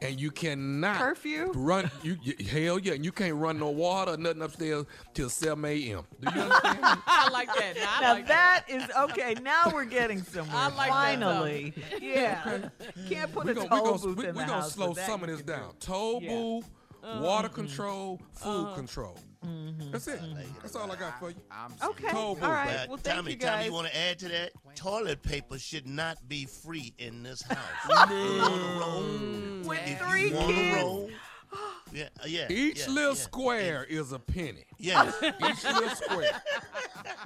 and 0.00 0.20
you 0.20 0.30
cannot 0.30 0.96
Curfew? 0.98 1.52
run. 1.54 1.90
You, 2.02 2.16
you 2.22 2.46
hell 2.46 2.78
yeah, 2.78 2.94
and 2.94 3.04
you 3.04 3.12
can't 3.12 3.34
run 3.34 3.58
no 3.58 3.70
water 3.70 4.12
or 4.12 4.16
nothing 4.16 4.42
upstairs 4.42 4.84
till 5.14 5.28
seven 5.28 5.64
a.m. 5.64 6.04
Do 6.20 6.32
you 6.34 6.40
understand? 6.42 6.78
I 7.06 7.28
like 7.32 7.48
that. 7.54 7.74
Now, 7.76 8.00
Now 8.00 8.12
like 8.14 8.26
that 8.28 8.64
is 8.68 8.84
okay. 8.98 9.34
Now 9.42 9.70
we're 9.72 9.84
getting 9.84 10.22
somewhere. 10.22 10.56
I 10.56 10.68
like 10.68 10.76
that, 10.76 10.88
Finally, 10.90 11.74
yeah. 12.00 12.68
Can't 13.08 13.32
put 13.32 13.44
we 13.46 13.52
a 13.52 13.54
gonna, 13.54 13.68
toll 13.68 13.78
we 13.78 13.84
gonna, 13.90 13.98
booth 13.98 14.16
we, 14.16 14.26
in 14.28 14.34
we 14.34 14.40
the 14.40 14.46
gonna 14.46 14.52
house. 14.62 14.72
slow 14.74 14.94
some 14.94 15.22
of 15.22 15.28
this 15.30 15.42
down. 15.42 15.74
Toll 15.80 16.22
Yeah. 16.22 16.30
booth, 16.30 16.64
Uh, 17.02 17.20
water 17.22 17.48
mhm. 17.48 17.54
control, 17.54 18.20
food 18.34 18.74
control. 18.74 19.16
Mm-hmm. 19.44 19.90
That's 19.90 20.06
it. 20.08 20.20
Mm-hmm. 20.20 20.58
That's 20.60 20.76
all 20.76 20.90
I 20.92 20.96
got 20.96 21.18
for 21.18 21.30
you. 21.30 21.36
Okay. 21.82 22.08
Toll 22.10 22.34
booth. 22.34 22.44
All 22.44 22.50
right. 22.50 22.86
Well, 22.88 22.98
thank 22.98 23.16
Tommy, 23.16 23.32
you 23.32 23.38
Tommy, 23.38 23.64
you 23.64 23.72
want 23.72 23.86
to 23.88 23.96
add 23.96 24.18
to 24.20 24.28
that? 24.28 24.52
Toilet 24.76 25.22
paper 25.22 25.58
should 25.58 25.86
not 25.86 26.16
be 26.28 26.44
free 26.46 26.92
in 26.98 27.22
this 27.22 27.42
house. 27.42 28.08
Mm. 28.08 29.64
With 29.66 29.80
If 29.86 29.98
three 30.00 30.28
you 30.28 30.34
wanna 30.34 30.52
kids. 30.52 30.76
roll, 30.82 31.10
yeah, 31.92 32.08
uh, 32.22 32.26
yeah. 32.26 32.46
Each 32.50 32.80
yeah, 32.86 32.92
little 32.92 33.14
yeah. 33.14 33.20
square 33.22 33.84
is 33.88 34.12
a 34.12 34.18
penny. 34.18 34.64
Yes. 34.78 35.14
Each 35.22 35.64
little 35.64 35.88
square. 35.90 36.42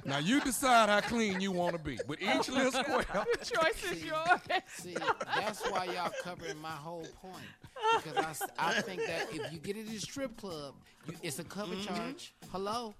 Now 0.05 0.17
you 0.19 0.39
decide 0.41 0.89
how 0.89 1.01
clean 1.01 1.39
you 1.41 1.51
want 1.51 1.73
to 1.75 1.81
be. 1.81 1.97
With 2.07 2.21
each 2.21 2.49
little 2.49 2.71
square. 2.83 3.05
The 3.13 3.45
choice 3.45 3.91
is 3.91 4.03
yours. 4.03 4.39
See, 4.75 4.95
that's 5.35 5.61
why 5.69 5.85
y'all 5.85 6.11
covering 6.23 6.57
my 6.61 6.69
whole 6.69 7.07
point. 7.21 8.03
Because 8.03 8.41
I, 8.57 8.69
I 8.77 8.81
think 8.81 9.01
that 9.05 9.27
if 9.31 9.51
you 9.51 9.59
get 9.59 9.77
it 9.77 9.87
at 9.89 9.95
a 9.95 9.99
strip 9.99 10.37
club, 10.37 10.75
you, 11.07 11.13
it's 11.23 11.39
a 11.39 11.43
cover 11.43 11.75
Mm-hmm. 11.75 11.95
charge. 11.95 12.33
Hello? 12.51 12.93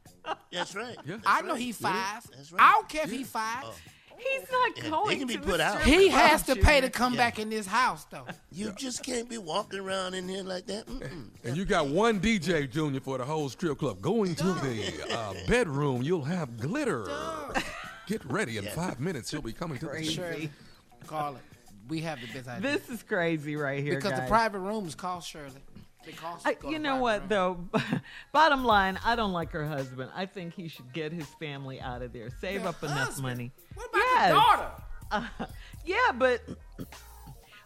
That's 0.52 0.76
right. 0.76 0.98
Yeah. 1.06 1.18
I 1.26 1.42
know 1.42 1.56
he 1.56 1.72
five. 1.72 2.26
That's 2.36 2.52
right. 2.52 2.62
I 2.62 2.74
don't 2.74 2.90
care 2.90 3.04
if 3.04 3.12
he 3.12 3.24
five. 3.24 3.66
He's 4.18 4.50
not 4.52 4.78
Yeah, 4.78 4.90
going 4.90 5.08
they 5.10 5.16
can 5.18 5.28
be 5.28 5.34
to 5.36 5.40
put 5.42 5.60
out. 5.60 5.80
strip 5.82 5.94
He 6.00 6.10
club, 6.10 6.22
has 6.22 6.44
to 6.44 6.56
pay 6.56 6.76
to 6.82 6.88
Junior. 6.88 6.90
come 6.90 7.14
Yeah. 7.14 7.18
back 7.20 7.40
in 7.40 7.50
this 7.50 7.68
house, 7.68 8.06
though. 8.10 8.26
You 8.52 8.72
just 8.74 9.04
can't 9.04 9.30
be 9.30 9.38
walking 9.38 9.80
around 9.80 10.14
in 10.14 10.28
here 10.30 10.44
like 10.44 10.66
that. 10.68 10.86
Mm-mm. 10.88 11.30
And 11.44 11.58
you 11.58 11.66
got 11.66 11.88
one 11.88 12.20
DJ, 12.20 12.70
Junior, 12.70 13.00
for 13.02 13.18
the 13.18 13.26
whole 13.26 13.50
strip 13.50 13.78
club. 13.80 14.02
Going 14.02 14.36
to 14.36 14.44
the 14.54 15.06
uh, 15.18 15.34
bedroom, 15.48 16.02
you'll 16.02 16.24
have 16.24 16.60
glitter. 16.60 17.06
Get 18.08 18.24
ready. 18.26 18.58
In 18.58 18.66
five 18.66 19.00
minutes, 19.00 19.32
he'll 19.32 19.42
be 19.42 19.54
coming 19.54 19.78
to 19.80 19.86
the 19.86 19.92
Crazy. 19.92 20.14
Shirley, 20.14 20.50
call 21.08 21.36
it. 21.36 21.42
We 21.88 22.02
have 22.02 22.20
the 22.22 22.28
best 22.28 22.48
idea. 22.48 22.72
This 22.78 22.90
is 22.90 23.04
crazy 23.04 23.56
right 23.56 23.84
here, 23.84 23.96
because 23.96 24.12
guys. 24.12 24.22
the 24.22 24.28
private 24.28 24.60
rooms 24.60 24.96
call 24.96 25.22
Shirley. 25.22 25.62
I, 26.46 26.58
you 26.70 26.80
know 26.80 26.98
what 26.98 27.22
room. 27.32 27.70
though? 27.72 27.82
Bottom 28.32 28.64
line, 28.64 29.00
I 29.04 29.16
don't 29.16 29.32
like 29.34 29.52
her 29.52 29.66
husband. 29.66 30.12
I 30.16 30.26
think 30.26 30.54
he 30.54 30.68
should 30.68 30.92
get 30.94 31.12
his 31.12 31.26
family 31.40 31.80
out 31.82 32.02
of 32.02 32.14
there. 32.14 32.30
Save 32.42 32.64
The 32.64 32.70
up 32.70 32.84
enough 32.84 33.20
money. 33.22 33.52
What 33.74 33.90
about 33.90 33.98
Yes. 34.00 34.30
the 34.30 34.34
daughter? 34.36 34.72
Uh, 35.12 35.46
yeah, 35.86 36.12
but 36.16 36.42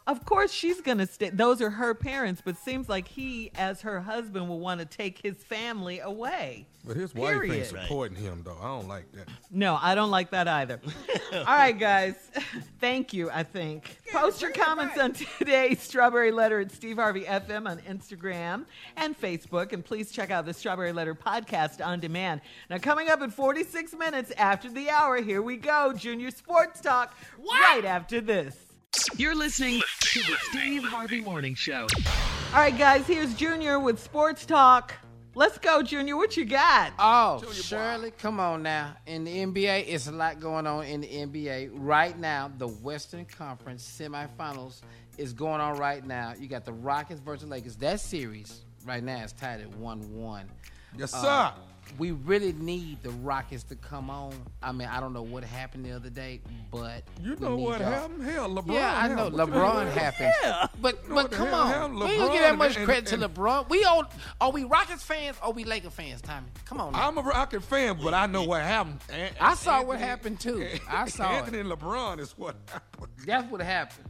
of 0.10 0.26
course 0.26 0.52
she's 0.52 0.82
gonna 0.82 1.06
stay. 1.06 1.30
Those 1.30 1.62
are 1.62 1.70
her 1.70 1.94
parents, 1.94 2.42
but 2.44 2.58
seems 2.58 2.90
like 2.90 3.08
he, 3.08 3.52
as 3.56 3.82
her 3.82 4.02
husband, 4.02 4.50
will 4.50 4.60
want 4.60 4.80
to 4.80 4.86
take 4.86 5.20
his 5.22 5.36
family 5.44 6.00
away. 6.00 6.66
But 6.86 6.96
his 6.96 7.14
wife 7.14 7.34
ain't 7.34 7.42
Period. 7.44 7.68
supporting 7.68 8.18
him, 8.18 8.42
though. 8.44 8.58
I 8.60 8.66
don't 8.68 8.88
like 8.88 9.12
that. 9.12 9.28
No, 9.52 9.78
I 9.82 9.96
don't 9.96 10.10
like 10.12 10.32
that 10.32 10.48
either. 10.48 10.80
All 11.34 11.44
right, 11.44 11.78
guys. 11.78 12.16
Thank 12.80 13.14
you, 13.14 13.30
I 13.30 13.44
think. 13.44 13.98
Post 14.12 14.42
your 14.42 14.52
comments 14.52 14.98
on 14.98 15.14
today's 15.38 15.82
Strawberry 15.82 16.32
Letter 16.32 16.62
at 16.62 16.72
Steve 16.72 16.96
Harvey 16.96 17.26
FM 17.26 17.70
on 17.70 17.80
Instagram 17.82 18.66
and 18.96 19.20
Facebook. 19.20 19.74
And 19.74 19.84
please 19.84 20.12
check 20.12 20.32
out 20.32 20.46
the 20.46 20.54
Strawberry 20.54 20.94
Letter 20.94 21.14
podcast 21.14 21.86
on 21.86 22.00
demand. 22.00 22.42
Now, 22.70 22.78
coming 22.78 23.10
up 23.10 23.22
in 23.22 23.30
46 23.30 23.94
minutes 23.94 24.32
after 24.38 24.72
the 24.72 24.90
hour, 24.90 25.22
here 25.22 25.42
we 25.42 25.58
go. 25.58 25.94
Junior 25.94 26.32
Sports 26.32 26.80
Talk 26.80 27.14
right 27.38 27.84
after 27.86 28.22
this. 28.22 28.56
You're 29.18 29.36
listening 29.36 29.82
to 30.00 30.20
the 30.20 30.36
Steve 30.50 30.84
Harvey 30.84 31.22
Morning 31.22 31.54
Show. 31.54 31.88
All 32.54 32.56
right, 32.60 32.76
guys, 32.76 33.06
here's 33.06 33.34
Junior 33.36 33.80
with 33.80 34.00
Sports 34.00 34.46
Talk. 34.46 34.94
Let's 35.36 35.60
go, 35.60 35.84
Junior. 35.84 36.18
What 36.18 36.36
you 36.36 36.44
got? 36.46 36.94
Oh, 36.98 37.44
Shirley, 37.52 38.12
come 38.12 38.40
on 38.40 38.64
now. 38.64 38.96
In 39.06 39.24
the 39.26 39.32
NBA, 39.46 39.86
it's 39.88 40.08
a 40.08 40.12
lot 40.12 40.40
going 40.40 40.66
on 40.66 40.86
in 40.86 41.02
the 41.02 41.08
NBA. 41.08 41.70
Right 41.74 42.18
now, 42.18 42.52
the 42.58 42.68
Western 42.68 43.26
Conference 43.26 43.84
semifinals 43.88 44.82
is 45.20 45.34
going 45.34 45.62
on 45.62 45.78
right 45.78 46.04
now. 46.06 46.34
You 46.40 46.48
got 46.48 46.66
the 46.66 46.74
Rockets 46.74 47.20
versus 47.22 47.48
Lakers. 47.48 47.76
That 47.78 48.00
series 48.00 48.62
right 48.86 49.04
now 49.04 49.24
is 49.24 49.34
tied 49.34 49.62
at 49.62 49.70
1 49.76 50.16
1. 50.16 50.50
Yes, 50.98 51.14
Uh, 51.14 51.22
sir. 51.52 51.54
We 51.98 52.12
really 52.12 52.54
need 52.54 53.02
the 53.04 53.10
Rockets 53.10 53.64
to 53.64 53.76
come 53.76 54.10
on. 54.10 54.34
I 54.64 54.72
mean, 54.72 54.88
I 54.88 55.00
don't 55.00 55.14
know 55.14 55.22
what 55.24 55.44
happened 55.44 55.84
the 55.86 55.92
other 55.92 56.10
day, 56.10 56.42
but 56.72 57.04
You 57.22 57.34
we 57.34 57.40
know 57.40 57.56
need 57.56 57.64
what 57.64 57.80
y'all. 57.80 57.90
happened? 57.92 58.24
Hell, 58.24 58.50
LeBron. 58.50 58.74
Yeah, 58.74 58.98
I 58.98 59.08
know 59.08 59.16
happened. 59.16 59.34
What 59.38 59.48
you 59.48 59.54
LeBron 59.54 59.86
know? 59.86 59.92
happened. 59.92 60.34
Yeah. 60.44 60.68
But 60.82 61.04
You 61.04 61.10
know 61.10 61.16
but 61.16 61.32
come 61.32 61.54
on, 61.54 61.96
we 62.00 62.06
ain't 62.06 62.20
gonna 62.20 62.32
give 62.34 62.42
that 62.42 62.58
much 62.58 62.76
and- 62.78 62.86
credit 62.86 63.06
to 63.08 63.16
and- 63.16 63.24
LeBron. 63.24 63.70
We 63.70 63.84
all 63.86 64.06
are 64.40 64.52
we 64.52 64.64
Rockets 64.64 65.04
fans 65.04 65.38
or 65.44 65.52
we 65.54 65.64
Laker 65.66 65.90
fans, 65.90 66.22
Tommy? 66.22 66.48
Come 66.66 66.80
on. 66.80 66.94
Now. 66.94 67.08
I'm 67.08 67.18
a 67.18 67.22
Rocket 67.22 67.64
fan, 67.64 67.98
but 68.02 68.14
I 68.14 68.26
know 68.28 68.44
what 68.44 68.62
happened. 68.62 69.00
An- 69.12 69.34
I 69.42 69.56
saw 69.56 69.84
what 69.84 70.00
happened 70.00 70.40
too. 70.40 70.68
I 70.90 71.06
saw 71.10 71.30
Anthony 71.30 71.58
it. 71.60 71.66
and 71.66 71.72
LeBron 71.72 72.20
is 72.20 72.32
what 72.38 72.56
happened. 72.68 73.08
That's 73.26 73.52
what 73.52 73.62
happened. 73.62 74.06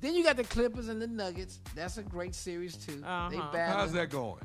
Then 0.00 0.14
you 0.14 0.24
got 0.24 0.38
the 0.38 0.44
Clippers 0.44 0.88
and 0.88 1.00
the 1.02 1.06
Nuggets. 1.06 1.60
That's 1.74 1.98
a 1.98 2.02
great 2.02 2.34
series 2.34 2.74
too. 2.76 2.96
They 3.00 3.06
Uh-huh. 3.06 3.48
battling. 3.52 3.78
How's 3.78 3.92
that 3.92 4.08
going? 4.08 4.40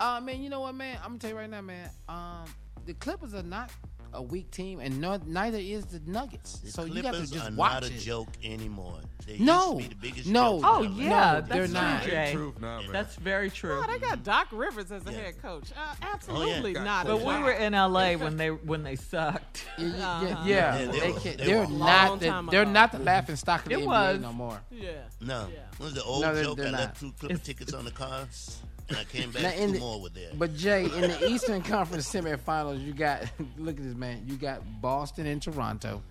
Uh 0.00 0.20
man, 0.20 0.42
you 0.42 0.48
know 0.50 0.60
what, 0.60 0.74
man? 0.74 0.96
I'm 1.02 1.10
gonna 1.10 1.18
tell 1.18 1.30
you 1.30 1.36
right 1.36 1.50
now, 1.50 1.60
man. 1.60 1.90
Um, 2.08 2.44
the 2.86 2.94
Clippers 2.94 3.34
are 3.34 3.42
not 3.42 3.70
a 4.14 4.22
weak 4.22 4.50
team, 4.50 4.80
and 4.80 4.98
no, 5.02 5.20
neither 5.26 5.58
is 5.58 5.84
the 5.84 6.00
Nuggets. 6.06 6.60
The 6.60 6.70
so 6.70 6.84
you 6.86 7.02
got 7.02 7.12
to 7.12 7.20
just 7.26 7.34
are 7.36 7.52
watch 7.52 7.72
not 7.74 7.84
a 7.84 7.86
it. 7.94 7.98
joke 7.98 8.28
anymore. 8.42 9.00
They 9.26 9.36
No. 9.38 9.76
used 9.78 9.90
to 9.90 9.96
be 9.96 10.00
the 10.00 10.00
biggest 10.00 10.28
No. 10.30 10.60
joke 10.60 10.64
Oh, 10.66 10.82
in 10.84 10.96
yeah. 10.96 11.08
No, 11.08 11.10
that's 11.42 11.48
they're 11.50 11.64
true, 11.66 11.74
not. 11.74 12.02
Jay. 12.04 12.32
Truth 12.32 12.60
now, 12.62 12.80
man. 12.80 12.92
That's 12.92 13.16
very 13.16 13.50
true. 13.50 13.82
Oh, 13.84 13.86
they 13.86 13.98
got 13.98 14.22
Doc 14.24 14.48
Rivers 14.50 14.90
as 14.90 15.04
a 15.06 15.12
head 15.12 15.42
coach. 15.42 15.70
Uh, 15.76 15.94
absolutely 16.00 16.72
Got 16.72 16.84
not. 16.84 17.06
But 17.06 17.18
we 17.18 17.38
were 17.42 17.52
in 17.52 17.74
LA 17.74 18.14
when 18.14 18.38
they 18.38 18.48
when 18.48 18.82
they 18.82 18.96
sucked. 18.96 19.66
Yeah, 19.78 19.86
yeah, 19.86 20.06
Uh-huh. 20.06 20.44
yeah. 20.46 20.46
Yeah, 20.46 20.78
they 20.90 21.00
they 21.00 21.12
were- 21.12 21.20
can, 21.20 21.36
they 21.36 21.44
they're 21.44 21.66
not. 21.68 22.20
The, 22.20 22.48
they're 22.50 22.62
ago. 22.62 22.70
not 22.72 22.92
the 22.92 22.98
laughing 23.00 23.36
stock 23.36 23.64
of 23.64 23.68
the 23.68 23.74
It 23.74 23.80
NBA 23.80 23.86
was. 23.86 24.20
no 24.20 24.32
more. 24.32 24.58
Yeah. 24.70 24.90
No. 25.20 25.48
Yeah. 25.52 25.58
Was 25.78 25.92
the 25.92 26.02
old 26.04 26.22
No, 26.22 26.34
they're- 26.34 26.44
joke? 26.44 26.56
they're 26.56 26.68
I 26.68 26.70
left 26.70 27.00
two 27.00 27.12
Clipper 27.12 27.36
tickets 27.36 27.74
on 27.74 27.84
the 27.84 27.90
cars, 27.90 28.56
and 28.88 28.96
I 28.98 29.04
came 29.04 29.30
back. 29.30 29.56
Two 29.56 29.72
the- 29.72 29.78
more 29.78 30.00
were 30.00 30.08
there. 30.08 30.30
But 30.34 30.56
Jay, 30.56 30.84
in 30.84 31.00
the 31.02 31.28
Eastern 31.28 31.62
Conference 31.74 32.10
semifinals, 32.12 32.84
you 32.84 32.92
got 32.92 33.22
look 33.58 33.76
at 33.76 33.82
this 33.82 33.94
man. 33.94 34.24
You 34.26 34.36
got 34.36 34.62
Boston 34.80 35.26
and 35.26 35.42
Toronto. 35.42 36.02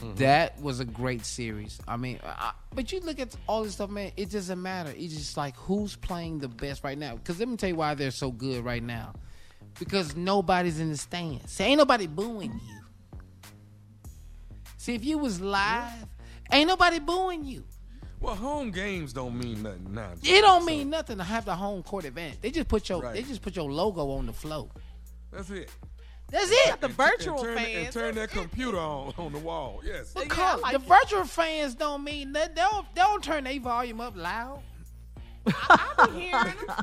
Mm-hmm. 0.00 0.14
That 0.16 0.60
was 0.60 0.80
a 0.80 0.84
great 0.84 1.26
series. 1.26 1.78
I 1.86 1.96
mean, 1.96 2.20
I, 2.24 2.52
but 2.74 2.90
you 2.90 3.00
look 3.00 3.18
at 3.18 3.34
all 3.46 3.64
this 3.64 3.74
stuff, 3.74 3.90
man. 3.90 4.12
It 4.16 4.30
doesn't 4.30 4.60
matter. 4.60 4.92
It's 4.96 5.14
just 5.14 5.36
like 5.36 5.56
who's 5.56 5.96
playing 5.96 6.38
the 6.38 6.48
best 6.48 6.84
right 6.84 6.96
now. 6.96 7.16
Because 7.16 7.38
let 7.38 7.48
me 7.48 7.56
tell 7.56 7.68
you 7.68 7.76
why 7.76 7.94
they're 7.94 8.10
so 8.10 8.30
good 8.30 8.64
right 8.64 8.82
now. 8.82 9.12
Because 9.78 10.16
nobody's 10.16 10.80
in 10.80 10.90
the 10.90 10.96
stands. 10.96 11.52
See, 11.52 11.64
ain't 11.64 11.78
nobody 11.78 12.06
booing 12.06 12.52
you. 12.52 12.80
See, 14.78 14.94
if 14.94 15.04
you 15.04 15.18
was 15.18 15.40
live, 15.40 16.06
ain't 16.50 16.68
nobody 16.68 16.98
booing 16.98 17.44
you. 17.44 17.64
Well, 18.20 18.34
home 18.34 18.70
games 18.70 19.12
don't 19.12 19.38
mean 19.38 19.62
nothing 19.62 19.94
now. 19.94 20.12
It 20.22 20.40
don't 20.42 20.60
So, 20.60 20.66
mean 20.66 20.90
nothing 20.90 21.18
to 21.18 21.24
have 21.24 21.46
the 21.46 21.54
home 21.54 21.82
court 21.82 22.04
advantage. 22.04 22.40
They 22.42 22.50
just 22.50 22.68
put 22.68 22.88
your 22.88 23.00
Right. 23.00 23.14
they 23.14 23.22
just 23.22 23.40
put 23.42 23.56
your 23.56 23.70
logo 23.72 24.10
on 24.10 24.26
the 24.26 24.32
floor. 24.32 24.68
That's 25.32 25.48
it. 25.50 25.70
That's 26.30 26.50
it. 26.50 26.80
The 26.80 26.88
virtual 26.88 27.34
and 27.38 27.42
turn, 27.44 27.56
fans. 27.56 27.76
And 27.86 27.92
turn 27.92 28.14
that 28.16 28.30
computer 28.30 28.78
on 28.78 29.14
on 29.18 29.32
the 29.32 29.38
wall. 29.38 29.80
Yes. 29.84 30.12
But 30.14 30.28
Yeah, 30.36 30.54
like 30.56 30.72
the 30.78 30.80
it. 30.80 30.86
virtual 31.00 31.24
fans 31.24 31.74
don't 31.74 32.04
mean 32.04 32.32
that. 32.34 32.54
They 32.54 32.60
don't, 32.60 32.86
they 32.94 33.00
don't 33.00 33.24
turn 33.24 33.44
their 33.44 33.58
volume 33.58 34.00
up 34.00 34.14
loud. 34.16 34.62
I 35.46 36.06
be 36.12 36.20
hearing 36.20 36.54
them. 36.66 36.76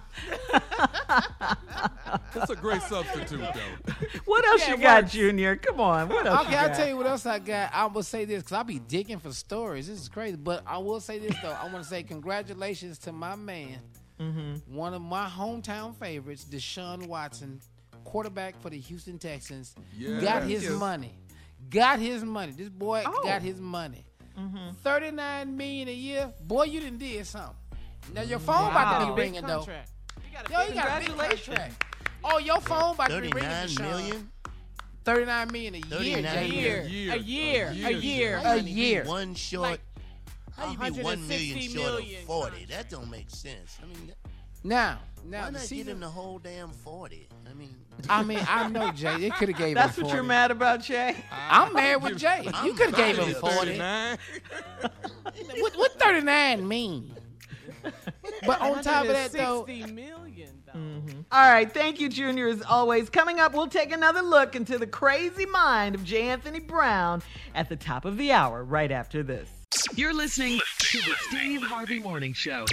That's 2.33 2.49
a 2.49 2.55
great 2.55 2.81
substitute, 2.81 3.39
though. 3.39 3.93
What 4.25 4.45
else 4.45 4.61
Yeah, 4.67 4.75
you 4.75 4.81
got, 4.81 5.03
works. 5.03 5.13
Junior? 5.13 5.55
Come 5.55 5.79
on. 5.79 6.09
What 6.09 6.25
else 6.25 6.41
Okay, 6.41 6.51
you 6.51 6.57
I'll 6.57 6.75
tell 6.75 6.87
you 6.87 6.97
what 6.97 7.07
else 7.07 7.25
I 7.25 7.39
got. 7.39 7.73
I 7.73 7.85
will 7.85 8.03
say 8.03 8.25
this 8.25 8.39
because 8.43 8.53
I'll 8.53 8.63
be 8.63 8.79
digging 8.79 9.19
for 9.19 9.31
stories. 9.31 9.87
This 9.87 10.01
is 10.01 10.09
crazy. 10.09 10.37
But 10.37 10.63
I 10.65 10.77
will 10.77 10.99
say 10.99 11.19
this, 11.19 11.35
though. 11.41 11.51
I 11.51 11.63
want 11.65 11.77
to 11.83 11.83
say 11.89 12.03
congratulations 12.03 12.97
to 12.99 13.11
my 13.11 13.35
man, 13.35 13.79
Mm-hmm. 14.19 14.75
one 14.75 14.95
of 14.95 15.01
my 15.03 15.27
hometown 15.27 15.95
favorites, 15.95 16.43
Deshaun 16.49 17.05
Watson, 17.07 17.61
quarterback 18.03 18.59
for 18.61 18.71
the 18.71 18.79
Houston 18.79 19.19
Texans. 19.19 19.75
Yeah. 19.95 20.19
got 20.19 20.41
his 20.43 20.63
you. 20.63 20.71
money. 20.79 21.13
Got 21.69 21.99
his 21.99 22.23
money. 22.23 22.51
This 22.53 22.69
boy 22.69 23.03
Oh. 23.05 23.21
got 23.23 23.43
his 23.43 23.59
money. 23.61 24.05
Mm-hmm. 24.39 24.71
39 24.83 25.55
million 25.57 25.87
a 25.87 25.93
year. 25.93 26.33
Boy, 26.41 26.63
you 26.63 26.79
didn't 26.79 26.97
did 26.99 27.27
something. 27.27 27.55
Now 28.13 28.21
your 28.21 28.39
phone 28.39 28.71
about 28.71 28.99
to 28.99 29.05
Wow. 29.05 29.15
be 29.15 29.21
Big 29.21 29.33
ringing 29.33 29.47
though. 29.47 29.57
contract. 29.57 29.89
You 30.25 30.37
got 30.37 30.49
a 30.49 30.51
Yo, 30.53 30.59
big 30.59 30.69
you 30.69 30.81
got 30.81 30.87
a 30.87 30.99
big 30.99 31.07
Congratulations. 31.07 31.47
contract. 31.57 31.83
Oh, 32.23 32.37
your 32.39 32.61
phone 32.61 32.93
about 32.95 33.09
to 33.09 33.21
be 33.21 33.27
ringing. 33.29 33.41
39 33.49 33.67
Deshaun. 33.67 33.81
million? 33.91 34.31
39 35.05 35.51
million 35.51 35.75
a 35.75 35.77
year, 35.77 35.87
39 35.89 36.37
A 36.37 36.41
year. 36.47 36.81
A 36.81 36.87
year. 36.87 37.13
A 37.13 37.17
year. 37.17 37.67
A 37.67 37.71
A 37.87 37.91
year. 37.91 37.99
year. 37.99 38.41
A 38.43 38.57
year. 38.57 39.03
One 39.05 39.35
short. 39.35 39.61
Like 39.69 39.81
how 40.57 40.71
you 40.87 40.91
be 40.93 41.01
one 41.01 41.27
million 41.27 41.59
short 41.61 41.87
of 42.01 42.07
forty? 42.25 42.25
contract. 42.25 42.69
That 42.69 42.89
don't 42.89 43.09
make 43.11 43.29
sense. 43.29 43.77
I 43.81 43.85
mean, 43.85 44.11
Now, 44.63 44.99
now 45.23 45.41
why 45.41 45.45
the 45.45 45.51
not 45.51 45.59
give 45.61 45.61
season. 45.69 45.87
him 45.93 45.99
the 46.01 46.09
whole 46.09 46.39
damn 46.39 46.71
forty? 46.71 47.27
I 47.49 47.53
mean, 47.53 47.75
I 48.09 48.23
mean, 48.23 48.39
I 48.49 48.67
know 48.67 48.91
Jay. 48.91 49.17
They 49.19 49.29
could 49.29 49.49
have 49.49 49.57
gave 49.57 49.75
That's 49.75 49.97
him 49.97 50.05
what 50.05 50.13
you're 50.13 50.23
mad 50.23 50.49
about, 50.51 50.81
Jay? 50.81 51.15
I'm 51.31 51.71
mad 51.73 52.01
with 52.01 52.17
Jay. 52.17 52.41
You 52.43 52.51
I'm 52.53 52.75
could 52.75 52.87
have 52.87 52.95
gave 52.95 53.17
him 53.17 53.33
40. 53.35 53.55
39. 53.77 54.17
What, 55.59 55.75
what 55.77 55.99
39 55.99 56.67
mean? 56.67 57.13
But 58.45 58.61
on 58.61 58.81
top 58.83 59.03
of 59.05 59.09
that, 59.11 59.31
though, 59.31 59.61
160 59.61 59.91
million, 59.93 60.61
though. 60.65 60.79
Mm-hmm. 60.79 61.19
All 61.31 61.51
right. 61.51 61.71
Thank 61.71 61.99
you, 61.99 62.09
Junior, 62.09 62.47
as 62.47 62.61
always. 62.61 63.09
Coming 63.09 63.39
up, 63.39 63.53
we'll 63.53 63.67
take 63.67 63.91
another 63.91 64.21
look 64.21 64.55
into 64.55 64.77
the 64.77 64.87
crazy 64.87 65.45
mind 65.45 65.95
of 65.95 66.03
J. 66.03 66.29
Anthony 66.29 66.59
Brown 66.59 67.21
at 67.55 67.69
the 67.69 67.75
top 67.75 68.05
of 68.05 68.17
the 68.17 68.31
hour, 68.31 68.63
right 68.63 68.91
after 68.91 69.23
this. 69.23 69.49
You're 69.95 70.13
listening 70.13 70.59
to 70.79 70.97
the 70.99 71.15
Steve 71.29 71.61
Harvey 71.63 71.99
Morning 71.99 72.33
Show. 72.33 72.65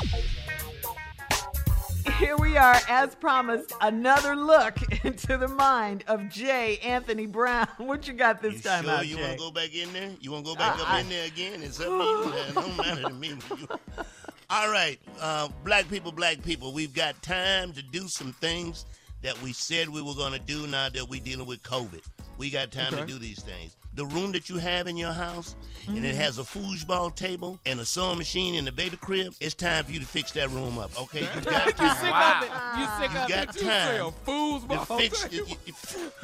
Here 2.19 2.37
we 2.37 2.57
are, 2.57 2.77
as 2.89 3.15
promised, 3.15 3.73
another 3.81 4.37
look 4.37 4.77
into 5.05 5.37
the 5.39 5.49
mind 5.49 6.05
of 6.07 6.29
J. 6.29 6.79
Anthony 6.79 7.27
Brown. 7.27 7.66
What 7.79 8.07
you 8.07 8.15
got 8.15 8.41
this 8.43 8.55
you 8.55 8.61
time 8.61 8.85
sure 8.85 8.93
out, 8.93 9.07
you 9.09 9.16
Jay? 9.16 9.23
want 9.23 9.33
to 9.33 9.39
go 9.39 9.51
back 9.51 9.75
in 9.75 9.93
there? 9.93 10.11
You 10.21 10.31
want 10.33 10.45
to 10.45 10.53
go 10.53 10.57
back 10.57 10.79
Uh, 10.79 10.83
up 10.83 10.91
I- 10.91 11.01
in 11.01 11.09
there 11.09 11.27
again? 11.27 11.62
It's 11.62 11.81
up 11.81 11.87
to 11.87 11.93
you, 11.93 12.25
man. 12.31 12.49
It 12.49 12.55
don't 12.55 12.77
matter 12.77 13.03
to 13.03 13.15
me. 13.15 13.35
All 14.51 14.71
right, 14.71 14.99
uh, 15.21 15.49
black 15.65 15.89
people, 15.89 16.12
black 16.12 16.43
people, 16.43 16.73
we've 16.73 16.95
got 16.95 17.21
time 17.23 17.73
to 17.73 17.83
do 17.83 18.09
some 18.09 18.33
things 18.35 18.85
that 19.23 19.41
we 19.43 19.53
said 19.53 19.89
we 19.89 20.03
were 20.03 20.15
going 20.15 20.33
to 20.35 20.39
do 20.39 20.66
now 20.66 20.89
that 20.91 21.09
we're 21.09 21.21
dealing 21.23 21.47
with 21.47 21.62
COVID. 21.62 22.03
We 22.37 22.51
got 22.51 22.71
time 22.71 22.93
Okay. 22.93 23.01
to 23.03 23.07
do 23.07 23.19
these 23.19 23.41
things. 23.41 23.77
The 23.95 24.07
room 24.07 24.33
that 24.33 24.49
you 24.49 24.59
have 24.59 24.87
in 24.89 24.97
your 24.97 25.12
house, 25.12 25.55
and 25.87 25.97
Mm-hmm. 25.99 26.05
it 26.07 26.15
has 26.15 26.39
a 26.39 26.43
foosball 26.43 27.15
table 27.15 27.61
and 27.66 27.79
a 27.79 27.85
sewing 27.85 28.16
machine 28.16 28.55
in 28.55 28.65
the 28.65 28.73
baby 28.73 28.97
crib. 28.97 29.35
It's 29.39 29.55
time 29.55 29.85
for 29.85 29.93
you 29.93 30.01
to 30.01 30.07
fix 30.07 30.33
that 30.33 30.49
room 30.51 30.79
up, 30.79 30.91
okay? 31.03 31.21
You 31.21 31.41
got 31.43 31.66
You 31.66 31.73
time. 31.75 31.97
sick 31.97 32.15
of 32.15 32.43
it. 32.43 32.51
You 32.79 32.87
sick 32.99 33.12
You 33.12 33.21
of 33.21 33.29
got 33.29 33.49
it. 33.49 33.55
You 33.55 33.61
say 33.61 33.97
a 33.99 34.01
time. 34.01 34.12
foosball 34.27 34.87
to 34.89 34.97
fix 34.97 35.23
table? 35.25 35.35
you- 35.37 35.57
you- 35.66 35.75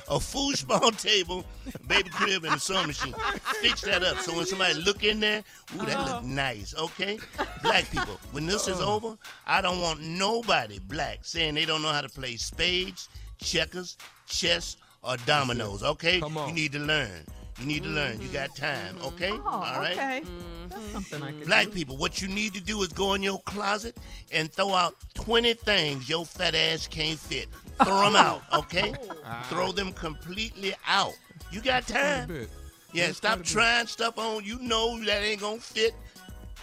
a 0.09 0.15
foosball 0.19 1.01
table, 1.03 1.45
baby 1.87 2.09
crib, 2.09 2.45
and 2.45 2.55
a 2.55 2.59
sewing 2.59 2.87
machine. 2.87 3.15
Fix 3.61 3.83
that 3.83 4.03
up 4.03 4.19
so 4.19 4.35
when 4.35 4.47
somebody 4.47 4.75
look 4.75 5.05
in 5.05 5.21
there, 5.21 5.45
ooh, 5.75 5.85
that 5.85 5.97
Uh-huh. 5.97 6.15
look 6.17 6.25
nice, 6.25 6.75
okay? 6.77 7.19
Black 7.63 7.89
people, 7.91 8.19
when 8.33 8.47
this 8.47 8.67
is 8.67 8.81
over, 8.81 9.17
I 9.47 9.61
don't 9.61 9.81
want 9.83 10.01
nobody 10.01 10.79
black 10.81 11.19
saying 11.23 11.55
they 11.55 11.67
don't 11.67 11.83
know 11.83 11.93
how 11.93 12.01
to 12.01 12.09
play 12.09 12.37
spades, 12.37 13.09
checkers, 13.39 13.97
chess, 14.27 14.79
or 15.05 15.17
dominoes, 15.27 15.83
okay? 15.83 16.19
Come 16.21 16.39
on. 16.39 16.49
You 16.49 16.55
need 16.55 16.73
to 16.73 16.79
learn. 16.81 17.25
You 17.61 17.67
need 17.67 17.83
to 17.83 17.91
learn. 17.91 18.21
You 18.21 18.29
got 18.29 18.57
time, 18.57 18.95
mm-hmm. 18.97 19.07
okay? 19.09 19.31
Oh, 19.33 19.49
All 19.49 19.81
right? 19.81 19.93
okay. 19.93 20.23
That's 20.69 20.83
mm-hmm. 20.83 20.93
something 20.93 21.23
I 21.23 21.33
could 21.33 21.47
Black 21.47 21.67
do. 21.67 21.73
people, 21.73 21.97
what 21.97 22.23
you 22.23 22.29
need 22.29 22.55
to 22.55 22.61
do 22.61 22.83
is 22.83 22.89
go 22.89 23.15
in 23.15 23.23
your 23.23 23.41
closet 23.41 23.99
and 24.33 24.51
throw 24.51 24.73
out 24.73 24.95
20 25.15 25.53
things 25.55 26.09
your 26.09 26.25
fat 26.25 26.55
ass 26.55 26.87
can't 26.87 27.19
fit. 27.19 27.49
Throw 27.85 28.03
them 28.03 28.17
out, 28.17 28.43
okay? 28.55 28.95
Oh. 29.09 29.43
Throw 29.51 29.73
them 29.73 29.93
completely 29.93 30.75
out. 30.87 31.13
You 31.53 31.61
got 31.61 31.87
time. 31.87 32.47
Yeah, 32.93 33.13
stop 33.13 33.33
quite 33.33 33.35
a 33.35 33.39
bit. 33.39 33.47
trying 33.47 33.87
stuff 33.87 34.19
on 34.19 34.45
you 34.45 34.59
know 34.61 34.99
that 35.05 35.23
ain't 35.23 35.41
gonna 35.41 35.61
fit. 35.61 35.95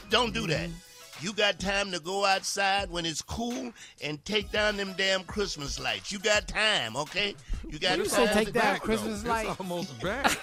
Don't 0.10 0.34
do 0.34 0.48
that. 0.48 0.70
Mm-hmm. 0.70 0.87
You 1.22 1.34
got 1.34 1.60
time 1.60 1.92
to 1.92 2.00
go 2.00 2.26
outside 2.26 2.92
when 2.92 3.06
it's 3.06 3.22
cool 3.22 3.72
and 4.04 4.24
take 4.26 4.52
down 4.52 4.78
them 4.78 4.94
damn 4.98 5.24
Christmas 5.24 5.80
lights. 5.80 6.12
You 6.12 6.20
got 6.20 6.48
time, 6.48 6.96
okay? 6.96 7.36
You 7.68 7.80
got 7.80 7.98
You 7.98 8.06
time. 8.06 8.28
say 8.28 8.34
take 8.34 8.48
to- 8.48 8.54
down 8.54 8.80
Christmas 8.80 9.22
though. 9.24 9.30
light. 9.30 9.48
It's 9.48 9.60
almost 9.60 10.00
back. 10.02 10.32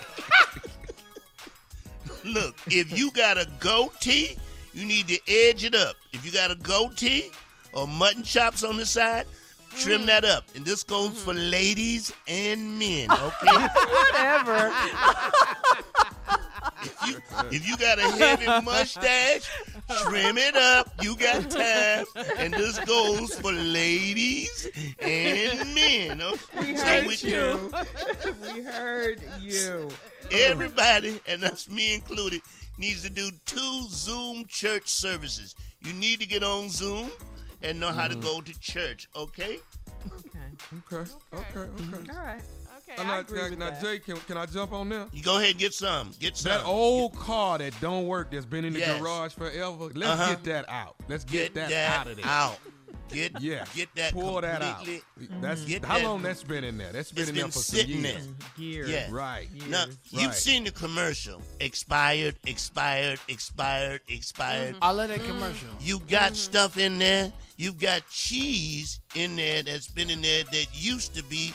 Look, 2.24 2.56
if 2.66 2.96
you 2.98 3.10
got 3.12 3.38
a 3.38 3.46
goatee, 3.60 4.36
you 4.72 4.84
need 4.86 5.06
to 5.09 5.18
edge 5.28 5.64
it 5.64 5.74
up. 5.74 5.96
If 6.12 6.24
you 6.24 6.32
got 6.32 6.51
a 6.51 6.55
goatee 6.56 7.30
or 7.72 7.86
mutton 7.86 8.22
chops 8.22 8.64
on 8.64 8.76
the 8.76 8.86
side, 8.86 9.26
trim 9.76 10.02
Mm. 10.02 10.06
that 10.06 10.24
up. 10.24 10.44
And 10.56 10.64
this 10.64 10.82
goes 10.82 11.22
for 11.22 11.34
ladies 11.34 12.12
and 12.26 12.78
men, 12.78 13.10
okay? 13.12 13.68
Whatever. 13.68 14.72
If, 16.85 17.09
you, 17.09 17.16
if 17.51 17.69
you 17.69 17.77
got 17.77 17.98
a 17.98 18.02
heavy 18.02 18.47
mustache, 18.65 19.51
trim 20.02 20.39
it 20.39 20.56
up. 20.56 20.93
You 21.02 21.16
got 21.16 21.51
time. 21.51 22.05
And 22.39 22.52
this 22.55 22.78
goes 22.81 23.35
for 23.39 23.52
ladies 23.52 24.69
and 24.98 25.74
men. 25.74 26.20
Okay? 26.20 26.36
We 26.61 26.77
So 26.77 26.85
heard 26.85 27.06
with 27.06 27.24
you. 27.24 27.70
we 28.55 28.62
heard 28.62 29.20
you. 29.40 29.89
Everybody, 30.31 31.20
and 31.27 31.43
that's 31.43 31.69
me 31.69 31.94
included, 31.94 32.40
needs 32.78 33.02
to 33.02 33.11
do 33.11 33.31
two 33.47 33.82
Zoom 33.89 34.44
church 34.47 34.89
services. 34.89 35.55
You 35.81 35.93
need 35.93 36.20
to 36.20 36.27
get 36.27 36.43
on 36.43 36.69
Zoom 36.70 37.11
and 37.62 37.78
know 37.81 37.93
how 37.93 38.09
to 38.09 38.15
mm-hmm. 38.15 38.23
go 38.23 38.40
to 38.40 38.61
church, 38.61 39.09
okay? 39.16 39.59
Okay. 40.06 40.39
Okay, 40.93 41.11
okay, 41.32 41.61
okay. 41.61 42.12
All 42.12 42.24
right. 42.24 42.43
Okay, 42.94 43.02
Now, 43.06 43.12
I 43.12 43.14
now, 43.16 43.20
agree 43.20 43.38
now, 43.42 43.50
with 43.50 43.58
now, 43.58 43.70
that. 43.70 43.82
Jay, 43.82 43.98
can, 43.98 44.16
can 44.16 44.36
I 44.36 44.46
jump 44.46 44.72
on 44.72 44.88
there? 44.88 45.06
You 45.12 45.22
go 45.22 45.36
ahead 45.38 45.50
and 45.50 45.58
get 45.58 45.74
some. 45.74 46.12
Get 46.20 46.36
some. 46.36 46.50
That 46.52 46.64
old 46.64 47.14
car 47.16 47.58
that 47.58 47.78
don't 47.80 48.06
work 48.06 48.30
that's 48.30 48.44
been 48.46 48.64
in 48.64 48.72
the 48.72 48.80
Yes. 48.80 49.00
garage 49.00 49.32
forever. 49.32 49.90
Let's 49.94 50.10
Uh-huh. 50.20 50.30
get 50.34 50.44
that 50.44 50.68
out. 50.68 50.96
Let's 51.08 51.24
get, 51.24 51.54
get, 51.54 51.68
that, 51.70 51.98
out 52.00 52.06
of 52.08 52.16
there. 52.16 52.26
out. 52.26 52.58
Get 53.10 53.32
Yeah. 53.40 53.64
get 53.74 53.94
that 53.96 54.12
Pull 54.12 54.40
that 54.40 54.62
out. 54.62 54.86
That's 55.40 55.62
Get 55.64 55.84
how 55.84 55.98
that- 55.98 56.04
long 56.04 56.22
that's 56.22 56.42
been 56.42 56.64
in 56.64 56.78
there. 56.78 56.92
That's 56.92 57.12
been 57.12 57.22
It's 57.22 57.28
in 57.30 57.34
there 57.36 57.44
been 57.44 57.50
for 57.52 57.58
some 57.58 57.76
sitting 57.78 58.02
years. 58.02 58.26
there. 58.56 58.64
Years. 58.64 58.88
Yeah. 58.90 59.08
Right. 59.10 59.48
Now, 59.68 59.84
you've 60.10 60.26
Right. 60.30 60.34
seen 60.34 60.64
the 60.64 60.70
commercial. 60.70 61.42
Expired, 61.60 62.36
expired, 62.46 63.18
expired, 63.28 64.00
expired. 64.08 64.74
Mm-hmm. 64.74 64.84
I 64.84 64.90
love 64.92 65.08
that 65.08 65.22
commercial. 65.24 65.68
Mm-hmm. 65.68 65.86
You 65.86 65.98
got 66.00 66.32
mm-hmm. 66.32 66.34
stuff 66.36 66.78
in 66.78 66.98
there. 66.98 67.32
You've 67.56 67.78
got 67.78 68.08
cheese 68.08 69.00
in 69.14 69.36
there 69.36 69.62
that's 69.62 69.86
been 69.88 70.10
in 70.10 70.22
there 70.22 70.44
that 70.44 70.66
used 70.72 71.14
to 71.16 71.22
be 71.24 71.54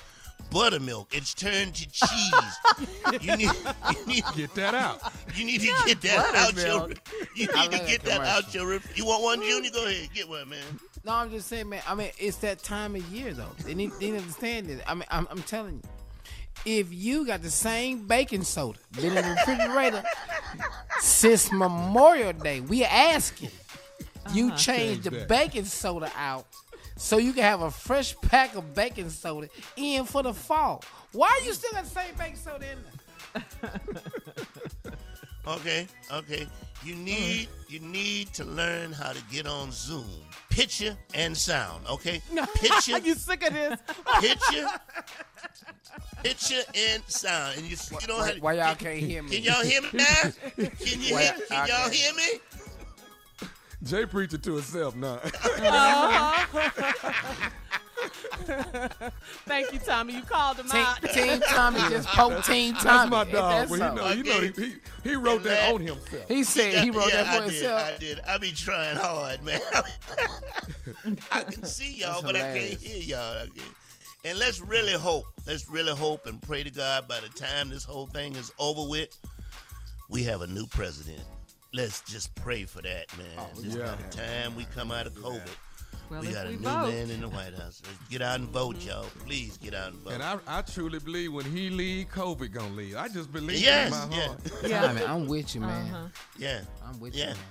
buttermilk. 0.49 1.15
It's 1.15 1.33
turned 1.33 1.75
to 1.75 1.89
cheese. 1.89 3.21
you 3.21 3.37
need, 3.37 3.49
you 3.91 4.05
need 4.07 4.23
Get 4.35 4.53
that 4.55 4.73
out. 4.73 5.01
You 5.35 5.45
need 5.45 5.61
to 5.61 5.67
get 5.85 6.01
that 6.01 6.35
out 6.35 6.55
your. 6.55 6.79
buttermilk. 6.79 6.99
You 7.35 7.47
I 7.55 7.67
need 7.67 7.71
to 7.71 7.77
love 7.77 7.87
get 7.87 8.01
that 8.03 8.19
that 8.21 8.45
out 8.45 8.53
your. 8.53 8.79
You 8.95 9.05
want 9.05 9.23
one, 9.23 9.41
Junior? 9.41 9.71
Go 9.71 9.85
ahead, 9.87 10.09
get 10.13 10.27
one, 10.29 10.49
man. 10.49 10.59
No, 11.05 11.13
I'm 11.13 11.29
just 11.31 11.47
saying, 11.47 11.69
man. 11.69 11.81
I 11.87 11.95
mean, 11.95 12.09
it's 12.17 12.37
that 12.37 12.61
time 12.63 12.95
of 12.95 13.03
year, 13.09 13.33
though. 13.33 13.45
They 13.65 13.73
need, 13.73 13.91
they 13.99 14.07
need 14.07 14.17
to 14.17 14.17
understand 14.19 14.67
this. 14.67 14.81
I 14.87 14.93
mean, 14.93 15.05
I'm, 15.09 15.27
I'm 15.31 15.41
telling 15.43 15.75
you, 15.75 15.89
if 16.65 16.93
you 16.93 17.25
got 17.25 17.41
the 17.41 17.49
same 17.49 18.05
baking 18.05 18.43
soda 18.43 18.79
been 18.91 19.15
in 19.17 19.23
the 19.23 19.29
refrigerator 19.29 20.03
since 20.99 21.51
Memorial 21.51 22.33
Day, 22.33 22.59
we 22.59 22.83
are 22.83 22.89
asking 22.91 23.49
you 24.33 24.51
change 24.55 25.03
the 25.03 25.11
Change 25.11 25.19
that. 25.21 25.27
baking 25.29 25.65
soda 25.65 26.11
out 26.17 26.45
so 26.99 27.17
you 27.17 27.33
can 27.33 27.43
have 27.43 27.61
a 27.61 27.71
fresh 27.71 28.15
pack 28.21 28.55
of 28.55 28.75
baking 28.75 29.09
soda 29.09 29.47
in 29.75 30.03
for 30.05 30.21
the 30.21 30.33
fall. 30.33 30.83
Why 31.13 31.39
are 31.41 31.45
you 31.45 31.53
still 31.53 31.71
got 31.71 31.85
the 31.85 31.89
same 31.89 32.13
baking 32.17 32.35
soda 32.35 32.65
in 32.71 32.77
there? 33.63 33.73
Okay, 35.47 35.87
okay. 36.11 36.45
You 36.83 36.93
need 36.95 37.47
you 37.69 37.79
need 37.79 38.31
to 38.33 38.43
learn 38.45 38.91
how 38.91 39.13
to 39.13 39.21
get 39.31 39.47
on 39.47 39.71
Zoom. 39.71 40.05
Picture 40.51 40.95
and 41.15 41.35
sound, 41.35 41.87
okay? 41.87 42.21
Picture, 42.55 42.99
you 43.03 43.15
sick 43.15 43.47
of 43.47 43.53
this? 43.53 43.79
picture, 44.19 44.67
picture 46.23 46.61
and 46.75 47.01
sound. 47.07 47.57
And 47.57 47.65
you, 47.65 47.77
you 48.01 48.07
don't 48.07 48.19
Why, 48.19 48.27
have 48.27 48.37
why 48.43 48.53
y'all 48.53 48.75
can't 48.75 48.99
hear 48.99 49.23
me? 49.23 49.37
Can 49.41 49.43
y'all 49.43 49.63
hear 49.63 49.81
me 49.81 49.89
now? 49.93 50.31
Can 50.55 51.01
you 51.01 51.15
Why- 51.15 51.33
can 51.49 51.67
y'all 51.67 51.89
hear 51.89 52.13
me? 52.13 52.39
Jay 53.83 54.05
preaching 54.05 54.41
to 54.41 54.53
himself 54.55 54.95
now. 54.95 55.19
Uh-huh. 55.23 56.45
Thank 59.45 59.73
you, 59.73 59.79
Tommy. 59.79 60.15
You 60.15 60.21
called 60.23 60.57
him 60.57 60.67
Team, 60.69 60.81
out. 60.81 61.01
Team 61.11 61.41
Tommy 61.47 61.79
just 61.89 62.07
poked 62.09 62.45
Team 62.45 62.73
Tommy. 62.75 62.83
That's 62.83 63.11
my 63.11 63.23
dog. 63.25 63.31
that 63.33 63.69
Well, 63.69 63.79
you 63.79 63.95
know, 63.95 64.07
so? 64.07 64.13
you 64.13 64.23
know, 64.23 64.39
he, 64.41 64.51
he, 65.03 65.09
he 65.09 65.15
wrote 65.15 65.43
that 65.43 65.49
that- 65.49 65.73
on 65.73 65.81
himself. 65.81 66.27
He 66.27 66.43
said 66.43 66.83
he 66.83 66.91
wrote 66.91 67.11
yeah, 67.13 67.23
that 67.23 67.35
for 67.37 67.43
I 67.43 67.47
did, 67.47 67.53
himself. 67.53 67.83
I 67.83 67.97
did. 67.99 68.19
I 68.27 68.37
be 68.37 68.51
trying 68.51 68.97
hard, 68.97 69.43
man. 69.43 69.59
I 71.31 71.43
can 71.43 71.63
see 71.65 71.93
y'all, 71.95 72.21
That's 72.21 72.23
but 72.23 72.35
I 72.35 72.57
can't 72.57 72.79
hear 72.79 73.03
y'all. 73.17 73.45
Can't- 73.47 73.75
And 74.25 74.39
let's 74.39 74.61
really 74.61 74.93
hope. 74.93 75.25
Let's 75.45 75.69
really 75.69 75.95
hope 75.95 76.25
and 76.25 76.41
pray 76.41 76.63
to 76.63 76.71
God 76.71 77.07
by 77.07 77.19
the 77.19 77.29
time 77.29 77.69
this 77.69 77.83
whole 77.83 78.07
thing 78.07 78.35
is 78.35 78.51
over 78.59 78.89
with, 78.89 79.15
we 80.09 80.23
have 80.23 80.41
a 80.41 80.47
new 80.47 80.65
president. 80.67 81.21
Let's 81.73 82.01
just 82.01 82.33
pray 82.35 82.65
for 82.65 82.81
that, 82.81 83.05
man. 83.17 83.45
This 83.55 83.75
yeah. 83.75 83.85
by 83.85 83.95
the 84.01 84.17
time 84.17 84.55
we 84.55 84.65
come 84.75 84.91
out 84.91 85.05
of 85.05 85.13
COVID, 85.13 85.41
Well, 86.09 86.21
we 86.21 86.31
got 86.31 86.47
a 86.47 86.49
we 86.49 86.55
new 86.55 86.63
vote. 86.63 86.89
man 86.89 87.09
in 87.11 87.21
the 87.21 87.29
White 87.29 87.53
House. 87.53 87.81
Let's 87.85 88.09
get 88.09 88.21
out 88.23 88.39
and 88.39 88.49
vote, 88.49 88.83
y'all. 88.83 89.05
Please 89.25 89.57
get 89.57 89.75
out 89.75 89.91
and 89.91 90.01
vote. 90.01 90.13
And 90.13 90.23
I, 90.23 90.39
I 90.47 90.61
truly 90.63 90.97
believe 90.99 91.31
when 91.31 91.45
he 91.45 91.69
leave, 91.69 92.07
COVID 92.09 92.51
gonna 92.51 92.73
leave. 92.73 92.95
I 92.95 93.07
just 93.07 93.31
believe 93.31 93.59
Yes, 93.61 93.93
in 94.03 94.09
my 94.09 94.15
yeah. 94.15 94.25
heart. 94.27 94.39
Yeah, 94.67 94.85
I 94.85 94.93
mean, 94.93 95.03
I'm 95.07 95.27
with 95.27 95.53
you, 95.53 95.61
man. 95.61 95.93
Uh-huh. 95.93 96.07
yeah, 96.39 96.61
I'm 96.83 96.99
with 96.99 97.13
yeah. 97.15 97.25
you, 97.29 97.33
man. 97.35 97.43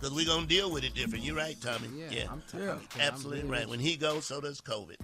Because 0.00 0.14
we're 0.14 0.24
going 0.26 0.42
to 0.42 0.48
deal 0.48 0.72
with 0.72 0.82
it 0.82 0.94
different. 0.94 1.22
You're 1.24 1.36
right, 1.36 1.56
Tommy. 1.60 1.88
Yeah, 1.94 2.06
yeah. 2.10 2.24
I'm 2.32 2.42
t- 2.50 2.56
Yeah. 2.58 2.70
I'm- 2.70 2.80
I'm 2.94 3.00
Absolutely 3.02 3.50
right. 3.50 3.68
When 3.68 3.78
he 3.78 3.96
goes, 3.98 4.24
so 4.24 4.40
does 4.40 4.58
COVID. 4.60 4.96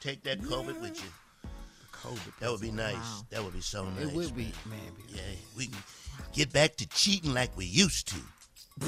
Take 0.00 0.24
that 0.24 0.40
COVID 0.40 0.80
with 0.80 1.00
you. 1.02 1.08
COVID. 1.92 2.38
That 2.40 2.50
would 2.50 2.60
be 2.60 2.72
nice. 2.72 2.94
Wow. 2.96 3.20
That 3.30 3.44
would 3.44 3.52
be 3.54 3.60
so 3.60 3.84
nice. 3.88 4.08
It 4.08 4.12
would 4.12 4.34
be, 4.34 4.52
man. 4.66 4.80
man. 4.80 4.92
Yeah, 5.08 5.22
we 5.56 5.66
can 5.66 5.78
get 6.32 6.52
back 6.52 6.76
to 6.76 6.88
cheating 6.88 7.34
like 7.34 7.56
we 7.56 7.66
used 7.66 8.08
to. 8.08 8.16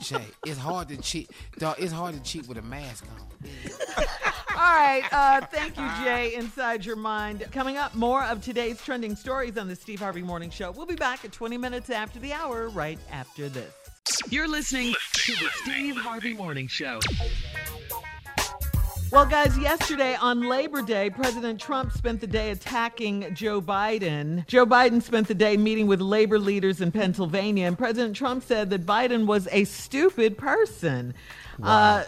Jay, 0.00 0.24
it's 0.46 0.58
hard 0.58 0.88
to 0.88 0.96
cheat. 0.96 1.30
Dog, 1.58 1.76
it's 1.78 1.92
hard 1.92 2.14
to 2.14 2.22
cheat 2.22 2.48
with 2.48 2.58
a 2.58 2.62
mask 2.62 3.04
on. 3.14 3.20
All 4.50 4.74
right. 4.74 5.02
Uh, 5.12 5.40
thank 5.46 5.76
you, 5.76 5.88
Jay. 6.02 6.34
Inside 6.34 6.84
your 6.84 6.96
mind. 6.96 7.46
Coming 7.52 7.76
up, 7.76 7.94
more 7.94 8.24
of 8.24 8.42
today's 8.42 8.82
trending 8.82 9.14
stories 9.14 9.56
on 9.56 9.68
the 9.68 9.76
Steve 9.76 10.00
Harvey 10.00 10.22
Morning 10.22 10.50
Show. 10.50 10.70
We'll 10.70 10.86
be 10.86 10.96
back 10.96 11.24
at 11.24 11.32
20 11.32 11.58
minutes 11.58 11.90
after 11.90 12.18
the 12.18 12.32
hour, 12.32 12.68
right 12.70 12.98
after 13.10 13.48
this. 13.48 13.72
You're 14.28 14.48
listening 14.48 14.94
to 15.12 15.32
the 15.32 15.48
Steve 15.62 15.96
Harvey 15.96 16.34
Morning 16.34 16.66
Show. 16.66 17.00
Well, 19.12 19.26
guys, 19.26 19.58
yesterday 19.58 20.14
on 20.14 20.48
Labor 20.48 20.82
Day, 20.82 21.10
President 21.10 21.60
Trump 21.60 21.90
spent 21.90 22.20
the 22.20 22.28
day 22.28 22.52
attacking 22.52 23.34
Joe 23.34 23.60
Biden. 23.60 24.46
Joe 24.46 24.64
Biden 24.64 25.02
spent 25.02 25.26
the 25.26 25.34
day 25.34 25.56
meeting 25.56 25.88
with 25.88 26.00
labor 26.00 26.38
leaders 26.38 26.80
in 26.80 26.92
Pennsylvania, 26.92 27.66
and 27.66 27.76
President 27.76 28.14
Trump 28.14 28.44
said 28.44 28.70
that 28.70 28.86
Biden 28.86 29.26
was 29.26 29.48
a 29.50 29.64
stupid 29.64 30.38
person. 30.38 31.12
Uh, 31.60 32.04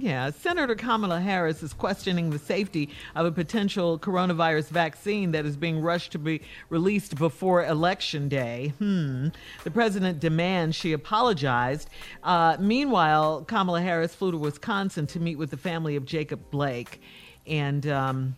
yeah, 0.00 0.30
Senator 0.30 0.74
Kamala 0.74 1.20
Harris 1.20 1.62
is 1.62 1.72
questioning 1.72 2.30
the 2.30 2.38
safety 2.38 2.90
of 3.14 3.26
a 3.26 3.32
potential 3.32 3.98
coronavirus 3.98 4.68
vaccine 4.68 5.32
that 5.32 5.44
is 5.44 5.56
being 5.56 5.80
rushed 5.80 6.12
to 6.12 6.18
be 6.18 6.42
released 6.68 7.16
before 7.16 7.64
Election 7.64 8.28
Day. 8.28 8.72
Hmm. 8.78 9.28
The 9.64 9.70
president 9.70 10.20
demands 10.20 10.76
she 10.76 10.92
apologized. 10.92 11.90
Uh, 12.22 12.56
meanwhile, 12.58 13.42
Kamala 13.42 13.80
Harris 13.80 14.14
flew 14.14 14.32
to 14.32 14.38
Wisconsin 14.38 15.06
to 15.08 15.20
meet 15.20 15.36
with 15.36 15.50
the 15.50 15.56
family 15.56 15.96
of 15.96 16.04
Jacob 16.04 16.50
Blake. 16.50 17.00
And, 17.46 17.86
um, 17.86 18.36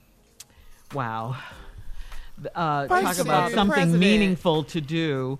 wow. 0.94 1.36
uh, 2.54 2.86
talk 2.86 3.18
about 3.18 3.52
something 3.52 3.98
meaningful 3.98 4.64
to 4.64 4.80
do, 4.80 5.38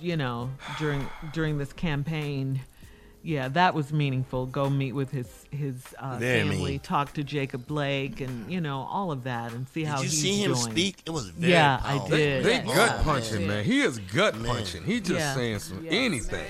you 0.00 0.16
know, 0.16 0.50
during 0.78 1.08
during 1.32 1.58
this 1.58 1.72
campaign. 1.72 2.60
Yeah, 3.26 3.48
that 3.48 3.72
was 3.74 3.90
meaningful. 3.90 4.44
Go 4.44 4.68
meet 4.68 4.92
with 4.92 5.10
his 5.10 5.26
his 5.50 5.82
uh, 5.98 6.18
family, 6.18 6.72
mean. 6.72 6.80
talk 6.80 7.14
to 7.14 7.24
Jacob 7.24 7.66
Blake, 7.66 8.20
and 8.20 8.52
you 8.52 8.60
know 8.60 8.80
all 8.90 9.10
of 9.10 9.24
that, 9.24 9.52
and 9.52 9.66
see 9.70 9.82
how 9.82 9.96
you 9.96 10.02
he's 10.02 10.20
see 10.20 10.42
him 10.42 10.52
doing. 10.52 10.70
speak? 10.72 10.98
It 11.06 11.10
was 11.10 11.30
very 11.30 11.52
yeah, 11.52 11.78
powerful. 11.78 12.14
I 12.14 12.18
did. 12.18 12.44
they 12.44 12.56
Yeah. 12.56 12.64
gut 12.66 13.02
punching, 13.02 13.46
man. 13.46 13.64
He 13.64 13.80
is 13.80 13.98
gut 13.98 14.36
Man. 14.36 14.54
punching. 14.54 14.84
He 14.84 15.00
just 15.00 15.18
Yeah. 15.20 15.34
saying 15.34 15.58
some 15.60 15.82
Yes. 15.84 15.94
anything. 15.94 16.44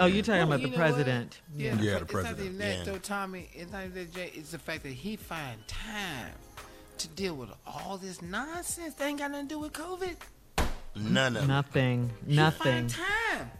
Oh, 0.00 0.06
you're 0.06 0.22
talking 0.24 0.42
about 0.42 0.60
You 0.60 0.66
the 0.66 0.72
know 0.76 0.78
what? 0.82 0.90
president. 0.94 1.40
Yeah, 1.56 1.80
Yeah, 1.80 1.98
but 2.00 2.08
the 2.08 2.18
It's 2.18 2.24
not 2.28 2.40
even 2.40 2.58
that, 2.58 2.84
though, 2.84 2.98
Tommy. 2.98 3.48
It's 3.54 3.70
not 3.72 3.84
even 3.84 3.94
that, 3.94 4.12
Jay. 4.14 4.32
It's 4.34 4.50
the 4.50 4.58
fact 4.58 4.82
that 4.82 4.92
he 4.92 5.14
find 5.16 5.64
time 5.68 6.32
to 6.98 7.08
deal 7.08 7.34
with 7.36 7.50
all 7.66 7.98
this 7.98 8.20
nonsense 8.20 8.94
that 8.94 9.06
ain't 9.06 9.18
got 9.20 9.30
nothing 9.30 9.46
to 9.48 9.54
do 9.54 9.58
with 9.60 9.72
COVID. 9.72 10.16
None 10.96 11.36
of 11.36 11.44
it. 11.44 11.46
Nothing. 11.46 12.10
He 12.26 12.34
Nothing. 12.34 12.88
Time. 12.88 13.50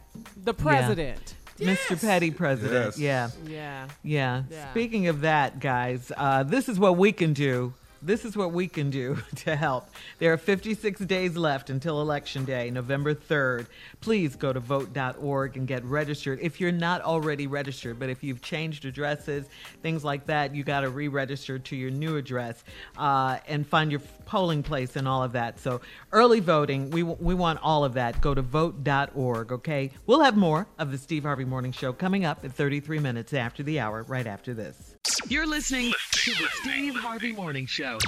The 0.43 0.53
president. 0.53 1.35
Mr. 1.59 1.99
Petty 1.99 2.31
President. 2.31 2.97
Yes. 2.97 2.97
Yeah. 2.97 3.29
Yeah. 3.47 3.87
Yeah. 4.03 4.43
Yeah. 4.49 4.71
Speaking 4.71 5.07
of 5.07 5.21
that, 5.21 5.59
guys, 5.59 6.11
uh, 6.17 6.43
this 6.43 6.69
is 6.69 6.79
what 6.79 6.97
we 6.97 7.11
can 7.11 7.33
do. 7.33 7.73
This 8.01 8.23
is 8.23 8.37
what 8.37 8.53
we 8.53 8.67
can 8.67 8.89
do 8.89 9.17
to 9.37 9.55
help. 9.55 9.89
There 10.19 10.31
are 10.31 10.37
56 10.37 11.01
days 11.01 11.35
left 11.35 11.69
until 11.69 12.01
Election 12.01 12.45
Day, 12.45 12.69
November 12.69 13.13
3rd. 13.13 13.67
Please 13.99 14.35
go 14.35 14.53
to 14.53 14.59
vote.org 14.59 15.57
and 15.57 15.67
get 15.67 15.83
registered. 15.83 16.39
If 16.41 16.61
you're 16.61 16.71
not 16.71 17.01
already 17.01 17.47
registered, 17.47 17.99
but 17.99 18.09
if 18.09 18.23
you've 18.23 18.41
changed 18.41 18.85
addresses, 18.85 19.47
things 19.81 20.05
like 20.05 20.25
that, 20.27 20.55
you 20.55 20.63
got 20.63 20.81
to 20.81 20.89
re 20.89 21.09
register 21.09 21.59
to 21.59 21.75
your 21.75 21.91
new 21.91 22.15
address 22.15 22.63
uh, 22.97 23.39
and 23.47 23.67
find 23.67 23.91
your 23.91 24.01
polling 24.25 24.63
place 24.63 24.95
and 24.95 25.07
all 25.07 25.23
of 25.23 25.33
that. 25.33 25.59
So, 25.59 25.81
early 26.11 26.39
voting, 26.39 26.91
we, 26.91 27.01
w- 27.01 27.17
we 27.19 27.33
want 27.33 27.59
all 27.61 27.83
of 27.83 27.95
that. 27.95 28.21
Go 28.21 28.33
to 28.33 28.41
vote.org, 28.41 29.51
okay? 29.51 29.91
We'll 30.05 30.21
have 30.21 30.37
more 30.37 30.67
of 30.77 30.91
the 30.91 30.97
Steve 30.97 31.23
Harvey 31.23 31.45
Morning 31.45 31.71
Show 31.71 31.91
coming 31.91 32.23
up 32.23 32.45
at 32.45 32.53
33 32.53 32.99
minutes 32.99 33.33
after 33.33 33.63
the 33.63 33.79
hour, 33.79 34.03
right 34.03 34.27
after 34.27 34.53
this. 34.53 34.88
You're 35.29 35.45
listening 35.45 35.93
to 36.11 36.31
the 36.31 36.47
Steve 36.53 36.95
Harvey 36.95 37.31
Morning 37.31 37.67
Show. 37.67 37.99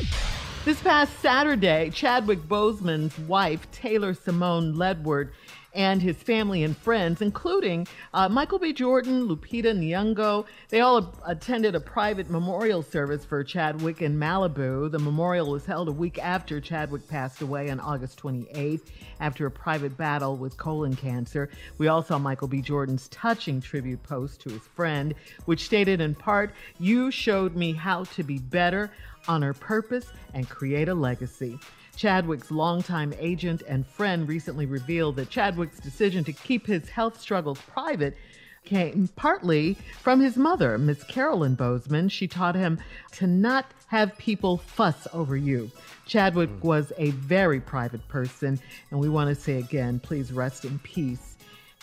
This 0.65 0.81
past 0.81 1.19
Saturday, 1.19 1.91
Chadwick 1.91 2.39
Boseman's 2.39 3.15
wife, 3.19 3.69
Taylor 3.72 4.15
Simone 4.15 4.73
Ledward, 4.73 5.30
and 5.73 6.02
his 6.02 6.18
family 6.18 6.64
and 6.64 6.76
friends, 6.76 7.22
including 7.22 7.88
uh, 8.14 8.27
Michael 8.27 8.60
B. 8.60 8.73
Jordan, 8.73 9.27
Lupita 9.27 9.73
Nyong'o, 9.73 10.45
they 10.69 10.81
all 10.81 10.98
a- 10.98 11.11
attended 11.27 11.76
a 11.76 11.80
private 11.80 12.30
memorial 12.30 12.84
service 12.84 13.23
for 13.23 13.43
Chadwick 13.43 14.02
in 14.02 14.18
Malibu. 14.18 14.91
The 14.91 14.99
memorial 14.99 15.49
was 15.49 15.65
held 15.65 15.88
a 15.88 15.93
week 15.93 16.19
after 16.19 16.60
Chadwick 16.60 17.07
passed 17.07 17.41
away 17.41 17.69
on 17.69 17.80
August 17.80 18.22
28th 18.22 18.81
after 19.19 19.45
a 19.45 19.52
private 19.52 19.95
battle 19.98 20.35
with 20.35 20.57
colon 20.57 20.95
cancer. 20.95 21.49
We 21.77 21.88
all 21.88 22.03
saw 22.03 22.18
Michael 22.18 22.48
B. 22.48 22.61
Jordan's 22.61 23.07
touching 23.10 23.61
tribute 23.61 24.03
post 24.03 24.41
to 24.41 24.49
his 24.49 24.64
friend, 24.76 25.14
which 25.45 25.65
stated 25.65 26.02
in 26.02 26.15
part, 26.15 26.53
You 26.80 27.11
showed 27.11 27.56
me 27.56 27.73
how 27.73 28.03
to 28.06 28.23
be 28.23 28.39
better, 28.39 28.91
honor 29.27 29.53
purpose, 29.53 30.07
and 30.34 30.49
create 30.49 30.89
a 30.89 30.95
legacy. 30.95 31.60
Chadwick's 32.02 32.49
longtime 32.49 33.14
agent 33.19 33.61
and 33.68 33.86
friend 33.86 34.28
recently 34.28 34.65
revealed 34.65 35.18
that 35.18 35.30
Chadwick's 35.30 35.80
decision 35.80 36.23
to 36.23 36.34
keep 36.34 36.65
his 36.65 36.90
health 36.90 37.22
struggles 37.22 37.60
private 37.68 38.18
came 38.65 39.07
partly 39.15 39.78
from 40.02 40.19
his 40.19 40.36
mother, 40.36 40.80
Miss 40.80 41.03
Carolyn 41.03 41.56
Boseman. 41.56 42.10
She 42.10 42.28
taught 42.28 42.56
him 42.56 42.80
to 43.11 43.28
not 43.28 43.68
have 43.86 44.18
people 44.18 44.57
fuss 44.57 45.07
over 45.14 45.38
you. 45.38 45.69
Chadwick 46.07 46.49
was 46.64 46.91
a 46.98 47.11
very 47.11 47.60
private 47.60 48.07
person, 48.07 48.60
and 48.90 48.99
we 48.99 49.07
want 49.07 49.30
to 49.30 49.40
say 49.40 49.60
again, 49.60 49.99
please 49.99 50.34
rest 50.34 50.65
in 50.65 50.80
peace 50.80 51.38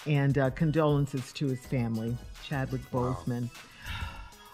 and 0.05 0.37
uh, 0.37 0.51
condolences 0.51 1.33
to 1.35 1.47
his 1.47 1.61
family, 1.61 2.17
Chadwick 2.45 2.83
Boseman. 2.91 3.51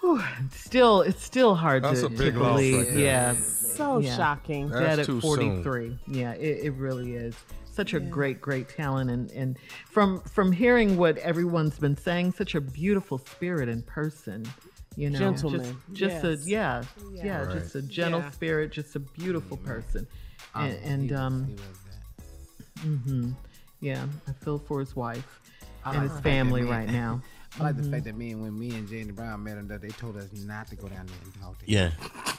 Whew, 0.04 0.20
still, 0.52 1.00
it's 1.00 1.22
still 1.24 1.54
hard 1.54 1.82
That's 1.82 2.00
to, 2.00 2.06
a 2.06 2.08
big 2.10 2.34
to 2.34 2.40
loss 2.40 2.56
believe. 2.58 2.76
right 2.76 2.86
there. 2.88 2.98
yeah, 2.98 3.34
So 3.34 3.98
Yeah. 4.00 4.16
shocking. 4.16 4.68
That's 4.68 4.80
dead 4.80 4.98
at 5.00 5.06
too 5.06 5.20
soon. 5.20 5.62
43. 5.62 5.98
Yeah, 6.08 6.32
it, 6.32 6.64
it 6.66 6.70
really 6.74 7.14
is. 7.14 7.34
Such 7.72 7.94
a 7.94 8.00
great, 8.00 8.40
great 8.40 8.68
talent, 8.68 9.10
and 9.10 9.30
and 9.32 9.58
from 9.90 10.20
from 10.20 10.52
hearing 10.52 10.96
what 10.96 11.18
everyone's 11.18 11.76
been 11.78 11.96
saying, 11.96 12.32
such 12.32 12.54
a 12.54 12.60
beautiful 12.60 13.18
spirit 13.18 13.68
in 13.68 13.82
person. 13.82 14.46
You 14.94 15.10
know, 15.10 15.18
Gentleman. 15.18 15.76
just, 15.90 16.22
just 16.22 16.24
Yes. 16.24 16.46
a 16.46 16.48
yeah, 16.48 16.82
Yeah. 17.12 17.24
yeah, 17.24 17.38
Right. 17.42 17.52
just 17.62 17.74
a 17.74 17.82
gentle 17.82 18.20
Yeah. 18.20 18.30
spirit, 18.30 18.70
just 18.70 18.94
a 18.94 19.00
beautiful 19.00 19.56
person, 19.56 20.06
and, 20.54 20.72
He 20.72 20.88
and 20.88 21.12
um, 21.12 21.56
hmm, 22.80 23.30
yeah, 23.80 24.06
I 24.28 24.32
feel 24.44 24.58
for 24.58 24.78
his 24.78 24.94
wife 24.94 25.40
I 25.84 25.94
and 25.96 26.08
his 26.08 26.20
family 26.20 26.62
right 26.62 26.88
now. 26.88 27.22
I 27.58 27.62
like 27.62 27.76
the 27.76 27.82
fact 27.82 27.94
mm-hmm. 27.94 28.04
that 28.04 28.16
me 28.16 28.32
and 28.32 28.42
when 28.42 28.58
me 28.58 28.70
and 28.70 28.88
Jay 28.88 29.04
Brown 29.04 29.44
met 29.44 29.56
him, 29.56 29.68
that 29.68 29.80
they 29.80 29.88
told 29.88 30.16
us 30.16 30.28
not 30.32 30.66
to 30.68 30.76
go 30.76 30.88
down 30.88 31.06
there 31.06 31.16
and 31.22 31.34
talk 31.40 31.58
to 31.58 31.64
him. 31.64 31.92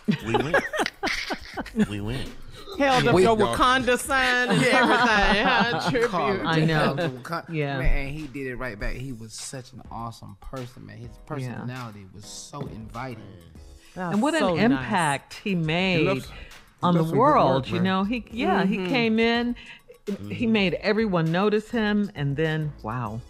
Yeah. 0.07 0.17
We 0.25 0.35
went. 0.35 1.89
we 1.89 2.01
went. 2.01 2.29
Held 2.77 3.07
up 3.07 3.15
We- 3.15 3.23
your 3.23 3.37
Y'all- 3.37 3.55
Wakanda 3.55 3.97
sign 3.97 4.49
and 4.49 4.63
everything. 4.63 5.45
huh? 5.45 5.89
Tribute. 5.89 6.45
I 6.45 6.65
know. 6.65 7.11
Yeah. 7.49 7.79
Man, 7.79 8.07
and 8.07 8.15
he 8.15 8.27
did 8.27 8.47
it 8.47 8.55
right 8.55 8.77
back. 8.77 8.95
He 8.95 9.13
was 9.13 9.33
such 9.33 9.71
an 9.71 9.81
awesome 9.89 10.35
person, 10.41 10.85
man. 10.85 10.97
His 10.97 11.17
personality 11.25 12.05
was 12.13 12.25
so 12.25 12.61
inviting. 12.61 13.23
That's 13.95 14.13
and 14.13 14.21
what 14.21 14.33
so 14.37 14.49
an 14.49 14.55
nice. 14.55 14.79
impact 14.79 15.39
he 15.43 15.55
made 15.55 16.07
loves- 16.07 16.27
on 16.83 16.95
does 16.95 17.09
the 17.09 17.17
world. 17.17 17.65
work, 17.65 17.71
you 17.71 17.79
know, 17.79 18.03
he 18.03 18.25
yeah, 18.31 18.65
he 18.65 18.77
mm-hmm. 18.77 18.89
came 18.89 19.19
in, 19.19 19.55
he 20.05 20.11
mm-hmm. 20.13 20.51
made 20.51 20.73
everyone 20.75 21.31
notice 21.31 21.71
him, 21.71 22.11
and 22.15 22.35
then 22.35 22.73
wow, 22.83 23.21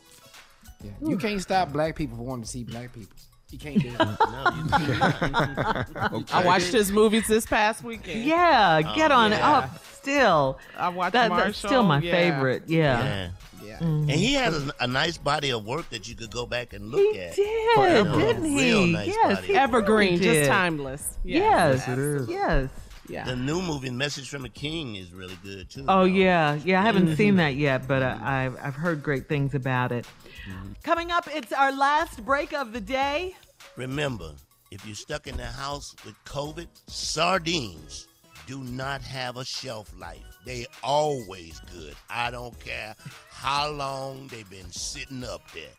Yeah. 0.86 1.10
You 1.10 1.18
can't 1.18 1.41
stop 1.41 1.72
black 1.74 1.95
people 1.95 2.18
from 2.18 2.26
wanting 2.26 2.44
to 2.45 2.49
see 2.49 2.64
black 2.64 2.91
people. 2.94 3.16
You 3.52 3.60
can't 3.60 3.80
do 3.82 3.90
it. 3.90 3.95
No, 3.99 6.18
you 6.18 6.26
I 6.34 6.44
watched 6.44 6.72
his 6.74 6.91
movies 6.91 7.28
this 7.28 7.45
past 7.45 7.84
weekend. 7.84 8.24
yeah, 8.26 8.82
oh, 8.86 8.95
get 8.95 9.12
on 9.12 9.32
yeah. 9.32 9.49
up. 9.49 9.84
Still, 9.94 10.60
I 10.78 10.90
watched 10.90 11.14
that, 11.14 11.30
Marshall. 11.30 11.45
that's 11.48 11.57
still 11.57 11.84
my 11.84 11.99
yeah. 11.99 12.12
favorite. 12.12 12.64
Yeah, 12.68 13.03
Yeah. 13.03 13.30
Yeah. 13.64 13.76
Mm-hmm. 13.78 14.10
And 14.10 14.12
he 14.12 14.34
had 14.34 14.53
a, 14.53 14.72
a 14.82 14.88
nice 14.88 15.18
body 15.18 15.52
of 15.52 15.66
work 15.66 15.90
that 15.90 16.07
you 16.07 16.16
could 16.16 16.32
go 16.32 16.45
back 16.45 16.74
and 16.74 16.91
look 16.91 17.02
he 17.14 17.20
at. 17.20 17.36
did, 17.36 17.76
Forever. 17.76 18.20
didn't 18.20 18.44
Real 18.56 18.84
he? 18.86 18.91
nice 18.94 19.07
yes, 19.07 19.36
body. 19.38 19.48
he 19.48 19.53
Evergreen, 19.56 20.14
really 20.14 20.24
just 20.24 20.40
did. 20.41 20.48
timeless. 20.48 21.18
Yeah. 21.24 21.40
Yes, 21.40 21.88
it 21.88 21.98
is. 21.99 22.30
yes. 22.30 22.70
Yeah. 23.07 23.26
The 23.26 23.36
new 23.36 23.61
movie, 23.61 23.91
Message 23.91 24.30
from 24.30 24.45
a 24.45 24.49
King, 24.49 24.95
is 24.95 25.14
really 25.14 25.38
good 25.44 25.69
too. 25.69 25.86
Oh 25.88 26.06
yeah, 26.06 26.60
yeah. 26.65 26.82
I 26.82 26.84
haven't 26.84 27.15
seen 27.15 27.30
mm-hmm. 27.30 27.38
that 27.38 27.56
yet, 27.56 27.88
but 27.88 28.02
uh, 28.02 28.15
mm-hmm. 28.15 28.26
I've 28.26 28.57
I've 28.61 28.76
heard 28.76 29.03
great 29.03 29.30
things 29.30 29.53
about 29.53 29.91
it. 29.91 30.06
Mm-hmm. 30.49 30.73
Coming 30.84 31.11
up, 31.11 31.27
it's 31.32 31.52
our 31.52 31.72
last 31.72 32.26
break 32.26 32.53
of 32.53 32.73
the 32.73 32.82
day. 32.82 33.36
Remember, 33.76 34.32
if 34.72 34.86
you're 34.86 34.95
stuck 34.95 35.27
in 35.27 35.38
the 35.38 35.45
house 35.45 35.95
with 36.06 36.15
COVID, 36.26 36.68
sardines 36.88 38.07
do 38.48 38.64
not 38.64 39.02
have 39.02 39.38
a 39.38 39.45
shelf 39.45 39.91
life. 39.99 40.22
They 40.45 40.65
always 40.84 41.60
good. 41.73 41.95
I 42.10 42.30
don't 42.32 42.57
care 42.60 42.95
how 43.30 43.72
long 43.72 44.27
they've 44.27 44.49
been 44.49 44.72
sitting 44.72 45.23
up 45.23 45.41
there. 45.52 45.73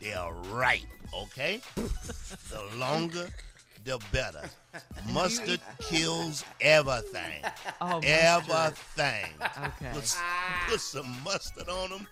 They 0.00 0.14
are 0.14 0.32
ripe, 0.52 0.80
okay? 1.14 1.60
the 1.76 2.62
longer, 2.76 3.28
the 3.84 3.98
better. 4.12 4.42
Mustard 5.12 5.60
kills 5.80 6.44
everything. 6.60 7.42
Oh, 7.80 8.00
mustard. 8.00 8.04
everything. 8.06 9.26
Okay. 9.40 9.90
Put, 9.92 10.16
put 10.68 10.80
some 10.80 11.16
mustard 11.24 11.68
on 11.68 11.90
them. 11.90 12.06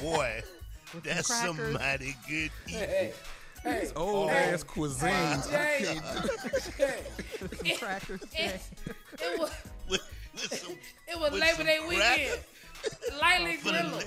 Boy, 0.00 0.42
that's 1.02 1.26
some 1.34 1.56
crackers. 1.56 1.74
mighty 1.78 2.16
good 2.28 2.50
eating. 2.68 3.12
These 3.64 3.92
old 3.96 4.30
ass 4.30 4.62
cuisines. 4.62 5.52
I 5.52 5.82
can't 5.82 6.22
do- 6.22 7.66
Some 7.66 7.78
crackers. 7.78 8.20
It 8.32 9.40
was, 9.40 9.50
With, 9.88 10.00
with 10.34 10.54
some, 10.54 10.72
it 11.08 11.18
was 11.18 11.32
with 11.32 11.40
Labor 11.40 11.64
Day 11.64 11.78
weekend. 11.88 12.40
Lightly 13.20 13.56
For 13.56 13.70
grilled. 13.70 14.04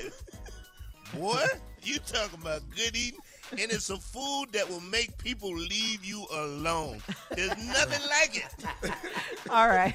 Boy, 1.15 1.43
you 1.83 1.99
talking 1.99 2.39
about 2.41 2.61
good 2.73 2.95
eating, 2.95 3.19
and 3.52 3.72
it's 3.72 3.90
a 3.90 3.98
food 3.98 4.48
that 4.53 4.69
will 4.69 4.82
make 4.82 5.18
people 5.18 5.53
leave 5.53 6.03
you 6.03 6.26
alone. 6.32 7.02
There's 7.36 7.49
nothing 7.49 8.07
like 8.10 8.38
it. 8.38 8.91
All 9.49 9.68
right. 9.68 9.94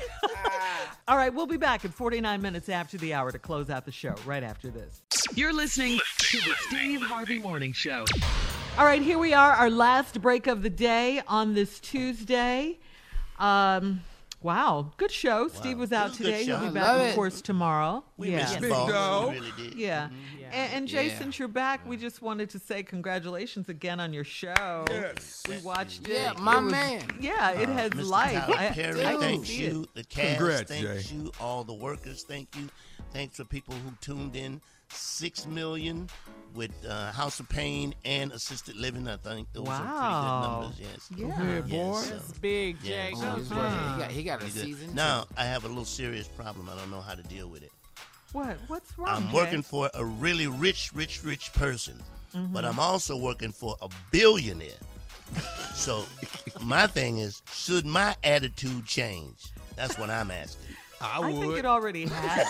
All 1.08 1.16
right, 1.16 1.32
we'll 1.32 1.46
be 1.46 1.56
back 1.56 1.84
in 1.84 1.90
49 1.90 2.42
minutes 2.42 2.68
after 2.68 2.98
the 2.98 3.14
hour 3.14 3.32
to 3.32 3.38
close 3.38 3.70
out 3.70 3.84
the 3.84 3.92
show, 3.92 4.14
right 4.24 4.42
after 4.42 4.70
this. 4.70 5.02
You're 5.34 5.52
listening 5.52 5.98
to 6.18 6.38
the 6.38 6.54
Steve 6.68 7.02
Harvey 7.02 7.38
Morning 7.38 7.72
Show. 7.72 8.04
All 8.78 8.84
right, 8.84 9.00
here 9.00 9.18
we 9.18 9.32
are, 9.32 9.52
our 9.52 9.70
last 9.70 10.20
break 10.20 10.46
of 10.46 10.62
the 10.62 10.70
day 10.70 11.22
on 11.26 11.54
this 11.54 11.80
Tuesday. 11.80 12.78
Um, 13.38 14.00
Wow, 14.42 14.92
good 14.96 15.10
show. 15.10 15.48
Steve 15.48 15.76
was 15.76 15.92
out 15.92 16.06
It 16.06 16.10
was 16.10 16.20
a 16.20 16.22
good 16.22 16.30
today. 16.30 16.44
He'll 16.44 16.68
be 16.68 16.74
back, 16.74 17.08
of 17.08 17.14
course, 17.16 17.40
tomorrow. 17.40 18.04
We 18.16 18.30
yeah. 18.30 18.36
missed 18.36 18.60
Big 18.60 18.70
Ball. 18.70 18.86
dog. 18.86 19.30
We 19.30 19.40
really 19.40 19.52
did. 19.56 19.74
Yeah. 20.50 20.56
And, 20.56 20.72
and 20.74 20.88
Jay, 20.88 21.08
Yeah. 21.08 21.18
since 21.18 21.38
you're 21.38 21.48
back, 21.48 21.86
we 21.86 21.96
just 21.96 22.22
wanted 22.22 22.50
to 22.50 22.58
say 22.58 22.82
congratulations 22.82 23.68
again 23.68 24.00
on 24.00 24.12
your 24.12 24.24
show. 24.24 24.84
Yes. 24.90 25.42
We 25.48 25.58
watched 25.58 26.08
it. 26.08 26.14
Yeah, 26.14 26.32
my 26.38 26.58
It 26.58 26.62
was- 26.64 26.72
man. 26.72 27.02
Yeah, 27.20 27.50
it 27.52 27.68
has 27.68 27.90
Mr. 27.92 28.06
life. 28.08 28.32
Tyler 28.46 28.56
I, 28.58 28.68
Perry, 28.70 29.04
I 29.06 29.10
can 29.12 29.20
thanks 29.20 29.48
see 29.48 29.64
you. 29.64 29.82
it. 29.82 29.94
The 29.94 30.04
cast, 30.04 30.38
Congrats, 30.38 30.70
thanks 30.70 31.08
Jay. 31.08 31.14
you. 31.16 31.32
All 31.40 31.64
the 31.64 31.74
workers, 31.74 32.22
thank 32.24 32.54
you. 32.56 32.68
Thanks 33.12 33.36
for 33.36 33.44
people 33.44 33.74
who 33.74 33.92
tuned 34.00 34.36
in. 34.36 34.60
Six 34.88 35.46
million 35.46 36.08
with 36.54 36.70
uh, 36.88 37.10
House 37.10 37.40
of 37.40 37.48
Payne 37.48 37.92
and 38.04 38.30
assisted 38.30 38.76
living. 38.76 39.08
I 39.08 39.16
think 39.16 39.48
those 39.52 39.66
are 39.66 39.84
Wow. 39.84 40.70
pretty 40.70 40.86
good 40.86 40.86
numbers. 40.86 40.92
Yes. 40.92 41.10
Yeah. 41.10 41.26
Go 41.26 41.32
ahead, 41.42 41.68
boy. 41.68 41.76
Yes, 41.98 42.08
That's 42.10 42.38
big, 42.38 42.76
Yeah, 42.84 43.08
Jay. 43.10 43.14
so 43.16 43.20
Good 43.32 43.38
it's 43.40 43.48
He 43.48 43.54
got, 43.56 44.10
he 44.12 44.22
got 44.22 44.34
a 44.34 44.44
Pretty 44.44 44.52
good. 44.54 44.64
season. 44.78 44.94
Now 44.94 45.26
I 45.36 45.44
have 45.44 45.64
a 45.64 45.68
little 45.68 45.84
serious 45.84 46.28
problem. 46.28 46.68
I 46.72 46.76
don't 46.78 46.90
know 46.92 47.00
how 47.00 47.14
to 47.16 47.22
deal 47.24 47.48
with 47.48 47.64
it. 47.64 47.72
What? 48.36 48.58
What's 48.66 48.98
wrong? 48.98 49.08
I'm 49.08 49.28
Jay? 49.28 49.34
working 49.34 49.62
for 49.62 49.88
a 49.94 50.04
really 50.04 50.46
rich, 50.46 50.90
rich, 50.94 51.24
rich 51.24 51.52
person, 51.54 52.02
Mm-hmm. 52.34 52.52
but 52.52 52.66
I'm 52.66 52.78
also 52.78 53.16
working 53.16 53.50
for 53.50 53.76
a 53.80 53.88
billionaire. 54.10 54.68
so 55.74 56.04
my 56.62 56.86
thing 56.86 57.16
is, 57.18 57.40
should 57.50 57.86
my 57.86 58.14
attitude 58.24 58.84
change? 58.84 59.52
That's 59.74 59.96
what 59.98 60.10
I'm 60.10 60.30
asking. 60.30 60.76
I 61.00 61.20
I 61.22 61.32
think 61.32 61.56
it 61.56 61.64
already 61.64 62.04
has. 62.10 62.46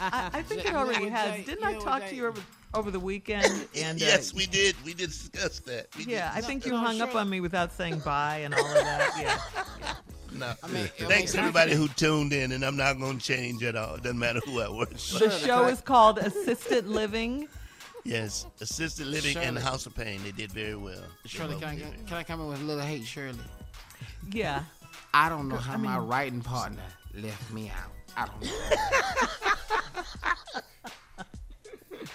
I, 0.00 0.30
I 0.34 0.42
think 0.42 0.62
Jay, 0.62 0.68
it 0.68 0.70
you 0.70 0.72
know 0.72 0.78
already 0.78 1.08
has. 1.08 1.34
Jay? 1.36 1.42
Didn't 1.44 1.62
You 1.62 1.66
I 1.66 1.72
know 1.72 1.78
what, 1.78 1.84
talk 1.84 2.02
Jay? 2.02 2.10
to 2.10 2.14
you 2.16 2.26
over, 2.28 2.42
over 2.74 2.90
the 2.92 3.00
weekend? 3.00 3.66
And 3.76 4.00
uh, 4.00 4.04
yes, 4.06 4.32
we 4.34 4.46
did. 4.46 4.76
We 4.84 4.94
did 4.94 5.08
discuss 5.10 5.58
that. 5.60 5.88
We 5.98 6.04
Yeah, 6.04 6.30
I 6.32 6.36
did. 6.40 6.46
think 6.46 6.66
you 6.66 6.72
no, 6.72 6.78
hung 6.78 7.00
up 7.00 7.14
on 7.16 7.28
me 7.28 7.40
without 7.40 7.72
saying 7.72 8.00
bye 8.00 8.38
and 8.44 8.54
all 8.54 8.64
of 8.66 8.74
that. 8.74 9.10
Yeah. 9.20 9.94
No. 10.34 10.52
I 10.62 10.66
mean, 10.68 10.88
Thanks 10.98 11.34
everybody 11.34 11.74
who 11.74 11.88
tuned 11.88 12.32
in, 12.32 12.52
and 12.52 12.64
I'm 12.64 12.76
not 12.76 12.98
going 12.98 13.18
to 13.18 13.24
change 13.24 13.62
at 13.62 13.76
all. 13.76 13.96
Doesn't 13.96 14.18
matter 14.18 14.40
who 14.44 14.60
I 14.60 14.68
work 14.68 14.96
for. 14.98 15.20
The 15.20 15.30
show 15.30 15.66
is 15.66 15.80
called 15.80 16.18
Assisted 16.18 16.86
Living. 16.86 17.48
Yes, 18.04 18.44
assisted 18.60 19.06
living 19.06 19.36
and 19.38 19.56
Shirley. 19.56 19.62
House 19.62 19.86
of 19.86 19.94
Payne. 19.94 20.22
They 20.22 20.32
did 20.32 20.52
very 20.52 20.76
well. 20.76 21.00
They 21.22 21.28
Shirley, 21.30 21.54
can 21.54 21.64
I, 21.64 21.74
did 21.76 21.84
very 21.84 21.96
can 22.06 22.16
I 22.18 22.22
come 22.22 22.40
in 22.42 22.48
with 22.48 22.60
a 22.60 22.64
little 22.64 22.84
hate, 22.84 23.04
Shirley? 23.04 23.38
Yeah. 24.30 24.62
I 25.14 25.30
don't 25.30 25.48
know 25.48 25.56
how 25.56 25.78
my 25.78 25.96
writing 25.98 26.42
partner 26.42 26.82
left 27.14 27.50
me 27.52 27.70
out. 27.70 27.92
I 28.16 28.26
don't 28.26 28.42
know. 28.42 28.50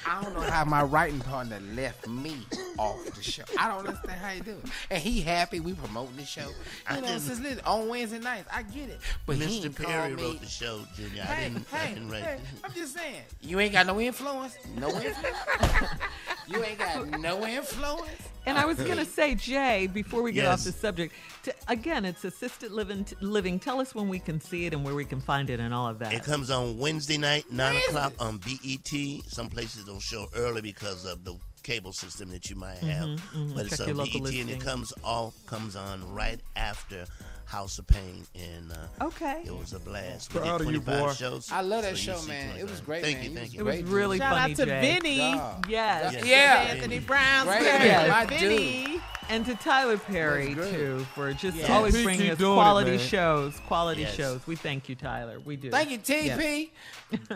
I 0.07 0.23
don't 0.23 0.34
know 0.34 0.41
how 0.41 0.65
my 0.65 0.81
writing 0.84 1.19
partner 1.19 1.59
left 1.76 2.07
me 2.07 2.38
off 2.77 3.03
the 3.15 3.21
show. 3.21 3.43
I 3.57 3.67
don't 3.67 3.80
understand 3.88 4.19
how 4.19 4.30
he 4.30 4.39
do 4.41 4.51
it. 4.51 4.65
And 4.89 5.01
he 5.01 5.21
happy 5.21 5.59
we 5.59 5.73
promoting 5.73 6.15
the 6.15 6.26
show. 6.26 6.49
I 6.88 6.95
You 6.95 7.01
know, 7.01 7.07
didn't- 7.07 7.21
since 7.21 7.39
listen, 7.39 7.61
on 7.65 7.88
Wednesday 7.89 8.19
nights, 8.19 8.47
I 8.51 8.63
get 8.63 8.89
it. 8.89 8.99
But 9.26 9.35
he 9.38 9.59
Mr. 9.61 9.65
ain't 9.65 9.76
Perry 9.76 10.09
called 10.09 10.13
me. 10.15 10.23
wrote 10.23 10.41
the 10.41 10.47
show, 10.47 10.81
Junior. 10.95 11.21
I 11.23 11.26
Hey, 11.26 11.49
didn't, 11.49 11.67
I 11.73 11.77
hey, 11.77 11.93
didn't 11.93 12.09
write 12.11 12.23
hey, 12.23 12.34
it. 12.35 12.39
I'm 12.63 12.73
just 12.73 12.93
saying. 12.95 13.21
You 13.41 13.59
ain't 13.59 13.73
got 13.73 13.85
no 13.88 13.99
influence. 13.99 14.57
No 14.77 14.88
influence. 14.89 15.38
you 16.47 16.63
ain't 16.63 16.80
got 16.80 17.19
no 17.19 17.45
influence. 17.45 18.09
And 18.45 18.57
I 18.57 18.65
was 18.65 18.77
going 18.77 18.97
to 18.97 19.05
say, 19.05 19.35
Jay, 19.35 19.88
before 19.88 20.23
we 20.23 20.31
get 20.31 20.45
off 20.47 20.63
the 20.63 20.71
subject, 20.71 21.13
to, 21.43 21.53
again, 21.67 22.05
it's 22.05 22.23
assisted 22.25 22.71
living, 22.71 23.05
living. 23.21 23.59
Tell 23.59 23.79
us 23.79 23.95
when 23.95 24.09
we 24.09 24.19
can 24.19 24.39
see 24.41 24.65
it 24.65 24.73
and 24.73 24.83
where 24.83 24.95
we 24.95 25.05
can 25.05 25.21
find 25.21 25.49
it 25.49 25.59
and 25.59 25.73
all 25.73 25.87
of 25.87 25.99
that. 25.99 26.13
It 26.13 26.23
comes 26.23 26.49
on 26.49 26.77
Wednesday 26.77 27.17
night, 27.17 27.51
9 27.51 27.75
o'clock 27.87 28.13
on 28.19 28.37
BET. 28.37 29.23
Some 29.27 29.49
places 29.49 29.85
don't 29.85 30.01
show 30.01 30.27
early 30.35 30.61
because 30.61 31.05
of 31.05 31.23
the 31.23 31.35
cable 31.63 31.91
system 31.93 32.29
that 32.29 32.49
you 32.49 32.55
might 32.55 32.77
have. 32.77 33.05
mhm. 33.33 33.55
But 33.55 33.65
it's 33.67 33.79
on 33.79 33.87
your 33.87 33.97
local 33.97 34.21
BET 34.21 34.33
and 34.35 34.49
it 34.49 34.59
comes 34.61 34.93
all 35.03 35.33
comes 35.45 35.75
on 35.75 36.13
right 36.13 36.39
after 36.55 37.05
House 37.49 37.80
of 37.80 37.88
Payne. 37.88 38.26
And 38.35 38.71
uh, 38.71 39.05
Okay. 39.05 39.41
it 39.45 39.55
was 39.57 39.73
a 39.73 39.80
blast. 39.80 40.34
We 40.34 40.39
Proud 40.39 40.59
did 40.59 40.67
of 40.67 40.73
you, 40.73 40.80
25 40.81 41.07
boy. 41.07 41.13
shows. 41.13 41.51
I 41.51 41.61
love 41.61 41.81
that 41.81 41.97
so 41.97 42.13
show, 42.13 42.15
see 42.17 42.27
man. 42.30 42.57
It 42.57 42.69
was 42.69 42.80
great, 42.81 43.03
Thank 43.03 43.17
man. 43.17 43.23
you, 43.26 43.30
You 43.31 43.35
thank 43.38 43.45
was 43.47 43.53
you. 43.55 43.59
It 43.61 43.81
was 43.84 43.91
really 43.91 44.17
Shout 44.19 44.35
funny, 44.35 44.51
out 44.53 44.57
to 44.57 44.65
Jay. 44.65 44.81
Vinny. 44.81 45.17
Yeah. 45.17 45.61
Yes. 45.67 46.13
Yes. 46.13 46.26
Yeah, 46.26 46.73
Anthony 46.73 46.99
Brown's 46.99 47.47
Great. 47.49 47.61
favorite. 47.63 47.85
Yes. 47.85 48.09
My 48.09 48.26
Vinny. 48.26 49.01
And 49.31 49.45
to 49.45 49.53
Tyler 49.55 49.97
Perry, 49.99 50.55
too, 50.55 51.05
for 51.13 51.31
just 51.34 51.55
Yes. 51.57 51.69
always 51.69 51.93
Keep 51.95 52.03
bringing 52.03 52.30
us 52.31 52.38
doing 52.39 52.51
it, 52.51 52.55
quality 52.55 52.97
shows. 52.97 53.59
Quality 53.67 54.01
Yes. 54.01 54.15
shows. 54.15 54.41
We 54.47 54.55
thank 54.55 54.89
you, 54.89 54.95
Tyler. 54.95 55.39
We 55.39 55.55
do. 55.55 55.69
Thank 55.69 55.91
you, 55.91 55.99
Yes. 56.03 56.38
TP. 56.39 56.71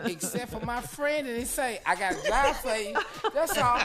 Except 0.04 0.50
for 0.50 0.64
my 0.66 0.80
friend, 0.96 1.26
and 1.28 1.38
he 1.38 1.44
say, 1.44 1.80
I 1.86 1.94
got 1.94 2.12
a 2.14 2.26
job 2.26 2.56
for 2.56 2.74
you. 2.76 2.96
That's 3.32 3.56
all. 3.58 3.80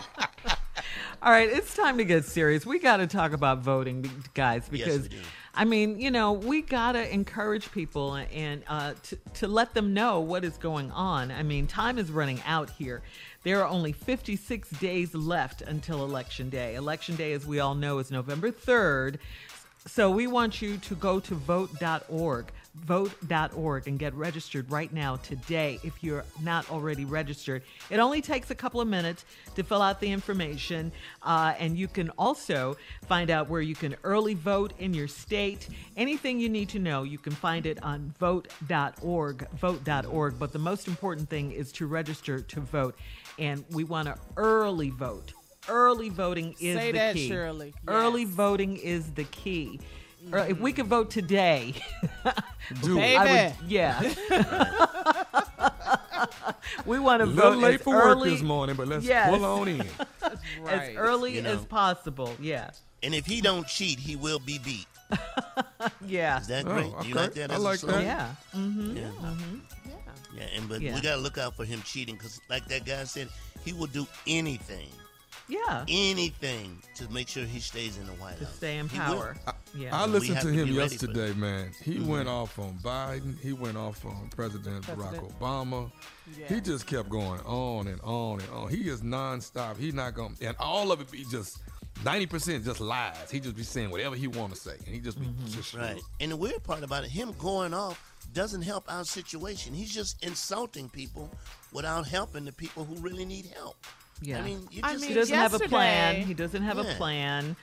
All 1.21 1.31
right, 1.31 1.49
it's 1.49 1.75
time 1.75 1.97
to 1.99 2.05
get 2.05 2.25
serious. 2.25 2.65
We 2.65 2.79
got 2.79 2.97
to 2.97 3.05
talk 3.07 3.33
about 3.33 3.59
voting, 3.59 4.09
guys, 4.33 4.67
because 4.69 5.03
we 5.03 5.09
do. 5.09 5.17
I 5.59 5.65
mean, 5.65 5.99
you 5.99 6.09
know, 6.09 6.31
we 6.31 6.61
got 6.61 6.93
to 6.93 7.13
encourage 7.13 7.69
people 7.73 8.15
and 8.15 8.63
uh, 8.65 8.93
to, 9.03 9.17
to 9.33 9.47
let 9.49 9.73
them 9.73 9.93
know 9.93 10.21
what 10.21 10.45
is 10.45 10.57
going 10.57 10.89
on. 10.91 11.31
I 11.31 11.43
mean, 11.43 11.67
time 11.67 11.97
is 11.97 12.09
running 12.11 12.41
out 12.45 12.69
here. 12.69 13.01
There 13.43 13.61
are 13.61 13.67
only 13.67 13.91
56 13.91 14.69
days 14.69 15.13
left 15.13 15.61
until 15.61 16.05
Election 16.05 16.49
Day. 16.49 16.75
Election 16.75 17.17
Day, 17.17 17.33
as 17.33 17.45
we 17.45 17.59
all 17.59 17.75
know, 17.75 17.99
is 17.99 18.09
November 18.09 18.53
3rd. 18.53 19.17
So 19.85 20.09
we 20.09 20.27
want 20.27 20.61
you 20.61 20.77
to 20.77 20.95
go 20.95 21.19
to 21.19 21.35
vote.org, 21.35 22.45
vote.org, 22.75 23.87
and 23.87 23.99
get 23.99 24.13
registered 24.13 24.69
right 24.71 24.91
now 24.93 25.17
today 25.17 25.79
if 25.83 26.03
you're 26.03 26.23
not 26.41 26.69
already 26.71 27.05
registered. 27.05 27.63
It 27.89 27.99
only 27.99 28.21
takes 28.21 28.51
a 28.51 28.55
couple 28.55 28.81
of 28.81 28.87
minutes 28.87 29.25
to 29.55 29.63
fill 29.63 29.81
out 29.81 29.99
the 29.99 30.11
information, 30.11 30.91
uh, 31.23 31.53
and 31.59 31.77
you 31.77 31.87
can 31.87 32.09
also 32.11 32.77
find 33.07 33.29
out 33.29 33.49
where 33.49 33.61
you 33.61 33.75
can 33.75 33.95
early 34.03 34.33
vote 34.33 34.73
in 34.79 34.93
your 34.93 35.07
state. 35.07 35.67
Anything 35.97 36.39
you 36.39 36.49
need 36.49 36.69
to 36.69 36.79
know, 36.79 37.03
you 37.03 37.17
can 37.17 37.33
find 37.33 37.65
it 37.65 37.81
on 37.83 38.13
vote.org, 38.19 39.49
vote.org. 39.51 40.39
But 40.39 40.53
the 40.53 40.59
most 40.59 40.87
important 40.87 41.29
thing 41.29 41.51
is 41.51 41.71
to 41.73 41.87
register 41.87 42.41
to 42.41 42.59
vote, 42.59 42.95
and 43.37 43.63
we 43.71 43.83
want 43.83 44.07
to 44.07 44.17
early 44.37 44.89
vote. 44.89 45.33
Early 45.67 46.09
voting 46.09 46.55
is 46.59 46.77
Say 46.77 46.91
the 46.91 46.97
that, 46.97 47.15
key. 47.15 47.27
Shirley. 47.27 47.73
Early 47.87 48.25
voting 48.25 48.77
is 48.77 49.11
the 49.11 49.25
key. 49.25 49.79
Or 50.31 50.39
If 50.39 50.59
we 50.59 50.73
could 50.73 50.87
vote 50.87 51.09
today, 51.11 51.73
Do 52.83 52.99
it. 52.99 53.17
I 53.17 53.45
would, 53.59 53.69
yeah. 53.69 54.01
we 56.85 56.99
want 56.99 57.21
A 57.21 57.25
to 57.25 57.31
little 57.31 57.51
vote 57.53 57.59
late 57.59 57.75
as 57.75 57.81
for 57.81 57.95
work 57.95 58.05
early, 58.05 58.29
this 58.31 58.41
morning, 58.41 58.75
but 58.75 58.87
let's 58.87 59.05
Yes. 59.05 59.29
pull 59.29 59.45
on 59.45 59.67
in. 59.67 59.87
as 60.67 60.95
early 60.95 61.35
You 61.35 61.41
know. 61.43 61.51
as 61.53 61.65
possible. 61.65 62.35
Yeah, 62.39 62.71
And 63.01 63.15
if 63.15 63.25
he 63.25 63.41
don't 63.41 63.65
cheat, 63.67 63.97
he 63.99 64.15
will 64.15 64.39
be 64.39 64.59
beat. 64.59 64.85
yeah, 66.05 66.39
Is 66.39 66.47
that 66.47 66.65
Oh, 66.67 66.73
great? 66.73 66.85
You 66.85 66.91
okay. 66.99 67.13
like 67.13 67.33
that? 67.33 67.51
I 67.51 67.55
as 67.55 67.59
a 67.59 67.63
like 67.63 67.79
slogan? 67.79 68.03
that. 68.05 68.05
yeah. 68.05 68.59
Mm-hmm. 68.59 68.97
Yeah. 68.97 69.11
Yeah, 70.35 70.43
and 70.55 70.69
but 70.69 70.81
Yeah. 70.81 70.93
we 70.95 71.01
gotta 71.01 71.19
look 71.21 71.37
out 71.37 71.55
for 71.55 71.65
him 71.65 71.81
cheating 71.83 72.15
because, 72.15 72.39
like 72.49 72.67
that 72.67 72.85
guy 72.85 73.03
said, 73.05 73.29
he 73.65 73.73
will 73.73 73.87
do 73.87 74.05
anything, 74.27 74.89
Yeah, 75.49 75.83
anything 75.87 76.77
to 76.95 77.09
make 77.11 77.27
sure 77.27 77.43
he 77.43 77.59
stays 77.59 77.97
in 77.97 78.05
the 78.05 78.13
White 78.13 78.31
House, 78.31 78.39
to 78.39 78.45
House. 78.45 78.55
stay 78.55 78.77
in 78.77 78.87
He 78.87 78.97
will. 78.99 79.05
power. 79.05 79.35
Yeah, 79.75 79.95
I 79.95 80.05
listened 80.05 80.37
to 80.41 80.47
to 80.47 80.51
him 80.53 80.67
be 80.69 80.77
ready 80.77 80.95
for 80.97 81.05
yesterday, 81.07 81.33
man. 81.33 81.71
He 81.83 81.95
Mm-hmm. 81.95 82.07
went 82.07 82.29
off 82.29 82.57
on 82.59 82.77
Biden. 82.83 83.39
He 83.39 83.53
went 83.53 83.75
off 83.77 84.05
on 84.05 84.29
President, 84.35 84.85
Barack 84.85 85.19
Obama. 85.39 85.91
Yeah. 86.37 86.47
He 86.47 86.61
just 86.61 86.85
kept 86.87 87.09
going 87.09 87.39
on 87.41 87.87
and 87.87 87.99
on 88.01 88.39
and 88.41 88.49
on. 88.51 88.69
He 88.69 88.87
is 88.89 89.01
nonstop. 89.01 89.77
He's 89.77 89.93
not 89.93 90.13
going, 90.13 90.35
to 90.35 90.47
and 90.47 90.57
all 90.59 90.91
of 90.91 91.01
it 91.01 91.09
be 91.11 91.25
just 91.31 91.59
ninety 92.05 92.25
percent 92.27 92.63
just 92.65 92.79
lies. 92.79 93.29
He 93.31 93.39
just 93.39 93.55
be 93.55 93.63
saying 93.63 93.89
whatever 93.89 94.15
he 94.15 94.27
want 94.27 94.53
to 94.53 94.59
say, 94.59 94.75
and 94.85 94.93
he 94.93 94.99
just 94.99 95.19
be 95.19 95.25
Mm-hmm. 95.25 95.47
just 95.47 95.73
Right. 95.73 95.99
And 96.19 96.31
the 96.31 96.35
weird 96.37 96.63
part 96.63 96.83
about 96.83 97.03
it, 97.03 97.09
him 97.09 97.33
going 97.39 97.73
off 97.73 97.99
doesn't 98.33 98.61
help 98.61 98.91
our 98.91 99.03
situation. 99.03 99.73
He's 99.73 99.91
just 99.93 100.23
insulting 100.23 100.89
people 100.89 101.31
without 101.73 102.07
helping 102.07 102.45
the 102.45 102.51
people 102.51 102.85
who 102.85 102.95
really 103.01 103.25
need 103.25 103.47
help. 103.55 103.77
Yeah. 104.21 104.39
I 104.39 104.41
mean, 104.41 104.67
you 104.71 104.81
I 104.83 104.93
just 104.93 105.05
he 105.05 105.13
doesn't 105.13 105.35
have 105.35 105.53
a 105.53 105.59
plan. 105.59 106.21
He 106.23 106.33
doesn't 106.33 106.63
have 106.63 106.77
a 106.77 106.83
plan. 106.95 107.55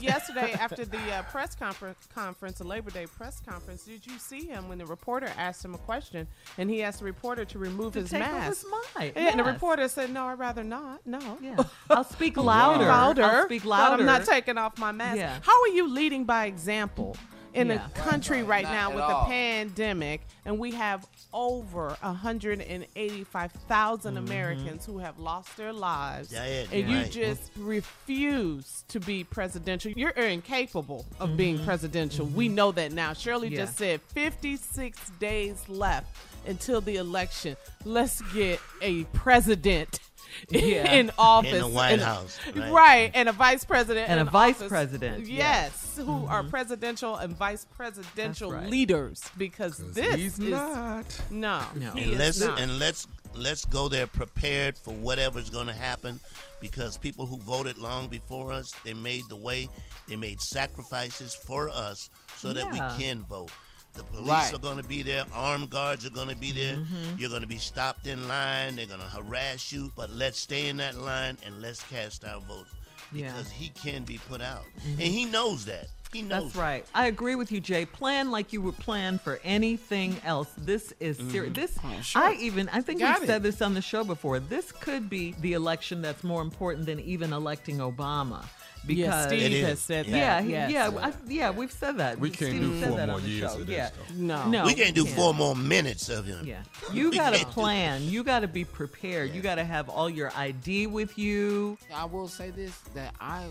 Yesterday, 0.00 0.52
after 0.60 0.84
the 0.84 0.98
uh, 1.12 1.22
press 1.24 1.54
conference, 1.54 2.06
conference, 2.14 2.58
the 2.58 2.64
Labor 2.64 2.90
Day 2.90 3.06
press 3.06 3.40
conference, 3.40 3.84
did 3.84 4.06
you 4.06 4.18
see 4.18 4.46
him 4.46 4.68
when 4.68 4.78
the 4.78 4.86
reporter 4.86 5.30
asked 5.36 5.64
him 5.64 5.74
a 5.74 5.78
question 5.78 6.26
and 6.58 6.68
he 6.70 6.82
asked 6.82 6.98
the 7.00 7.04
reporter 7.04 7.44
to 7.46 7.58
remove 7.58 7.94
To 7.94 8.00
his 8.00 8.10
take 8.10 8.20
mask? 8.20 8.62
his 8.62 8.66
mic, 8.98 9.14
Yeah, 9.16 9.30
and 9.30 9.40
the 9.40 9.44
reporter 9.44 9.88
said, 9.88 10.10
"No, 10.12 10.26
I'd 10.26 10.38
rather 10.38 10.64
not. 10.64 11.06
No." 11.06 11.38
Yeah, 11.42 11.56
I'll 11.90 12.04
speak 12.04 12.36
louder. 12.36 12.84
louder. 12.86 13.22
I'll 13.24 13.44
speak 13.46 13.62
but 13.62 13.68
louder. 13.70 14.00
I'm 14.02 14.06
not 14.06 14.24
taking 14.24 14.58
off 14.58 14.78
my 14.78 14.92
mask. 14.92 15.16
Yeah. 15.16 15.38
How 15.42 15.60
are 15.62 15.68
you 15.68 15.88
leading 15.88 16.24
by 16.24 16.46
example 16.46 17.16
in 17.54 17.68
Yeah. 17.68 17.86
a 17.86 17.88
country 17.90 18.42
right 18.42 18.64
Not 18.64 18.72
now 18.72 18.88
at 18.90 18.94
with 18.94 19.04
all. 19.04 19.24
a 19.24 19.26
pandemic, 19.26 20.22
and 20.44 20.58
we 20.58 20.72
have 20.72 21.06
over 21.32 21.96
185,000 22.02 24.14
mm-hmm. 24.14 24.24
Americans 24.24 24.86
who 24.86 24.98
have 24.98 25.18
lost 25.18 25.56
their 25.56 25.72
lives, 25.72 26.32
Yeah, 26.32 26.46
yeah, 26.46 26.64
and 26.72 26.90
you 26.90 26.98
right. 26.98 27.10
just 27.10 27.50
refuse 27.56 28.84
to 28.88 29.00
be 29.00 29.24
presidential? 29.24 29.92
You're 29.92 30.10
incapable 30.10 31.06
of 31.20 31.28
mm-hmm. 31.28 31.36
being 31.36 31.64
presidential. 31.64 32.26
We 32.26 32.46
mm-hmm. 32.46 32.54
know 32.54 32.72
that 32.72 32.92
now. 32.92 33.12
Shirley 33.12 33.48
Yeah. 33.48 33.64
just 33.64 33.78
said 33.78 34.00
56 34.02 35.10
days 35.20 35.68
left 35.68 36.16
until 36.46 36.80
the 36.80 36.96
election. 36.96 37.56
Let's 37.84 38.20
get 38.32 38.58
a 38.80 39.04
president 39.04 40.00
Yeah. 40.50 40.92
in 40.92 41.10
office, 41.18 41.52
In 41.52 41.60
the 41.60 41.68
White 41.68 41.92
and 41.92 42.02
House, 42.02 42.38
right. 42.54 42.72
right? 42.72 43.10
And 43.14 43.28
a 43.28 43.32
vice 43.32 43.64
president 43.64 44.08
And 44.08 44.20
a 44.20 44.24
vice 44.24 44.56
office. 44.56 44.68
president, 44.68 45.26
yes, 45.26 45.72
yes. 45.96 45.96
who 45.96 46.04
mm-hmm. 46.04 46.28
are 46.30 46.42
presidential 46.44 47.16
and 47.16 47.36
vice 47.36 47.66
presidential 47.76 48.52
right. 48.52 48.68
leaders 48.68 49.22
because 49.36 49.78
this 49.78 50.14
he's 50.14 50.38
is 50.38 50.50
not. 50.50 51.04
no, 51.30 51.62
No. 51.74 51.90
and 51.90 51.98
is 51.98 52.18
let's 52.18 52.40
not. 52.40 52.60
and 52.60 52.78
let's 52.78 53.06
let's 53.34 53.64
go 53.66 53.88
there 53.88 54.06
prepared 54.06 54.76
for 54.76 54.92
whatever's 54.94 55.48
going 55.50 55.66
to 55.66 55.72
happen 55.72 56.20
because 56.60 56.98
people 56.98 57.24
who 57.26 57.38
voted 57.38 57.78
long 57.78 58.08
before 58.08 58.52
us 58.52 58.72
they 58.84 58.92
made 58.94 59.22
the 59.30 59.36
way 59.36 59.68
they 60.08 60.16
made 60.16 60.40
sacrifices 60.40 61.34
for 61.34 61.68
us 61.70 62.10
so 62.36 62.52
that 62.52 62.70
we 62.70 62.78
can 63.02 63.22
vote 63.22 63.50
the 63.94 64.02
police 64.04 64.28
Right. 64.28 64.54
are 64.54 64.58
going 64.58 64.78
to 64.78 64.82
be 64.88 65.02
there 65.02 65.24
armed 65.34 65.70
guards 65.70 66.06
are 66.06 66.10
going 66.10 66.28
to 66.28 66.36
be 66.36 66.52
there 66.52 66.76
Mm-hmm. 66.76 67.18
you're 67.18 67.28
going 67.30 67.42
to 67.42 67.48
be 67.48 67.58
stopped 67.58 68.06
in 68.06 68.26
line 68.28 68.76
they're 68.76 68.86
going 68.86 69.00
to 69.00 69.06
harass 69.06 69.72
you 69.72 69.90
but 69.96 70.10
let's 70.10 70.38
stay 70.38 70.68
in 70.68 70.76
that 70.78 70.96
line 70.96 71.36
and 71.44 71.60
let's 71.60 71.82
cast 71.84 72.24
our 72.24 72.40
votes 72.40 72.70
Yeah. 73.12 73.26
Mm-hmm. 73.26 73.36
because 73.36 73.50
he 73.52 73.68
can 73.70 74.04
be 74.04 74.18
put 74.28 74.40
out 74.40 74.64
and 74.84 75.00
he 75.00 75.24
knows 75.26 75.64
that 75.66 75.88
he 76.12 76.20
knows 76.20 76.52
That's 76.52 76.56
right. 76.56 76.84
I 76.94 77.06
agree 77.06 77.36
with 77.36 77.50
you, 77.50 77.58
Jay. 77.58 77.86
Plan 77.86 78.30
like 78.30 78.52
you 78.52 78.60
would 78.60 78.76
plan 78.76 79.18
for 79.18 79.40
anything 79.44 80.14
else. 80.26 80.50
This 80.58 80.92
is 81.00 81.16
serious. 81.30 81.54
This, 81.54 81.78
I 82.14 82.34
even, 82.38 82.68
I 82.68 82.82
think 82.82 83.00
Got 83.00 83.20
we've 83.20 83.22
it. 83.24 83.32
said 83.32 83.42
this 83.42 83.62
on 83.62 83.72
the 83.72 83.80
show 83.80 84.04
before. 84.04 84.38
This 84.38 84.72
could 84.72 85.08
be 85.08 85.34
the 85.40 85.54
election 85.54 86.02
that's 86.02 86.22
more 86.22 86.42
important 86.42 86.84
than 86.84 87.00
even 87.00 87.32
electing 87.32 87.78
Obama. 87.78 88.44
Because 88.86 88.98
yeah, 88.98 89.26
Steve 89.28 89.64
has 89.64 89.80
said 89.80 90.06
that. 90.06 90.10
yeah, 90.10 90.40
yes. 90.40 90.70
yeah, 90.70 90.90
I, 91.00 91.12
yeah, 91.28 91.50
we've 91.50 91.70
said 91.70 91.98
that. 91.98 92.18
We 92.18 92.30
can't 92.30 92.50
Steve 92.50 92.62
do 92.62 92.80
four 92.86 93.06
more 93.06 93.20
years 93.20 93.54
of 93.54 93.66
this, 93.66 93.76
Yeah. 93.76 93.90
No. 94.16 94.48
no, 94.48 94.64
we 94.64 94.74
can't 94.74 94.94
do 94.94 95.04
can't. 95.04 95.16
four 95.16 95.34
more 95.34 95.54
minutes 95.54 96.08
of 96.08 96.26
him 96.26 96.44
Yeah. 96.46 96.62
You 96.92 97.12
got 97.12 97.34
to 97.34 97.46
plan. 97.46 98.02
You 98.02 98.24
got 98.24 98.40
to 98.40 98.48
be 98.48 98.64
prepared. 98.64 99.34
You 99.34 99.40
got 99.40 99.56
to 99.56 99.64
have 99.64 99.88
all 99.88 100.10
your 100.10 100.32
ID 100.36 100.88
with 100.88 101.16
you. 101.16 101.78
I 101.94 102.04
will 102.06 102.28
say 102.28 102.50
this 102.50 102.76
that 102.94 103.14
I 103.20 103.46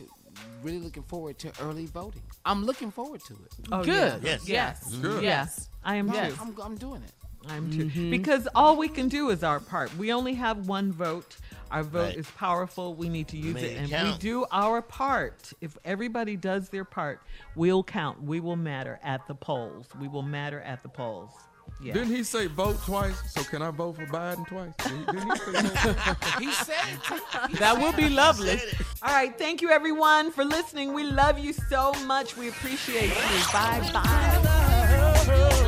really 0.64 0.80
looking 0.80 1.03
forward 1.03 1.38
to 1.40 1.52
early 1.62 1.86
voting. 1.86 2.22
I'm 2.45 2.66
looking 2.66 2.91
forward 2.91 3.22
to 3.26 3.34
it. 3.34 3.53
Oh, 3.72 3.84
Good. 3.84 4.22
yeah. 4.24 4.30
Yes. 4.32 4.49
Yes. 4.49 4.95
Good. 4.95 5.24
Yes. 5.24 5.70
I 5.84 5.95
am 5.95 6.10
Yes. 6.10 6.34
I'm, 6.41 6.56
I'm 6.62 6.76
doing 6.78 7.02
it. 7.03 7.12
I'm 7.48 7.72
too. 7.72 7.86
Mm-hmm. 7.86 8.12
Because 8.12 8.48
all 8.53 8.78
we 8.78 8.88
can 8.88 9.08
do 9.08 9.30
is 9.30 9.44
our 9.44 9.60
part. 9.60 9.95
We 9.98 10.14
only 10.14 10.36
have 10.36 10.68
one 10.68 10.91
vote. 10.91 11.38
Our 11.72 11.84
vote 11.84 11.99
Right. 12.02 12.18
is 12.18 12.27
powerful. 12.31 12.93
We 12.93 13.10
need 13.10 13.27
to 13.30 13.38
use 13.38 13.53
Make 13.56 13.64
it. 13.64 13.72
it 13.84 13.91
And 13.93 14.11
we 14.11 14.18
do 14.18 14.45
our 14.52 14.81
part. 14.81 15.53
If 15.61 15.77
everybody 15.85 16.35
does 16.35 16.69
their 16.69 16.85
part, 16.85 17.22
we'll 17.56 17.84
count. 17.84 18.22
We 18.22 18.39
will 18.39 18.56
matter 18.57 18.99
at 19.03 19.26
the 19.27 19.35
polls. 19.35 19.88
We 19.99 20.07
will 20.07 20.22
matter 20.23 20.60
at 20.61 20.84
the 20.84 20.89
polls. 20.89 21.31
Yeah. 21.81 21.93
Didn't 21.93 22.10
he 22.14 22.23
say 22.23 22.48
vote 22.48 22.77
twice? 22.85 23.15
So 23.31 23.43
can 23.43 23.61
I 23.61 23.72
vote 23.72 23.95
for 23.95 24.06
Biden 24.06 24.45
twice? 24.48 24.73
Didn't 24.84 24.99
he- 24.99 25.06
didn't 25.06 25.31
he 25.31 25.38
say 25.38 25.52
that? 25.93 26.18
He 26.39 26.52
said 26.52 26.76
it. 26.93 27.49
He 27.52 27.56
That 27.64 27.80
would 27.81 27.95
be 27.95 28.10
lovely. 28.10 28.60
All 29.02 29.14
right. 29.14 29.35
Thank 29.38 29.61
you, 29.61 29.69
everyone, 29.69 30.31
for 30.31 30.43
listening. 30.43 30.93
We 30.93 31.03
love 31.06 31.39
you 31.39 31.53
so 31.53 31.93
much. 32.06 32.35
We 32.38 32.49
appreciate 32.49 33.10
you. 33.10 33.43
Bye 33.53 33.89
bye. 33.93 35.68